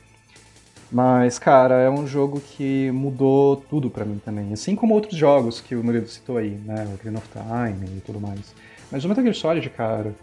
Mas, 0.90 1.38
cara, 1.38 1.76
é 1.76 1.90
um 1.90 2.06
jogo 2.06 2.40
que 2.40 2.90
mudou 2.90 3.56
tudo 3.56 3.88
para 3.88 4.04
mim 4.04 4.20
também. 4.22 4.52
Assim 4.52 4.76
como 4.76 4.92
outros 4.92 5.16
jogos 5.16 5.58
que 5.58 5.74
o 5.74 5.82
Murilo 5.82 6.06
citou 6.06 6.36
aí, 6.36 6.50
né? 6.50 6.86
O 6.94 7.02
Green 7.02 7.16
of 7.16 7.26
Time 7.28 7.96
e 7.96 8.00
tudo 8.00 8.20
mais. 8.20 8.54
Mas 8.90 9.02
o 9.02 9.08
Metal 9.08 9.24
Gear 9.24 9.34
Solid, 9.34 9.70
cara, 9.70 10.14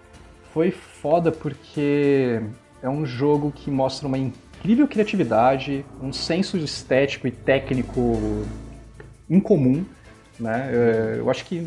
foi 0.53 0.69
foda 0.69 1.31
porque 1.31 2.39
é 2.83 2.89
um 2.89 3.03
jogo 3.03 3.51
que 3.51 3.71
mostra 3.71 4.07
uma 4.07 4.17
incrível 4.17 4.87
criatividade, 4.87 5.83
um 5.99 6.13
senso 6.13 6.55
estético 6.55 7.27
e 7.27 7.31
técnico 7.31 8.45
incomum, 9.29 9.85
né? 10.39 10.69
É, 10.71 11.15
eu 11.19 11.29
acho 11.29 11.45
que 11.45 11.61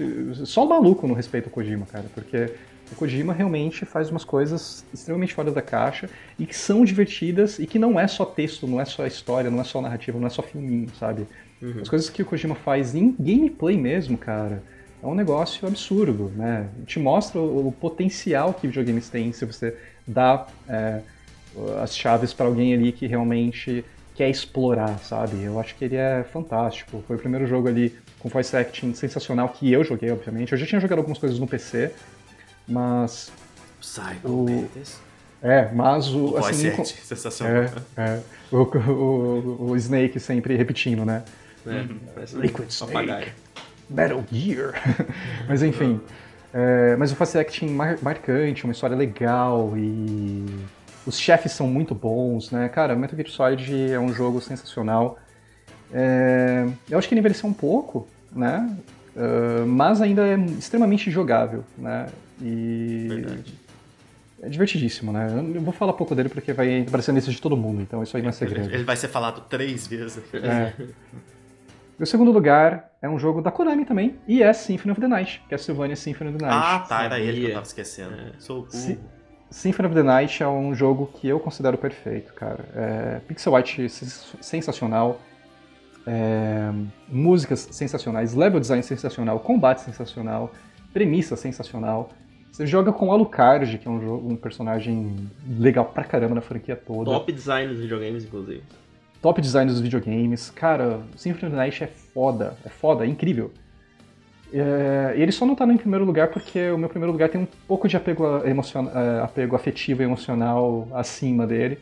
só 0.44 0.64
o 0.64 0.68
maluco 0.68 1.06
não 1.06 1.14
respeita 1.14 1.48
o 1.48 1.50
Kojima, 1.50 1.86
cara, 1.86 2.06
porque 2.14 2.52
o 2.90 2.94
Kojima 2.94 3.32
realmente 3.32 3.84
faz 3.84 4.10
umas 4.10 4.24
coisas 4.24 4.84
extremamente 4.92 5.34
fora 5.34 5.50
da 5.50 5.62
caixa 5.62 6.08
e 6.38 6.46
que 6.46 6.56
são 6.56 6.84
divertidas 6.84 7.58
e 7.58 7.66
que 7.66 7.78
não 7.78 7.98
é 7.98 8.06
só 8.06 8.24
texto, 8.24 8.66
não 8.66 8.80
é 8.80 8.84
só 8.84 9.06
história, 9.06 9.50
não 9.50 9.60
é 9.60 9.64
só 9.64 9.80
narrativa, 9.80 10.18
não 10.18 10.26
é 10.26 10.30
só 10.30 10.42
filminho, 10.42 10.88
sabe? 10.98 11.26
Uhum. 11.60 11.80
As 11.80 11.88
coisas 11.88 12.10
que 12.10 12.22
o 12.22 12.26
Kojima 12.26 12.54
faz 12.54 12.94
em 12.94 13.14
gameplay 13.18 13.76
mesmo, 13.76 14.18
cara, 14.18 14.62
é 15.02 15.06
um 15.06 15.14
negócio 15.14 15.66
absurdo, 15.66 16.30
né? 16.36 16.68
Te 16.86 16.98
mostra 16.98 17.40
o, 17.40 17.68
o 17.68 17.72
potencial 17.72 18.54
que 18.54 18.66
videogames 18.66 19.08
têm 19.08 19.32
se 19.32 19.44
você 19.44 19.76
dá 20.06 20.46
é, 20.68 21.00
as 21.82 21.96
chaves 21.96 22.32
para 22.32 22.46
alguém 22.46 22.74
ali 22.74 22.92
que 22.92 23.06
realmente 23.06 23.84
quer 24.14 24.28
explorar, 24.28 24.98
sabe? 24.98 25.42
Eu 25.42 25.58
acho 25.58 25.74
que 25.74 25.84
ele 25.84 25.96
é 25.96 26.24
fantástico. 26.32 27.02
Foi 27.06 27.16
o 27.16 27.18
primeiro 27.18 27.46
jogo 27.46 27.68
ali 27.68 27.96
com 28.18 28.28
voice 28.28 28.56
acting 28.56 28.94
sensacional 28.94 29.48
que 29.48 29.72
eu 29.72 29.82
joguei, 29.82 30.10
obviamente. 30.10 30.52
Eu 30.52 30.58
já 30.58 30.66
tinha 30.66 30.80
jogado 30.80 30.98
algumas 30.98 31.18
coisas 31.18 31.38
no 31.38 31.46
PC, 31.46 31.92
mas. 32.68 33.32
Psycho 33.80 34.28
o... 34.28 34.70
É, 35.42 35.70
mas 35.72 36.08
o. 36.08 36.34
o 36.34 36.38
assim, 36.38 36.70
voice 36.70 36.80
acting, 36.80 37.04
sensacional. 37.04 37.64
É, 37.96 38.00
é. 38.00 38.20
O, 38.50 38.58
o, 38.58 39.70
o, 39.70 39.76
Snake 39.76 40.20
sempre 40.20 40.54
repetindo, 40.54 41.04
né? 41.04 41.24
É, 41.66 41.70
uhum. 41.70 42.40
Liquid 42.40 42.68
Snake. 42.68 43.32
Metal 43.90 44.22
Gear. 44.30 44.74
mas 45.48 45.62
enfim. 45.62 46.00
É, 46.54 46.96
mas 46.96 47.10
o 47.10 47.16
face 47.16 47.38
acting 47.38 47.70
mar 47.70 47.98
marcante, 48.02 48.64
uma 48.64 48.72
história 48.72 48.94
legal 48.94 49.72
e 49.76 50.46
os 51.06 51.18
chefes 51.18 51.52
são 51.52 51.66
muito 51.66 51.94
bons, 51.94 52.50
né? 52.50 52.68
Cara, 52.68 52.94
Metal 52.94 53.16
Gear 53.16 53.28
Solid 53.28 53.92
é 53.92 53.98
um 53.98 54.12
jogo 54.12 54.40
sensacional. 54.40 55.18
É, 55.92 56.66
eu 56.88 56.98
acho 56.98 57.08
que 57.08 57.14
ele 57.14 57.20
envelheceu 57.20 57.48
um 57.48 57.52
pouco, 57.52 58.06
né? 58.30 58.76
Uh, 59.14 59.66
mas 59.66 60.00
ainda 60.00 60.26
é 60.26 60.36
extremamente 60.58 61.10
jogável, 61.10 61.64
né? 61.76 62.06
E 62.40 63.06
Verdade. 63.08 63.54
é 64.42 64.48
divertidíssimo, 64.48 65.12
né? 65.12 65.28
Eu 65.54 65.60
vou 65.60 65.72
falar 65.72 65.92
pouco 65.92 66.14
dele 66.14 66.30
porque 66.30 66.52
vai 66.52 66.80
aparecer 66.80 67.12
nesse 67.12 67.30
de 67.30 67.40
todo 67.40 67.56
mundo, 67.56 67.82
então 67.82 68.02
isso 68.02 68.16
aí 68.16 68.22
não 68.22 68.30
é 68.30 68.32
segredo. 68.32 68.70
Ele 68.72 68.84
vai 68.84 68.96
ser 68.96 69.08
falado 69.08 69.42
três 69.48 69.86
vezes. 69.86 70.22
É. 70.34 70.72
E 72.00 72.02
o 72.02 72.06
segundo 72.06 72.32
lugar 72.32 72.90
é 73.02 73.08
um 73.08 73.18
jogo 73.18 73.42
da 73.42 73.50
Konami 73.50 73.84
também, 73.84 74.16
e 74.26 74.42
é 74.42 74.50
Symphony 74.52 74.92
of 74.92 75.00
the 75.00 75.06
Night, 75.06 75.42
que 75.46 75.54
é 75.54 75.58
Sylvania 75.58 75.94
Symphony 75.94 76.30
of 76.30 76.38
the 76.38 76.46
Night. 76.46 76.58
Ah, 76.58 76.78
tá, 76.80 77.04
era 77.04 77.20
ele 77.20 77.40
que 77.40 77.46
eu 77.48 77.52
tava 77.52 77.66
esquecendo. 77.66 78.14
É. 78.14 78.32
Sou 78.38 78.62
burro. 78.62 78.98
Symphony 79.52 79.86
of 79.86 79.94
the 79.94 80.02
Night 80.02 80.42
é 80.42 80.48
um 80.48 80.74
jogo 80.74 81.10
que 81.14 81.28
eu 81.28 81.38
considero 81.38 81.76
perfeito, 81.76 82.32
cara. 82.32 82.64
É, 82.74 83.20
pixel 83.28 83.54
art 83.54 83.78
sensacional, 84.40 85.20
é, 86.06 86.72
músicas 87.06 87.68
sensacionais, 87.70 88.34
level 88.34 88.58
design 88.58 88.82
sensacional, 88.82 89.38
combate 89.40 89.82
sensacional, 89.82 90.50
premissa 90.92 91.36
sensacional. 91.36 92.08
Você 92.50 92.66
joga 92.66 92.92
com 92.92 93.12
Alucard, 93.12 93.78
que 93.78 93.86
é 93.86 93.90
um, 93.90 94.00
jogo, 94.00 94.32
um 94.32 94.36
personagem 94.36 95.30
legal 95.58 95.84
pra 95.84 96.04
caramba 96.04 96.34
na 96.34 96.40
franquia 96.40 96.74
toda. 96.74 97.10
Top 97.10 97.30
design 97.30 97.68
dos 97.68 97.80
videogames, 97.80 98.24
inclusive. 98.24 98.62
Top 99.20 99.40
design 99.40 99.70
dos 99.70 99.80
videogames. 99.80 100.50
Cara, 100.50 101.00
Symphony 101.14 101.46
of 101.46 101.56
the 101.56 101.62
Night 101.62 101.84
é 101.84 101.86
foda, 101.86 102.56
é 102.64 102.68
foda, 102.70 103.04
é 103.04 103.08
incrível. 103.08 103.52
É, 104.52 105.14
ele 105.16 105.32
só 105.32 105.46
não 105.46 105.54
tá 105.54 105.64
no 105.64 105.78
primeiro 105.78 106.04
lugar 106.04 106.28
porque 106.28 106.70
o 106.70 106.76
meu 106.76 106.88
primeiro 106.88 107.10
lugar 107.10 107.28
tem 107.28 107.40
um 107.40 107.48
pouco 107.66 107.88
de 107.88 107.96
apego. 107.96 108.24
É, 108.44 109.22
apego 109.22 109.56
afetivo 109.56 110.02
e 110.02 110.04
emocional 110.04 110.86
acima 110.92 111.46
dele. 111.46 111.78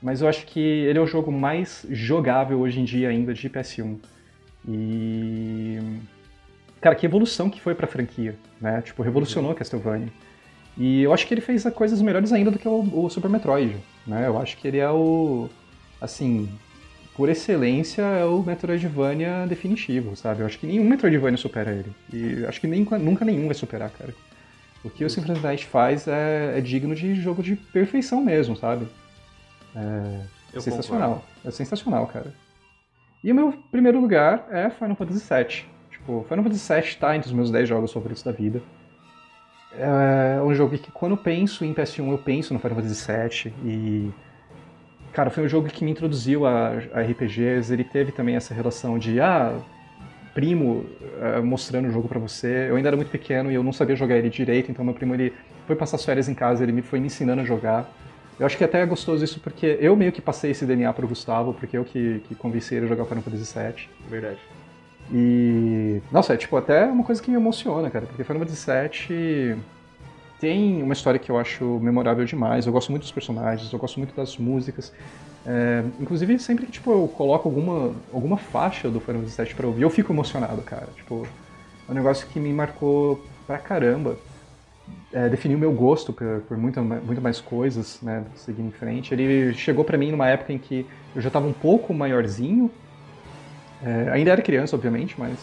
Mas 0.00 0.20
eu 0.20 0.28
acho 0.28 0.46
que 0.46 0.60
ele 0.60 0.98
é 0.98 1.02
o 1.02 1.06
jogo 1.06 1.30
mais 1.30 1.86
jogável 1.90 2.60
hoje 2.60 2.80
em 2.80 2.84
dia 2.84 3.08
ainda 3.08 3.34
de 3.34 3.48
PS1. 3.48 3.98
E. 4.68 5.78
Cara, 6.80 6.94
que 6.94 7.06
evolução 7.06 7.48
que 7.48 7.60
foi 7.60 7.74
pra 7.74 7.86
franquia, 7.86 8.36
né? 8.60 8.82
Tipo, 8.82 9.02
revolucionou 9.02 9.50
uhum. 9.50 9.56
Castlevania. 9.56 10.08
E 10.76 11.02
eu 11.02 11.12
acho 11.12 11.26
que 11.26 11.34
ele 11.34 11.40
fez 11.40 11.64
coisas 11.74 12.00
melhores 12.00 12.32
ainda 12.32 12.50
do 12.50 12.58
que 12.58 12.66
o, 12.66 13.04
o 13.04 13.10
Super 13.10 13.28
Metroid, 13.28 13.76
né? 14.06 14.26
Eu 14.26 14.38
acho 14.38 14.56
que 14.56 14.66
ele 14.66 14.78
é 14.78 14.90
o. 14.90 15.48
Assim, 16.00 16.48
por 17.16 17.28
excelência, 17.28 18.02
é 18.02 18.24
o 18.24 18.42
Metroidvania 18.42 19.46
definitivo, 19.46 20.16
sabe? 20.16 20.40
Eu 20.40 20.46
acho 20.46 20.58
que 20.58 20.66
nenhum 20.66 20.84
Metroidvania 20.84 21.36
supera 21.36 21.70
ele. 21.70 21.92
E 22.12 22.44
acho 22.46 22.60
que 22.60 22.66
nem, 22.66 22.86
nunca 23.00 23.24
nenhum 23.24 23.46
vai 23.46 23.54
superar, 23.54 23.90
cara. 23.90 24.14
O 24.82 24.90
que 24.90 25.04
o 25.04 25.10
Symphony 25.10 25.38
Night 25.40 25.66
faz 25.66 26.08
é, 26.08 26.58
é, 26.58 26.60
digno 26.60 26.94
de 26.94 27.14
jogo 27.14 27.42
de 27.42 27.54
perfeição 27.54 28.22
mesmo, 28.22 28.56
sabe? 28.56 28.88
É 29.74 30.60
sensacional. 30.60 31.08
Concordo. 31.10 31.24
É 31.44 31.50
sensacional, 31.50 32.06
cara. 32.06 32.34
E 33.22 33.30
o 33.30 33.34
meu 33.34 33.52
primeiro 33.70 34.00
lugar 34.00 34.48
é 34.50 34.68
Final 34.70 34.96
Fantasy 34.96 35.22
VII. 35.22 35.64
Tipo, 35.90 36.26
Final 36.28 36.44
Fantasy 36.44 36.74
VII 36.74 36.96
tá 36.96 37.14
entre 37.14 37.28
os 37.28 37.34
meus 37.34 37.50
10 37.50 37.68
jogos 37.68 37.92
favoritos 37.92 38.22
da 38.22 38.32
vida. 38.32 38.60
É 39.74 40.40
um 40.42 40.54
jogo 40.54 40.76
que 40.76 40.90
quando 40.90 41.12
eu 41.12 41.18
penso 41.18 41.64
em 41.64 41.72
PS1, 41.72 42.10
eu 42.10 42.18
penso 42.18 42.52
no 42.52 42.58
Final 42.58 42.76
Fantasy 42.76 43.06
VII 43.06 43.54
e 43.64 44.12
Cara, 45.12 45.30
foi 45.30 45.44
um 45.44 45.48
jogo 45.48 45.68
que 45.68 45.84
me 45.84 45.90
introduziu 45.90 46.46
a, 46.46 46.72
a 46.94 47.00
RPGs. 47.02 47.72
Ele 47.72 47.84
teve 47.84 48.12
também 48.12 48.34
essa 48.34 48.54
relação 48.54 48.98
de, 48.98 49.20
ah, 49.20 49.58
primo 50.34 50.86
uh, 51.38 51.42
mostrando 51.44 51.88
o 51.88 51.92
jogo 51.92 52.08
para 52.08 52.18
você. 52.18 52.66
Eu 52.68 52.76
ainda 52.76 52.88
era 52.88 52.96
muito 52.96 53.10
pequeno 53.10 53.50
e 53.50 53.54
eu 53.54 53.62
não 53.62 53.72
sabia 53.72 53.94
jogar 53.94 54.16
ele 54.16 54.30
direito, 54.30 54.70
então 54.70 54.84
meu 54.84 54.94
primo 54.94 55.14
ele 55.14 55.32
foi 55.66 55.76
passar 55.76 55.96
as 55.96 56.04
férias 56.04 56.28
em 56.28 56.34
casa, 56.34 56.62
ele 56.62 56.72
me 56.72 56.82
foi 56.82 57.00
me 57.00 57.06
ensinando 57.06 57.42
a 57.42 57.44
jogar. 57.44 57.90
Eu 58.40 58.46
acho 58.46 58.56
que 58.56 58.64
até 58.64 58.80
é 58.80 58.86
gostoso 58.86 59.24
isso 59.24 59.38
porque 59.40 59.78
eu 59.80 59.94
meio 59.94 60.10
que 60.10 60.20
passei 60.20 60.50
esse 60.50 60.64
DNA 60.64 60.92
pro 60.92 61.06
Gustavo, 61.06 61.52
porque 61.52 61.76
eu 61.76 61.84
que, 61.84 62.22
que 62.26 62.34
convenci 62.34 62.74
ele 62.74 62.86
a 62.86 62.88
jogar 62.88 63.04
Final 63.04 63.22
Fantasy 63.22 63.58
VII. 63.58 63.88
Verdade. 64.08 64.38
E. 65.12 66.00
Nossa, 66.10 66.34
é 66.34 66.36
tipo 66.36 66.56
até 66.56 66.86
uma 66.86 67.04
coisa 67.04 67.22
que 67.22 67.30
me 67.30 67.36
emociona, 67.36 67.90
cara, 67.90 68.06
porque 68.06 68.24
Final 68.24 68.40
Fantasy 68.40 68.66
VII 68.70 69.56
tem 70.42 70.82
uma 70.82 70.92
história 70.92 71.20
que 71.20 71.30
eu 71.30 71.38
acho 71.38 71.78
memorável 71.78 72.24
demais. 72.24 72.66
Eu 72.66 72.72
gosto 72.72 72.90
muito 72.90 73.02
dos 73.02 73.12
personagens, 73.12 73.72
eu 73.72 73.78
gosto 73.78 74.00
muito 74.00 74.12
das 74.12 74.36
músicas. 74.36 74.92
É, 75.46 75.84
inclusive, 76.00 76.36
sempre 76.40 76.66
que 76.66 76.72
tipo, 76.72 76.90
eu 76.90 77.06
coloco 77.06 77.48
alguma, 77.48 77.94
alguma 78.12 78.36
faixa 78.36 78.90
do 78.90 78.98
Final 78.98 79.20
Fantasy 79.20 79.40
VII 79.40 79.54
pra 79.54 79.68
ouvir, 79.68 79.82
eu 79.82 79.90
fico 79.90 80.12
emocionado, 80.12 80.60
cara. 80.62 80.88
Tipo, 80.96 81.24
é 81.88 81.92
um 81.92 81.94
negócio 81.94 82.26
que 82.26 82.40
me 82.40 82.52
marcou 82.52 83.24
pra 83.46 83.56
caramba. 83.56 84.18
É, 85.12 85.28
definiu 85.28 85.56
meu 85.56 85.70
gosto 85.70 86.12
por, 86.12 86.40
por 86.48 86.56
muito, 86.56 86.82
muito 86.82 87.22
mais 87.22 87.40
coisas, 87.40 88.00
né, 88.02 88.24
seguindo 88.34 88.66
em 88.66 88.72
frente. 88.72 89.14
Ele 89.14 89.54
chegou 89.54 89.84
pra 89.84 89.96
mim 89.96 90.10
numa 90.10 90.26
época 90.26 90.52
em 90.52 90.58
que 90.58 90.84
eu 91.14 91.22
já 91.22 91.30
tava 91.30 91.46
um 91.46 91.52
pouco 91.52 91.94
maiorzinho. 91.94 92.68
É, 93.80 94.10
ainda 94.10 94.32
era 94.32 94.42
criança, 94.42 94.74
obviamente, 94.74 95.14
mas 95.16 95.38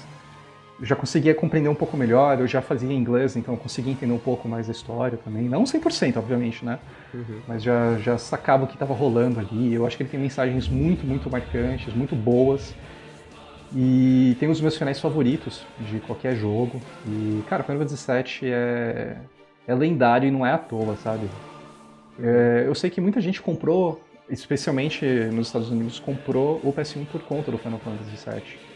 já 0.82 0.96
conseguia 0.96 1.34
compreender 1.36 1.70
um 1.70 1.76
pouco 1.76 1.98
melhor, 1.98 2.40
eu 2.40 2.48
já 2.48 2.62
fazia 2.62 2.92
inglês, 2.92 3.36
então 3.36 3.54
eu 3.54 3.60
conseguia 3.60 3.92
entender 3.92 4.14
um 4.14 4.20
pouco 4.20 4.48
mais 4.48 4.68
da 4.68 4.72
história 4.72 5.18
também. 5.18 5.44
Não 5.44 5.64
100%, 5.64 6.18
obviamente, 6.18 6.64
né? 6.64 6.80
Uhum. 7.14 7.42
Mas 7.48 7.62
já, 7.64 7.98
já 7.98 8.18
sacava 8.18 8.64
o 8.64 8.68
que 8.68 8.74
estava 8.76 8.94
rolando 8.94 9.40
ali. 9.40 9.74
Eu 9.74 9.86
acho 9.86 9.98
que 9.98 10.04
ele 10.04 10.10
tem 10.10 10.20
mensagens 10.20 10.68
muito, 10.68 11.06
muito 11.06 11.30
marcantes, 11.30 11.94
muito 11.94 12.16
boas. 12.16 12.74
E 13.76 14.36
tem 14.40 14.50
os 14.50 14.60
meus 14.62 14.78
finais 14.78 15.00
favoritos 15.00 15.64
de 15.80 16.00
qualquer 16.00 16.36
jogo. 16.36 16.82
E, 17.06 17.44
cara, 17.48 17.64
Final 17.64 17.82
Fantasy 17.82 18.12
VII 18.12 18.52
é, 18.52 19.18
é 19.68 19.76
lendário 19.76 20.28
e 20.28 20.32
não 20.32 20.46
é 20.46 20.52
à 20.52 20.58
toa, 20.58 20.96
sabe? 20.96 21.30
É, 22.22 22.64
eu 22.66 22.74
sei 22.74 22.90
que 22.90 23.00
muita 23.00 23.22
gente 23.22 23.42
comprou, 23.42 24.02
especialmente 24.30 25.06
nos 25.06 25.48
Estados 25.48 25.70
Unidos, 25.70 26.00
comprou 26.00 26.60
o 26.64 26.74
PS1 26.74 27.06
por 27.12 27.22
conta 27.22 27.52
do 27.52 27.58
Final 27.58 27.80
Fantasy 27.80 28.30
VII. 28.30 28.69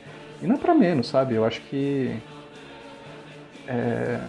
E 0.44 0.48
não 0.48 0.56
é 0.56 0.58
pra 0.60 0.76
menos, 0.76 1.08
sabe? 1.08 1.36
Eu 1.36 1.46
acho 1.46 1.62
que. 1.62 2.20
É... 3.68 4.20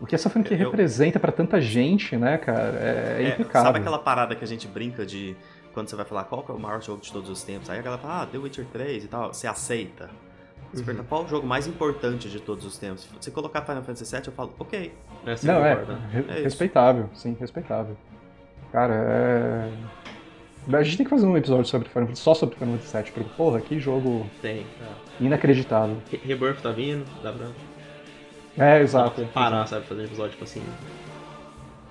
O 0.00 0.06
que 0.06 0.14
essa 0.14 0.30
franquia 0.30 0.56
eu... 0.56 0.70
representa 0.70 1.18
para 1.18 1.32
tanta 1.32 1.60
gente, 1.60 2.16
né, 2.16 2.38
cara, 2.38 2.78
é, 2.78 3.16
é, 3.18 3.28
impecável. 3.30 3.66
Sabe 3.66 3.78
aquela 3.78 3.98
parada 3.98 4.34
que 4.34 4.44
a 4.44 4.46
gente 4.46 4.68
brinca 4.68 5.04
de 5.06 5.36
quando 5.72 5.88
você 5.88 5.96
vai 5.96 6.04
falar 6.04 6.24
qual 6.24 6.44
é 6.48 6.52
o 6.52 6.58
maior 6.58 6.82
jogo 6.82 7.00
de 7.00 7.10
todos 7.10 7.28
os 7.30 7.42
tempos? 7.42 7.70
Aí 7.70 7.78
a 7.78 7.82
galera 7.82 8.00
fala, 8.00 8.22
ah, 8.22 8.26
The 8.26 8.38
Witcher 8.38 8.66
3 8.66 9.04
e 9.04 9.08
tal. 9.08 9.32
Você 9.32 9.46
aceita. 9.46 10.10
Você 10.72 10.80
uhum. 10.80 10.86
pergunta 10.86 11.08
qual 11.08 11.22
é 11.22 11.24
o 11.24 11.28
jogo 11.28 11.46
mais 11.46 11.66
importante 11.66 12.28
de 12.28 12.40
todos 12.40 12.64
os 12.64 12.76
tempos. 12.76 13.04
Se 13.04 13.10
você 13.20 13.30
colocar 13.30 13.62
Final 13.62 13.82
Fantasy 13.82 14.14
VII, 14.14 14.26
eu 14.26 14.32
falo, 14.32 14.54
ok. 14.58 14.92
É, 15.26 15.46
Não, 15.46 15.64
é, 15.64 15.84
é 16.28 16.42
respeitável, 16.42 17.08
sim, 17.14 17.36
respeitável. 17.40 17.96
Cara, 18.72 18.94
é 18.94 19.72
a 20.72 20.82
gente 20.82 20.96
tem 20.96 21.04
que 21.04 21.10
fazer 21.10 21.26
um 21.26 21.36
episódio 21.36 21.66
sobre 21.66 21.88
Final 21.88 22.06
Fantasy, 22.06 22.22
só 22.22 22.34
sobre 22.34 22.56
Final 22.56 22.78
Fantasy 22.78 22.96
VII, 22.96 23.12
porque, 23.12 23.30
porra, 23.36 23.60
que 23.60 23.78
jogo 23.78 24.26
tem, 24.40 24.60
é. 24.60 25.24
inacreditável. 25.24 25.96
Re 26.10 26.20
Rebirth 26.24 26.60
tá 26.62 26.70
vindo, 26.72 27.04
dá 27.22 27.32
pra... 27.32 27.46
É, 28.56 28.80
exato. 28.80 29.08
Dá 29.08 29.14
pra 29.14 29.24
comparar, 29.24 29.66
sabe, 29.66 29.84
fazer 29.86 30.02
um 30.02 30.04
episódio, 30.04 30.30
tipo 30.32 30.44
assim... 30.44 30.62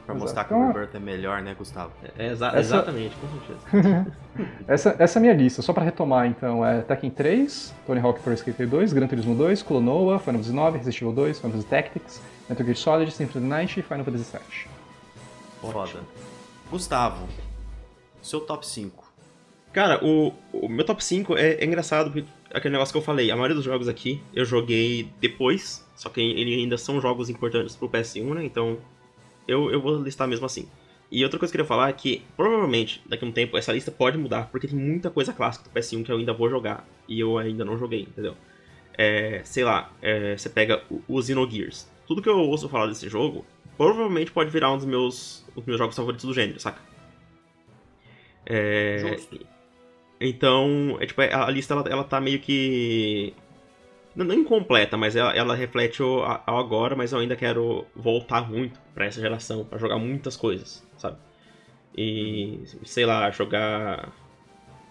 Pra 0.06 0.14
Exato. 0.16 0.20
mostrar 0.26 0.44
que 0.44 0.54
Então, 0.54 0.64
o 0.64 0.68
Rebirth 0.74 0.96
é 0.96 1.00
melhor, 1.00 1.42
né, 1.42 1.56
Gustavo? 1.58 1.92
É, 2.18 2.28
exa- 2.28 2.48
Essa- 2.48 2.60
Exatamente, 2.60 3.16
com 3.16 3.28
certeza. 3.30 4.18
Essa, 4.68 4.96
essa 5.00 5.18
é 5.18 5.20
a 5.20 5.22
minha 5.22 5.34
lista, 5.34 5.62
só 5.62 5.72
pra 5.72 5.82
retomar 5.84 6.26
então, 6.28 6.66
é 6.66 6.82
Tekken 6.82 7.10
3, 7.10 7.74
Tony 7.88 8.02
Hawk 8.02 8.20
Pro 8.20 8.34
Skater 8.34 8.68
2, 8.68 8.92
Gran 8.92 9.08
Turismo 9.08 9.34
2, 9.36 9.62
Clonoa, 9.64 10.20
Final 10.20 10.42
Fantasy 10.42 10.54
9, 10.56 10.78
Resident 10.80 11.02
Evil 11.02 11.14
2, 11.14 11.40
Final 11.40 11.52
Fantasy 11.54 11.70
Tactics, 11.70 12.22
Metal 12.50 12.66
Gear 12.66 12.76
Solid, 12.78 13.12
Symphony 13.14 13.46
of 13.46 13.50
the 13.50 13.56
Night 13.62 13.80
e 13.80 13.84
Final 13.84 14.04
Fantasy 14.04 14.24
7. 14.26 14.44
Foda. 15.62 16.00
Gustavo, 16.70 17.28
seu 18.24 18.42
top 18.42 18.66
5. 18.66 19.14
Cara, 19.72 20.04
o, 20.06 20.34
o 20.52 20.70
meu 20.70 20.86
top 20.86 21.04
5 21.04 21.36
é, 21.36 21.56
é 21.56 21.66
engraçado, 21.66 22.12
porque 22.12 22.30
aquele 22.54 22.74
negócio 22.74 22.94
que 22.94 22.98
eu 22.98 23.02
falei, 23.02 23.32
a 23.32 23.36
maioria 23.36 23.56
dos 23.56 23.66
jogos 23.66 23.88
aqui 23.88 24.22
eu 24.34 24.46
joguei 24.46 25.10
depois, 25.20 25.84
só 25.96 26.10
que 26.10 26.22
eles 26.22 26.60
ainda 26.60 26.78
são 26.78 27.02
jogos 27.02 27.30
importantes 27.30 27.76
pro 27.76 27.90
PS1, 27.90 28.36
né? 28.36 28.46
Então 28.46 28.78
eu, 29.48 29.72
eu 29.72 29.82
vou 29.82 30.02
listar 30.02 30.28
mesmo 30.28 30.46
assim. 30.46 30.68
E 31.12 31.24
outra 31.24 31.38
coisa 31.38 31.52
que 31.52 31.58
eu 31.58 31.64
queria 31.64 31.68
falar 31.68 31.90
é 31.90 31.94
que, 31.94 32.24
provavelmente, 32.36 33.02
daqui 33.08 33.24
a 33.24 33.28
um 33.28 33.32
tempo, 33.32 33.58
essa 33.58 33.72
lista 33.72 33.92
pode 33.92 34.18
mudar, 34.18 34.50
porque 34.50 34.68
tem 34.68 34.78
muita 34.78 35.12
coisa 35.12 35.32
clássica 35.32 35.70
do 35.70 35.74
PS1 35.74 36.04
que 36.04 36.12
eu 36.12 36.18
ainda 36.18 36.34
vou 36.34 36.50
jogar, 36.50 36.88
e 37.08 37.20
eu 37.20 37.38
ainda 37.38 37.64
não 37.64 37.78
joguei, 37.78 38.02
entendeu? 38.02 38.36
É, 38.98 39.42
sei 39.44 39.64
lá, 39.64 39.92
é, 40.02 40.36
você 40.36 40.50
pega 40.50 40.84
o, 40.90 41.02
o 41.08 41.22
Xenogears. 41.22 41.88
Tudo 42.08 42.22
que 42.22 42.30
eu 42.30 42.38
ouço 42.38 42.68
falar 42.68 42.88
desse 42.88 43.08
jogo, 43.10 43.46
provavelmente 43.78 44.32
pode 44.32 44.50
virar 44.50 44.72
um 44.72 44.78
dos 44.78 44.86
meus, 44.86 45.46
um 45.52 45.56
dos 45.56 45.66
meus 45.66 45.78
jogos 45.78 45.96
favoritos 45.96 46.26
do 46.26 46.34
gênero, 46.34 46.60
saca? 46.60 46.82
É, 48.46 49.16
Justo. 49.18 49.40
então, 50.20 50.98
é, 51.00 51.06
tipo, 51.06 51.22
a 51.22 51.50
lista 51.50 51.74
ela, 51.74 51.84
ela 51.90 52.04
tá 52.04 52.20
meio 52.22 52.40
que. 52.40 53.34
Não, 54.16 54.34
incompleta, 54.34 54.96
mas 54.96 55.16
ela, 55.16 55.34
ela 55.36 55.56
reflete 55.56 56.04
o, 56.04 56.22
a- 56.24 56.44
ao 56.46 56.60
agora, 56.60 56.96
mas 56.96 57.12
eu 57.14 57.20
ainda 57.20 57.36
quero 57.36 57.86
voltar 57.96 58.48
muito 58.50 58.80
pra 58.94 59.06
essa 59.06 59.20
geração, 59.20 59.66
pra 59.66 59.78
jogar 59.80 59.98
muitas 59.98 60.38
coisas, 60.38 60.86
sabe? 60.98 61.18
E, 61.98 62.62
sei 62.86 63.06
lá, 63.06 63.30
jogar 63.32 64.12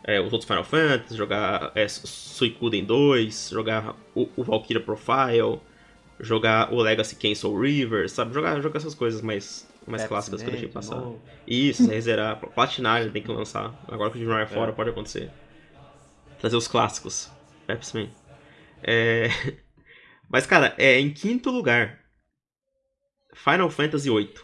é, 0.04 0.20
os 0.20 0.32
outros 0.32 0.46
Final 0.46 0.64
Fantasy, 0.64 1.16
jogar 1.16 1.72
é, 1.74 1.86
Suicuden 1.88 2.84
2, 2.84 3.50
jogar 3.50 3.94
o, 4.14 4.28
o 4.36 4.42
Valkyria 4.44 4.82
Profile, 4.82 5.60
jogar 6.20 6.72
o 6.72 6.80
Legacy 6.80 7.16
Cancel 7.16 7.56
River, 7.58 8.08
sabe? 8.10 8.34
Jogar, 8.34 8.60
jogar 8.60 8.78
essas 8.78 8.94
coisas 8.94 9.20
mais, 9.22 9.68
mais 9.86 10.02
Pepsi 10.02 10.08
clássicas 10.08 10.42
que 10.42 10.48
eu 10.48 10.50
deixei 10.50 10.68
de 10.68 10.74
passar. 10.74 10.96
novo. 10.96 11.20
Isso, 11.46 11.88
rezerar, 11.88 12.36
platinar 12.36 13.10
tem 13.10 13.22
que 13.22 13.30
lançar. 13.30 13.74
Agora 13.88 14.10
que 14.10 14.16
o 14.16 14.18
Digimon 14.18 14.38
é 14.38 14.46
fora, 14.46 14.72
pode 14.72 14.90
acontecer. 14.90 15.30
Trazer 16.38 16.56
os 16.56 16.68
clássicos. 16.68 17.30
Pepsi 17.66 17.96
Man. 17.96 18.08
É... 18.82 19.28
Mas, 20.28 20.46
cara, 20.46 20.74
é 20.78 20.98
em 20.98 21.12
quinto 21.12 21.50
lugar. 21.50 21.98
Final 23.34 23.70
Fantasy 23.70 24.10
VIII. 24.10 24.34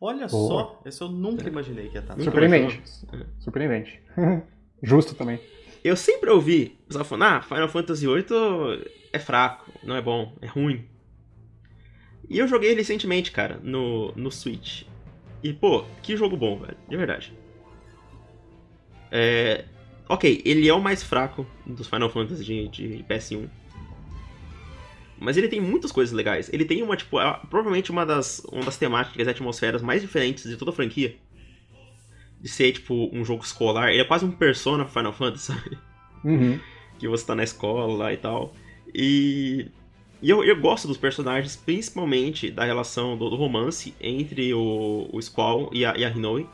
Olha 0.00 0.26
Boa. 0.26 0.48
só, 0.48 0.82
esse 0.84 1.00
eu 1.00 1.08
nunca 1.08 1.48
imaginei 1.48 1.88
que 1.88 1.94
ia 1.94 2.00
estar. 2.00 2.18
Surpreendente. 2.20 2.82
mais 3.10 3.26
Surpreendente. 3.38 4.02
Justo 4.82 5.14
também. 5.14 5.40
Eu 5.82 5.96
sempre 5.96 6.30
ouvi 6.30 6.78
pessoal 6.86 7.04
falando, 7.04 7.22
ah, 7.22 7.42
Final 7.42 7.68
Fantasy 7.68 8.06
VIII 8.06 8.90
é 9.12 9.18
fraco, 9.18 9.70
não 9.82 9.96
é 9.96 10.02
bom, 10.02 10.36
é 10.40 10.46
ruim. 10.46 10.84
E 12.28 12.38
eu 12.38 12.48
joguei 12.48 12.74
recentemente, 12.74 13.30
cara, 13.30 13.60
no, 13.62 14.12
no 14.16 14.30
Switch. 14.32 14.82
E, 15.42 15.52
pô, 15.52 15.84
que 16.02 16.16
jogo 16.16 16.36
bom, 16.36 16.58
velho, 16.58 16.76
de 16.88 16.96
verdade. 16.96 17.32
É... 19.10 19.64
Ok, 20.08 20.42
ele 20.44 20.68
é 20.68 20.72
o 20.74 20.80
mais 20.80 21.02
fraco 21.02 21.46
dos 21.66 21.88
Final 21.88 22.10
Fantasy 22.10 22.44
de, 22.44 22.68
de 22.68 23.04
PS1. 23.08 23.48
Mas 25.18 25.36
ele 25.36 25.48
tem 25.48 25.60
muitas 25.60 25.90
coisas 25.90 26.12
legais. 26.14 26.48
Ele 26.52 26.64
tem 26.64 26.82
uma, 26.82 26.96
tipo, 26.96 27.18
a- 27.18 27.34
provavelmente 27.50 27.90
uma 27.90 28.04
das, 28.04 28.40
uma 28.52 28.64
das 28.64 28.76
temáticas 28.76 29.26
e 29.26 29.30
atmosferas 29.30 29.82
mais 29.82 30.02
diferentes 30.02 30.44
de 30.48 30.56
toda 30.56 30.70
a 30.70 30.74
franquia. 30.74 31.16
De 32.40 32.48
ser, 32.48 32.72
tipo, 32.72 33.08
um 33.12 33.24
jogo 33.24 33.42
escolar. 33.42 33.90
Ele 33.90 34.00
é 34.02 34.04
quase 34.04 34.24
um 34.24 34.30
Persona 34.30 34.84
Final 34.86 35.12
Fantasy, 35.12 35.46
sabe? 35.52 35.78
Uhum. 36.24 36.58
que 36.98 37.08
você 37.08 37.24
tá 37.26 37.34
na 37.34 37.44
escola 37.44 37.96
lá 37.96 38.12
e 38.12 38.16
tal. 38.16 38.54
E, 38.94 39.68
e 40.22 40.30
eu, 40.30 40.42
eu 40.42 40.58
gosto 40.60 40.88
dos 40.88 40.96
personagens, 40.96 41.56
principalmente 41.56 42.50
da 42.50 42.64
relação 42.64 43.16
do, 43.16 43.28
do 43.28 43.36
romance 43.36 43.94
entre 44.00 44.52
o, 44.54 45.08
o 45.12 45.20
Squall 45.20 45.70
e 45.72 45.84
a, 45.84 45.96
e 45.96 46.04
a 46.04 46.08
Hinoe. 46.08 46.48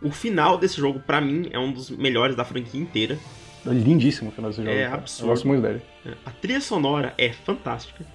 O 0.00 0.10
final 0.10 0.58
desse 0.58 0.76
jogo, 0.76 1.00
pra 1.00 1.20
mim, 1.20 1.48
é 1.50 1.58
um 1.58 1.72
dos 1.72 1.90
melhores 1.90 2.36
da 2.36 2.44
franquia 2.44 2.80
inteira. 2.80 3.18
É 3.66 3.70
lindíssimo 3.70 4.30
o 4.30 4.32
final 4.32 4.50
desse 4.50 4.62
jogo. 4.62 4.76
É 4.76 4.84
cara. 4.84 4.96
absurdo. 4.96 5.24
Eu 5.24 5.34
gosto 5.34 5.48
muito 5.48 5.62
dele. 5.62 5.82
A 6.24 6.30
trilha 6.30 6.60
sonora 6.60 7.14
é 7.18 7.32
fantástica. 7.32 8.06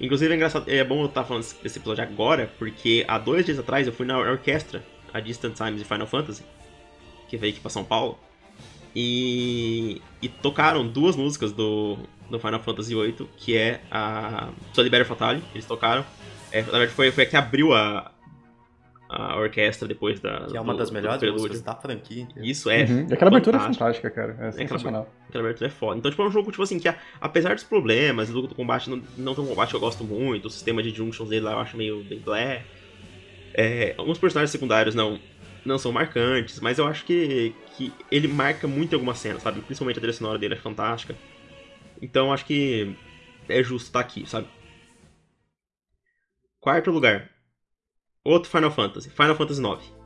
Inclusive 0.00 0.32
é 0.32 0.36
engraçado, 0.36 0.68
é 0.68 0.82
bom 0.82 1.02
eu 1.02 1.06
estar 1.06 1.24
falando 1.24 1.44
desse 1.62 1.78
episódio 1.78 2.02
agora, 2.02 2.50
porque 2.58 3.04
há 3.06 3.18
dois 3.18 3.44
dias 3.44 3.58
atrás 3.58 3.86
eu 3.86 3.92
fui 3.92 4.06
na 4.06 4.18
orquestra, 4.18 4.82
a 5.12 5.20
Distant 5.20 5.54
Times 5.54 5.78
de 5.78 5.84
Final 5.84 6.06
Fantasy, 6.06 6.42
que 7.28 7.36
veio 7.36 7.52
aqui 7.52 7.60
pra 7.60 7.70
São 7.70 7.84
Paulo, 7.84 8.18
e, 8.94 10.00
e 10.22 10.28
tocaram 10.28 10.86
duas 10.86 11.16
músicas 11.16 11.52
do, 11.52 11.96
do 12.30 12.38
Final 12.38 12.60
Fantasy 12.60 12.94
VIII, 12.94 13.28
que 13.36 13.56
é 13.56 13.80
a 13.90 14.48
Solibera 14.72 15.04
Fatale, 15.04 15.42
eles 15.54 15.66
tocaram. 15.66 16.04
É, 16.52 16.62
na 16.62 16.70
verdade 16.72 16.92
foi, 16.92 17.10
foi 17.12 17.24
a 17.24 17.26
que 17.26 17.36
abriu 17.36 17.72
a, 17.72 18.10
a 19.08 19.36
orquestra 19.38 19.86
depois 19.86 20.18
da. 20.20 20.46
Que 20.46 20.56
é 20.56 20.60
uma 20.60 20.72
do- 20.72 20.78
das 20.78 20.90
melhores 20.90 21.22
músicas 21.32 21.60
da 21.62 21.74
franquia. 21.74 22.26
Isso 22.36 22.68
é. 22.70 22.84
Uhum. 22.84 23.06
E 23.08 23.12
aquela 23.14 23.28
abertura 23.30 23.56
é 23.56 23.60
fantástica, 23.60 24.10
cara. 24.10 24.36
É 24.40 24.52
sensacional. 24.52 25.08
Aquela 25.28 25.44
abertura 25.44 25.68
é 25.68 25.72
foda. 25.72 25.98
Então, 25.98 26.10
tipo, 26.10 26.22
é 26.22 26.26
um 26.26 26.30
jogo, 26.30 26.50
tipo 26.50 26.62
assim, 26.62 26.78
que 26.80 26.88
a- 26.88 26.96
apesar 27.20 27.54
dos 27.54 27.64
problemas 27.64 28.28
do, 28.30 28.42
do 28.48 28.54
combate, 28.54 28.90
não, 28.90 29.00
não 29.16 29.34
tem 29.34 29.44
um 29.44 29.48
combate 29.48 29.70
que 29.70 29.76
eu 29.76 29.80
gosto 29.80 30.02
muito, 30.04 30.46
o 30.46 30.50
sistema 30.50 30.82
de 30.82 30.90
junctions 30.90 31.28
dele 31.28 31.44
lá 31.44 31.52
eu 31.52 31.58
acho 31.60 31.76
meio 31.76 32.02
bem 32.04 32.18
blé. 32.18 32.64
É, 33.54 33.94
alguns 33.98 34.18
personagens 34.18 34.50
secundários 34.50 34.94
não, 34.94 35.18
não 35.64 35.78
são 35.78 35.92
marcantes, 35.92 36.60
mas 36.60 36.78
eu 36.78 36.86
acho 36.86 37.04
que, 37.04 37.54
que 37.76 37.92
ele 38.10 38.28
marca 38.28 38.66
muito 38.66 38.94
algumas 38.94 39.18
cenas, 39.18 39.42
sabe? 39.42 39.60
Principalmente 39.60 39.96
a 39.98 40.00
trilha 40.00 40.12
sonora 40.12 40.38
dele 40.38 40.54
é 40.54 40.56
fantástica. 40.56 41.16
Então, 42.00 42.26
eu 42.26 42.32
acho 42.32 42.44
que 42.44 42.96
é 43.48 43.62
justo 43.62 43.86
estar 43.86 44.00
aqui, 44.00 44.26
sabe? 44.28 44.48
Quarto 46.60 46.90
lugar. 46.90 47.30
Outro 48.24 48.50
Final 48.50 48.70
Fantasy. 48.70 49.10
Final 49.10 49.34
Fantasy 49.34 49.60
IX. 49.62 50.00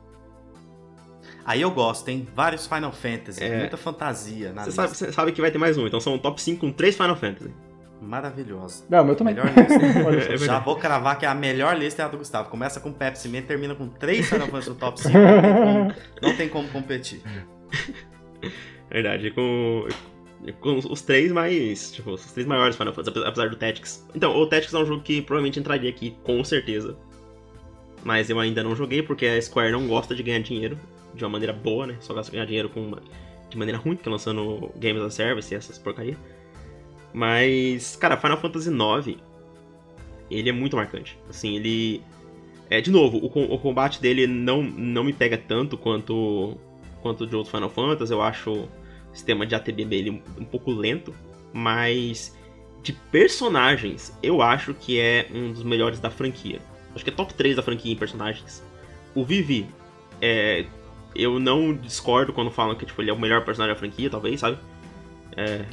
Aí 1.45 1.61
eu 1.61 1.69
gosto, 1.71 2.07
hein? 2.09 2.27
Vários 2.33 2.65
Final 2.65 2.91
Fantasy, 2.91 3.43
É. 3.43 3.59
muita 3.59 3.77
fantasia 3.77 4.51
na 4.51 4.63
Você 4.63 4.71
sabe, 4.71 4.95
sabe 5.13 5.31
que 5.31 5.41
vai 5.41 5.51
ter 5.51 5.57
mais 5.57 5.77
um, 5.77 5.85
então 5.85 5.99
são 5.99 6.15
um 6.15 6.17
top 6.19 6.41
5 6.41 6.59
com 6.59 6.71
3 6.71 6.95
Final 6.95 7.15
Fantasy. 7.15 7.53
Maravilhosa. 8.05 8.85
Não, 8.89 9.03
meu 9.03 9.15
também. 9.15 9.33
Melhor 9.33 9.47
lista. 9.47 9.73
É 9.75 10.19
verdade. 10.27 10.45
Já 10.45 10.59
vou 10.59 10.75
cravar 10.77 11.17
que 11.17 11.25
a 11.25 11.33
melhor 11.33 11.75
lista 11.77 12.01
é 12.03 12.05
a 12.05 12.07
do 12.07 12.17
Gustavo. 12.17 12.49
Começa 12.49 12.79
com 12.79 12.91
Pepsi 12.91 13.27
Man, 13.29 13.41
termina 13.41 13.73
com 13.75 13.87
três 13.87 14.27
Final 14.29 14.47
Fantasy 14.47 14.69
no 14.69 14.75
top 14.75 15.01
5. 15.01 15.17
Não 15.17 15.41
tem 15.41 15.51
como, 15.53 15.93
não 16.21 16.35
tem 16.37 16.49
como 16.49 16.67
competir. 16.69 17.21
Verdade, 18.89 19.31
com, 19.31 19.87
com 20.61 20.77
os 20.89 21.01
três 21.01 21.31
mais. 21.31 21.91
Tipo, 21.91 22.11
os 22.11 22.31
três 22.31 22.47
maiores 22.47 22.75
Final 22.75 22.93
Fantasy, 22.93 23.23
apesar- 23.25 23.49
do 23.49 23.55
Tactics. 23.55 24.05
Então, 24.15 24.35
o 24.35 24.47
Tactics 24.47 24.73
é 24.73 24.77
um 24.77 24.85
jogo 24.85 25.01
que 25.01 25.21
provavelmente 25.21 25.59
entraria 25.59 25.89
aqui, 25.89 26.15
com 26.23 26.43
certeza. 26.43 26.95
Mas 28.03 28.29
eu 28.29 28.39
ainda 28.39 28.63
não 28.63 28.75
joguei, 28.75 29.01
porque 29.01 29.25
a 29.25 29.41
Square 29.41 29.71
não 29.71 29.87
gosta 29.87 30.13
de 30.13 30.21
ganhar 30.21 30.39
dinheiro 30.39 30.77
de 31.13 31.23
uma 31.23 31.29
maneira 31.31 31.53
boa, 31.53 31.87
né? 31.87 31.95
Só 31.99 32.13
gosta 32.13 32.29
de 32.31 32.35
ganhar 32.37 32.45
dinheiro 32.45 32.69
com 32.69 32.81
uma- 32.81 33.01
de 33.49 33.57
maneira 33.57 33.79
ruim, 33.79 33.95
que 33.95 34.07
é 34.07 34.11
lançando 34.11 34.71
Games 34.77 35.01
as 35.01 35.07
a 35.07 35.11
Service 35.11 35.53
e 35.53 35.57
essas 35.57 35.77
porcaria. 35.77 36.15
Mas, 37.15 37.95
cara, 37.95 38.17
Final 38.17 38.35
Fantasy 38.35 38.69
IX, 38.69 39.17
ele 40.29 40.49
é 40.49 40.51
muito 40.51 40.75
marcante. 40.75 41.17
Assim, 41.29 41.55
ele. 41.55 42.01
É, 42.69 42.81
de 42.81 42.91
novo, 42.91 43.19
o, 43.19 43.53
o 43.53 43.57
combate 43.57 44.01
dele 44.01 44.27
não, 44.27 44.61
não 44.61 45.01
me 45.01 45.13
pega 45.13 45.37
tanto 45.37 45.77
quanto 45.77 46.57
quanto 47.01 47.25
de 47.25 47.33
outros 47.33 47.55
Final 47.55 47.69
Fantasy. 47.69 48.11
Eu 48.11 48.21
acho 48.21 48.51
o 48.51 48.69
sistema 49.13 49.45
de 49.45 49.55
ATB 49.55 49.85
dele 49.85 50.21
um 50.37 50.43
pouco 50.43 50.71
lento, 50.71 51.15
mas 51.53 52.37
de 52.83 52.91
personagens, 52.91 54.13
eu 54.21 54.41
acho 54.41 54.73
que 54.73 54.99
é 54.99 55.25
um 55.33 55.53
dos 55.53 55.63
melhores 55.63 56.01
da 56.01 56.09
franquia. 56.09 56.59
Acho 56.93 57.05
que 57.05 57.11
é 57.11 57.13
top 57.13 57.33
3 57.33 57.55
da 57.55 57.63
franquia 57.63 57.93
em 57.93 57.95
personagens. 57.95 58.61
O 59.15 59.23
Vivi, 59.23 59.65
é, 60.21 60.65
eu 61.15 61.39
não 61.39 61.73
discordo 61.73 62.33
quando 62.33 62.51
falam 62.51 62.75
que 62.75 62.85
tipo, 62.85 63.01
ele 63.01 63.09
é 63.09 63.13
o 63.13 63.19
melhor 63.19 63.45
personagem 63.45 63.73
da 63.73 63.79
franquia, 63.79 64.09
talvez, 64.09 64.41
sabe? 64.41 64.57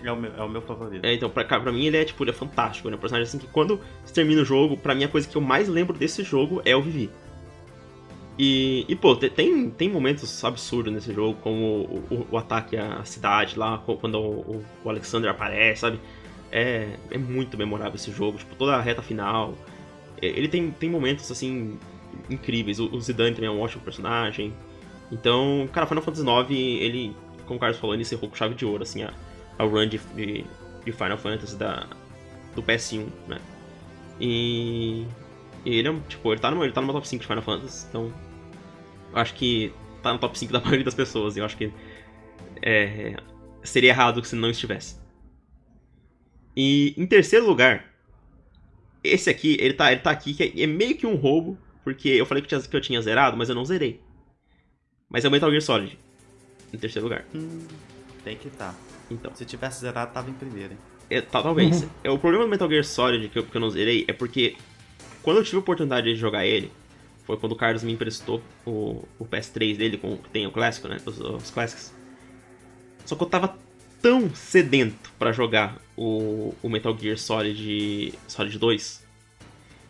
É 0.02 0.10
o 0.10 0.16
meu, 0.16 0.32
é 0.36 0.42
o 0.42 0.48
meu 0.48 0.62
favorito. 0.62 1.04
É, 1.04 1.14
então, 1.14 1.30
pra, 1.30 1.44
pra 1.44 1.70
mim 1.72 1.84
ele 1.86 1.96
é, 1.96 2.04
tipo, 2.04 2.22
ele 2.24 2.30
é 2.30 2.34
fantástico. 2.34 2.88
Ele 2.88 2.94
é 2.94 2.98
um 2.98 3.00
personagem 3.00 3.28
assim 3.28 3.38
que 3.38 3.46
quando 3.46 3.80
você 4.04 4.12
termina 4.12 4.42
o 4.42 4.44
jogo, 4.44 4.76
pra 4.76 4.94
mim 4.94 5.04
a 5.04 5.08
coisa 5.08 5.28
que 5.28 5.36
eu 5.36 5.40
mais 5.42 5.68
lembro 5.68 5.96
desse 5.96 6.22
jogo 6.24 6.60
é 6.64 6.74
o 6.74 6.82
Vivi. 6.82 7.10
E, 8.38 8.84
e 8.88 8.96
pô, 8.96 9.14
te- 9.14 9.28
tem, 9.30 9.70
tem 9.70 9.88
momentos 9.88 10.42
absurdos 10.44 10.92
nesse 10.92 11.12
jogo, 11.12 11.38
como 11.42 11.64
o, 11.64 12.04
o- 12.10 12.26
o 12.32 12.38
ataque 12.38 12.76
à 12.76 13.04
cidade 13.04 13.58
lá, 13.58 13.78
quando 13.78 14.18
o, 14.18 14.64
o 14.82 14.88
Alexander 14.88 15.30
aparece, 15.30 15.82
sabe? 15.82 16.00
É, 16.50 16.96
é 17.10 17.18
muito 17.18 17.56
memorável 17.56 17.94
esse 17.94 18.10
jogo, 18.10 18.38
tipo, 18.38 18.54
toda 18.56 18.74
a 18.74 18.80
reta 18.80 19.02
final. 19.02 19.54
É, 20.20 20.26
Ele 20.26 20.48
tem, 20.48 20.70
tem 20.70 20.90
momentos, 20.90 21.30
assim, 21.30 21.78
incríveis. 22.30 22.80
O, 22.80 22.86
o 22.94 23.00
Zidane 23.00 23.34
também 23.34 23.48
é 23.48 23.52
um 23.52 23.60
ótimo 23.60 23.82
personagem. 23.82 24.52
Então, 25.10 25.68
cara, 25.72 25.86
Final 25.86 26.02
Fantasy 26.02 26.24
IX, 26.26 26.50
ele, 26.82 27.16
como 27.46 27.58
o 27.58 27.60
Carlos 27.60 27.78
falou, 27.78 27.94
ele 27.94 28.02
encerrou 28.02 28.28
com 28.30 28.34
chave 28.36 28.54
de 28.54 28.64
ouro, 28.64 28.82
assim, 28.82 29.02
a, 29.02 29.12
a 29.62 29.66
run 29.66 29.88
de, 29.88 29.98
de, 29.98 30.44
de 30.84 30.92
Final 30.92 31.18
Fantasy 31.18 31.56
da, 31.56 31.86
do 32.54 32.62
PS1, 32.62 33.06
né? 33.28 33.40
E, 34.20 35.06
E 35.64 35.78
ele 35.78 35.88
é, 35.88 36.00
tipo, 36.08 36.32
ele 36.32 36.40
tá, 36.40 36.50
no, 36.50 36.62
ele 36.64 36.72
tá 36.72 36.80
meu 36.80 36.92
top 36.92 37.06
5 37.06 37.20
de 37.20 37.26
Final 37.26 37.42
Fantasy, 37.42 37.86
então. 37.88 38.12
Eu 39.12 39.18
acho 39.18 39.34
que 39.34 39.72
tá 40.02 40.12
no 40.12 40.18
top 40.18 40.38
5 40.38 40.52
da 40.52 40.60
maioria 40.62 40.84
das 40.84 40.94
pessoas. 40.94 41.36
Eu 41.36 41.44
acho 41.44 41.56
que. 41.56 41.72
É, 42.60 43.16
seria 43.62 43.90
errado 43.90 44.24
se 44.24 44.36
não 44.36 44.50
estivesse. 44.50 45.00
E 46.56 46.94
em 46.96 47.06
terceiro 47.06 47.46
lugar, 47.46 47.84
esse 49.02 49.30
aqui, 49.30 49.56
ele 49.60 49.74
tá, 49.74 49.90
ele 49.90 50.00
tá 50.00 50.10
aqui, 50.10 50.34
que 50.34 50.42
é, 50.42 50.62
é 50.62 50.66
meio 50.66 50.96
que 50.96 51.06
um 51.06 51.14
roubo, 51.14 51.58
porque 51.82 52.08
eu 52.08 52.26
falei 52.26 52.42
que 52.42 52.48
tinha, 52.48 52.60
que 52.60 52.76
eu 52.76 52.80
tinha 52.80 53.00
zerado, 53.00 53.36
mas 53.36 53.48
eu 53.48 53.54
não 53.54 53.64
zerei. 53.64 54.00
Mas 55.08 55.24
é 55.24 55.28
o 55.28 55.30
Metal 55.30 55.50
Gear 55.50 55.62
Solid. 55.62 55.98
Em 56.72 56.78
terceiro 56.78 57.06
lugar. 57.06 57.24
Hum, 57.34 57.66
tem 58.24 58.36
que 58.36 58.48
estar. 58.48 58.72
Tá. 58.72 58.91
Então. 59.12 59.34
Se 59.34 59.44
tivesse 59.44 59.80
zerado, 59.80 60.12
tava 60.12 60.30
em 60.30 60.34
primeiro, 60.34 60.72
hein? 60.72 60.78
É, 61.10 61.20
talvez. 61.20 61.86
é, 62.02 62.10
o 62.10 62.18
problema 62.18 62.44
do 62.44 62.50
Metal 62.50 62.68
Gear 62.68 62.84
Solid 62.84 63.28
que 63.28 63.38
eu, 63.38 63.44
que 63.44 63.54
eu 63.54 63.60
não 63.60 63.68
zerei 63.68 64.04
é 64.08 64.12
porque 64.12 64.56
quando 65.22 65.38
eu 65.38 65.44
tive 65.44 65.56
a 65.56 65.60
oportunidade 65.60 66.06
de 66.06 66.16
jogar 66.18 66.46
ele, 66.46 66.72
foi 67.24 67.36
quando 67.36 67.52
o 67.52 67.56
Carlos 67.56 67.82
me 67.82 67.92
emprestou 67.92 68.42
o, 68.64 69.04
o 69.18 69.24
PS3 69.26 69.76
dele, 69.76 69.98
com, 69.98 70.16
que 70.16 70.30
tem 70.30 70.46
o 70.46 70.50
clássico, 70.50 70.88
né? 70.88 70.98
Os, 71.04 71.20
os 71.20 71.50
clássicos. 71.50 71.92
Só 73.04 73.14
que 73.14 73.22
eu 73.22 73.28
tava 73.28 73.56
tão 74.00 74.34
sedento 74.34 75.12
para 75.18 75.32
jogar 75.32 75.76
o, 75.96 76.54
o 76.62 76.68
Metal 76.68 76.96
Gear 76.98 77.18
Solid, 77.18 78.14
Solid 78.26 78.58
2 78.58 79.02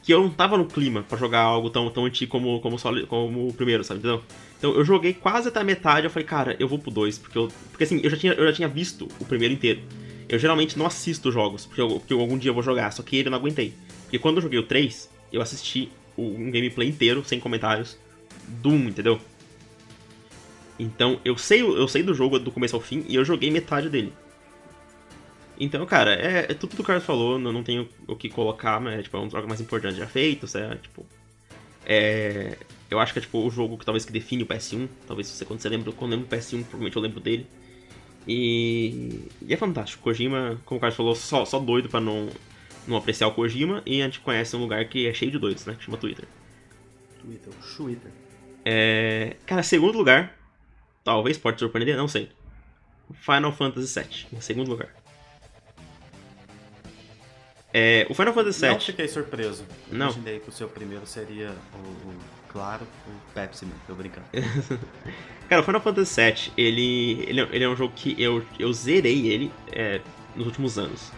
que 0.03 0.12
eu 0.12 0.20
não 0.20 0.31
tava 0.31 0.59
no 0.59 0.66
clima 0.66 1.05
para 1.09 1.16
jogar 1.16 1.40
algo 1.40 1.70
tão, 1.70 1.89
tão 1.89 2.05
antigo 2.05 2.31
como, 2.31 2.61
como, 2.61 2.78
Solid, 2.78 3.07
como 3.07 3.49
o 3.49 3.55
primeiro, 3.55 3.85
sabe? 3.85 4.01
Então, 4.01 4.20
então 4.62 4.72
eu 4.76 4.84
joguei 4.84 5.12
quase 5.12 5.48
até 5.48 5.59
a 5.59 5.64
metade, 5.64 6.06
eu 6.06 6.10
falei, 6.10 6.24
cara, 6.24 6.56
eu 6.56 6.68
vou 6.68 6.78
pro 6.78 6.89
2, 6.89 7.18
porque 7.18 7.36
eu. 7.36 7.48
Porque 7.72 7.82
assim, 7.82 8.01
eu 8.01 8.09
já 8.09 8.16
tinha, 8.16 8.32
eu 8.32 8.47
já 8.47 8.52
tinha 8.52 8.68
visto 8.68 9.09
o 9.18 9.24
primeiro 9.24 9.52
inteiro. 9.52 9.82
Eu 10.28 10.39
geralmente 10.39 10.78
não 10.78 10.86
assisto 10.86 11.32
jogos, 11.32 11.66
porque, 11.66 11.80
eu, 11.80 11.98
porque 11.98 12.14
algum 12.14 12.39
dia 12.39 12.51
eu 12.51 12.55
vou 12.55 12.62
jogar, 12.62 12.93
só 12.93 13.02
que 13.02 13.16
ele 13.16 13.26
eu 13.26 13.32
não 13.32 13.39
aguentei. 13.39 13.74
Porque 14.05 14.20
quando 14.20 14.36
eu 14.36 14.43
joguei 14.43 14.60
o 14.60 14.62
3, 14.62 15.10
eu 15.32 15.43
assisti 15.43 15.90
um 16.16 16.48
gameplay 16.48 16.89
inteiro, 16.89 17.24
sem 17.24 17.40
comentários, 17.40 17.98
do 18.47 18.68
1, 18.68 18.89
entendeu? 18.90 19.20
Então 20.78 21.18
eu 21.24 21.36
sei, 21.36 21.60
eu 21.60 21.89
sei 21.89 22.05
do 22.05 22.14
jogo 22.14 22.39
do 22.39 22.52
começo 22.52 22.76
ao 22.76 22.80
fim 22.80 23.05
e 23.09 23.16
eu 23.16 23.24
joguei 23.24 23.51
metade 23.51 23.89
dele. 23.89 24.12
Então, 25.59 25.84
cara, 25.86 26.14
é, 26.14 26.52
é 26.52 26.55
tudo 26.55 26.76
que 26.76 26.80
o 26.80 26.84
Carlos 26.84 27.05
falou, 27.05 27.36
não, 27.36 27.52
não 27.52 27.64
tenho 27.64 27.89
o 28.06 28.14
que 28.14 28.28
colocar, 28.28 28.80
mas 28.80 29.02
tipo, 29.02 29.16
é 29.16 29.20
um 29.20 29.28
jogo 29.28 29.48
mais 29.48 29.60
importante 29.60 29.97
já 29.98 30.06
feito, 30.06 30.47
é, 30.56 30.76
tipo. 30.76 31.05
É, 31.84 32.56
eu 32.93 33.01
acho 33.01 33.12
que 33.12 33.19
é 33.19 33.23
tipo 33.23 33.39
o 33.39 33.51
jogo 33.51 33.78
que 33.78 33.85
talvez 33.85 34.05
que 34.05 34.12
define 34.12 34.43
o 34.43 34.47
PS1. 34.47 34.89
Talvez 35.06 35.27
você, 35.28 35.44
quando 35.44 35.60
você 35.60 35.69
lembra, 35.69 35.93
quando 35.93 36.10
lembra 36.12 36.27
o 36.27 36.28
PS1, 36.28 36.62
provavelmente 36.64 36.97
eu 36.97 37.02
lembro 37.02 37.20
dele. 37.20 37.47
E, 38.28 39.28
e 39.40 39.52
é 39.52 39.56
fantástico. 39.56 40.02
Kojima, 40.02 40.60
como 40.64 40.78
o 40.78 40.81
Carlos 40.81 40.97
falou, 40.97 41.14
só, 41.14 41.44
só 41.44 41.59
doido 41.59 41.89
pra 41.89 42.01
não, 42.01 42.28
não 42.86 42.97
apreciar 42.97 43.28
o 43.28 43.32
Kojima. 43.32 43.82
E 43.86 44.02
a 44.02 44.05
gente 44.05 44.20
conhece 44.20 44.55
um 44.55 44.60
lugar 44.60 44.85
que 44.89 45.06
é 45.06 45.14
cheio 45.14 45.31
de 45.31 45.39
doidos, 45.39 45.64
né? 45.64 45.74
Que 45.74 45.85
chama 45.85 45.97
Twitter. 45.97 46.27
Twitter, 47.20 47.52
Twitter. 47.77 48.10
É, 48.64 49.36
cara, 49.47 49.62
segundo 49.62 49.97
lugar, 49.97 50.36
talvez 51.02 51.39
pode 51.39 51.59
surpreender, 51.59 51.97
não 51.97 52.09
sei. 52.09 52.31
Final 53.14 53.52
Fantasy 53.52 53.98
VII, 53.98 54.27
em 54.39 54.40
segundo 54.40 54.69
lugar. 54.69 54.94
É, 57.73 58.06
o 58.10 58.14
Final 58.14 58.35
Fantasy 58.35 58.60
VII. 58.60 58.70
Não 58.70 58.81
fiquei 58.81 59.09
surpreso. 59.09 59.64
Não. 59.90 60.06
Imaginei 60.06 60.40
que 60.40 60.48
o 60.51 60.52
seu 60.52 60.69
primeiro 60.69 61.06
seria 61.06 61.51
o 61.51 62.41
claro, 62.52 62.86
Pepsi 63.34 63.66
Man, 63.66 63.72
tô 63.86 63.94
brincando. 63.94 64.26
Cara, 65.48 65.60
o 65.60 65.64
Final 65.64 65.80
Fantasy 65.80 66.20
VII, 66.20 66.52
ele, 66.56 67.24
ele, 67.26 67.40
ele, 67.52 67.64
é 67.64 67.68
um 67.68 67.76
jogo 67.76 67.92
que 67.94 68.14
eu, 68.20 68.44
eu 68.58 68.72
zerei 68.72 69.26
ele 69.28 69.52
é, 69.70 70.00
nos 70.34 70.46
últimos 70.46 70.78
anos. 70.78 71.12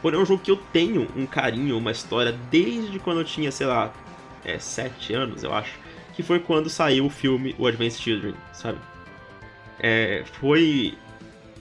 Porém, 0.00 0.18
é 0.18 0.22
um 0.22 0.26
jogo 0.26 0.42
que 0.42 0.50
eu 0.50 0.56
tenho 0.56 1.08
um 1.16 1.26
carinho, 1.26 1.78
uma 1.78 1.90
história, 1.90 2.32
desde 2.50 2.98
quando 2.98 3.20
eu 3.20 3.24
tinha, 3.24 3.50
sei 3.50 3.66
lá, 3.66 3.92
é, 4.44 4.58
7 4.58 5.14
anos, 5.14 5.42
eu 5.42 5.52
acho. 5.54 5.78
Que 6.14 6.22
foi 6.22 6.38
quando 6.38 6.68
saiu 6.68 7.06
o 7.06 7.10
filme 7.10 7.54
O 7.58 7.66
Advanced 7.66 8.02
Children, 8.02 8.34
sabe? 8.52 8.78
É, 9.80 10.22
foi, 10.40 10.94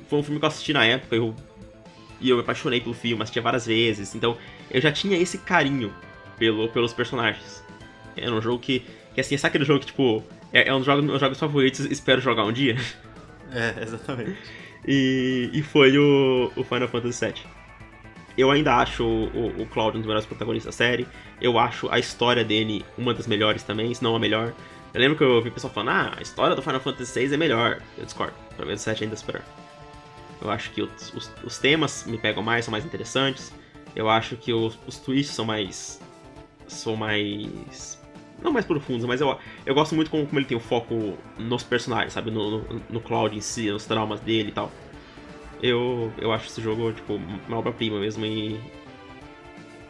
foi 0.10 0.20
um 0.20 0.24
filme 0.24 0.40
que 0.40 0.46
eu 0.46 0.50
assisti 0.50 0.74
na 0.74 0.86
época, 0.86 1.16
eu, 1.16 1.34
e 2.20 2.30
eu 2.30 2.36
me 2.36 2.42
apaixonei 2.42 2.82
pelo 2.82 2.94
filme, 2.94 3.22
assisti 3.24 3.40
várias 3.40 3.66
vezes. 3.66 4.14
Então, 4.14 4.38
eu 4.70 4.82
já 4.82 4.92
tinha 4.92 5.18
esse 5.18 5.38
carinho 5.38 5.94
pelo, 6.38 6.68
pelos 6.70 6.94
personagens. 6.94 7.64
Era 8.16 8.34
um 8.34 8.42
jogo 8.42 8.60
que 8.60 8.84
que 9.14 9.22
assim, 9.22 9.38
sabe 9.38 9.50
aquele 9.50 9.66
jogo 9.66 9.80
que, 9.80 9.88
tipo, 9.88 10.24
é, 10.54 10.68
é 10.68 10.74
um 10.74 10.78
dos 10.78 10.86
jogos, 10.86 11.04
meus 11.04 11.20
jogos 11.20 11.40
favoritos, 11.40 11.80
espero 11.86 12.22
jogar 12.22 12.46
um 12.46 12.52
dia? 12.52 12.76
É, 13.54 13.84
exatamente. 13.84 14.38
E, 14.88 15.50
e 15.52 15.62
foi 15.62 15.98
o, 15.98 16.50
o 16.56 16.64
Final 16.64 16.88
Fantasy 16.88 17.26
VII. 17.26 17.44
Eu 18.38 18.50
ainda 18.50 18.78
acho 18.78 19.04
o, 19.04 19.62
o 19.62 19.66
Cloud 19.66 19.98
um 19.98 20.00
dos 20.00 20.08
melhores 20.08 20.26
protagonistas 20.26 20.74
da 20.74 20.78
série. 20.78 21.06
Eu 21.42 21.60
acho 21.60 21.90
a 21.92 22.00
história 22.00 22.46
dele 22.46 22.86
uma 22.98 23.14
das 23.14 23.28
melhores 23.28 23.62
também, 23.62 23.94
se 23.94 24.02
não 24.02 24.16
a 24.16 24.20
melhor. 24.20 24.54
Eu 24.94 25.02
lembro 25.02 25.18
que 25.18 25.24
eu 25.24 25.32
ouvi 25.32 25.50
o 25.50 25.52
pessoal 25.52 25.74
falando, 25.74 25.90
ah, 25.90 26.14
a 26.18 26.22
história 26.22 26.56
do 26.56 26.62
Final 26.62 26.80
Fantasy 26.80 27.28
VI 27.28 27.34
é 27.34 27.38
melhor. 27.38 27.82
Eu 27.98 28.06
discordo. 28.06 28.34
Pra 28.56 28.66
mim, 28.66 28.74
o 28.74 28.78
7 28.78 29.04
ainda 29.04 29.16
é 29.16 29.18
superior. 29.18 29.44
Eu 30.42 30.50
acho 30.50 30.72
que 30.72 30.82
os, 30.82 31.14
os, 31.14 31.32
os, 31.44 31.58
temas 31.60 32.06
me 32.06 32.18
pegam 32.18 32.42
mais, 32.42 32.66
são 32.66 32.72
mais 32.72 32.84
interessantes. 32.84 33.54
Eu 33.96 34.10
acho 34.10 34.36
que 34.36 34.52
os, 34.52 34.78
os 34.88 34.98
twists 34.98 35.36
são 35.36 35.46
mais. 35.46 36.02
são 36.68 36.96
mais 36.96 38.01
não 38.42 38.52
mais 38.52 38.66
profundos, 38.66 39.06
mas 39.06 39.22
eu, 39.22 39.38
eu 39.66 39.74
gosto 39.74 39.96
muito 39.96 40.10
como, 40.10 40.26
como 40.26 40.40
ele 40.40 40.48
tem 40.48 40.58
o 40.58 40.62
foco 40.62 41.18
nos 41.38 41.64
personagens, 41.64 42.14
sabe? 42.14 42.32
No, 42.32 42.60
no, 42.60 42.82
no 42.90 43.02
Cloud 43.02 43.36
em 43.36 43.42
si, 43.42 43.72
nos 43.72 43.86
traumas 43.86 44.20
dele 44.20 44.50
e 44.50 44.52
tal. 44.52 44.72
Eu, 45.62 46.12
eu 46.18 46.32
acho 46.32 46.48
esse 46.48 46.62
jogo, 46.62 46.92
tipo, 46.92 47.20
uma 47.48 47.58
obra-prima 47.58 48.00
mesmo 48.00 48.26
e. 48.26 48.60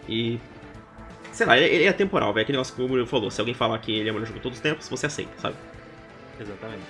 E. 0.07 0.39
Sei 1.31 1.45
lá, 1.45 1.57
ele, 1.57 1.73
ele 1.73 1.85
é 1.85 1.93
temporal, 1.93 2.33
velho. 2.33 2.43
Aquele 2.43 2.57
negócio 2.57 2.75
que 2.75 2.81
o 2.81 2.87
Murilo 2.87 3.07
falou: 3.07 3.31
se 3.31 3.39
alguém 3.39 3.53
falar 3.53 3.79
que 3.79 3.91
ele 3.91 4.09
é 4.09 4.11
o 4.11 4.15
melhor 4.15 4.27
jogo 4.27 4.39
de 4.39 4.43
todos 4.43 4.57
os 4.57 4.61
tempos, 4.61 4.89
você 4.89 5.05
aceita, 5.05 5.31
sabe? 5.37 5.55
Exatamente. 6.39 6.83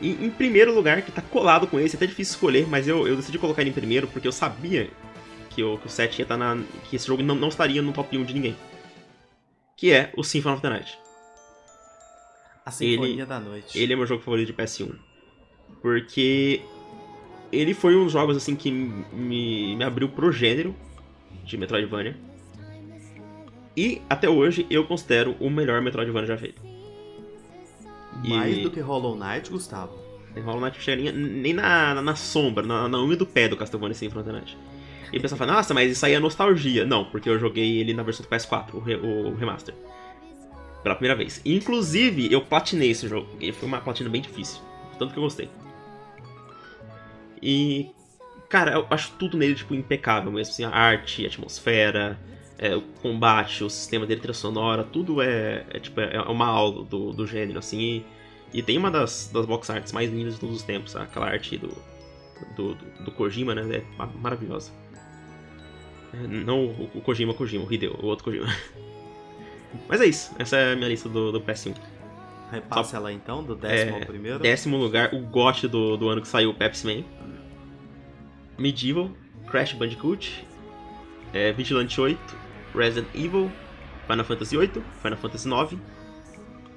E 0.00 0.10
em 0.10 0.30
primeiro 0.30 0.74
lugar, 0.74 1.00
que 1.02 1.12
tá 1.12 1.22
colado 1.22 1.68
com 1.68 1.78
esse, 1.78 1.94
é 1.94 1.96
até 1.96 2.06
difícil 2.06 2.34
escolher, 2.34 2.66
mas 2.66 2.88
eu, 2.88 3.06
eu 3.06 3.14
decidi 3.14 3.38
colocar 3.38 3.62
ele 3.62 3.70
em 3.70 3.74
primeiro 3.74 4.08
porque 4.08 4.26
eu 4.26 4.32
sabia 4.32 4.90
que 5.50 5.62
o, 5.62 5.78
que 5.78 5.86
o 5.86 5.90
7 5.90 6.18
ia 6.18 6.24
estar 6.24 6.36
tá 6.36 6.54
na. 6.54 6.62
que 6.90 6.96
esse 6.96 7.06
jogo 7.06 7.22
não, 7.22 7.36
não 7.36 7.48
estaria 7.48 7.80
no 7.80 7.92
top 7.92 8.18
1 8.18 8.24
de 8.24 8.34
ninguém. 8.34 8.56
Que 9.76 9.92
é 9.92 10.12
o 10.16 10.24
Symphony 10.24 10.54
of 10.54 10.62
the 10.62 10.70
Night. 10.70 11.03
A 12.64 12.70
Sinfonia 12.70 13.12
ele, 13.12 13.26
da 13.26 13.38
Noite. 13.38 13.78
Ele 13.78 13.92
é 13.92 13.96
meu 13.96 14.06
jogo 14.06 14.22
favorito 14.22 14.46
de 14.46 14.54
PS1. 14.54 14.94
Porque 15.82 16.62
ele 17.52 17.74
foi 17.74 17.94
um 17.94 18.04
dos 18.04 18.12
jogos 18.12 18.36
assim 18.36 18.56
que 18.56 18.70
me, 18.70 19.76
me 19.76 19.84
abriu 19.84 20.08
pro 20.08 20.32
gênero 20.32 20.74
de 21.44 21.58
Metroidvania. 21.58 22.16
E 23.76 24.00
até 24.08 24.28
hoje 24.28 24.66
eu 24.70 24.84
considero 24.86 25.36
o 25.38 25.50
melhor 25.50 25.82
Metroidvania 25.82 26.28
já 26.28 26.38
feito. 26.38 26.62
Mais 28.26 28.56
e... 28.56 28.62
do 28.62 28.70
que 28.70 28.80
Hollow 28.80 29.16
Knight, 29.16 29.50
Gustavo? 29.50 30.02
Hollow 30.42 30.60
Knight 30.60 30.80
chega 30.80 31.12
nem 31.12 31.52
na, 31.52 31.94
na, 31.94 32.02
na 32.02 32.16
sombra, 32.16 32.66
na, 32.66 32.88
na 32.88 33.02
unha 33.02 33.16
do 33.16 33.26
pé 33.26 33.48
do 33.48 33.56
Castlevania 33.56 33.94
Symphony 33.94 34.38
of. 34.38 34.56
E 35.12 35.18
o 35.18 35.20
pessoal 35.20 35.38
fala, 35.38 35.52
nossa, 35.52 35.74
mas 35.74 35.92
isso 35.92 36.04
aí 36.06 36.14
é 36.14 36.18
nostalgia. 36.18 36.84
Não, 36.84 37.04
porque 37.04 37.28
eu 37.28 37.38
joguei 37.38 37.78
ele 37.78 37.92
na 37.92 38.02
versão 38.02 38.24
do 38.24 38.28
PS4, 38.28 38.74
o, 38.74 38.78
re, 38.80 38.96
o 38.96 39.34
remaster 39.34 39.74
pela 40.84 40.94
primeira 40.94 41.16
vez. 41.16 41.40
Inclusive, 41.44 42.30
eu 42.30 42.42
platinei 42.42 42.90
esse 42.90 43.08
jogo. 43.08 43.26
E 43.40 43.50
foi 43.50 43.66
uma 43.66 43.80
platina 43.80 44.08
bem 44.10 44.20
difícil. 44.20 44.60
Tanto 44.98 45.12
que 45.12 45.18
eu 45.18 45.24
gostei. 45.24 45.48
E. 47.42 47.90
Cara, 48.48 48.74
eu 48.74 48.86
acho 48.90 49.12
tudo 49.18 49.36
nele, 49.36 49.54
tipo, 49.54 49.74
impecável 49.74 50.30
mesmo. 50.30 50.52
Assim, 50.52 50.64
a 50.64 50.70
arte, 50.70 51.24
a 51.24 51.28
atmosfera, 51.28 52.20
é, 52.58 52.76
o 52.76 52.82
combate, 53.02 53.64
o 53.64 53.70
sistema 53.70 54.06
dele, 54.06 54.20
trilha 54.20 54.34
sonora, 54.34 54.84
tudo 54.84 55.20
é, 55.20 55.64
é, 55.70 55.80
tipo, 55.80 56.00
é 56.00 56.20
uma 56.20 56.46
aula 56.46 56.84
do, 56.84 57.12
do 57.12 57.26
gênero, 57.26 57.58
assim. 57.58 57.80
E, 57.80 58.58
e, 58.58 58.62
tem 58.62 58.78
uma 58.78 58.90
das, 58.90 59.28
das 59.32 59.46
box 59.46 59.70
arts 59.70 59.90
mais 59.90 60.12
lindas 60.12 60.34
de 60.34 60.40
todos 60.40 60.56
os 60.56 60.62
tempos, 60.62 60.92
sabe? 60.92 61.06
aquela 61.06 61.26
arte 61.26 61.56
do, 61.56 61.72
do, 62.54 62.74
do, 62.74 63.04
do 63.04 63.10
Kojima, 63.10 63.54
né? 63.54 63.78
É 63.78 64.06
maravilhosa. 64.20 64.70
É, 66.12 66.26
não 66.28 66.66
o, 66.66 67.00
Kojima, 67.00 67.34
Kojima, 67.34 67.64
o 67.64 67.72
Hideo, 67.72 67.98
o 68.00 68.06
outro 68.06 68.24
Kojima. 68.26 68.46
Mas 69.88 70.00
é 70.00 70.06
isso, 70.06 70.34
essa 70.38 70.56
é 70.56 70.72
a 70.72 70.76
minha 70.76 70.88
lista 70.88 71.08
do, 71.08 71.32
do 71.32 71.40
PS1. 71.40 71.74
Repassa 72.50 72.90
Só, 72.90 72.96
ela 72.98 73.12
então, 73.12 73.42
do 73.42 73.56
décimo 73.56 73.96
é, 73.96 74.00
ao 74.00 74.06
primeiro. 74.06 74.38
Décimo 74.38 74.76
lugar, 74.76 75.14
o 75.14 75.20
GOT 75.20 75.66
do, 75.66 75.96
do 75.96 76.08
ano 76.08 76.20
que 76.20 76.28
saiu, 76.28 76.50
o 76.50 76.54
Pepsi 76.54 76.86
Man. 76.86 77.04
Medieval, 78.58 79.10
Crash 79.48 79.72
Bandicoot, 79.72 80.46
é, 81.32 81.52
Vigilante 81.52 82.00
8, 82.00 82.18
Resident 82.74 83.08
Evil, 83.14 83.50
Final 84.06 84.24
Fantasy 84.24 84.56
8, 84.56 84.84
Final 85.02 85.18
Fantasy 85.18 85.48
9, 85.48 85.78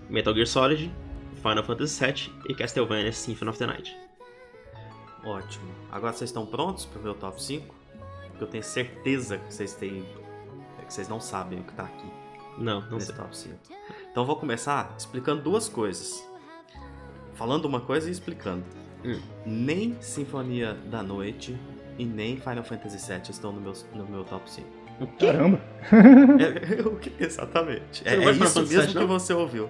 Metal 0.10 0.34
Gear 0.34 0.48
Solid, 0.48 0.92
Final 1.36 1.64
Fantasy 1.64 1.94
7 1.94 2.34
e 2.50 2.56
Castlevania 2.56 3.12
Symphony 3.12 3.50
of 3.50 3.60
the 3.60 3.68
Night. 3.68 3.98
Ótimo. 5.24 5.70
Agora 5.92 6.14
vocês 6.14 6.30
estão 6.30 6.46
prontos 6.46 6.86
para 6.86 7.02
ver 7.02 7.10
o 7.10 7.14
top 7.14 7.42
5? 7.42 7.76
Porque 8.30 8.44
eu 8.44 8.48
tenho 8.48 8.64
certeza 8.64 9.38
que 9.38 9.54
vocês 9.54 9.74
têm. 9.74 10.06
que 10.86 10.94
vocês 10.94 11.10
não 11.10 11.20
sabem 11.20 11.60
o 11.60 11.64
que 11.64 11.74
tá 11.74 11.84
aqui. 11.84 12.08
Não, 12.58 12.82
não 12.90 13.00
sei. 13.00 13.16
top 13.16 13.36
5. 13.36 13.56
Então 14.12 14.26
vou 14.26 14.36
começar 14.36 14.94
explicando 14.98 15.42
duas 15.42 15.70
coisas. 15.70 16.28
Falando 17.36 17.66
uma 17.66 17.82
coisa 17.82 18.10
e 18.10 18.12
explicando. 18.12 18.64
Hum. 19.06 19.20
Nem 19.46 19.96
Sinfonia 20.02 20.74
da 20.74 21.04
Noite 21.04 21.58
e 21.98 22.06
nem 22.06 22.38
Final 22.38 22.64
Fantasy 22.64 23.12
VII 23.12 23.22
estão 23.30 23.52
no 23.52 23.62
meu, 23.62 23.74
no 23.94 24.06
meu 24.08 24.24
top 24.24 24.50
5. 24.50 24.68
Caramba! 25.20 25.62
É, 26.42 27.14
exatamente. 27.24 28.08
É, 28.08 28.16
é 28.16 28.32
isso 28.32 28.66
mesmo 28.66 29.00
que 29.00 29.06
você 29.06 29.34
ouviu. 29.34 29.70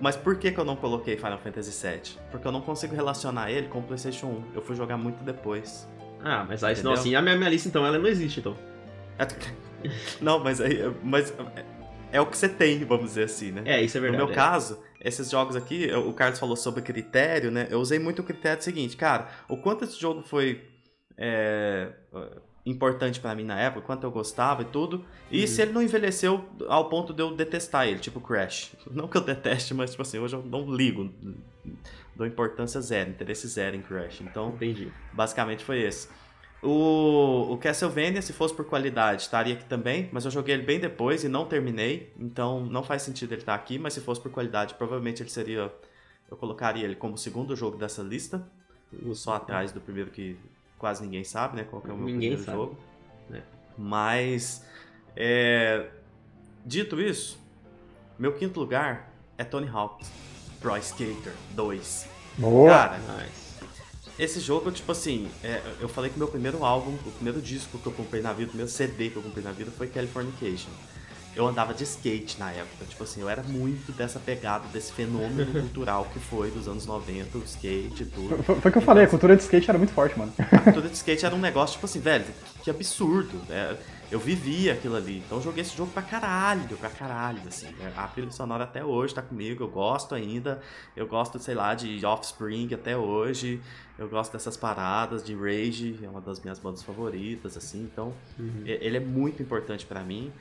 Mas 0.00 0.16
por 0.16 0.36
que, 0.36 0.50
que 0.50 0.58
eu 0.58 0.64
não 0.64 0.76
coloquei 0.76 1.16
Final 1.16 1.38
Fantasy 1.38 1.86
VII? 1.86 2.18
Porque 2.30 2.46
eu 2.46 2.52
não 2.52 2.60
consigo 2.60 2.94
relacionar 2.94 3.50
ele 3.50 3.68
com 3.68 3.80
o 3.80 3.82
PlayStation 3.82 4.26
1. 4.26 4.44
Eu 4.54 4.62
fui 4.62 4.74
jogar 4.74 4.96
muito 4.96 5.22
depois. 5.22 5.88
Ah, 6.22 6.44
mas 6.46 6.64
aí, 6.64 6.82
não, 6.82 6.92
assim, 6.92 7.14
a 7.14 7.22
minha, 7.22 7.36
minha 7.36 7.48
lista 7.48 7.68
então 7.68 7.86
ela 7.86 7.98
não 7.98 8.06
existe, 8.06 8.40
então. 8.40 8.56
Não, 10.20 10.38
mas 10.38 10.60
aí. 10.60 10.78
Mas 11.02 11.32
é 12.12 12.20
o 12.20 12.26
que 12.26 12.36
você 12.36 12.48
tem, 12.48 12.84
vamos 12.84 13.06
dizer 13.06 13.24
assim, 13.24 13.52
né? 13.52 13.62
É, 13.64 13.82
isso 13.82 13.96
é 13.96 14.00
verdade. 14.00 14.20
No 14.20 14.26
meu 14.26 14.32
é. 14.32 14.36
caso, 14.36 14.78
esses 15.00 15.30
jogos 15.30 15.56
aqui, 15.56 15.90
o 15.92 16.12
Carlos 16.12 16.38
falou 16.38 16.56
sobre 16.56 16.82
critério, 16.82 17.50
né? 17.50 17.68
Eu 17.70 17.80
usei 17.80 17.98
muito 17.98 18.20
o 18.20 18.24
critério 18.24 18.62
seguinte, 18.62 18.96
cara, 18.96 19.28
o 19.48 19.56
quanto 19.56 19.84
esse 19.84 19.98
jogo 20.00 20.22
foi 20.22 20.62
é, 21.16 21.92
importante 22.64 23.20
para 23.20 23.34
mim 23.34 23.44
na 23.44 23.58
época, 23.58 23.86
quanto 23.86 24.04
eu 24.04 24.10
gostava 24.10 24.62
e 24.62 24.66
tudo, 24.66 25.04
e 25.30 25.40
uhum. 25.40 25.46
se 25.46 25.62
ele 25.62 25.72
não 25.72 25.82
envelheceu 25.82 26.44
ao 26.68 26.88
ponto 26.88 27.12
de 27.12 27.22
eu 27.22 27.34
detestar 27.34 27.86
ele, 27.86 27.98
tipo 27.98 28.20
Crash. 28.20 28.74
Não 28.90 29.08
que 29.08 29.16
eu 29.16 29.22
deteste, 29.22 29.74
mas 29.74 29.90
tipo 29.90 30.02
assim, 30.02 30.18
hoje 30.18 30.34
eu 30.34 30.42
não 30.42 30.74
ligo. 30.74 31.10
Dou 32.14 32.26
importância 32.26 32.80
zero, 32.80 33.10
interesse 33.10 33.46
zero 33.48 33.76
em 33.76 33.82
Crash. 33.82 34.20
Então, 34.20 34.50
Entendi. 34.50 34.92
basicamente 35.12 35.64
foi 35.64 35.80
esse. 35.80 36.08
O, 36.62 37.52
o 37.52 37.56
Castlevania, 37.56 38.20
se 38.20 38.32
fosse 38.32 38.54
por 38.54 38.66
qualidade, 38.66 39.22
estaria 39.22 39.54
aqui 39.54 39.64
também, 39.64 40.10
mas 40.12 40.26
eu 40.26 40.30
joguei 40.30 40.54
ele 40.54 40.62
bem 40.62 40.78
depois 40.78 41.24
e 41.24 41.28
não 41.28 41.46
terminei, 41.46 42.12
então 42.18 42.60
não 42.66 42.82
faz 42.82 43.02
sentido 43.02 43.32
ele 43.32 43.40
estar 43.40 43.54
aqui, 43.54 43.78
mas 43.78 43.94
se 43.94 44.00
fosse 44.00 44.20
por 44.20 44.30
qualidade, 44.30 44.74
provavelmente 44.74 45.22
ele 45.22 45.30
seria. 45.30 45.72
Eu 46.30 46.36
colocaria 46.36 46.84
ele 46.84 46.94
como 46.94 47.16
segundo 47.18 47.56
jogo 47.56 47.76
dessa 47.76 48.02
lista, 48.02 48.46
só 49.14 49.34
atrás 49.34 49.72
do 49.72 49.80
primeiro 49.80 50.10
que 50.10 50.36
quase 50.78 51.02
ninguém 51.02 51.24
sabe, 51.24 51.56
né? 51.56 51.64
Qual 51.64 51.82
é 51.84 51.92
o 51.92 51.96
meu 51.96 52.06
ninguém 52.06 52.36
primeiro 52.36 52.44
sabe. 52.44 52.56
jogo. 52.56 52.78
É. 53.32 53.42
Mas, 53.76 54.64
é, 55.16 55.88
dito 56.64 57.00
isso, 57.00 57.40
meu 58.18 58.34
quinto 58.34 58.60
lugar 58.60 59.12
é 59.36 59.44
Tony 59.44 59.68
Hawk 59.68 60.04
Pro 60.60 60.76
Skater 60.76 61.32
2. 61.52 62.08
Boa! 62.38 62.70
Cara, 62.70 62.98
Nice. 62.98 63.49
Esse 64.20 64.38
jogo, 64.40 64.70
tipo 64.70 64.92
assim, 64.92 65.28
é, 65.42 65.62
eu 65.80 65.88
falei 65.88 66.10
que 66.10 66.18
meu 66.18 66.28
primeiro 66.28 66.64
álbum, 66.64 66.92
o 67.06 67.10
primeiro 67.12 67.40
disco 67.40 67.78
que 67.78 67.86
eu 67.86 67.92
comprei 67.92 68.20
na 68.20 68.32
vida, 68.32 68.46
o 68.46 68.48
primeiro 68.50 68.70
CD 68.70 69.08
que 69.08 69.16
eu 69.16 69.22
comprei 69.22 69.42
na 69.42 69.50
vida 69.50 69.70
foi 69.70 69.86
Californication. 69.86 70.70
Eu 71.34 71.46
andava 71.46 71.72
de 71.72 71.84
skate 71.84 72.38
na 72.38 72.50
época, 72.50 72.84
tipo 72.86 73.02
assim, 73.02 73.20
eu 73.20 73.28
era 73.28 73.42
muito 73.42 73.92
dessa 73.92 74.18
pegada, 74.18 74.66
desse 74.72 74.92
fenômeno 74.92 75.52
cultural 75.62 76.06
que 76.12 76.18
foi 76.18 76.50
dos 76.50 76.66
anos 76.68 76.84
90, 76.86 77.38
o 77.38 77.42
skate 77.44 78.02
e 78.02 78.06
tudo. 78.06 78.42
Foi, 78.42 78.56
foi 78.56 78.68
o 78.68 78.72
que 78.72 78.78
eu 78.78 78.82
falei, 78.82 79.04
a 79.04 79.08
cultura 79.08 79.36
de 79.36 79.42
skate 79.42 79.70
era 79.70 79.78
muito 79.78 79.92
forte, 79.92 80.18
mano. 80.18 80.32
A 80.38 80.58
cultura 80.58 80.88
de 80.88 80.96
skate 80.96 81.24
era 81.24 81.34
um 81.34 81.38
negócio, 81.38 81.74
tipo 81.74 81.86
assim, 81.86 82.00
velho, 82.00 82.24
que, 82.24 82.64
que 82.64 82.70
absurdo. 82.70 83.40
né? 83.48 83.76
Eu 84.10 84.18
vivia 84.18 84.72
aquilo 84.72 84.96
ali. 84.96 85.18
Então 85.18 85.38
eu 85.38 85.44
joguei 85.44 85.62
esse 85.62 85.76
jogo 85.76 85.90
pra 85.92 86.02
caralho, 86.02 86.76
pra 86.76 86.90
caralho, 86.90 87.40
assim. 87.46 87.68
A 87.96 88.08
trilha 88.08 88.30
sonora 88.30 88.64
até 88.64 88.84
hoje 88.84 89.14
tá 89.14 89.22
comigo, 89.22 89.62
eu 89.62 89.68
gosto 89.68 90.14
ainda. 90.14 90.60
Eu 90.96 91.06
gosto, 91.06 91.38
sei 91.38 91.54
lá, 91.54 91.74
de 91.74 92.04
Offspring 92.04 92.72
até 92.74 92.96
hoje. 92.96 93.60
Eu 93.98 94.08
gosto 94.08 94.32
dessas 94.32 94.56
paradas 94.56 95.22
de 95.22 95.34
Rage, 95.34 95.98
é 96.02 96.08
uma 96.08 96.20
das 96.20 96.40
minhas 96.40 96.58
bandas 96.58 96.82
favoritas, 96.82 97.56
assim. 97.56 97.82
Então, 97.92 98.12
Uhum. 98.38 98.62
ele 98.64 98.96
é 98.96 99.00
muito 99.00 99.42
importante 99.42 99.84
pra 99.86 100.00
mim. 100.02 100.32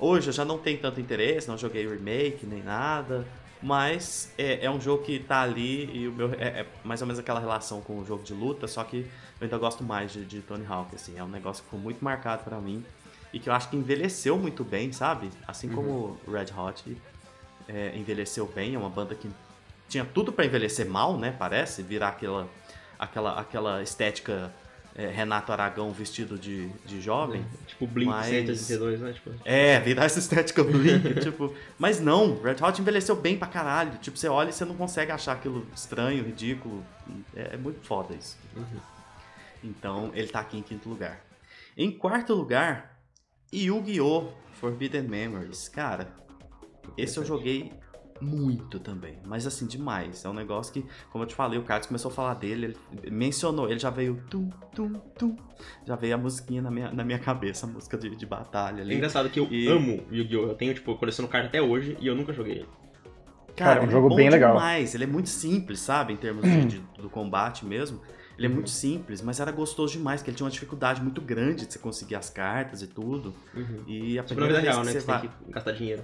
Hoje 0.00 0.28
eu 0.28 0.32
já 0.32 0.44
não 0.44 0.56
tenho 0.58 0.78
tanto 0.78 1.00
interesse, 1.00 1.48
não 1.48 1.58
joguei 1.58 1.86
remake 1.88 2.46
nem 2.46 2.62
nada. 2.62 3.26
Mas 3.60 4.32
é, 4.38 4.64
é 4.64 4.70
um 4.70 4.80
jogo 4.80 5.02
que 5.02 5.18
tá 5.18 5.42
ali 5.42 5.90
e 5.92 6.06
o 6.06 6.12
meu 6.12 6.32
é, 6.34 6.60
é 6.60 6.66
mais 6.84 7.00
ou 7.00 7.08
menos 7.08 7.18
aquela 7.18 7.40
relação 7.40 7.80
com 7.80 7.98
o 7.98 8.04
jogo 8.04 8.22
de 8.22 8.32
luta, 8.32 8.68
só 8.68 8.84
que 8.84 8.98
eu 9.40 9.44
ainda 9.44 9.58
gosto 9.58 9.82
mais 9.82 10.12
de, 10.12 10.24
de 10.24 10.40
Tony 10.42 10.64
Hawk, 10.64 10.94
assim. 10.94 11.18
É 11.18 11.24
um 11.24 11.28
negócio 11.28 11.62
que 11.64 11.68
ficou 11.68 11.80
muito 11.80 12.04
marcado 12.04 12.44
pra 12.44 12.60
mim 12.60 12.84
e 13.32 13.38
que 13.38 13.48
eu 13.48 13.52
acho 13.52 13.68
que 13.68 13.76
envelheceu 13.76 14.38
muito 14.38 14.64
bem, 14.64 14.92
sabe? 14.92 15.30
Assim 15.46 15.68
como 15.68 16.18
o 16.26 16.30
Red 16.30 16.46
Hot 16.56 16.96
é, 17.68 17.96
envelheceu 17.96 18.46
bem, 18.46 18.74
é 18.74 18.78
uma 18.78 18.88
banda 18.90 19.14
que 19.14 19.30
tinha 19.88 20.04
tudo 20.04 20.32
pra 20.32 20.44
envelhecer 20.44 20.88
mal, 20.88 21.18
né? 21.18 21.34
Parece, 21.38 21.82
virar 21.82 22.08
aquela, 22.08 22.48
aquela, 22.98 23.38
aquela 23.40 23.82
estética 23.82 24.52
é, 24.94 25.06
Renato 25.06 25.52
Aragão 25.52 25.90
vestido 25.92 26.38
de, 26.38 26.68
de 26.84 27.00
jovem. 27.00 27.44
Tipo 27.66 27.86
Blink 27.86 28.10
Mas- 28.10 28.26
182, 28.26 29.00
né? 29.00 29.12
Tipo, 29.12 29.30
É, 29.44 29.78
virar 29.80 30.04
essa 30.06 30.18
estética 30.18 30.64
Blink, 30.64 31.14
tipo... 31.20 31.54
Mas 31.78 32.00
não, 32.00 32.40
Red 32.42 32.56
Hot 32.62 32.80
envelheceu 32.80 33.14
bem 33.14 33.38
pra 33.38 33.46
caralho. 33.48 33.92
Tipo, 33.98 34.16
você 34.18 34.28
olha 34.28 34.50
e 34.50 34.52
você 34.52 34.64
não 34.64 34.74
consegue 34.74 35.12
achar 35.12 35.32
aquilo 35.32 35.66
estranho, 35.74 36.24
ridículo. 36.24 36.84
É, 37.36 37.54
é 37.54 37.56
muito 37.56 37.86
foda 37.86 38.14
isso. 38.14 38.36
Uhum. 38.56 38.80
Então, 39.62 40.10
ele 40.14 40.28
tá 40.28 40.40
aqui 40.40 40.58
em 40.58 40.62
quinto 40.62 40.88
lugar. 40.88 41.20
Em 41.76 41.90
quarto 41.90 42.34
lugar, 42.34 42.97
Yu-Gi-Oh! 43.52 44.28
Forbidden 44.54 45.02
Memories. 45.08 45.68
Cara, 45.68 46.08
esse 46.96 47.16
eu 47.18 47.24
joguei 47.24 47.72
muito 48.20 48.80
também, 48.80 49.16
mas 49.24 49.46
assim, 49.46 49.66
demais. 49.66 50.24
É 50.24 50.28
um 50.28 50.32
negócio 50.32 50.72
que, 50.72 50.84
como 51.10 51.22
eu 51.22 51.28
te 51.28 51.34
falei, 51.36 51.56
o 51.58 51.62
Carlos 51.62 51.86
começou 51.86 52.10
a 52.10 52.14
falar 52.14 52.34
dele, 52.34 52.76
ele 53.02 53.10
mencionou, 53.12 53.70
ele 53.70 53.78
já 53.78 53.90
veio 53.90 54.20
tum, 54.28 54.50
tum, 54.74 54.92
tum, 55.16 55.36
já 55.86 55.94
veio 55.94 56.16
a 56.16 56.18
musiquinha 56.18 56.60
na 56.60 56.70
minha, 56.70 56.90
na 56.90 57.04
minha 57.04 57.18
cabeça, 57.20 57.66
a 57.66 57.68
música 57.68 57.96
de, 57.96 58.10
de 58.16 58.26
batalha 58.26 58.80
é 58.80 58.82
ali. 58.82 58.94
engraçado 58.96 59.30
que 59.30 59.38
eu 59.38 59.46
E- 59.52 59.68
amo 59.68 60.02
Yu-Gi-Oh! 60.10 60.48
Eu 60.48 60.54
tenho, 60.54 60.74
tipo, 60.74 60.90
eu 60.90 60.96
coleciono 60.96 61.28
carta 61.28 61.46
até 61.46 61.62
hoje 61.62 61.96
e 62.00 62.06
eu 62.08 62.16
nunca 62.16 62.32
joguei 62.32 62.54
ele. 62.56 62.68
Cara, 63.54 63.78
é 63.78 63.80
um 63.80 63.84
ele 63.84 63.92
jogo 63.92 64.08
bom 64.08 64.16
bem 64.16 64.30
legal. 64.30 64.54
demais. 64.54 64.94
Ele 64.94 65.04
é 65.04 65.06
muito 65.06 65.28
simples, 65.28 65.80
sabe? 65.80 66.12
Em 66.12 66.16
termos 66.16 66.42
de- 66.44 66.64
de- 66.64 66.82
do 67.00 67.08
combate 67.10 67.64
mesmo. 67.64 68.00
Ele 68.38 68.46
é 68.46 68.50
muito 68.50 68.70
simples, 68.70 69.20
mas 69.20 69.40
era 69.40 69.50
gostoso 69.50 69.92
demais, 69.98 70.20
porque 70.20 70.30
ele 70.30 70.36
tinha 70.36 70.44
uma 70.44 70.50
dificuldade 70.50 71.02
muito 71.02 71.20
grande 71.20 71.66
de 71.66 71.72
você 71.72 71.78
conseguir 71.78 72.14
as 72.14 72.30
cartas 72.30 72.80
e 72.82 72.86
tudo. 72.86 73.34
Uhum. 73.52 73.82
E 73.86 74.16
a 74.18 74.22
Tipo, 74.22 74.40
na 74.40 74.46
primeira 74.46 74.62
vez 74.62 74.64
real, 74.64 74.80
que 74.80 74.86
né? 74.86 74.92
você 74.92 75.00
Que 75.00 75.06
vai... 75.06 75.20
tem 75.22 75.30
que 75.46 75.52
gastar 75.52 75.72
dinheiro. 75.72 76.02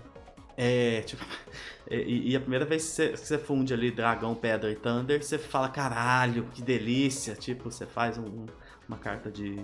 É, 0.57 1.01
tipo... 1.03 1.25
E, 1.91 2.31
e 2.33 2.37
a 2.37 2.41
primeira 2.41 2.65
vez 2.65 2.83
que 2.83 2.91
você, 2.93 3.09
que 3.11 3.19
você 3.19 3.37
funde 3.39 3.75
ali 3.75 3.91
Dragão, 3.91 4.35
Pedra 4.35 4.71
e 4.73 4.75
Thunder, 4.75 5.23
você 5.23 5.37
fala, 5.37 5.69
caralho, 5.69 6.45
que 6.55 6.63
delícia. 6.63 7.35
Tipo, 7.35 7.71
você 7.71 7.85
faz 7.85 8.17
um- 8.17 8.47
uma 8.89 8.97
carta 8.97 9.31
de, 9.31 9.61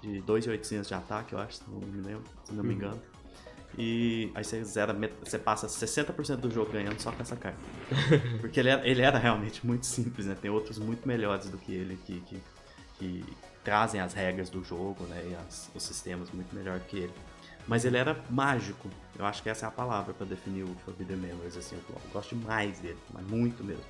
de 0.00 0.22
2,800 0.22 0.88
de 0.88 0.94
ataque, 0.94 1.34
eu 1.34 1.38
acho, 1.38 1.56
se 1.58 1.62
não 1.70 1.78
me 1.78 2.00
lembro, 2.00 2.24
se 2.42 2.54
não 2.54 2.64
me 2.64 2.72
Uhum. 2.72 2.80
E 3.80 4.32
aí 4.34 4.42
você 4.42 4.64
zera, 4.64 4.92
você 5.22 5.38
passa 5.38 5.68
60% 5.68 6.36
do 6.38 6.50
jogo 6.50 6.72
ganhando 6.72 6.98
só 6.98 7.12
com 7.12 7.22
essa 7.22 7.36
carta. 7.36 7.58
Porque 8.40 8.58
ele 8.58 8.70
era, 8.70 8.86
ele 8.88 9.02
era 9.02 9.18
realmente 9.18 9.64
muito 9.64 9.86
simples, 9.86 10.26
né? 10.26 10.34
Tem 10.40 10.50
outros 10.50 10.80
muito 10.80 11.06
melhores 11.06 11.48
do 11.48 11.56
que 11.56 11.72
ele 11.72 11.96
que, 12.04 12.20
que, 12.22 12.42
que 12.98 13.24
trazem 13.62 14.00
as 14.00 14.12
regras 14.14 14.50
do 14.50 14.64
jogo, 14.64 15.04
né? 15.04 15.22
E 15.30 15.34
as- 15.36 15.70
os 15.76 15.82
sistemas 15.84 16.28
muito 16.32 16.52
melhor 16.56 16.80
do 16.80 16.84
que 16.86 16.96
ele. 16.98 17.12
Mas 17.68 17.84
ele 17.84 17.96
era 17.98 18.20
mágico. 18.28 18.90
Eu 19.16 19.24
acho 19.24 19.42
que 19.44 19.48
essa 19.48 19.66
é 19.66 19.68
a 19.68 19.70
palavra 19.72 20.12
pra 20.12 20.26
definir 20.26 20.64
o 20.64 20.74
Forbidden 20.84 21.16
Memories, 21.18 21.56
assim. 21.56 21.76
Eu 21.76 22.00
gosto 22.12 22.34
demais 22.34 22.80
dele, 22.80 22.98
mas 23.12 23.24
muito 23.28 23.62
mesmo. 23.62 23.84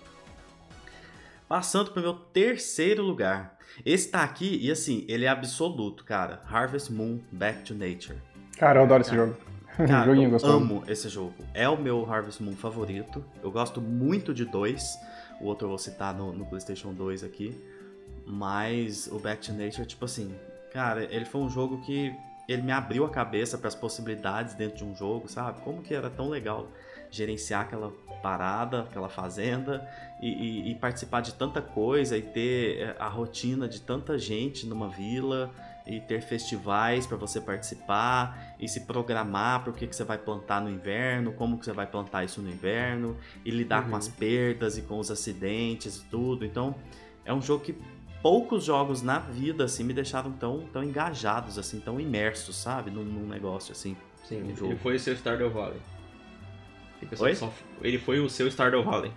Passando 1.48 1.92
pro 1.92 2.02
meu 2.02 2.12
terceiro 2.12 3.02
lugar. 3.02 3.56
Esse 3.86 4.10
tá 4.10 4.22
aqui, 4.22 4.58
e 4.60 4.70
assim, 4.70 5.06
ele 5.08 5.24
é 5.24 5.28
absoluto, 5.28 6.04
cara. 6.04 6.42
Harvest 6.46 6.92
Moon 6.92 7.20
Back 7.32 7.62
to 7.64 7.74
Nature. 7.74 8.18
Cara, 8.58 8.80
eu 8.80 8.84
adoro 8.84 9.00
esse 9.00 9.10
Cara, 9.10 9.26
jogo. 9.28 9.38
Cara, 9.86 10.06
Joguinho 10.06 10.26
eu 10.26 10.30
gostoso. 10.32 10.54
amo 10.54 10.82
esse 10.88 11.08
jogo. 11.08 11.34
É 11.54 11.68
o 11.68 11.76
meu 11.80 12.10
Harvest 12.10 12.42
Moon 12.42 12.56
favorito. 12.56 13.24
Eu 13.42 13.50
gosto 13.50 13.80
muito 13.80 14.34
de 14.34 14.44
dois. 14.44 14.98
O 15.40 15.44
outro 15.46 15.66
eu 15.66 15.70
vou 15.70 15.78
citar 15.78 16.12
no, 16.14 16.32
no 16.32 16.44
PlayStation 16.46 16.92
2 16.92 17.22
aqui. 17.22 17.56
Mas 18.26 19.08
o 19.10 19.18
Back 19.18 19.46
to 19.46 19.52
Nature, 19.52 19.86
tipo 19.86 20.04
assim, 20.04 20.34
cara, 20.72 21.04
ele 21.04 21.24
foi 21.24 21.40
um 21.40 21.48
jogo 21.48 21.80
que 21.82 22.14
ele 22.48 22.62
me 22.62 22.72
abriu 22.72 23.04
a 23.04 23.10
cabeça 23.10 23.56
para 23.56 23.68
as 23.68 23.74
possibilidades 23.74 24.54
dentro 24.54 24.76
de 24.78 24.84
um 24.84 24.94
jogo, 24.94 25.28
sabe? 25.28 25.60
Como 25.60 25.82
que 25.82 25.94
era 25.94 26.10
tão 26.10 26.28
legal 26.28 26.66
gerenciar 27.10 27.62
aquela 27.62 27.90
parada, 28.22 28.80
aquela 28.82 29.08
fazenda 29.08 29.86
e, 30.20 30.28
e- 30.28 30.70
e 30.70 30.74
participar 30.74 31.20
de 31.22 31.32
tanta 31.34 31.62
coisa 31.62 32.18
e 32.18 32.22
ter 32.22 32.80
eh, 32.80 32.96
a 32.98 33.08
rotina 33.08 33.66
de 33.68 33.80
tanta 33.80 34.18
gente 34.18 34.66
numa 34.66 34.88
vila 34.88 35.50
e 35.88 36.00
ter 36.00 36.20
festivais 36.20 37.06
para 37.06 37.16
você 37.16 37.40
participar 37.40 38.54
e 38.60 38.68
se 38.68 38.80
programar 38.82 39.62
para 39.62 39.70
o 39.70 39.72
que, 39.72 39.86
que 39.86 39.96
você 39.96 40.04
vai 40.04 40.18
plantar 40.18 40.60
no 40.60 40.70
inverno, 40.70 41.32
como 41.32 41.58
que 41.58 41.64
você 41.64 41.72
vai 41.72 41.86
plantar 41.86 42.24
isso 42.24 42.42
no 42.42 42.50
inverno 42.50 43.16
e 43.44 43.50
lidar 43.50 43.84
Uhum. 43.84 43.90
com 43.90 43.96
as 43.96 44.06
perdas 44.08 44.76
e 44.76 44.82
com 44.82 44.98
os 44.98 45.10
acidentes 45.10 45.96
e 45.96 46.04
tudo. 46.04 46.44
Então, 46.44 46.74
é 47.24 47.32
um 47.32 47.40
jogo 47.40 47.64
que 47.64 47.74
poucos 48.22 48.64
jogos 48.64 49.00
na 49.00 49.18
vida 49.18 49.64
assim 49.64 49.82
me 49.84 49.94
deixaram 49.94 50.30
tão, 50.32 50.60
tão 50.72 50.84
engajados 50.84 51.58
assim, 51.58 51.80
tão 51.80 51.98
imersos, 51.98 52.56
sabe, 52.56 52.90
num, 52.90 53.04
num 53.04 53.26
negócio 53.26 53.72
assim. 53.72 53.96
Sim, 54.24 54.42
Um 54.42 54.66
ele 54.66 54.76
foi 54.76 54.96
o 54.96 55.00
seu 55.00 55.14
Stardew 55.16 55.50
Valley. 55.50 55.80
Ele 57.80 57.98
foi 57.98 58.20
o 58.20 58.28
seu 58.28 58.46
Stardew 58.50 58.82
Valley. 58.84 59.10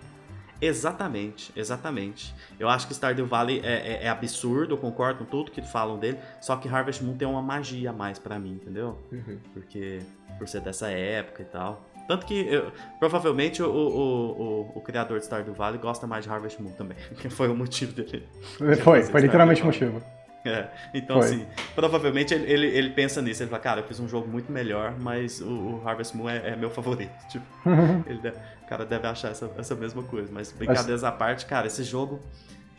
Exatamente, 0.62 1.52
exatamente. 1.56 2.32
Eu 2.58 2.68
acho 2.68 2.86
que 2.86 2.94
Stardew 2.94 3.26
Valley 3.26 3.60
é, 3.64 3.72
é- 3.72 4.04
é 4.04 4.08
absurdo, 4.08 4.74
eu 4.74 4.78
concordo 4.78 5.18
com 5.18 5.24
tudo 5.24 5.50
que 5.50 5.60
falam 5.60 5.98
dele, 5.98 6.18
só 6.40 6.56
que 6.56 6.68
Harvest 6.68 7.02
Moon 7.02 7.16
tem 7.16 7.26
uma 7.26 7.42
magia 7.42 7.90
a 7.90 7.92
mais 7.92 8.18
pra 8.18 8.38
mim, 8.38 8.52
entendeu? 8.52 8.96
Uhum. 9.10 9.38
Porque 9.52 9.98
por 10.38 10.46
ser 10.48 10.60
dessa 10.60 10.88
época 10.88 11.42
e 11.42 11.46
tal. 11.46 11.84
Tanto 12.08 12.26
que 12.26 12.46
eu- 12.46 12.72
provavelmente 12.98 13.62
o, 13.62 13.70
o, 13.70 14.42
o, 14.72 14.72
o 14.76 14.80
criador 14.80 15.18
de 15.18 15.24
Stardew 15.24 15.52
Valley 15.54 15.78
gosta 15.80 16.06
mais 16.06 16.24
de 16.24 16.30
Harvest 16.30 16.60
Moon 16.62 16.72
também, 16.72 16.96
que 17.20 17.28
foi 17.28 17.48
o 17.48 17.54
motivo 17.56 17.92
dele. 17.92 18.26
Foi, 18.56 18.76
Fazer 18.76 19.10
foi 19.12 19.20
literalmente 19.20 19.62
o 19.62 19.66
motivo. 19.66 20.02
É, 20.44 20.66
então, 20.92 21.18
Foi. 21.22 21.26
assim, 21.26 21.46
provavelmente 21.72 22.34
ele, 22.34 22.52
ele, 22.52 22.66
ele, 22.66 22.90
pensa 22.90 23.22
nisso. 23.22 23.44
Ele 23.44 23.50
fala, 23.50 23.62
cara, 23.62 23.80
eu 23.80 23.84
fiz 23.84 24.00
um 24.00 24.08
jogo 24.08 24.26
muito 24.26 24.50
melhor, 24.50 24.92
mas 24.98 25.40
o, 25.40 25.46
o 25.46 25.82
Harvest 25.88 26.16
Moon 26.16 26.28
é, 26.28 26.48
é, 26.50 26.56
meu 26.56 26.68
favorito. 26.68 27.12
Tipo, 27.30 27.44
ele 28.06 28.32
cara 28.72 28.86
deve 28.86 29.06
achar 29.06 29.30
essa, 29.30 29.50
essa 29.58 29.74
mesma 29.74 30.02
coisa. 30.02 30.30
Mas 30.32 30.50
brincadeiras 30.50 31.04
à 31.04 31.12
parte, 31.12 31.44
cara, 31.44 31.66
esse 31.66 31.84
jogo, 31.84 32.20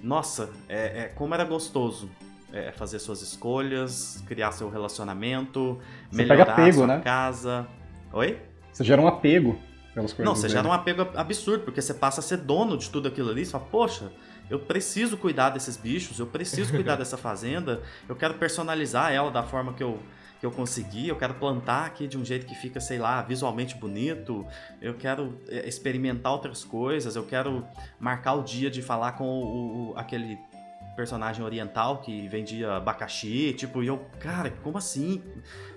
nossa, 0.01 0.49
é, 0.67 1.03
é 1.03 1.07
como 1.07 1.33
era 1.33 1.43
gostoso. 1.43 2.09
É, 2.51 2.71
fazer 2.71 2.99
suas 2.99 3.23
escolhas, 3.23 4.23
criar 4.27 4.51
seu 4.51 4.69
relacionamento, 4.69 5.79
você 6.11 6.17
melhorar 6.17 6.45
pega 6.45 6.53
apego, 6.53 6.77
sua 6.77 6.87
né? 6.87 7.01
casa. 7.03 7.67
Oi? 8.11 8.39
Você 8.71 8.83
gera 8.83 9.01
um 9.01 9.07
apego 9.07 9.59
pelas 9.91 10.13
coisas. 10.13 10.25
Não, 10.25 10.35
você 10.35 10.47
gera 10.47 10.67
um 10.67 10.71
apego 10.71 11.07
absurdo, 11.15 11.63
porque 11.63 11.81
você 11.81 11.95
passa 11.95 12.19
a 12.19 12.23
ser 12.23 12.37
dono 12.37 12.77
de 12.77 12.91
tudo 12.91 13.07
aquilo 13.07 13.31
ali. 13.31 13.43
Você 13.43 13.53
fala, 13.53 13.65
poxa, 13.71 14.11
eu 14.51 14.59
preciso 14.59 15.17
cuidar 15.17 15.49
desses 15.49 15.75
bichos, 15.75 16.19
eu 16.19 16.27
preciso 16.27 16.71
cuidar 16.71 16.95
dessa 16.97 17.17
fazenda, 17.17 17.81
eu 18.07 18.15
quero 18.15 18.35
personalizar 18.35 19.11
ela 19.11 19.31
da 19.31 19.41
forma 19.41 19.73
que 19.73 19.81
eu, 19.81 19.97
que 20.43 20.47
eu 20.47 20.51
conseguir, 20.51 21.07
eu 21.07 21.15
quero 21.15 21.35
plantar 21.35 21.85
aqui 21.85 22.05
de 22.05 22.17
um 22.17 22.25
jeito 22.25 22.45
que 22.45 22.53
fica, 22.53 22.81
sei 22.81 22.97
lá, 22.97 23.21
visualmente 23.21 23.75
bonito, 23.75 24.45
eu 24.81 24.93
quero 24.93 25.39
é, 25.47 25.65
experimentar 25.65 26.33
outras 26.33 26.65
coisas, 26.65 27.15
eu 27.15 27.23
quero 27.23 27.65
marcar 27.97 28.33
o 28.33 28.43
dia 28.43 28.69
de 28.69 28.81
falar 28.81 29.13
com 29.13 29.23
o, 29.23 29.91
o 29.91 29.97
aquele 29.97 30.37
personagem 30.97 31.45
oriental 31.45 32.01
que 32.01 32.27
vendia 32.27 32.73
abacaxi, 32.73 33.53
tipo, 33.53 33.81
e 33.81 33.87
eu, 33.87 34.05
cara, 34.19 34.51
como 34.61 34.77
assim? 34.77 35.23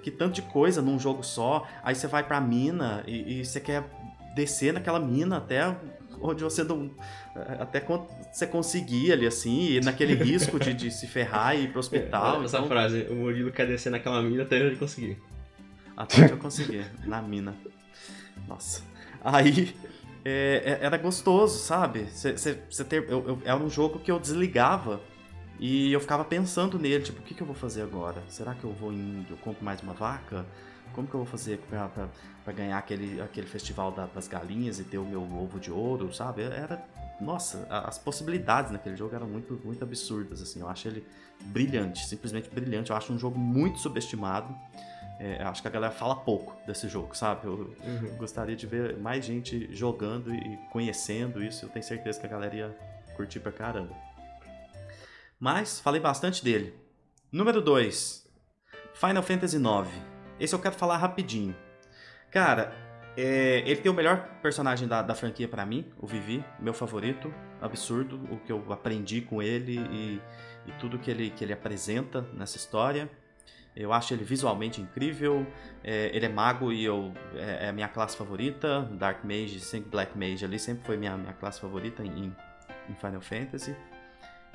Que 0.02 0.10
tanto 0.10 0.34
de 0.34 0.42
coisa 0.42 0.82
num 0.82 0.98
jogo 0.98 1.22
só. 1.22 1.64
Aí 1.84 1.94
você 1.94 2.08
vai 2.08 2.24
pra 2.24 2.40
mina 2.40 3.04
e, 3.06 3.38
e 3.38 3.44
você 3.44 3.60
quer 3.60 3.84
descer 4.34 4.72
naquela 4.72 4.98
mina 4.98 5.36
até 5.36 5.76
onde 6.20 6.42
você 6.42 6.62
não. 6.64 6.90
Até 7.58 7.80
quando 7.80 8.06
você 8.32 8.46
conseguir 8.46 9.12
ali, 9.12 9.26
assim, 9.26 9.72
e 9.72 9.80
naquele 9.80 10.14
risco 10.22 10.58
de, 10.58 10.74
de 10.74 10.90
se 10.90 11.06
ferrar 11.06 11.56
e 11.56 11.64
ir 11.64 11.68
pro 11.68 11.80
hospital. 11.80 12.42
Essa 12.42 12.58
então... 12.58 12.68
frase, 12.68 13.06
o 13.10 13.14
Murilo 13.14 13.50
quer 13.52 13.66
descer 13.66 13.90
naquela 13.90 14.22
mina 14.22 14.42
até 14.42 14.58
ele 14.58 14.76
conseguir. 14.76 15.18
Até 15.96 16.22
onde 16.22 16.32
eu 16.32 16.38
conseguir, 16.38 16.86
na 17.04 17.22
mina. 17.22 17.54
Nossa. 18.46 18.82
Aí. 19.22 19.74
É, 20.28 20.78
é 20.82 20.84
era 20.84 20.96
gostoso, 20.96 21.56
sabe? 21.60 22.06
Você, 22.10 22.32
você, 22.68 22.84
ter, 22.84 23.08
eu, 23.08 23.28
eu, 23.28 23.42
era 23.44 23.56
um 23.56 23.70
jogo 23.70 24.00
que 24.00 24.10
eu 24.10 24.18
desligava 24.18 25.00
e 25.58 25.92
eu 25.92 26.00
ficava 26.00 26.24
pensando 26.24 26.78
nele, 26.78 27.04
tipo, 27.04 27.20
o 27.20 27.22
que, 27.22 27.32
que 27.32 27.42
eu 27.42 27.46
vou 27.46 27.54
fazer 27.54 27.82
agora? 27.82 28.22
Será 28.28 28.54
que 28.54 28.64
eu 28.64 28.72
vou 28.72 28.92
indo, 28.92 29.26
eu 29.30 29.36
compro 29.38 29.64
mais 29.64 29.80
uma 29.80 29.94
vaca? 29.94 30.44
Como 30.94 31.06
que 31.06 31.14
eu 31.14 31.20
vou 31.20 31.26
fazer 31.26 31.60
para 31.68 32.52
ganhar 32.52 32.78
aquele, 32.78 33.20
aquele 33.20 33.46
festival 33.46 33.92
da, 33.92 34.06
das 34.06 34.28
galinhas 34.28 34.78
e 34.78 34.84
ter 34.84 34.98
o 34.98 35.04
meu 35.04 35.22
ovo 35.22 35.58
de 35.58 35.70
ouro, 35.70 36.12
sabe? 36.12 36.42
Era, 36.42 36.82
nossa, 37.20 37.66
as 37.70 37.98
possibilidades 37.98 38.70
naquele 38.70 38.96
jogo 38.96 39.14
eram 39.14 39.26
muito, 39.26 39.60
muito 39.64 39.82
absurdas, 39.82 40.40
assim. 40.40 40.60
Eu 40.60 40.68
acho 40.68 40.88
ele 40.88 41.06
brilhante, 41.40 42.06
simplesmente 42.06 42.48
brilhante. 42.48 42.90
Eu 42.90 42.96
acho 42.96 43.12
um 43.12 43.18
jogo 43.18 43.38
muito 43.38 43.78
subestimado. 43.78 44.54
É, 45.18 45.42
acho 45.42 45.62
que 45.62 45.68
a 45.68 45.70
galera 45.70 45.92
fala 45.92 46.14
pouco 46.14 46.54
desse 46.66 46.88
jogo, 46.88 47.16
sabe? 47.16 47.46
Eu 47.46 47.74
uhum. 47.82 48.16
gostaria 48.18 48.54
de 48.54 48.66
ver 48.66 48.98
mais 48.98 49.24
gente 49.24 49.74
jogando 49.74 50.34
e 50.34 50.58
conhecendo 50.70 51.42
isso. 51.42 51.64
Eu 51.64 51.68
tenho 51.70 51.84
certeza 51.84 52.20
que 52.20 52.26
a 52.26 52.28
galera 52.28 52.54
ia 52.54 52.76
curtir 53.14 53.40
pra 53.40 53.50
caramba. 53.50 53.94
Mas 55.38 55.80
falei 55.80 56.00
bastante 56.00 56.44
dele. 56.44 56.74
Número 57.32 57.60
2. 57.60 58.26
Final 58.94 59.22
Fantasy 59.22 59.56
IX. 59.56 60.15
Esse 60.38 60.54
eu 60.54 60.58
quero 60.58 60.74
falar 60.74 60.96
rapidinho. 60.96 61.54
Cara, 62.30 62.74
é, 63.16 63.62
ele 63.66 63.76
tem 63.76 63.90
o 63.90 63.94
melhor 63.94 64.28
personagem 64.42 64.86
da, 64.86 65.00
da 65.00 65.14
franquia 65.14 65.48
para 65.48 65.64
mim, 65.64 65.90
o 65.98 66.06
Vivi, 66.06 66.44
meu 66.60 66.74
favorito, 66.74 67.32
absurdo, 67.60 68.20
o 68.30 68.36
que 68.38 68.52
eu 68.52 68.70
aprendi 68.70 69.22
com 69.22 69.42
ele 69.42 69.78
e, 69.78 70.20
e 70.66 70.72
tudo 70.78 70.98
que 70.98 71.10
ele, 71.10 71.30
que 71.30 71.42
ele 71.42 71.52
apresenta 71.52 72.20
nessa 72.34 72.56
história. 72.56 73.08
Eu 73.74 73.92
acho 73.92 74.14
ele 74.14 74.24
visualmente 74.24 74.80
incrível. 74.80 75.46
É, 75.84 76.10
ele 76.14 76.24
é 76.24 76.28
mago 76.28 76.72
e 76.72 76.82
eu 76.82 77.12
é, 77.34 77.66
é, 77.66 77.68
a 77.68 77.72
minha 77.72 77.88
classe 77.88 78.16
favorita. 78.16 78.82
Dark 78.92 79.22
Mage, 79.22 79.60
Black 79.90 80.16
Mage 80.16 80.44
ali 80.44 80.58
sempre 80.58 80.86
foi 80.86 80.96
minha, 80.96 81.16
minha 81.16 81.34
classe 81.34 81.60
favorita 81.60 82.02
em, 82.02 82.34
em 82.88 82.94
Final 82.94 83.20
Fantasy. 83.20 83.76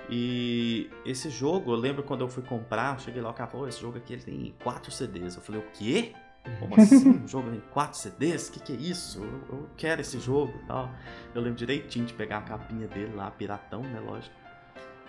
E 0.09 0.89
esse 1.05 1.29
jogo, 1.29 1.71
eu 1.71 1.75
lembro 1.75 2.03
quando 2.03 2.21
eu 2.21 2.27
fui 2.27 2.43
comprar, 2.43 2.99
cheguei 2.99 3.21
lá, 3.21 3.29
o 3.29 3.33
cara 3.33 3.49
falou, 3.49 3.67
esse 3.67 3.79
jogo 3.79 3.97
aqui 3.97 4.13
ele 4.13 4.21
tem 4.21 4.55
4 4.63 4.91
CDs. 4.91 5.35
Eu 5.35 5.41
falei, 5.41 5.61
o 5.61 5.65
quê? 5.71 6.13
Como 6.59 6.75
assim? 6.79 7.09
Um 7.09 7.27
jogo 7.27 7.49
em 7.53 7.59
4 7.71 7.97
CDs? 7.97 8.49
O 8.49 8.53
que, 8.53 8.59
que 8.59 8.73
é 8.73 8.75
isso? 8.75 9.23
Eu, 9.23 9.57
eu, 9.57 9.69
quero 9.77 10.01
esse 10.01 10.19
jogo 10.19 10.53
e 10.63 10.65
tal. 10.65 10.91
Eu 11.33 11.41
lembro 11.41 11.57
direitinho 11.57 12.05
de 12.05 12.13
pegar 12.13 12.39
a 12.39 12.41
capinha 12.41 12.87
dele 12.87 13.13
lá, 13.15 13.29
piratão, 13.31 13.81
né, 13.83 13.99
lógico. 13.99 14.35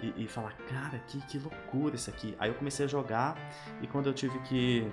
E, 0.02 0.24
e, 0.24 0.28
falar, 0.28 0.52
cara, 0.68 0.98
que, 1.06 1.20
que 1.26 1.38
loucura 1.38 1.94
isso 1.94 2.10
aqui. 2.10 2.36
Aí 2.38 2.50
eu 2.50 2.54
comecei 2.54 2.84
a 2.84 2.88
jogar 2.88 3.36
e 3.80 3.86
quando 3.86 4.08
eu 4.08 4.12
tive 4.12 4.36
que, 4.40 4.90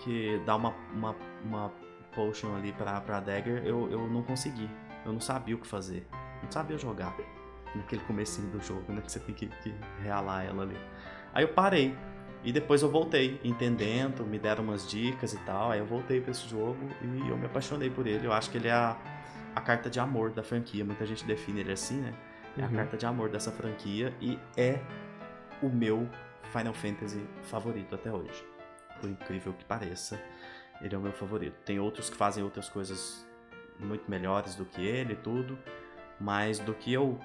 que 0.00 0.40
dar 0.46 0.56
uma, 0.56 0.74
uma, 0.94 1.14
uma 1.44 1.72
potion 2.14 2.56
ali 2.56 2.72
pra, 2.72 3.00
pra 3.00 3.20
Dagger, 3.20 3.62
eu, 3.64 3.90
eu 3.90 4.08
não 4.08 4.22
consegui. 4.22 4.68
Eu 5.04 5.12
não 5.12 5.20
sabia 5.20 5.54
o 5.54 5.58
que 5.58 5.66
fazer. 5.66 6.06
Não 6.42 6.50
sabia 6.50 6.78
jogar 6.78 7.14
naquele 7.74 8.02
comecinho 8.02 8.48
do 8.50 8.60
jogo, 8.60 8.92
né? 8.92 9.00
Que 9.00 9.10
você 9.10 9.20
tem 9.20 9.34
que, 9.34 9.46
que 9.46 9.74
realar 10.02 10.44
ela 10.44 10.62
ali. 10.62 10.76
Aí 11.32 11.44
eu 11.44 11.48
parei. 11.48 11.96
E 12.44 12.52
depois 12.52 12.82
eu 12.82 12.90
voltei, 12.90 13.40
entendendo, 13.42 14.24
me 14.24 14.38
deram 14.38 14.62
umas 14.62 14.88
dicas 14.88 15.32
e 15.32 15.38
tal. 15.38 15.72
Aí 15.72 15.80
eu 15.80 15.86
voltei 15.86 16.20
para 16.20 16.30
esse 16.30 16.48
jogo 16.48 16.78
e 17.02 17.28
eu 17.28 17.36
me 17.36 17.46
apaixonei 17.46 17.90
por 17.90 18.06
ele. 18.06 18.26
Eu 18.26 18.32
acho 18.32 18.50
que 18.50 18.58
ele 18.58 18.68
é 18.68 18.72
a, 18.72 18.96
a 19.54 19.60
carta 19.60 19.90
de 19.90 19.98
amor 19.98 20.30
da 20.30 20.42
franquia. 20.42 20.84
Muita 20.84 21.04
gente 21.04 21.24
define 21.24 21.60
ele 21.60 21.72
assim, 21.72 22.00
né? 22.00 22.14
É 22.56 22.62
uhum. 22.62 22.68
a 22.68 22.70
carta 22.70 22.96
de 22.96 23.06
amor 23.06 23.28
dessa 23.28 23.50
franquia 23.50 24.14
e 24.20 24.38
é 24.56 24.80
o 25.62 25.68
meu 25.68 26.08
Final 26.52 26.74
Fantasy 26.74 27.24
favorito 27.42 27.94
até 27.94 28.12
hoje. 28.12 28.44
Por 29.00 29.10
incrível 29.10 29.52
que 29.52 29.64
pareça, 29.64 30.20
ele 30.80 30.94
é 30.94 30.98
o 30.98 31.00
meu 31.00 31.12
favorito. 31.12 31.56
Tem 31.64 31.78
outros 31.78 32.08
que 32.08 32.16
fazem 32.16 32.42
outras 32.42 32.68
coisas 32.68 33.26
muito 33.78 34.10
melhores 34.10 34.54
do 34.54 34.64
que 34.64 34.84
ele 34.84 35.12
e 35.12 35.16
tudo, 35.16 35.58
mas 36.20 36.58
do 36.58 36.74
que 36.74 36.92
eu 36.92 37.18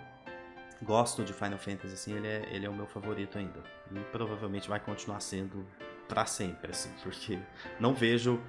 gosto 0.84 1.24
de 1.24 1.34
Final 1.34 1.58
Fantasy, 1.58 1.94
assim, 1.94 2.14
ele 2.14 2.28
é, 2.28 2.48
ele 2.52 2.66
é 2.66 2.70
o 2.70 2.74
meu 2.74 2.86
favorito 2.86 3.38
ainda. 3.38 3.60
E 3.92 4.00
provavelmente 4.12 4.70
vai 4.70 4.80
continuar 4.80 5.20
sendo 5.20 5.66
para 6.08 6.26
sempre, 6.26 6.72
assim, 6.72 6.92
porque 7.02 7.40
não 7.80 7.94
vejo 7.94 8.40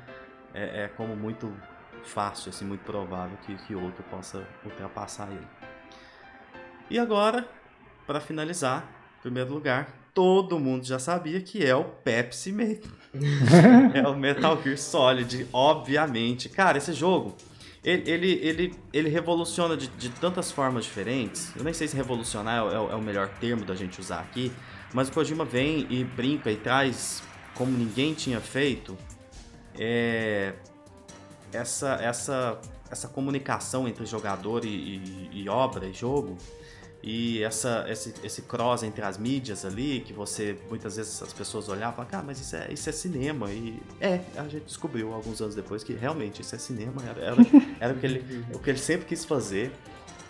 é, 0.52 0.84
é, 0.84 0.88
como 0.88 1.16
muito 1.16 1.52
fácil, 2.02 2.50
assim, 2.50 2.64
muito 2.64 2.84
provável 2.84 3.36
que, 3.38 3.54
que 3.66 3.74
outro 3.74 4.02
possa 4.04 4.46
ultrapassar 4.64 5.30
ele. 5.30 5.46
E 6.90 6.98
agora, 6.98 7.48
para 8.06 8.20
finalizar, 8.20 8.86
em 9.18 9.22
primeiro 9.22 9.52
lugar, 9.52 9.88
todo 10.12 10.60
mundo 10.60 10.84
já 10.84 10.98
sabia 10.98 11.40
que 11.40 11.64
é 11.64 11.74
o 11.74 11.84
Pepsi 11.84 12.52
Man. 12.52 12.76
é 13.94 14.06
o 14.06 14.16
Metal 14.16 14.60
Gear 14.62 14.76
Solid, 14.76 15.48
obviamente. 15.52 16.48
Cara, 16.48 16.78
esse 16.78 16.92
jogo 16.92 17.34
ele, 17.84 18.10
ele, 18.10 18.32
ele, 18.42 18.74
ele 18.92 19.08
revoluciona 19.10 19.76
de, 19.76 19.88
de, 19.88 20.08
tantas 20.08 20.50
formas 20.50 20.84
diferentes. 20.84 21.54
Eu 21.54 21.62
nem 21.62 21.74
sei 21.74 21.86
se 21.86 21.94
revolucionar 21.94 22.64
é, 22.66 22.74
é, 22.74 22.78
o 22.78 23.02
melhor 23.02 23.28
termo 23.38 23.64
da 23.64 23.74
gente 23.74 24.00
usar 24.00 24.20
aqui, 24.20 24.50
mas 24.92 25.08
o 25.08 25.12
Kojima 25.12 25.44
vem 25.44 25.86
e 25.90 26.02
brinca 26.02 26.50
e 26.50 26.56
traz, 26.56 27.22
como 27.54 27.76
ninguém 27.76 28.14
tinha 28.14 28.40
feito, 28.40 28.96
é, 29.78 30.54
essa, 31.52 31.94
essa, 32.00 32.58
essa 32.90 33.08
comunicação 33.08 33.86
entre 33.86 34.06
jogador 34.06 34.64
e, 34.64 34.68
e, 34.68 35.30
e 35.42 35.48
obra 35.48 35.86
e 35.86 35.92
jogo 35.92 36.38
e 37.06 37.42
essa, 37.42 37.84
esse, 37.86 38.14
esse 38.24 38.40
cross 38.40 38.82
entre 38.82 39.04
as 39.04 39.18
mídias 39.18 39.66
ali, 39.66 40.00
que 40.00 40.14
você, 40.14 40.56
muitas 40.70 40.96
vezes 40.96 41.20
as 41.20 41.34
pessoas 41.34 41.68
olhavam 41.68 41.92
e 41.92 41.96
falavam, 41.96 42.20
ah, 42.20 42.22
mas 42.22 42.40
isso 42.40 42.56
é, 42.56 42.72
isso 42.72 42.88
é 42.88 42.92
cinema. 42.92 43.50
E 43.50 43.78
é, 44.00 44.20
a 44.34 44.44
gente 44.44 44.64
descobriu 44.64 45.12
alguns 45.12 45.42
anos 45.42 45.54
depois 45.54 45.84
que 45.84 45.92
realmente 45.92 46.40
isso 46.40 46.54
é 46.54 46.58
cinema, 46.58 47.02
era, 47.06 47.20
era, 47.20 47.36
era 47.78 47.92
o, 47.92 47.98
que 47.98 48.06
ele, 48.06 48.46
o 48.54 48.58
que 48.58 48.70
ele 48.70 48.78
sempre 48.78 49.04
quis 49.04 49.22
fazer. 49.22 49.70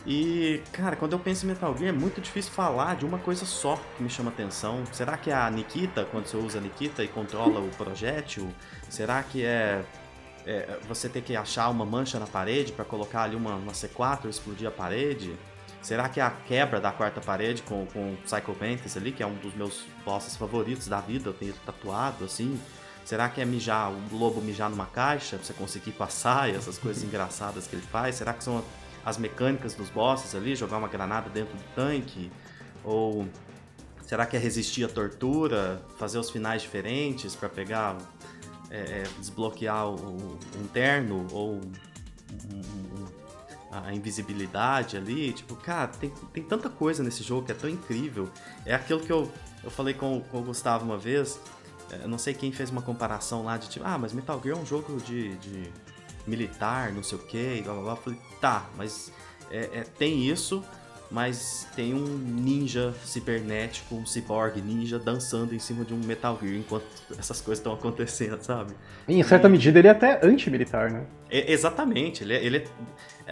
E, 0.04 0.60
cara, 0.72 0.96
quando 0.96 1.12
eu 1.12 1.18
penso 1.20 1.46
em 1.46 1.50
Metal 1.50 1.78
Gear, 1.78 1.94
é 1.94 1.96
muito 1.96 2.20
difícil 2.20 2.50
falar 2.50 2.96
de 2.96 3.04
uma 3.04 3.20
coisa 3.20 3.44
só 3.44 3.80
que 3.96 4.02
me 4.02 4.10
chama 4.10 4.32
atenção. 4.32 4.82
Será 4.92 5.16
que 5.16 5.30
é 5.30 5.34
a 5.34 5.48
Nikita, 5.48 6.04
quando 6.06 6.26
você 6.26 6.36
usa 6.36 6.58
a 6.58 6.60
Nikita 6.60 7.04
e 7.04 7.08
controla 7.08 7.60
o 7.60 7.68
projétil? 7.76 8.52
Será 8.90 9.22
que 9.22 9.44
é, 9.44 9.84
é 10.44 10.76
você 10.88 11.08
ter 11.08 11.22
que 11.22 11.36
achar 11.36 11.68
uma 11.68 11.86
mancha 11.86 12.18
na 12.18 12.26
parede 12.26 12.72
para 12.72 12.84
colocar 12.84 13.22
ali 13.22 13.36
uma, 13.36 13.54
uma 13.54 13.72
C4 13.72 14.24
e 14.24 14.28
explodir 14.28 14.66
a 14.66 14.72
parede? 14.72 15.36
Será 15.84 16.08
que 16.08 16.18
é 16.18 16.22
a 16.22 16.30
quebra 16.30 16.80
da 16.80 16.90
quarta 16.90 17.20
parede 17.20 17.60
com, 17.60 17.84
com 17.84 18.16
Psycho 18.24 18.56
Mantis 18.58 18.96
ali, 18.96 19.12
que 19.12 19.22
é 19.22 19.26
um 19.26 19.34
dos 19.34 19.54
meus 19.54 19.84
bosses 20.02 20.34
favoritos 20.34 20.88
da 20.88 20.98
vida, 20.98 21.28
eu 21.28 21.34
tenho 21.34 21.52
tatuado 21.66 22.24
assim? 22.24 22.58
Será 23.04 23.28
que 23.28 23.38
é 23.38 23.44
mijar, 23.44 23.92
o 23.92 24.16
lobo 24.16 24.40
mijar 24.40 24.70
numa 24.70 24.86
caixa 24.86 25.36
pra 25.36 25.44
você 25.44 25.52
conseguir 25.52 25.92
passar 25.98 26.48
e 26.48 26.56
essas 26.56 26.78
coisas 26.78 27.04
engraçadas 27.04 27.66
que 27.66 27.76
ele 27.76 27.82
faz? 27.82 28.14
Será 28.14 28.32
que 28.32 28.42
são 28.42 28.64
as 29.04 29.18
mecânicas 29.18 29.74
dos 29.74 29.90
bosses 29.90 30.34
ali, 30.34 30.56
jogar 30.56 30.78
uma 30.78 30.88
granada 30.88 31.28
dentro 31.28 31.54
do 31.54 31.74
tanque? 31.74 32.32
Ou 32.82 33.28
será 34.06 34.24
que 34.24 34.38
é 34.38 34.40
resistir 34.40 34.84
à 34.84 34.88
tortura, 34.88 35.82
fazer 35.98 36.18
os 36.18 36.30
finais 36.30 36.62
diferentes 36.62 37.36
para 37.36 37.50
pegar, 37.50 37.98
é, 38.70 38.78
é, 38.78 39.02
desbloquear 39.18 39.86
o, 39.86 40.38
um 40.58 40.66
terno 40.72 41.26
ou 41.30 41.56
um, 41.56 41.72
um, 42.54 43.03
a 43.82 43.94
invisibilidade 43.94 44.96
ali. 44.96 45.32
Tipo, 45.32 45.56
cara, 45.56 45.88
tem, 45.88 46.12
tem 46.32 46.42
tanta 46.42 46.68
coisa 46.68 47.02
nesse 47.02 47.22
jogo 47.22 47.46
que 47.46 47.52
é 47.52 47.54
tão 47.54 47.68
incrível. 47.68 48.28
É 48.64 48.74
aquilo 48.74 49.00
que 49.00 49.12
eu, 49.12 49.30
eu 49.62 49.70
falei 49.70 49.94
com, 49.94 50.20
com 50.20 50.40
o 50.40 50.42
Gustavo 50.42 50.84
uma 50.84 50.98
vez. 50.98 51.40
É, 51.90 52.04
eu 52.04 52.08
não 52.08 52.18
sei 52.18 52.34
quem 52.34 52.52
fez 52.52 52.70
uma 52.70 52.82
comparação 52.82 53.44
lá 53.44 53.56
de 53.56 53.68
tipo, 53.68 53.84
ah, 53.86 53.98
mas 53.98 54.12
Metal 54.12 54.40
Gear 54.42 54.56
é 54.56 54.60
um 54.60 54.66
jogo 54.66 55.00
de, 55.00 55.34
de 55.36 55.70
militar, 56.26 56.92
não 56.92 57.02
sei 57.02 57.18
o 57.18 57.20
que, 57.22 57.62
blá 57.62 57.72
blá 57.74 57.82
blá. 57.82 57.92
Eu 57.92 57.96
falei, 57.96 58.18
tá, 58.40 58.68
mas 58.76 59.12
é, 59.50 59.70
é, 59.72 59.84
tem 59.98 60.28
isso, 60.28 60.64
mas 61.10 61.66
tem 61.76 61.94
um 61.94 62.04
ninja 62.04 62.94
cibernético, 63.04 63.94
um 63.94 64.06
cyborg 64.06 64.60
ninja 64.60 64.98
dançando 64.98 65.54
em 65.54 65.58
cima 65.58 65.84
de 65.84 65.94
um 65.94 65.98
Metal 65.98 66.38
Gear 66.40 66.54
enquanto 66.54 66.86
essas 67.18 67.40
coisas 67.40 67.60
estão 67.60 67.72
acontecendo, 67.72 68.42
sabe? 68.42 68.74
Em 69.06 69.22
certa 69.22 69.46
e... 69.46 69.50
medida 69.50 69.78
ele 69.78 69.88
é 69.88 69.90
até 69.90 70.24
anti-militar, 70.26 70.90
né? 70.90 71.06
É, 71.30 71.52
exatamente, 71.52 72.24
ele, 72.24 72.34
é, 72.34 72.44
ele 72.44 72.56
é, 72.56 72.60
é, 72.60 72.66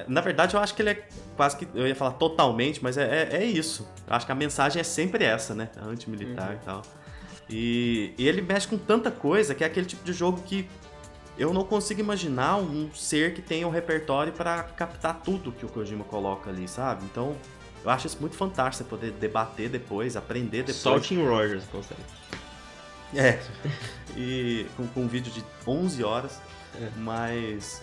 Na 0.09 0.21
verdade, 0.21 0.55
eu 0.55 0.61
acho 0.61 0.75
que 0.75 0.83
ele 0.83 0.91
é 0.91 1.09
quase 1.37 1.57
que. 1.57 1.69
Eu 1.75 1.87
ia 1.87 1.95
falar 1.95 2.13
totalmente, 2.13 2.83
mas 2.83 2.97
é, 2.97 3.29
é, 3.31 3.37
é 3.37 3.45
isso. 3.45 3.89
Eu 4.07 4.15
acho 4.15 4.25
que 4.25 4.33
a 4.33 4.35
mensagem 4.35 4.81
é 4.81 4.85
sempre 4.85 5.25
essa, 5.25 5.55
né? 5.55 5.71
Anti-militar 5.77 6.51
uhum. 6.51 6.55
e 6.55 6.65
tal. 6.65 6.83
E, 7.49 8.15
e 8.17 8.27
ele 8.27 8.41
mexe 8.41 8.67
com 8.67 8.79
tanta 8.79 9.11
coisa 9.11 9.55
que 9.55 9.63
é 9.63 9.67
aquele 9.67 9.87
tipo 9.87 10.03
de 10.05 10.13
jogo 10.13 10.41
que 10.43 10.67
eu 11.37 11.53
não 11.53 11.65
consigo 11.65 12.01
imaginar 12.01 12.57
um 12.57 12.91
ser 12.95 13.35
que 13.35 13.43
tenha 13.43 13.67
um 13.67 13.71
repertório 13.71 14.33
para 14.33 14.63
captar 14.63 15.21
tudo 15.23 15.53
que 15.53 15.65
o 15.65 15.69
Kojima 15.69 16.05
coloca 16.05 16.51
ali, 16.51 16.69
sabe? 16.69 17.05
Então, 17.05 17.37
eu 17.85 17.91
acho 17.91 18.07
isso 18.07 18.19
muito 18.21 18.37
fantástico, 18.37 18.85
você 18.85 18.85
poder 18.85 19.13
debater 19.13 19.69
depois, 19.69 20.17
aprender 20.17 20.59
depois. 20.59 20.77
Só 20.77 20.97
o 20.97 21.01
Tim 21.01 21.25
Rogers 21.25 21.65
consegue. 21.65 22.01
É, 23.15 23.41
e 24.17 24.67
com, 24.77 24.87
com 24.87 25.01
um 25.03 25.09
vídeo 25.09 25.33
de 25.33 25.45
11 25.67 26.05
horas, 26.05 26.41
é. 26.81 26.89
mas 26.99 27.83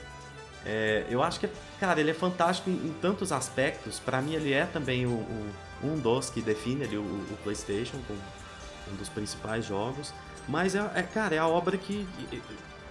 é, 0.65 1.05
eu 1.09 1.23
acho 1.23 1.39
que, 1.39 1.49
cara, 1.79 1.99
ele 1.99 2.11
é 2.11 2.13
fantástico 2.13 2.69
em, 2.69 2.73
em 2.73 2.95
tantos 3.01 3.31
aspectos. 3.31 3.99
Para 3.99 4.21
mim, 4.21 4.33
ele 4.33 4.53
é 4.53 4.65
também 4.65 5.05
o, 5.05 5.11
o, 5.11 5.51
um 5.83 5.97
dos 5.97 6.29
que 6.29 6.41
define 6.41 6.83
ali 6.83 6.97
o, 6.97 7.01
o 7.01 7.37
PlayStation 7.43 7.97
como 8.07 8.19
um 8.91 8.95
dos 8.95 9.09
principais 9.09 9.65
jogos. 9.65 10.13
Mas, 10.47 10.75
é, 10.75 10.91
é, 10.95 11.03
cara, 11.03 11.35
é 11.35 11.37
a 11.37 11.47
obra 11.47 11.77
que 11.77 12.07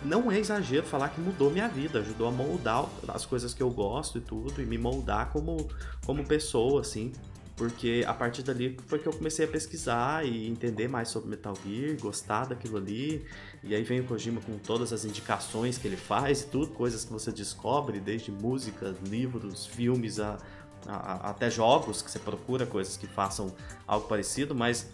não 0.03 0.31
é 0.31 0.39
exagero 0.39 0.86
falar 0.86 1.09
que 1.09 1.20
mudou 1.20 1.51
minha 1.51 1.69
vida, 1.69 1.99
ajudou 1.99 2.28
a 2.28 2.31
moldar 2.31 2.86
as 3.09 3.27
coisas 3.27 3.53
que 3.53 3.62
eu 3.62 3.70
gosto 3.70 4.19
e 4.19 4.20
tudo, 4.20 4.62
e 4.62 4.65
me 4.65 4.78
moldar 4.78 5.31
como, 5.31 5.69
como 6.07 6.24
pessoa, 6.24 6.81
assim. 6.81 7.12
Porque 7.59 8.05
a 8.07 8.15
partir 8.15 8.45
dali 8.45 8.79
foi 8.87 9.01
que 9.01 9.09
eu 9.09 9.13
comecei 9.13 9.45
a 9.45 9.49
pesquisar 9.49 10.25
e 10.25 10.49
entender 10.49 10.87
mais 10.87 11.09
sobre 11.09 11.29
Metal 11.29 11.55
Gear, 11.67 11.99
gostar 12.01 12.47
daquilo 12.47 12.77
ali. 12.77 13.27
E 13.65 13.75
aí 13.75 13.83
vem 13.83 13.99
o 13.99 14.05
Kojima 14.05 14.41
com 14.41 14.57
todas 14.59 14.93
as 14.93 15.05
indicações 15.05 15.77
que 15.77 15.89
ele 15.89 15.97
faz 15.97 16.43
e 16.43 16.47
tudo, 16.47 16.69
coisas 16.69 17.05
que 17.05 17.13
você 17.13 17.33
descobre, 17.33 17.99
desde 17.99 18.31
música, 18.31 18.95
livros, 19.05 19.67
filmes, 19.67 20.21
a, 20.21 20.39
a, 20.87 21.31
até 21.31 21.51
jogos 21.51 22.01
que 22.01 22.09
você 22.09 22.21
procura, 22.21 22.65
coisas 22.65 22.97
que 22.97 23.09
façam 23.09 23.53
algo 23.89 24.07
parecido, 24.07 24.55
mas, 24.55 24.89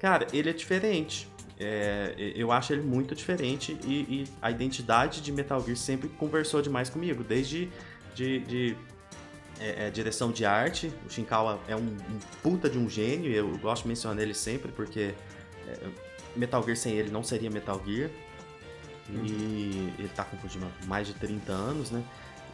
cara, 0.00 0.26
ele 0.32 0.50
é 0.50 0.52
diferente. 0.52 1.28
É, 1.60 2.14
eu 2.36 2.50
acho 2.50 2.72
ele 2.72 2.82
muito 2.82 3.14
diferente 3.14 3.76
e, 3.84 3.92
e, 3.92 4.24
a 4.40 4.48
identidade 4.48 5.20
de 5.20 5.32
Metal 5.32 5.60
Gear 5.64 5.76
sempre 5.76 6.08
conversou 6.08 6.62
demais 6.62 6.88
comigo, 6.88 7.24
desde 7.24 7.68
de, 8.14 8.40
de 8.40 8.76
é, 9.60 9.86
é, 9.86 9.90
direção 9.90 10.30
de 10.30 10.44
arte. 10.44 10.92
O 11.06 11.10
Shinkawa 11.10 11.60
é 11.68 11.74
um, 11.74 11.80
um, 11.80 12.18
puta 12.42 12.68
de 12.68 12.78
um 12.78 12.88
gênio, 12.88 13.32
eu 13.32 13.56
gosto 13.58 13.82
de 13.82 13.88
mencionar 13.88 14.22
ele 14.22 14.34
sempre 14.34 14.72
porque 14.72 15.14
é, 15.66 15.78
Metal 16.36 16.62
Gear 16.62 16.76
sem 16.76 16.94
ele 16.94 17.10
não 17.10 17.22
seria 17.22 17.50
Metal 17.50 17.80
Gear. 17.84 18.10
Uhum. 19.08 19.24
E 19.24 19.92
ele 19.98 20.10
tá 20.14 20.24
com 20.24 20.36
mais 20.86 21.06
de 21.06 21.14
30 21.14 21.50
anos, 21.52 21.90
né? 21.90 22.04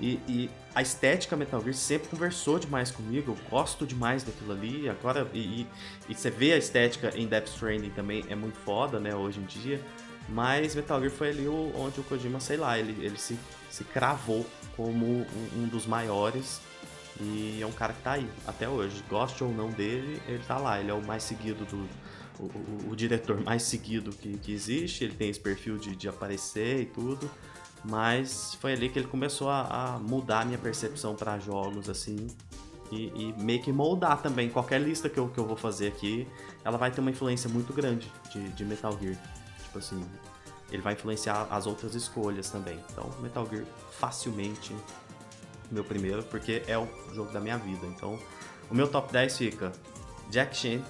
E, 0.01 0.20
e, 0.28 0.51
a 0.74 0.82
estética 0.82 1.36
Metal 1.36 1.60
Gear 1.60 1.74
sempre 1.74 2.09
conversou 2.09 2.59
demais 2.59 2.90
comigo, 2.90 3.32
eu 3.32 3.51
gosto 3.51 3.86
demais 3.86 4.22
daquilo 4.22 4.52
ali. 4.52 4.89
Agora, 4.89 5.28
e, 5.32 5.66
e, 6.09 6.14
você 6.14 6.31
vê 6.31 6.52
a 6.52 6.56
estética 6.56 7.12
em 7.16 7.26
Death 7.26 7.48
Stranding 7.48 7.90
também, 7.90 8.24
é 8.28 8.35
muito 8.35 8.59
foda, 8.59 8.98
né, 8.98 9.14
hoje 9.14 9.40
em 9.40 9.44
dia. 9.44 9.81
Mas 10.28 10.74
Metal 10.74 10.98
Gear 11.01 11.12
foi 11.12 11.28
ali 11.28 11.47
onde 11.47 12.01
o 12.01 12.05
Kojima, 12.05 12.40
sei 12.40 12.56
lá, 12.56 12.78
ele, 12.78 13.05
ele 13.05 13.18
se, 13.18 13.39
se 13.70 13.85
cravou 13.85 14.47
como 14.76 15.05
um, 15.06 15.26
um 15.56 15.68
dos 15.68 15.86
maiores. 15.86 16.60
E 17.20 17.61
é 17.62 17.66
um 17.66 17.73
cara 17.73 17.93
que 17.93 18.03
tá 18.03 18.12
aí 18.12 18.28
até 18.47 18.69
hoje. 18.69 19.03
Goste 19.09 19.45
ou 19.45 19.53
não 19.53 19.70
dele, 19.70 20.20
ele 20.27 20.43
tá 20.47 20.59
lá. 20.59 20.81
Ele 20.81 20.91
é 20.91 20.95
o 20.95 21.03
mais 21.03 21.23
seguido 21.23 21.65
do. 21.65 21.89
O, 22.39 22.47
o, 22.47 22.91
o 22.91 22.97
diretor 22.97 23.39
mais 23.45 23.62
seguido 23.62 24.11
que, 24.11 24.36
que 24.39 24.53
existe. 24.53 25.05
Ele 25.05 25.15
tem 25.15 25.31
esse 25.31 25.41
perfil 25.41 25.78
de, 25.78 25.95
de 25.95 26.09
aparecer 26.09 26.81
e 26.81 26.86
tudo. 26.86 27.31
Mas 27.85 28.55
foi 28.55 28.73
ali 28.73 28.89
que 28.89 28.99
ele 28.99 29.09
começou 29.09 29.51
a, 29.51 29.95
a 29.95 29.99
mudar 29.99 30.41
a 30.41 30.45
minha 30.45 30.59
percepção 30.59 31.15
para 31.15 31.39
jogos, 31.39 31.89
assim. 31.89 32.28
E, 32.91 33.07
e, 33.15 33.35
meio 33.39 33.62
que 33.62 33.73
moldar 33.73 34.20
também. 34.23 34.49
Qualquer 34.49 34.81
lista 34.81 35.09
que 35.09 35.19
eu, 35.19 35.28
que 35.28 35.39
eu 35.39 35.47
vou 35.47 35.57
fazer 35.57 35.89
aqui, 35.89 36.27
ela 36.65 36.78
vai 36.78 36.91
ter 36.91 37.01
uma 37.01 37.11
influência 37.11 37.49
muito 37.49 37.73
grande 37.73 38.11
de, 38.32 38.49
de 38.51 38.65
Metal 38.65 38.97
Gear. 39.01 39.16
Tipo 39.65 39.78
assim, 39.78 40.03
ele 40.70 40.82
vai 40.82 40.95
influenciar 40.95 41.47
as 41.51 41.66
outras 41.66 41.95
escolhas 41.95 42.51
também. 42.51 42.78
Então, 42.91 43.11
Metal 43.20 43.47
Gear 43.51 43.65
facilmente 43.93 44.74
meu 45.70 45.85
primeiro, 45.85 46.23
porque 46.24 46.62
é 46.66 46.78
o 46.78 46.89
jogo 47.15 47.32
da 47.32 47.41
minha 47.41 47.57
vida. 47.59 47.86
Então, 47.86 48.19
o 48.70 48.74
meu 48.74 48.89
top 48.89 49.12
10 49.12 49.36
fica 49.36 49.73
Jack 50.31 50.57
Chan, 50.57 50.82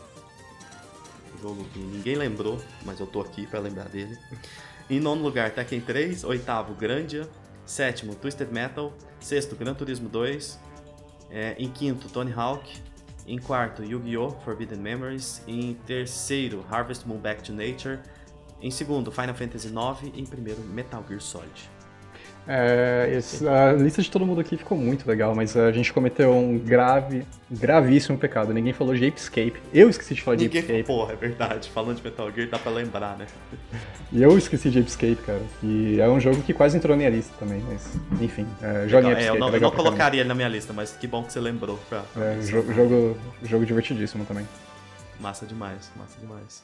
jogo 1.44 1.64
que 1.72 1.78
ninguém 1.78 2.16
lembrou, 2.16 2.58
mas 2.84 2.98
eu 2.98 3.06
tô 3.06 3.20
aqui 3.20 3.46
para 3.46 3.60
lembrar 3.60 3.88
dele. 3.88 4.16
Em 4.88 4.98
nono 5.00 5.22
lugar, 5.22 5.50
Tekken 5.50 5.80
3. 5.80 6.24
Oitavo, 6.24 6.74
Grandia. 6.74 7.28
Sétimo, 7.66 8.14
Twisted 8.14 8.50
Metal. 8.50 8.92
Sexto, 9.20 9.54
Gran 9.56 9.74
Turismo 9.74 10.08
2. 10.08 10.58
É, 11.30 11.54
em 11.58 11.70
quinto, 11.70 12.08
Tony 12.08 12.32
Hawk. 12.32 12.80
Em 13.26 13.38
quarto, 13.38 13.82
Yu-Gi-Oh! 13.82 14.30
Forbidden 14.44 14.78
Memories. 14.78 15.42
Em 15.46 15.74
terceiro, 15.86 16.64
Harvest 16.70 17.06
Moon 17.06 17.18
Back 17.18 17.42
to 17.42 17.52
Nature. 17.52 17.98
Em 18.60 18.70
segundo, 18.70 19.10
Final 19.10 19.34
Fantasy 19.34 19.68
IX. 19.68 20.16
Em 20.16 20.24
primeiro, 20.24 20.60
Metal 20.62 21.04
Gear 21.08 21.20
Solid. 21.20 21.70
É, 22.46 23.10
esse, 23.16 23.46
a 23.48 23.72
lista 23.72 24.02
de 24.02 24.10
todo 24.10 24.26
mundo 24.26 24.40
aqui 24.40 24.56
ficou 24.56 24.76
muito 24.76 25.08
legal, 25.08 25.34
mas 25.34 25.56
a 25.56 25.72
gente 25.72 25.92
cometeu 25.92 26.30
um 26.30 26.58
grave, 26.58 27.26
gravíssimo 27.50 28.18
pecado. 28.18 28.52
Ninguém 28.52 28.72
falou 28.72 28.94
de 28.94 29.06
Apescape. 29.06 29.54
Eu 29.72 29.88
esqueci 29.88 30.14
de 30.14 30.22
falar 30.22 30.36
Ninguém, 30.36 30.50
de 30.50 30.58
Apescape. 30.58 30.84
Porra, 30.84 31.12
é 31.14 31.16
verdade. 31.16 31.70
Falando 31.70 31.96
de 31.96 32.02
Metal 32.02 32.30
Gear, 32.30 32.48
dá 32.48 32.58
pra 32.58 32.70
lembrar, 32.70 33.16
né? 33.16 33.26
E 34.12 34.22
eu 34.22 34.36
esqueci 34.36 34.68
de 34.68 34.78
Apescape, 34.80 35.16
cara. 35.16 35.42
E 35.62 35.98
é 35.98 36.08
um 36.08 36.20
jogo 36.20 36.42
que 36.42 36.52
quase 36.52 36.76
entrou 36.76 36.94
na 36.94 36.98
minha 36.98 37.10
lista 37.10 37.32
também, 37.38 37.62
mas 37.66 37.98
enfim. 38.20 38.46
É, 38.60 38.88
jogue 38.88 39.06
Apescape. 39.06 39.24
É, 39.24 39.30
eu 39.30 39.40
não, 39.40 39.48
é 39.48 39.56
eu 39.56 39.60
não 39.60 39.70
colocaria 39.70 40.20
ele 40.20 40.28
na 40.28 40.34
minha 40.34 40.48
lista, 40.48 40.72
mas 40.72 40.92
que 40.92 41.06
bom 41.06 41.24
que 41.24 41.32
você 41.32 41.40
lembrou. 41.40 41.78
Pra, 41.88 42.04
é, 42.16 42.42
jogo, 42.42 43.16
jogo 43.42 43.64
divertidíssimo 43.64 44.24
também. 44.26 44.46
Massa 45.18 45.46
demais, 45.46 45.90
massa 45.96 46.20
demais. 46.20 46.62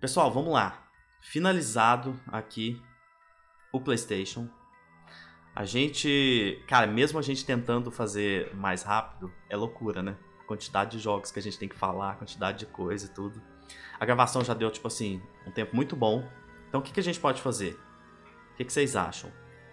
Pessoal, 0.00 0.30
vamos 0.30 0.52
lá. 0.52 0.78
Finalizado 1.20 2.18
aqui 2.30 2.80
o 3.72 3.80
PlayStation 3.80 4.46
a 5.54 5.64
gente, 5.64 6.60
cara, 6.66 6.86
mesmo 6.86 7.18
a 7.18 7.22
gente 7.22 7.46
tentando 7.46 7.90
fazer 7.90 8.52
mais 8.56 8.82
rápido, 8.82 9.32
é 9.48 9.56
loucura, 9.56 10.02
né? 10.02 10.16
A 10.40 10.44
quantidade 10.44 10.92
de 10.92 10.98
jogos 10.98 11.30
que 11.30 11.38
a 11.38 11.42
gente 11.42 11.58
tem 11.58 11.68
que 11.68 11.76
falar, 11.76 12.12
a 12.12 12.14
quantidade 12.14 12.58
de 12.58 12.66
coisa 12.66 13.06
e 13.06 13.08
tudo. 13.08 13.40
A 13.98 14.04
gravação 14.04 14.42
já 14.44 14.52
deu, 14.52 14.70
tipo 14.70 14.88
assim, 14.88 15.22
um 15.46 15.52
tempo 15.52 15.76
muito 15.76 15.94
bom. 15.94 16.28
Então 16.68 16.80
o 16.80 16.82
que, 16.82 16.92
que 16.92 16.98
a 16.98 17.02
gente 17.02 17.20
pode 17.20 17.40
fazer? 17.40 17.78
O 18.52 18.56
que, 18.56 18.64
que 18.64 18.72
vocês 18.72 18.96
acham? 18.96 19.30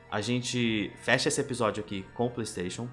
A 0.09 0.21
gente 0.21 0.91
fecha 0.97 1.29
esse 1.29 1.41
episódio 1.41 1.83
aqui 1.83 2.05
com 2.13 2.27
o 2.27 2.29
PlayStation. 2.29 2.87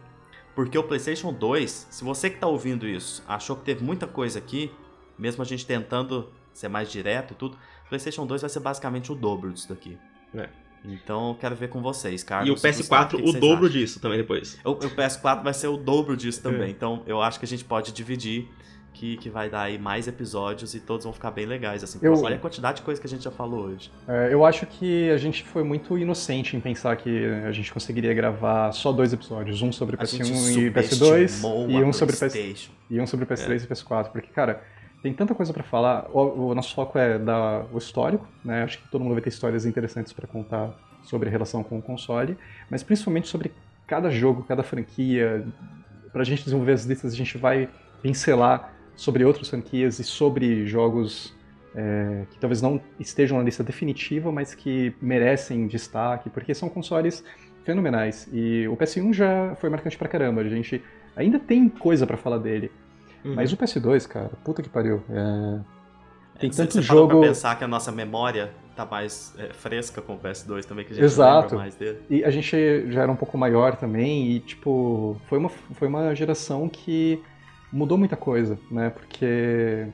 Porque 0.54 0.78
o 0.78 0.82
PlayStation 0.82 1.32
2, 1.32 1.88
se 1.90 2.02
você 2.02 2.30
que 2.30 2.38
tá 2.38 2.46
ouvindo 2.46 2.88
isso 2.88 3.22
achou 3.28 3.54
que 3.54 3.64
teve 3.64 3.84
muita 3.84 4.06
coisa 4.06 4.38
aqui, 4.38 4.74
mesmo 5.18 5.42
a 5.42 5.44
gente 5.44 5.66
tentando 5.66 6.32
ser 6.54 6.68
mais 6.68 6.90
direto 6.90 7.32
e 7.32 7.36
tudo, 7.36 7.58
PlayStation 7.88 8.26
2 8.26 8.40
vai 8.40 8.50
ser 8.50 8.60
basicamente 8.60 9.12
o 9.12 9.14
dobro 9.14 9.52
disso 9.52 9.68
daqui. 9.68 9.98
É. 10.34 10.48
Então 10.84 11.30
eu 11.30 11.34
quero 11.34 11.54
ver 11.54 11.68
com 11.68 11.82
vocês, 11.82 12.22
Carlos. 12.22 12.48
E 12.48 12.52
o 12.52 12.70
PS4 12.70 13.14
o, 13.14 13.28
o 13.28 13.32
dobro 13.32 13.66
acham? 13.66 13.68
disso 13.68 14.00
também 14.00 14.18
depois. 14.18 14.58
O, 14.64 14.70
o, 14.70 14.76
PS4 14.76 15.42
vai 15.42 15.54
ser 15.54 15.68
o 15.68 15.76
dobro 15.76 16.16
disso 16.16 16.42
também. 16.42 16.68
É. 16.68 16.70
Então 16.70 17.02
eu 17.06 17.20
acho 17.20 17.38
que 17.38 17.44
a 17.44 17.48
gente 17.48 17.64
pode 17.64 17.92
dividir. 17.92 18.48
Que, 18.90 19.16
que 19.18 19.30
vai 19.30 19.48
dar 19.48 19.60
aí 19.60 19.78
mais 19.78 20.08
episódios 20.08 20.74
e 20.74 20.80
todos 20.80 21.04
vão 21.04 21.12
ficar 21.12 21.30
bem 21.30 21.46
legais. 21.46 21.84
Assim, 21.84 22.00
eu, 22.02 22.20
olha 22.20 22.34
a 22.34 22.38
quantidade 22.38 22.78
de 22.78 22.82
coisa 22.82 23.00
que 23.00 23.06
a 23.06 23.10
gente 23.10 23.22
já 23.22 23.30
falou 23.30 23.66
hoje. 23.66 23.92
É, 24.08 24.32
eu 24.32 24.44
acho 24.44 24.66
que 24.66 25.08
a 25.10 25.16
gente 25.16 25.44
foi 25.44 25.62
muito 25.62 25.96
inocente 25.96 26.56
em 26.56 26.60
pensar 26.60 26.96
que 26.96 27.24
a 27.46 27.52
gente 27.52 27.72
conseguiria 27.72 28.12
gravar 28.12 28.72
só 28.72 28.90
dois 28.90 29.12
episódios, 29.12 29.62
um 29.62 29.70
sobre 29.70 29.96
PS1 29.96 30.56
e 30.56 30.70
PS2 30.72 31.70
e 31.70 31.84
um 31.84 31.92
sobre 31.92 32.16
PS 32.16 32.70
e 32.90 33.00
um 33.00 33.06
sobre 33.06 33.24
PS3 33.24 33.50
é. 33.50 33.56
e 33.56 33.66
PS4, 33.68 34.10
porque 34.10 34.32
cara, 34.32 34.64
tem 35.02 35.12
tanta 35.12 35.34
coisa 35.34 35.52
para 35.52 35.62
falar. 35.62 36.08
O, 36.12 36.48
o, 36.48 36.54
nosso 36.54 36.74
foco 36.74 36.98
é 36.98 37.18
dar 37.18 37.66
o 37.72 37.78
histórico, 37.78 38.26
né? 38.44 38.62
Acho 38.62 38.78
que 38.78 38.88
todo 38.88 39.02
mundo 39.02 39.14
vai 39.14 39.22
ter 39.22 39.28
histórias 39.28 39.64
interessantes 39.64 40.12
para 40.12 40.26
contar 40.26 40.72
sobre 41.02 41.28
a 41.28 41.32
relação 41.32 41.62
com 41.62 41.78
o 41.78 41.82
console, 41.82 42.36
mas 42.70 42.82
principalmente 42.82 43.28
sobre 43.28 43.52
cada 43.86 44.10
jogo, 44.10 44.42
cada 44.42 44.62
franquia. 44.62 45.46
Para 46.12 46.22
a 46.22 46.24
gente 46.24 46.42
desenvolver 46.44 46.72
as 46.72 46.84
listas, 46.84 47.12
a 47.12 47.16
gente 47.16 47.38
vai 47.38 47.68
pincelar 48.02 48.74
sobre 48.96 49.24
outras 49.24 49.48
franquias 49.48 49.98
e 49.98 50.04
sobre 50.04 50.66
jogos 50.66 51.34
é, 51.74 52.24
que 52.30 52.38
talvez 52.38 52.60
não 52.60 52.80
estejam 52.98 53.38
na 53.38 53.44
lista 53.44 53.62
definitiva, 53.62 54.32
mas 54.32 54.54
que 54.54 54.92
merecem 55.00 55.66
destaque, 55.66 56.28
porque 56.28 56.54
são 56.54 56.68
consoles 56.68 57.22
fenomenais. 57.64 58.28
E 58.32 58.66
o 58.66 58.76
PS1 58.76 59.12
já 59.12 59.54
foi 59.60 59.70
marcante 59.70 59.96
pra 59.96 60.08
caramba. 60.08 60.40
A 60.40 60.48
gente 60.48 60.82
ainda 61.14 61.38
tem 61.38 61.68
coisa 61.68 62.06
para 62.06 62.16
falar 62.16 62.38
dele. 62.38 62.72
Uhum. 63.24 63.34
Mas 63.34 63.52
o 63.52 63.56
PS2, 63.56 64.06
cara, 64.06 64.30
puta 64.44 64.62
que 64.62 64.68
pariu. 64.68 65.02
É... 65.10 65.60
Tem 66.38 66.50
tanto 66.50 66.74
você 66.74 66.82
jogo. 66.82 67.18
Pra 67.18 67.28
pensar 67.28 67.58
que 67.58 67.64
a 67.64 67.68
nossa 67.68 67.90
memória 67.90 68.52
tá 68.76 68.86
mais 68.86 69.34
é, 69.36 69.52
fresca 69.52 70.00
com 70.00 70.14
o 70.14 70.18
PS2 70.18 70.64
também, 70.64 70.84
que 70.84 70.92
a 70.92 70.94
gente 70.94 71.04
Exato. 71.04 71.56
mais 71.56 71.74
dele. 71.74 71.98
E 72.08 72.24
a 72.24 72.30
gente 72.30 72.90
já 72.92 73.02
era 73.02 73.10
um 73.10 73.16
pouco 73.16 73.36
maior 73.36 73.76
também, 73.76 74.30
e 74.30 74.40
tipo, 74.40 75.20
foi 75.28 75.38
uma, 75.38 75.48
foi 75.48 75.88
uma 75.88 76.14
geração 76.14 76.68
que 76.68 77.20
mudou 77.72 77.98
muita 77.98 78.16
coisa, 78.16 78.56
né? 78.70 78.90
Porque 78.90 79.88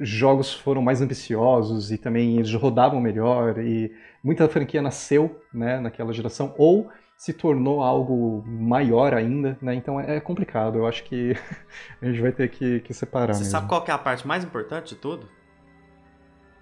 jogos 0.00 0.52
foram 0.52 0.80
mais 0.82 1.00
ambiciosos 1.00 1.92
e 1.92 1.98
também 1.98 2.38
eles 2.38 2.52
rodavam 2.54 3.00
melhor 3.00 3.58
e 3.58 3.92
muita 4.24 4.48
franquia 4.48 4.80
nasceu, 4.80 5.42
né, 5.52 5.78
naquela 5.78 6.12
geração 6.12 6.54
ou 6.56 6.88
se 7.20 7.34
tornou 7.34 7.82
algo 7.82 8.42
maior 8.46 9.12
ainda, 9.12 9.58
né? 9.60 9.74
Então 9.74 10.00
é 10.00 10.18
complicado. 10.20 10.78
Eu 10.78 10.86
acho 10.86 11.04
que 11.04 11.36
a 12.00 12.06
gente 12.06 12.18
vai 12.18 12.32
ter 12.32 12.48
que, 12.48 12.80
que 12.80 12.94
separar. 12.94 13.34
Você 13.34 13.40
mesmo. 13.40 13.50
sabe 13.50 13.68
qual 13.68 13.84
é 13.86 13.90
a 13.90 13.98
parte 13.98 14.26
mais 14.26 14.42
importante 14.42 14.94
de 14.94 14.96
tudo? 14.96 15.28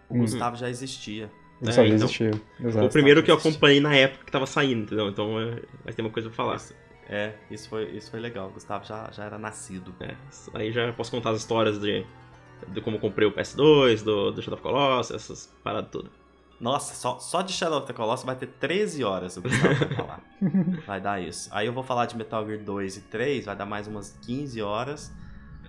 O 0.09 0.14
uhum. 0.14 0.20
Gustavo 0.22 0.56
já 0.56 0.68
existia. 0.68 1.30
Ele 1.62 1.70
é, 1.70 1.72
só 1.72 1.82
já 1.82 1.94
então, 1.94 2.06
existia. 2.06 2.32
Exato. 2.59 2.86
O 2.86 2.90
primeiro 2.90 3.22
que 3.22 3.30
eu 3.30 3.36
acompanhei 3.36 3.78
na 3.78 3.94
época 3.94 4.24
que 4.24 4.32
tava 4.32 4.47
saindo, 4.47 4.82
entendeu? 4.82 5.09
Então 5.09 5.40
é, 5.40 5.62
vai 5.85 5.94
ter 5.94 6.02
uma 6.02 6.10
coisa 6.10 6.28
pra 6.28 6.36
falar. 6.36 6.56
Isso, 6.56 6.74
é, 7.09 7.35
isso 7.48 7.68
foi, 7.68 7.85
isso 7.90 8.10
foi 8.10 8.18
legal. 8.18 8.48
O 8.48 8.51
Gustavo 8.51 8.85
já, 8.85 9.09
já 9.12 9.26
era 9.26 9.39
nascido. 9.39 9.94
É, 10.01 10.16
aí 10.55 10.72
já 10.72 10.93
posso 10.93 11.12
contar 11.12 11.30
as 11.30 11.39
histórias 11.39 11.78
de, 11.78 12.05
de 12.66 12.80
como 12.80 12.98
comprei 12.98 13.28
o 13.28 13.32
PS2, 13.32 14.02
do, 14.02 14.32
do 14.32 14.43
Shadow 14.43 14.56
of 14.56 14.62
Colossus, 14.64 15.14
essas 15.14 15.56
paradas 15.62 15.93
todas. 15.93 16.10
Nossa, 16.60 16.94
só, 16.94 17.18
só 17.20 17.43
de 17.43 17.52
Shadow 17.52 17.78
of 17.78 17.86
the 17.86 17.93
Colossus 17.93 18.24
vai 18.26 18.35
ter 18.35 18.47
13 18.47 19.05
horas 19.05 19.36
o 19.36 19.43
Gustavo 19.43 19.74
vai 19.74 19.94
falar. 19.94 20.20
vai 20.86 21.01
dar 21.01 21.22
isso. 21.22 21.48
Aí 21.52 21.66
eu 21.66 21.72
vou 21.72 21.85
falar 21.85 22.06
de 22.06 22.16
Metal 22.16 22.44
Gear 22.44 22.62
2 22.62 22.97
e 22.97 23.01
3, 23.02 23.47
vai 23.47 23.56
dar 23.56 23.66
mais 23.66 23.86
umas 23.86 24.18
15 24.22 24.60
horas. 24.60 25.12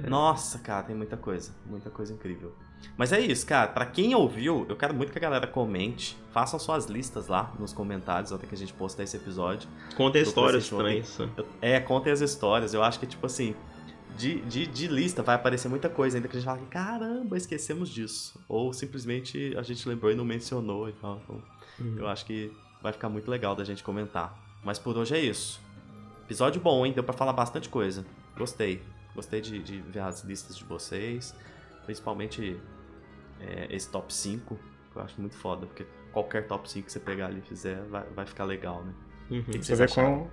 É. 0.01 0.09
Nossa, 0.09 0.59
cara, 0.59 0.83
tem 0.83 0.95
muita 0.95 1.17
coisa. 1.17 1.51
Muita 1.65 1.89
coisa 1.89 2.13
incrível. 2.13 2.53
Mas 2.97 3.11
é 3.11 3.19
isso, 3.19 3.45
cara. 3.45 3.67
Para 3.67 3.85
quem 3.85 4.15
ouviu, 4.15 4.65
eu 4.69 4.75
quero 4.75 4.93
muito 4.93 5.11
que 5.11 5.17
a 5.17 5.21
galera 5.21 5.45
comente. 5.45 6.17
Façam 6.31 6.59
suas 6.59 6.85
listas 6.85 7.27
lá 7.27 7.53
nos 7.59 7.73
comentários 7.73 8.31
até 8.31 8.47
que 8.47 8.55
a 8.55 8.57
gente 8.57 8.73
postar 8.73 9.03
esse 9.03 9.17
episódio. 9.17 9.69
Contem 9.95 10.21
histórias 10.21 10.69
também. 10.69 10.99
Isso. 10.99 11.29
É, 11.61 11.79
contem 11.79 12.11
as 12.11 12.21
histórias. 12.21 12.73
Eu 12.73 12.83
acho 12.83 12.99
que, 12.99 13.05
tipo 13.05 13.25
assim, 13.25 13.55
de, 14.17 14.41
de, 14.41 14.67
de, 14.67 14.87
lista 14.87 15.23
vai 15.23 15.35
aparecer 15.35 15.69
muita 15.69 15.89
coisa 15.89 16.17
ainda 16.17 16.27
que 16.27 16.35
a 16.35 16.39
gente 16.39 16.47
fala, 16.47 16.59
caramba, 16.69 17.37
esquecemos 17.37 17.89
disso. 17.89 18.39
Ou 18.47 18.73
simplesmente 18.73 19.55
a 19.57 19.61
gente 19.61 19.87
lembrou 19.87 20.11
e 20.11 20.15
não 20.15 20.25
mencionou 20.25 20.89
e 20.89 20.93
tal. 20.93 21.21
Então, 21.23 21.43
uhum. 21.79 21.95
eu 21.99 22.07
acho 22.07 22.25
que 22.25 22.51
vai 22.81 22.91
ficar 22.91 23.09
muito 23.09 23.29
legal 23.29 23.55
da 23.55 23.63
gente 23.63 23.83
comentar. 23.83 24.37
Mas 24.63 24.77
por 24.77 24.97
hoje 24.97 25.15
é 25.15 25.19
isso. 25.19 25.61
Episódio 26.25 26.61
bom, 26.61 26.85
hein? 26.85 26.93
Deu 26.93 27.03
pra 27.03 27.13
falar 27.13 27.33
bastante 27.33 27.69
coisa. 27.69 28.05
Gostei. 28.37 28.81
Gostei 29.15 29.41
de, 29.41 29.59
de 29.59 29.79
ver 29.81 30.01
as 30.01 30.23
listas 30.23 30.57
de 30.57 30.63
vocês. 30.63 31.35
Principalmente 31.85 32.59
é, 33.39 33.67
esse 33.69 33.89
top 33.89 34.13
5, 34.13 34.59
que 34.91 34.97
eu 34.97 35.01
acho 35.01 35.19
muito 35.19 35.35
foda, 35.35 35.65
porque 35.65 35.85
qualquer 36.11 36.47
top 36.47 36.69
5 36.69 36.85
que 36.85 36.91
você 36.91 36.99
pegar 36.99 37.27
ali 37.27 37.39
e 37.39 37.41
fizer 37.41 37.81
vai, 37.85 38.03
vai 38.15 38.25
ficar 38.25 38.43
legal, 38.43 38.83
né? 38.83 38.93
Uhum. 39.31 39.39
O 39.39 39.43
que, 39.43 39.59
que 39.59 39.65
vocês 39.65 39.79
acharam? 39.79 40.29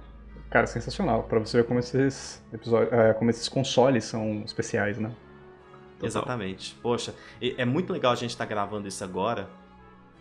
Cara, 0.50 0.66
sensacional. 0.66 1.24
Pra 1.24 1.38
você 1.38 1.58
ver 1.58 1.64
como 1.64 1.80
esses 1.80 2.42
episódios, 2.52 2.92
é, 2.92 3.12
como 3.14 3.30
esses 3.30 3.48
consoles 3.48 4.04
são 4.04 4.42
especiais, 4.44 4.98
né? 4.98 5.10
Total. 5.98 6.06
Exatamente. 6.08 6.74
Poxa, 6.82 7.14
é 7.40 7.64
muito 7.64 7.92
legal 7.92 8.12
a 8.12 8.16
gente 8.16 8.30
estar 8.30 8.44
tá 8.44 8.48
gravando 8.48 8.86
isso 8.86 9.02
agora. 9.02 9.48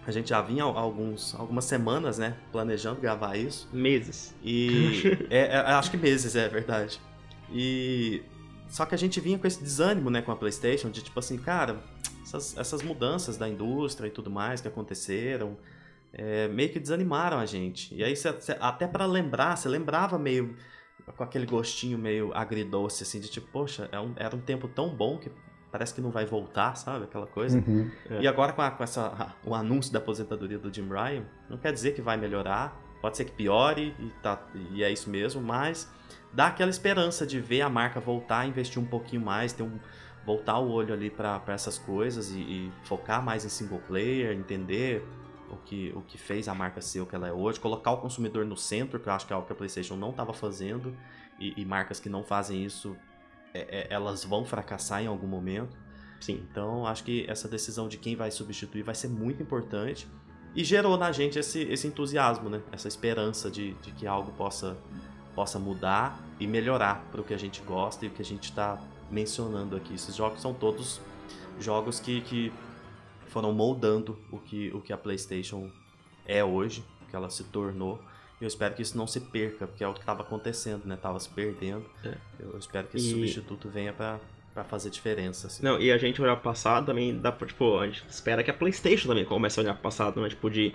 A 0.07 0.11
gente 0.11 0.29
já 0.29 0.41
vinha 0.41 0.63
alguns, 0.63 1.33
algumas 1.35 1.65
semanas, 1.65 2.17
né? 2.17 2.35
Planejando 2.51 3.01
gravar 3.01 3.35
isso. 3.35 3.67
Meses. 3.73 4.35
E. 4.43 5.17
é, 5.29 5.47
é, 5.47 5.57
acho 5.57 5.89
que 5.91 5.97
meses, 5.97 6.35
é 6.35 6.47
verdade. 6.47 7.01
E. 7.51 8.21
Só 8.69 8.85
que 8.85 8.93
a 8.95 8.97
gente 8.97 9.19
vinha 9.19 9.37
com 9.37 9.47
esse 9.47 9.61
desânimo, 9.61 10.09
né, 10.09 10.21
com 10.21 10.31
a 10.31 10.35
PlayStation, 10.35 10.89
de 10.89 11.01
tipo 11.03 11.17
assim, 11.19 11.37
cara, 11.37 11.77
essas, 12.23 12.57
essas 12.57 12.81
mudanças 12.81 13.37
da 13.37 13.47
indústria 13.47 14.07
e 14.07 14.11
tudo 14.11 14.29
mais 14.29 14.59
que 14.59 14.67
aconteceram, 14.67 15.55
é, 16.15 16.47
meio 16.47 16.71
que 16.71 16.79
desanimaram 16.79 17.37
a 17.37 17.45
gente. 17.45 17.93
E 17.93 18.03
aí, 18.03 18.15
cê, 18.15 18.33
cê, 18.39 18.55
até 18.59 18.87
para 18.87 19.05
lembrar, 19.05 19.55
você 19.55 19.67
lembrava 19.69 20.17
meio 20.17 20.55
com 21.15 21.23
aquele 21.23 21.45
gostinho 21.45 21.97
meio 21.97 22.33
agridoce, 22.33 23.03
assim, 23.03 23.19
de 23.19 23.29
tipo, 23.29 23.47
poxa, 23.51 23.87
é 23.91 23.99
um, 23.99 24.13
era 24.15 24.35
um 24.35 24.39
tempo 24.39 24.67
tão 24.67 24.89
bom 24.89 25.17
que 25.17 25.29
parece 25.71 25.93
que 25.93 26.01
não 26.01 26.09
vai 26.09 26.25
voltar, 26.25 26.75
sabe? 26.75 27.03
Aquela 27.03 27.27
coisa. 27.27 27.57
Uhum, 27.59 27.91
é. 28.09 28.21
E 28.21 28.27
agora 28.27 28.53
com, 28.53 28.61
a, 28.61 28.71
com 28.71 28.83
essa, 28.83 29.35
o 29.45 29.53
anúncio 29.53 29.91
da 29.91 29.99
aposentadoria 29.99 30.57
do 30.57 30.73
Jim 30.73 30.87
Ryan, 30.87 31.25
não 31.49 31.57
quer 31.57 31.73
dizer 31.73 31.93
que 31.93 32.01
vai 32.01 32.17
melhorar, 32.17 32.81
pode 33.01 33.17
ser 33.17 33.25
que 33.25 33.33
piore, 33.33 33.93
e, 33.99 34.09
tá, 34.21 34.41
e 34.71 34.83
é 34.83 34.91
isso 34.91 35.09
mesmo, 35.09 35.41
mas 35.41 35.91
dá 36.33 36.47
aquela 36.47 36.71
esperança 36.71 37.25
de 37.27 37.39
ver 37.41 37.61
a 37.61 37.69
marca 37.69 37.99
voltar 37.99 38.39
a 38.39 38.45
investir 38.47 38.81
um 38.81 38.85
pouquinho 38.85 39.21
mais, 39.21 39.51
ter 39.51 39.63
um, 39.63 39.77
voltar 40.25 40.59
o 40.59 40.71
olho 40.71 40.93
ali 40.93 41.09
para 41.09 41.41
essas 41.47 41.77
coisas 41.77 42.31
e, 42.31 42.39
e, 42.39 42.71
focar 42.83 43.21
mais 43.21 43.45
em 43.45 43.49
single 43.49 43.81
player, 43.85 44.31
entender 44.31 45.05
o 45.49 45.57
que, 45.57 45.91
o 45.95 46.01
que 46.01 46.17
fez 46.17 46.47
a 46.47 46.53
marca 46.53 46.81
ser 46.81 47.01
o 47.01 47.05
que 47.05 47.15
ela 47.15 47.27
é 47.27 47.33
hoje, 47.33 47.59
colocar 47.59 47.91
o 47.91 47.97
consumidor 47.97 48.45
no 48.45 48.57
centro, 48.57 48.99
que 48.99 49.07
eu 49.07 49.13
acho 49.13 49.25
que 49.25 49.33
é 49.33 49.35
algo 49.35 49.45
que 49.47 49.53
a 49.53 49.55
PlayStation 49.55 49.95
não 49.95 50.09
estava 50.09 50.33
fazendo, 50.33 50.95
e, 51.39 51.53
e, 51.61 51.65
marcas 51.65 51.99
que 51.99 52.09
não 52.09 52.23
fazem 52.23 52.63
isso, 52.63 52.95
é, 53.53 53.59
é, 53.59 53.87
elas 53.89 54.23
vão 54.23 54.45
fracassar 54.45 55.01
em 55.01 55.07
algum 55.07 55.27
momento. 55.27 55.77
Sim. 56.19 56.45
Então, 56.49 56.87
acho 56.87 57.03
que 57.03 57.25
essa 57.27 57.47
decisão 57.47 57.87
de 57.87 57.97
quem 57.97 58.15
vai 58.15 58.31
substituir 58.31 58.83
vai 58.83 58.95
ser 58.95 59.09
muito 59.09 59.43
importante 59.43 60.07
e 60.55 60.63
gerou 60.63 60.97
na 60.97 61.11
gente 61.11 61.37
esse, 61.37 61.61
esse 61.63 61.87
entusiasmo, 61.87 62.49
né? 62.49 62.61
Essa 62.71 62.87
esperança 62.87 63.51
de, 63.51 63.73
de 63.75 63.91
que 63.91 64.07
algo 64.07 64.31
possa, 64.31 64.77
possa 65.35 65.59
mudar 65.59 66.17
e 66.39 66.47
melhorar 66.47 67.05
para 67.11 67.19
o 67.19 67.23
que 67.23 67.33
a 67.33 67.37
gente 67.37 67.61
gosta 67.61 68.05
e 68.05 68.07
o 68.07 68.11
que 68.11 68.21
a 68.21 68.25
gente 68.25 68.45
está 68.45 68.81
mencionando 69.11 69.75
aqui. 69.75 69.93
Esses 69.93 70.15
jogos 70.15 70.41
são 70.41 70.53
todos 70.53 71.01
jogos 71.59 71.99
que, 71.99 72.21
que 72.21 72.53
foram 73.35 73.51
moldando 73.51 74.17
o 74.31 74.39
que, 74.39 74.71
o 74.73 74.79
que 74.79 74.93
a 74.93 74.97
PlayStation 74.97 75.69
é 76.25 76.41
hoje, 76.41 76.85
o 77.01 77.09
que 77.09 77.13
ela 77.13 77.29
se 77.29 77.43
tornou. 77.43 78.01
Eu 78.39 78.47
espero 78.47 78.73
que 78.73 78.81
isso 78.81 78.97
não 78.97 79.05
se 79.05 79.19
perca, 79.19 79.67
porque 79.67 79.83
é 79.83 79.87
o 79.89 79.93
que 79.93 79.99
estava 79.99 80.21
acontecendo, 80.21 80.85
né? 80.85 80.95
Tava 80.95 81.19
se 81.19 81.27
perdendo. 81.27 81.85
É. 82.05 82.15
Eu 82.39 82.57
espero 82.57 82.87
que 82.87 82.95
esse 82.95 83.07
e... 83.07 83.11
substituto 83.11 83.67
venha 83.67 83.91
para 83.91 84.21
para 84.53 84.63
fazer 84.63 84.89
diferença. 84.89 85.47
Assim. 85.47 85.61
Não, 85.61 85.77
e 85.81 85.91
a 85.91 85.97
gente 85.97 86.21
olhar 86.21 86.33
pro 86.37 86.45
passado 86.45 86.85
também 86.85 87.19
dá 87.19 87.29
pra, 87.29 87.45
tipo, 87.45 87.77
a 87.77 87.85
gente 87.85 88.05
espera 88.07 88.41
que 88.41 88.49
a 88.49 88.53
PlayStation 88.53 89.09
também 89.09 89.25
comece 89.25 89.59
a 89.59 89.63
olhar 89.63 89.73
pro 89.73 89.83
passado, 89.83 90.21
né? 90.21 90.29
Tipo, 90.29 90.49
de. 90.49 90.73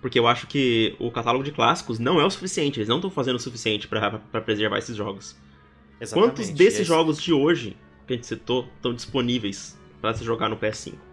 Porque 0.00 0.18
eu 0.18 0.26
acho 0.26 0.46
que 0.46 0.96
o 0.98 1.10
catálogo 1.10 1.44
de 1.44 1.52
clássicos 1.52 1.98
não 1.98 2.18
é 2.18 2.24
o 2.24 2.30
suficiente, 2.30 2.78
eles 2.78 2.88
não 2.88 2.96
estão 2.96 3.10
fazendo 3.10 3.36
o 3.36 3.38
suficiente 3.38 3.86
para 3.86 4.18
preservar 4.40 4.78
esses 4.78 4.96
jogos. 4.96 5.36
Exatamente. 6.00 6.36
Quantos 6.36 6.48
desses 6.48 6.80
esse... 6.80 6.84
jogos 6.88 7.20
de 7.20 7.34
hoje 7.34 7.76
que 8.06 8.14
a 8.14 8.16
gente 8.16 8.26
citou 8.26 8.66
estão 8.76 8.94
disponíveis 8.94 9.78
para 10.00 10.14
se 10.14 10.24
jogar 10.24 10.48
no 10.48 10.56
PS5? 10.56 11.07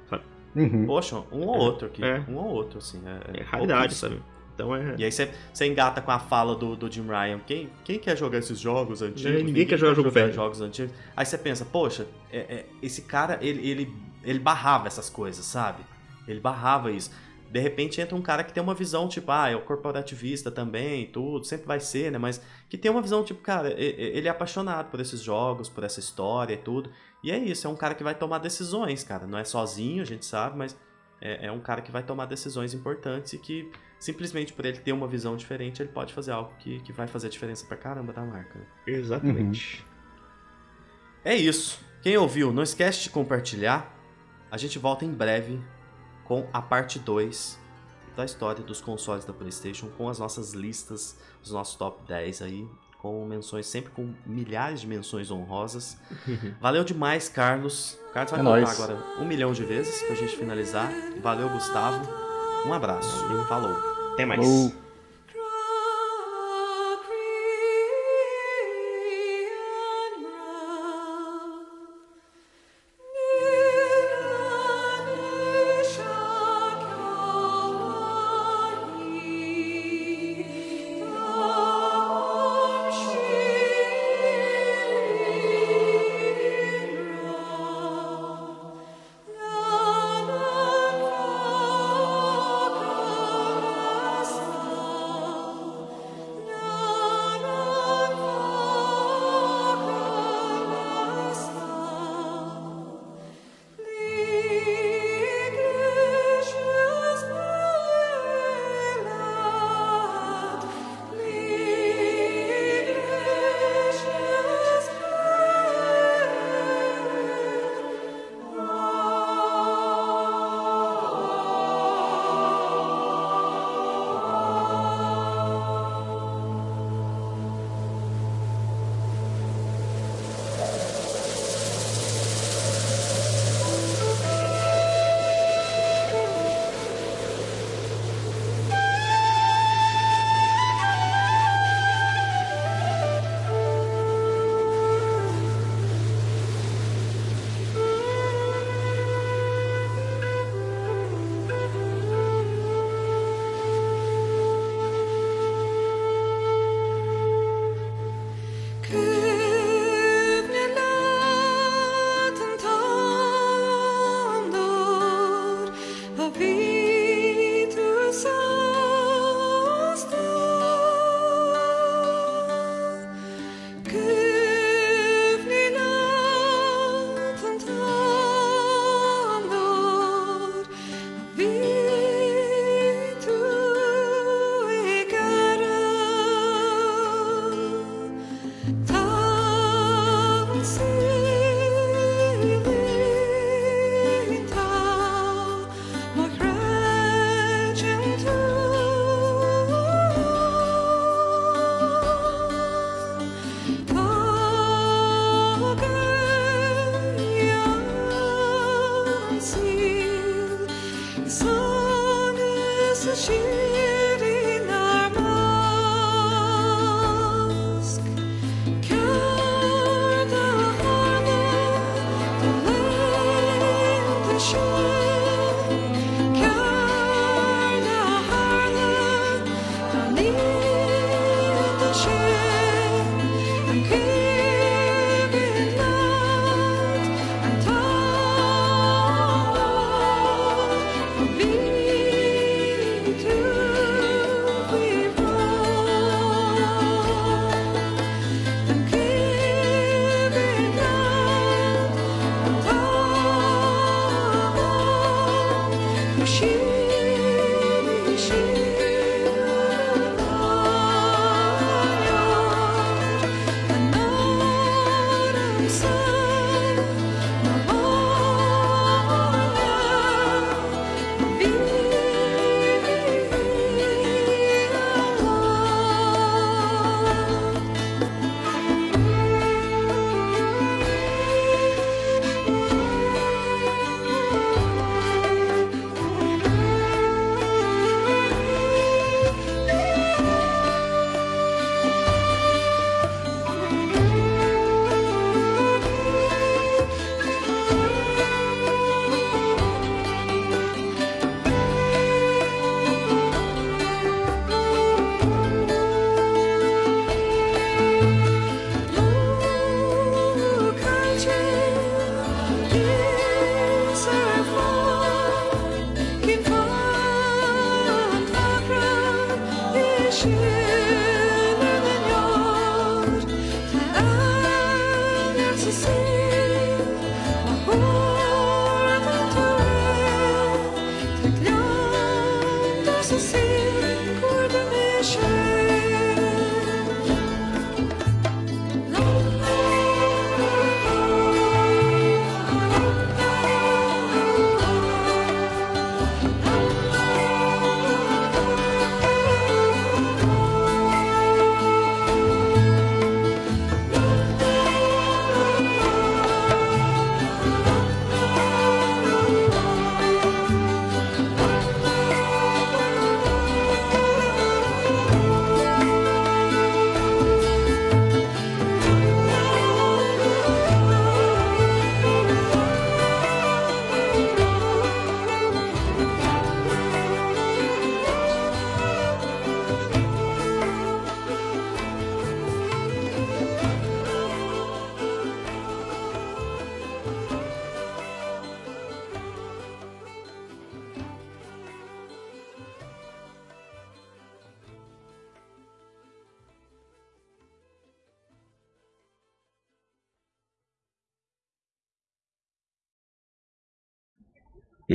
Uhum. 0.56 0.86
Poxa, 0.86 1.18
um 1.32 1.46
ou 1.46 1.56
é, 1.56 1.58
outro 1.58 1.88
aqui. 1.88 2.04
É. 2.04 2.24
Um 2.30 2.38
ou 2.38 2.46
outro, 2.46 2.78
assim. 2.78 3.02
É, 3.06 3.42
é 3.42 3.44
raridade, 3.44 3.94
sabe? 3.94 4.22
Então 4.56 4.74
é... 4.74 4.96
E 4.98 5.04
aí 5.04 5.12
você, 5.12 5.30
você 5.54 5.68
engata 5.68 6.02
com 6.02 6.12
a 6.12 6.18
fala 6.18 6.56
do, 6.56 6.76
do 6.76 6.90
Jim 6.90 7.06
Ryan. 7.06 7.40
Quem, 7.46 7.70
quem 7.84 8.00
quer 8.00 8.18
jogar 8.18 8.40
esses 8.40 8.58
jogos 8.58 9.02
antigos? 9.02 9.26
É, 9.26 9.30
ninguém, 9.30 9.46
ninguém, 9.46 9.68
quer 9.68 9.78
jogar, 9.78 9.94
jogo 9.94 10.10
jogar 10.10 10.32
jogos 10.32 10.62
antigos. 10.62 10.94
Aí 11.16 11.26
você 11.26 11.38
pensa, 11.38 11.66
poxa, 11.66 12.08
é, 12.32 12.38
é, 12.38 12.66
esse 12.82 13.02
cara, 13.02 13.38
ele, 13.42 13.70
ele, 13.70 13.94
ele 14.24 14.40
barrava 14.40 14.88
essas 14.88 15.10
coisas, 15.10 15.44
sabe? 15.46 15.84
Ele 16.26 16.40
barrava 16.40 16.90
isso. 16.90 17.12
De 17.52 17.60
repente 17.60 18.02
entra 18.02 18.16
um 18.16 18.22
cara 18.22 18.44
que 18.44 18.52
tem 18.52 18.62
uma 18.62 18.74
visão, 18.74 19.08
tipo, 19.08 19.32
ah, 19.32 19.50
é 19.50 19.56
o 19.56 19.62
corporativista 19.62 20.50
também, 20.50 21.06
tudo, 21.06 21.46
sempre 21.46 21.68
vai 21.68 21.80
ser, 21.80 22.12
né? 22.12 22.18
Mas 22.18 22.42
que 22.68 22.78
tem 22.78 22.90
uma 22.90 23.02
visão, 23.02 23.24
tipo, 23.24 23.42
cara, 23.42 23.74
ele 23.78 24.28
é 24.28 24.32
apaixonado 24.32 24.90
por 24.90 25.00
esses 25.00 25.22
jogos, 25.22 25.70
por 25.70 25.84
essa 25.84 26.00
história 26.00 26.54
e 26.54 26.58
tudo. 26.58 26.90
E 27.26 27.32
é 27.32 27.40
isso, 27.40 27.66
é 27.66 27.70
um 27.72 27.76
cara 27.76 27.96
que 27.96 28.04
vai 28.04 28.14
tomar 28.14 28.38
decisões, 28.38 29.04
cara. 29.04 29.26
Não 29.26 29.40
é 29.40 29.44
sozinho, 29.44 30.04
a 30.04 30.06
gente 30.06 30.24
sabe, 30.24 30.56
mas 30.56 30.78
é, 31.20 31.48
é 31.48 31.52
um 31.52 31.60
cara 31.60 31.82
que 31.82 31.92
vai 31.92 32.04
tomar 32.04 32.28
decisões 32.28 32.72
importantes 32.76 33.34
e 33.34 33.40
que 33.40 33.72
simplesmente 33.98 34.54
por 34.54 34.64
ele 34.64 34.78
ter 34.78 34.92
uma 34.92 35.08
visão 35.08 35.36
diferente, 35.36 35.82
ele 35.82 35.90
pode 35.90 36.14
fazer 36.14 36.34
algo 36.34 36.54
que, 36.60 36.80
que 36.82 36.94
vai 36.94 37.08
fazer 37.08 37.30
diferença 37.30 37.66
pra 37.66 37.76
caramba 37.76 38.14
da 38.14 38.24
marca. 38.24 38.60
Né? 38.60 38.66
Exatamente. 38.86 39.82
Uhum. 39.82 39.88
É 41.26 41.36
isso. 41.36 41.84
Quem 42.04 42.16
ouviu, 42.16 42.54
não 42.54 42.62
esquece 42.62 43.02
de 43.02 43.10
compartilhar. 43.10 43.92
A 44.52 44.58
gente 44.58 44.78
volta 44.78 45.04
em 45.04 45.12
breve 45.12 45.60
com 46.26 46.48
a 46.54 46.62
parte 46.62 47.00
2 47.00 47.60
da 48.16 48.24
história 48.24 48.64
dos 48.64 48.82
consoles 48.82 49.26
da 49.26 49.34
PlayStation, 49.34 49.90
com 49.98 50.08
as 50.08 50.20
nossas 50.20 50.54
listas, 50.54 51.20
os 51.42 51.50
nossos 51.50 51.76
top 51.76 52.06
10 52.08 52.44
aí 52.44 52.70
com 53.06 53.26
menções, 53.26 53.68
sempre 53.68 53.92
com 53.92 54.12
milhares 54.26 54.82
de 54.82 54.88
menções 54.88 55.30
honrosas. 55.30 55.98
Valeu 56.60 56.84
demais, 56.84 57.30
Carlos. 57.30 58.00
Carlos 58.12 58.32
vai 58.32 58.40
é 58.40 58.66
contar 58.66 58.72
agora 58.72 59.04
um 59.20 59.26
milhão 59.26 59.54
de 59.54 59.64
vezes 59.64 60.02
pra 60.04 60.16
gente 60.16 60.36
finalizar. 60.36 60.92
Valeu, 61.22 61.50
Gustavo. 61.50 62.10
Um 62.66 62.74
abraço. 62.74 63.24
Falou. 63.48 63.76
Até 64.14 64.26
mais. 64.26 64.85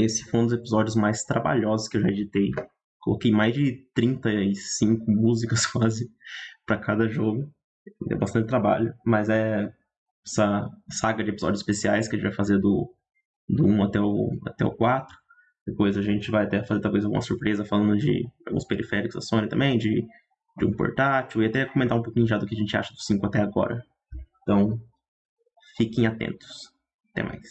Esse 0.04 0.24
foi 0.24 0.40
um 0.40 0.44
dos 0.44 0.54
episódios 0.54 0.96
mais 0.96 1.24
trabalhosos 1.24 1.88
que 1.88 1.96
eu 1.96 2.02
já 2.02 2.08
editei. 2.08 2.50
Coloquei 3.00 3.32
mais 3.32 3.54
de 3.54 3.86
35 3.94 5.04
músicas 5.10 5.66
quase 5.66 6.10
para 6.66 6.78
cada 6.78 7.08
jogo. 7.08 7.50
É 8.10 8.14
bastante 8.14 8.46
trabalho, 8.46 8.94
mas 9.04 9.28
é 9.28 9.72
essa 10.26 10.68
saga 10.90 11.24
de 11.24 11.30
episódios 11.30 11.60
especiais 11.60 12.08
que 12.08 12.14
a 12.14 12.18
gente 12.18 12.28
vai 12.28 12.36
fazer 12.36 12.58
do, 12.58 12.92
do 13.48 13.66
1 13.66 13.84
até 13.84 14.00
o, 14.00 14.38
até 14.46 14.64
o 14.64 14.70
4. 14.70 15.16
Depois 15.66 15.96
a 15.96 16.02
gente 16.02 16.30
vai 16.30 16.44
até 16.44 16.64
fazer 16.64 16.80
talvez 16.80 17.04
alguma 17.04 17.22
surpresa 17.22 17.64
falando 17.64 17.96
de 17.96 18.28
alguns 18.46 18.64
periféricos 18.64 19.14
da 19.14 19.20
Sony 19.20 19.48
também, 19.48 19.78
de, 19.78 20.04
de 20.58 20.64
um 20.64 20.72
portátil, 20.72 21.42
e 21.42 21.46
até 21.46 21.64
comentar 21.64 21.98
um 21.98 22.02
pouquinho 22.02 22.26
já 22.26 22.36
do 22.38 22.46
que 22.46 22.54
a 22.54 22.58
gente 22.58 22.76
acha 22.76 22.92
do 22.92 23.00
5 23.00 23.26
até 23.26 23.40
agora. 23.40 23.84
Então, 24.42 24.80
fiquem 25.76 26.06
atentos. 26.06 26.72
Até 27.10 27.22
mais. 27.22 27.48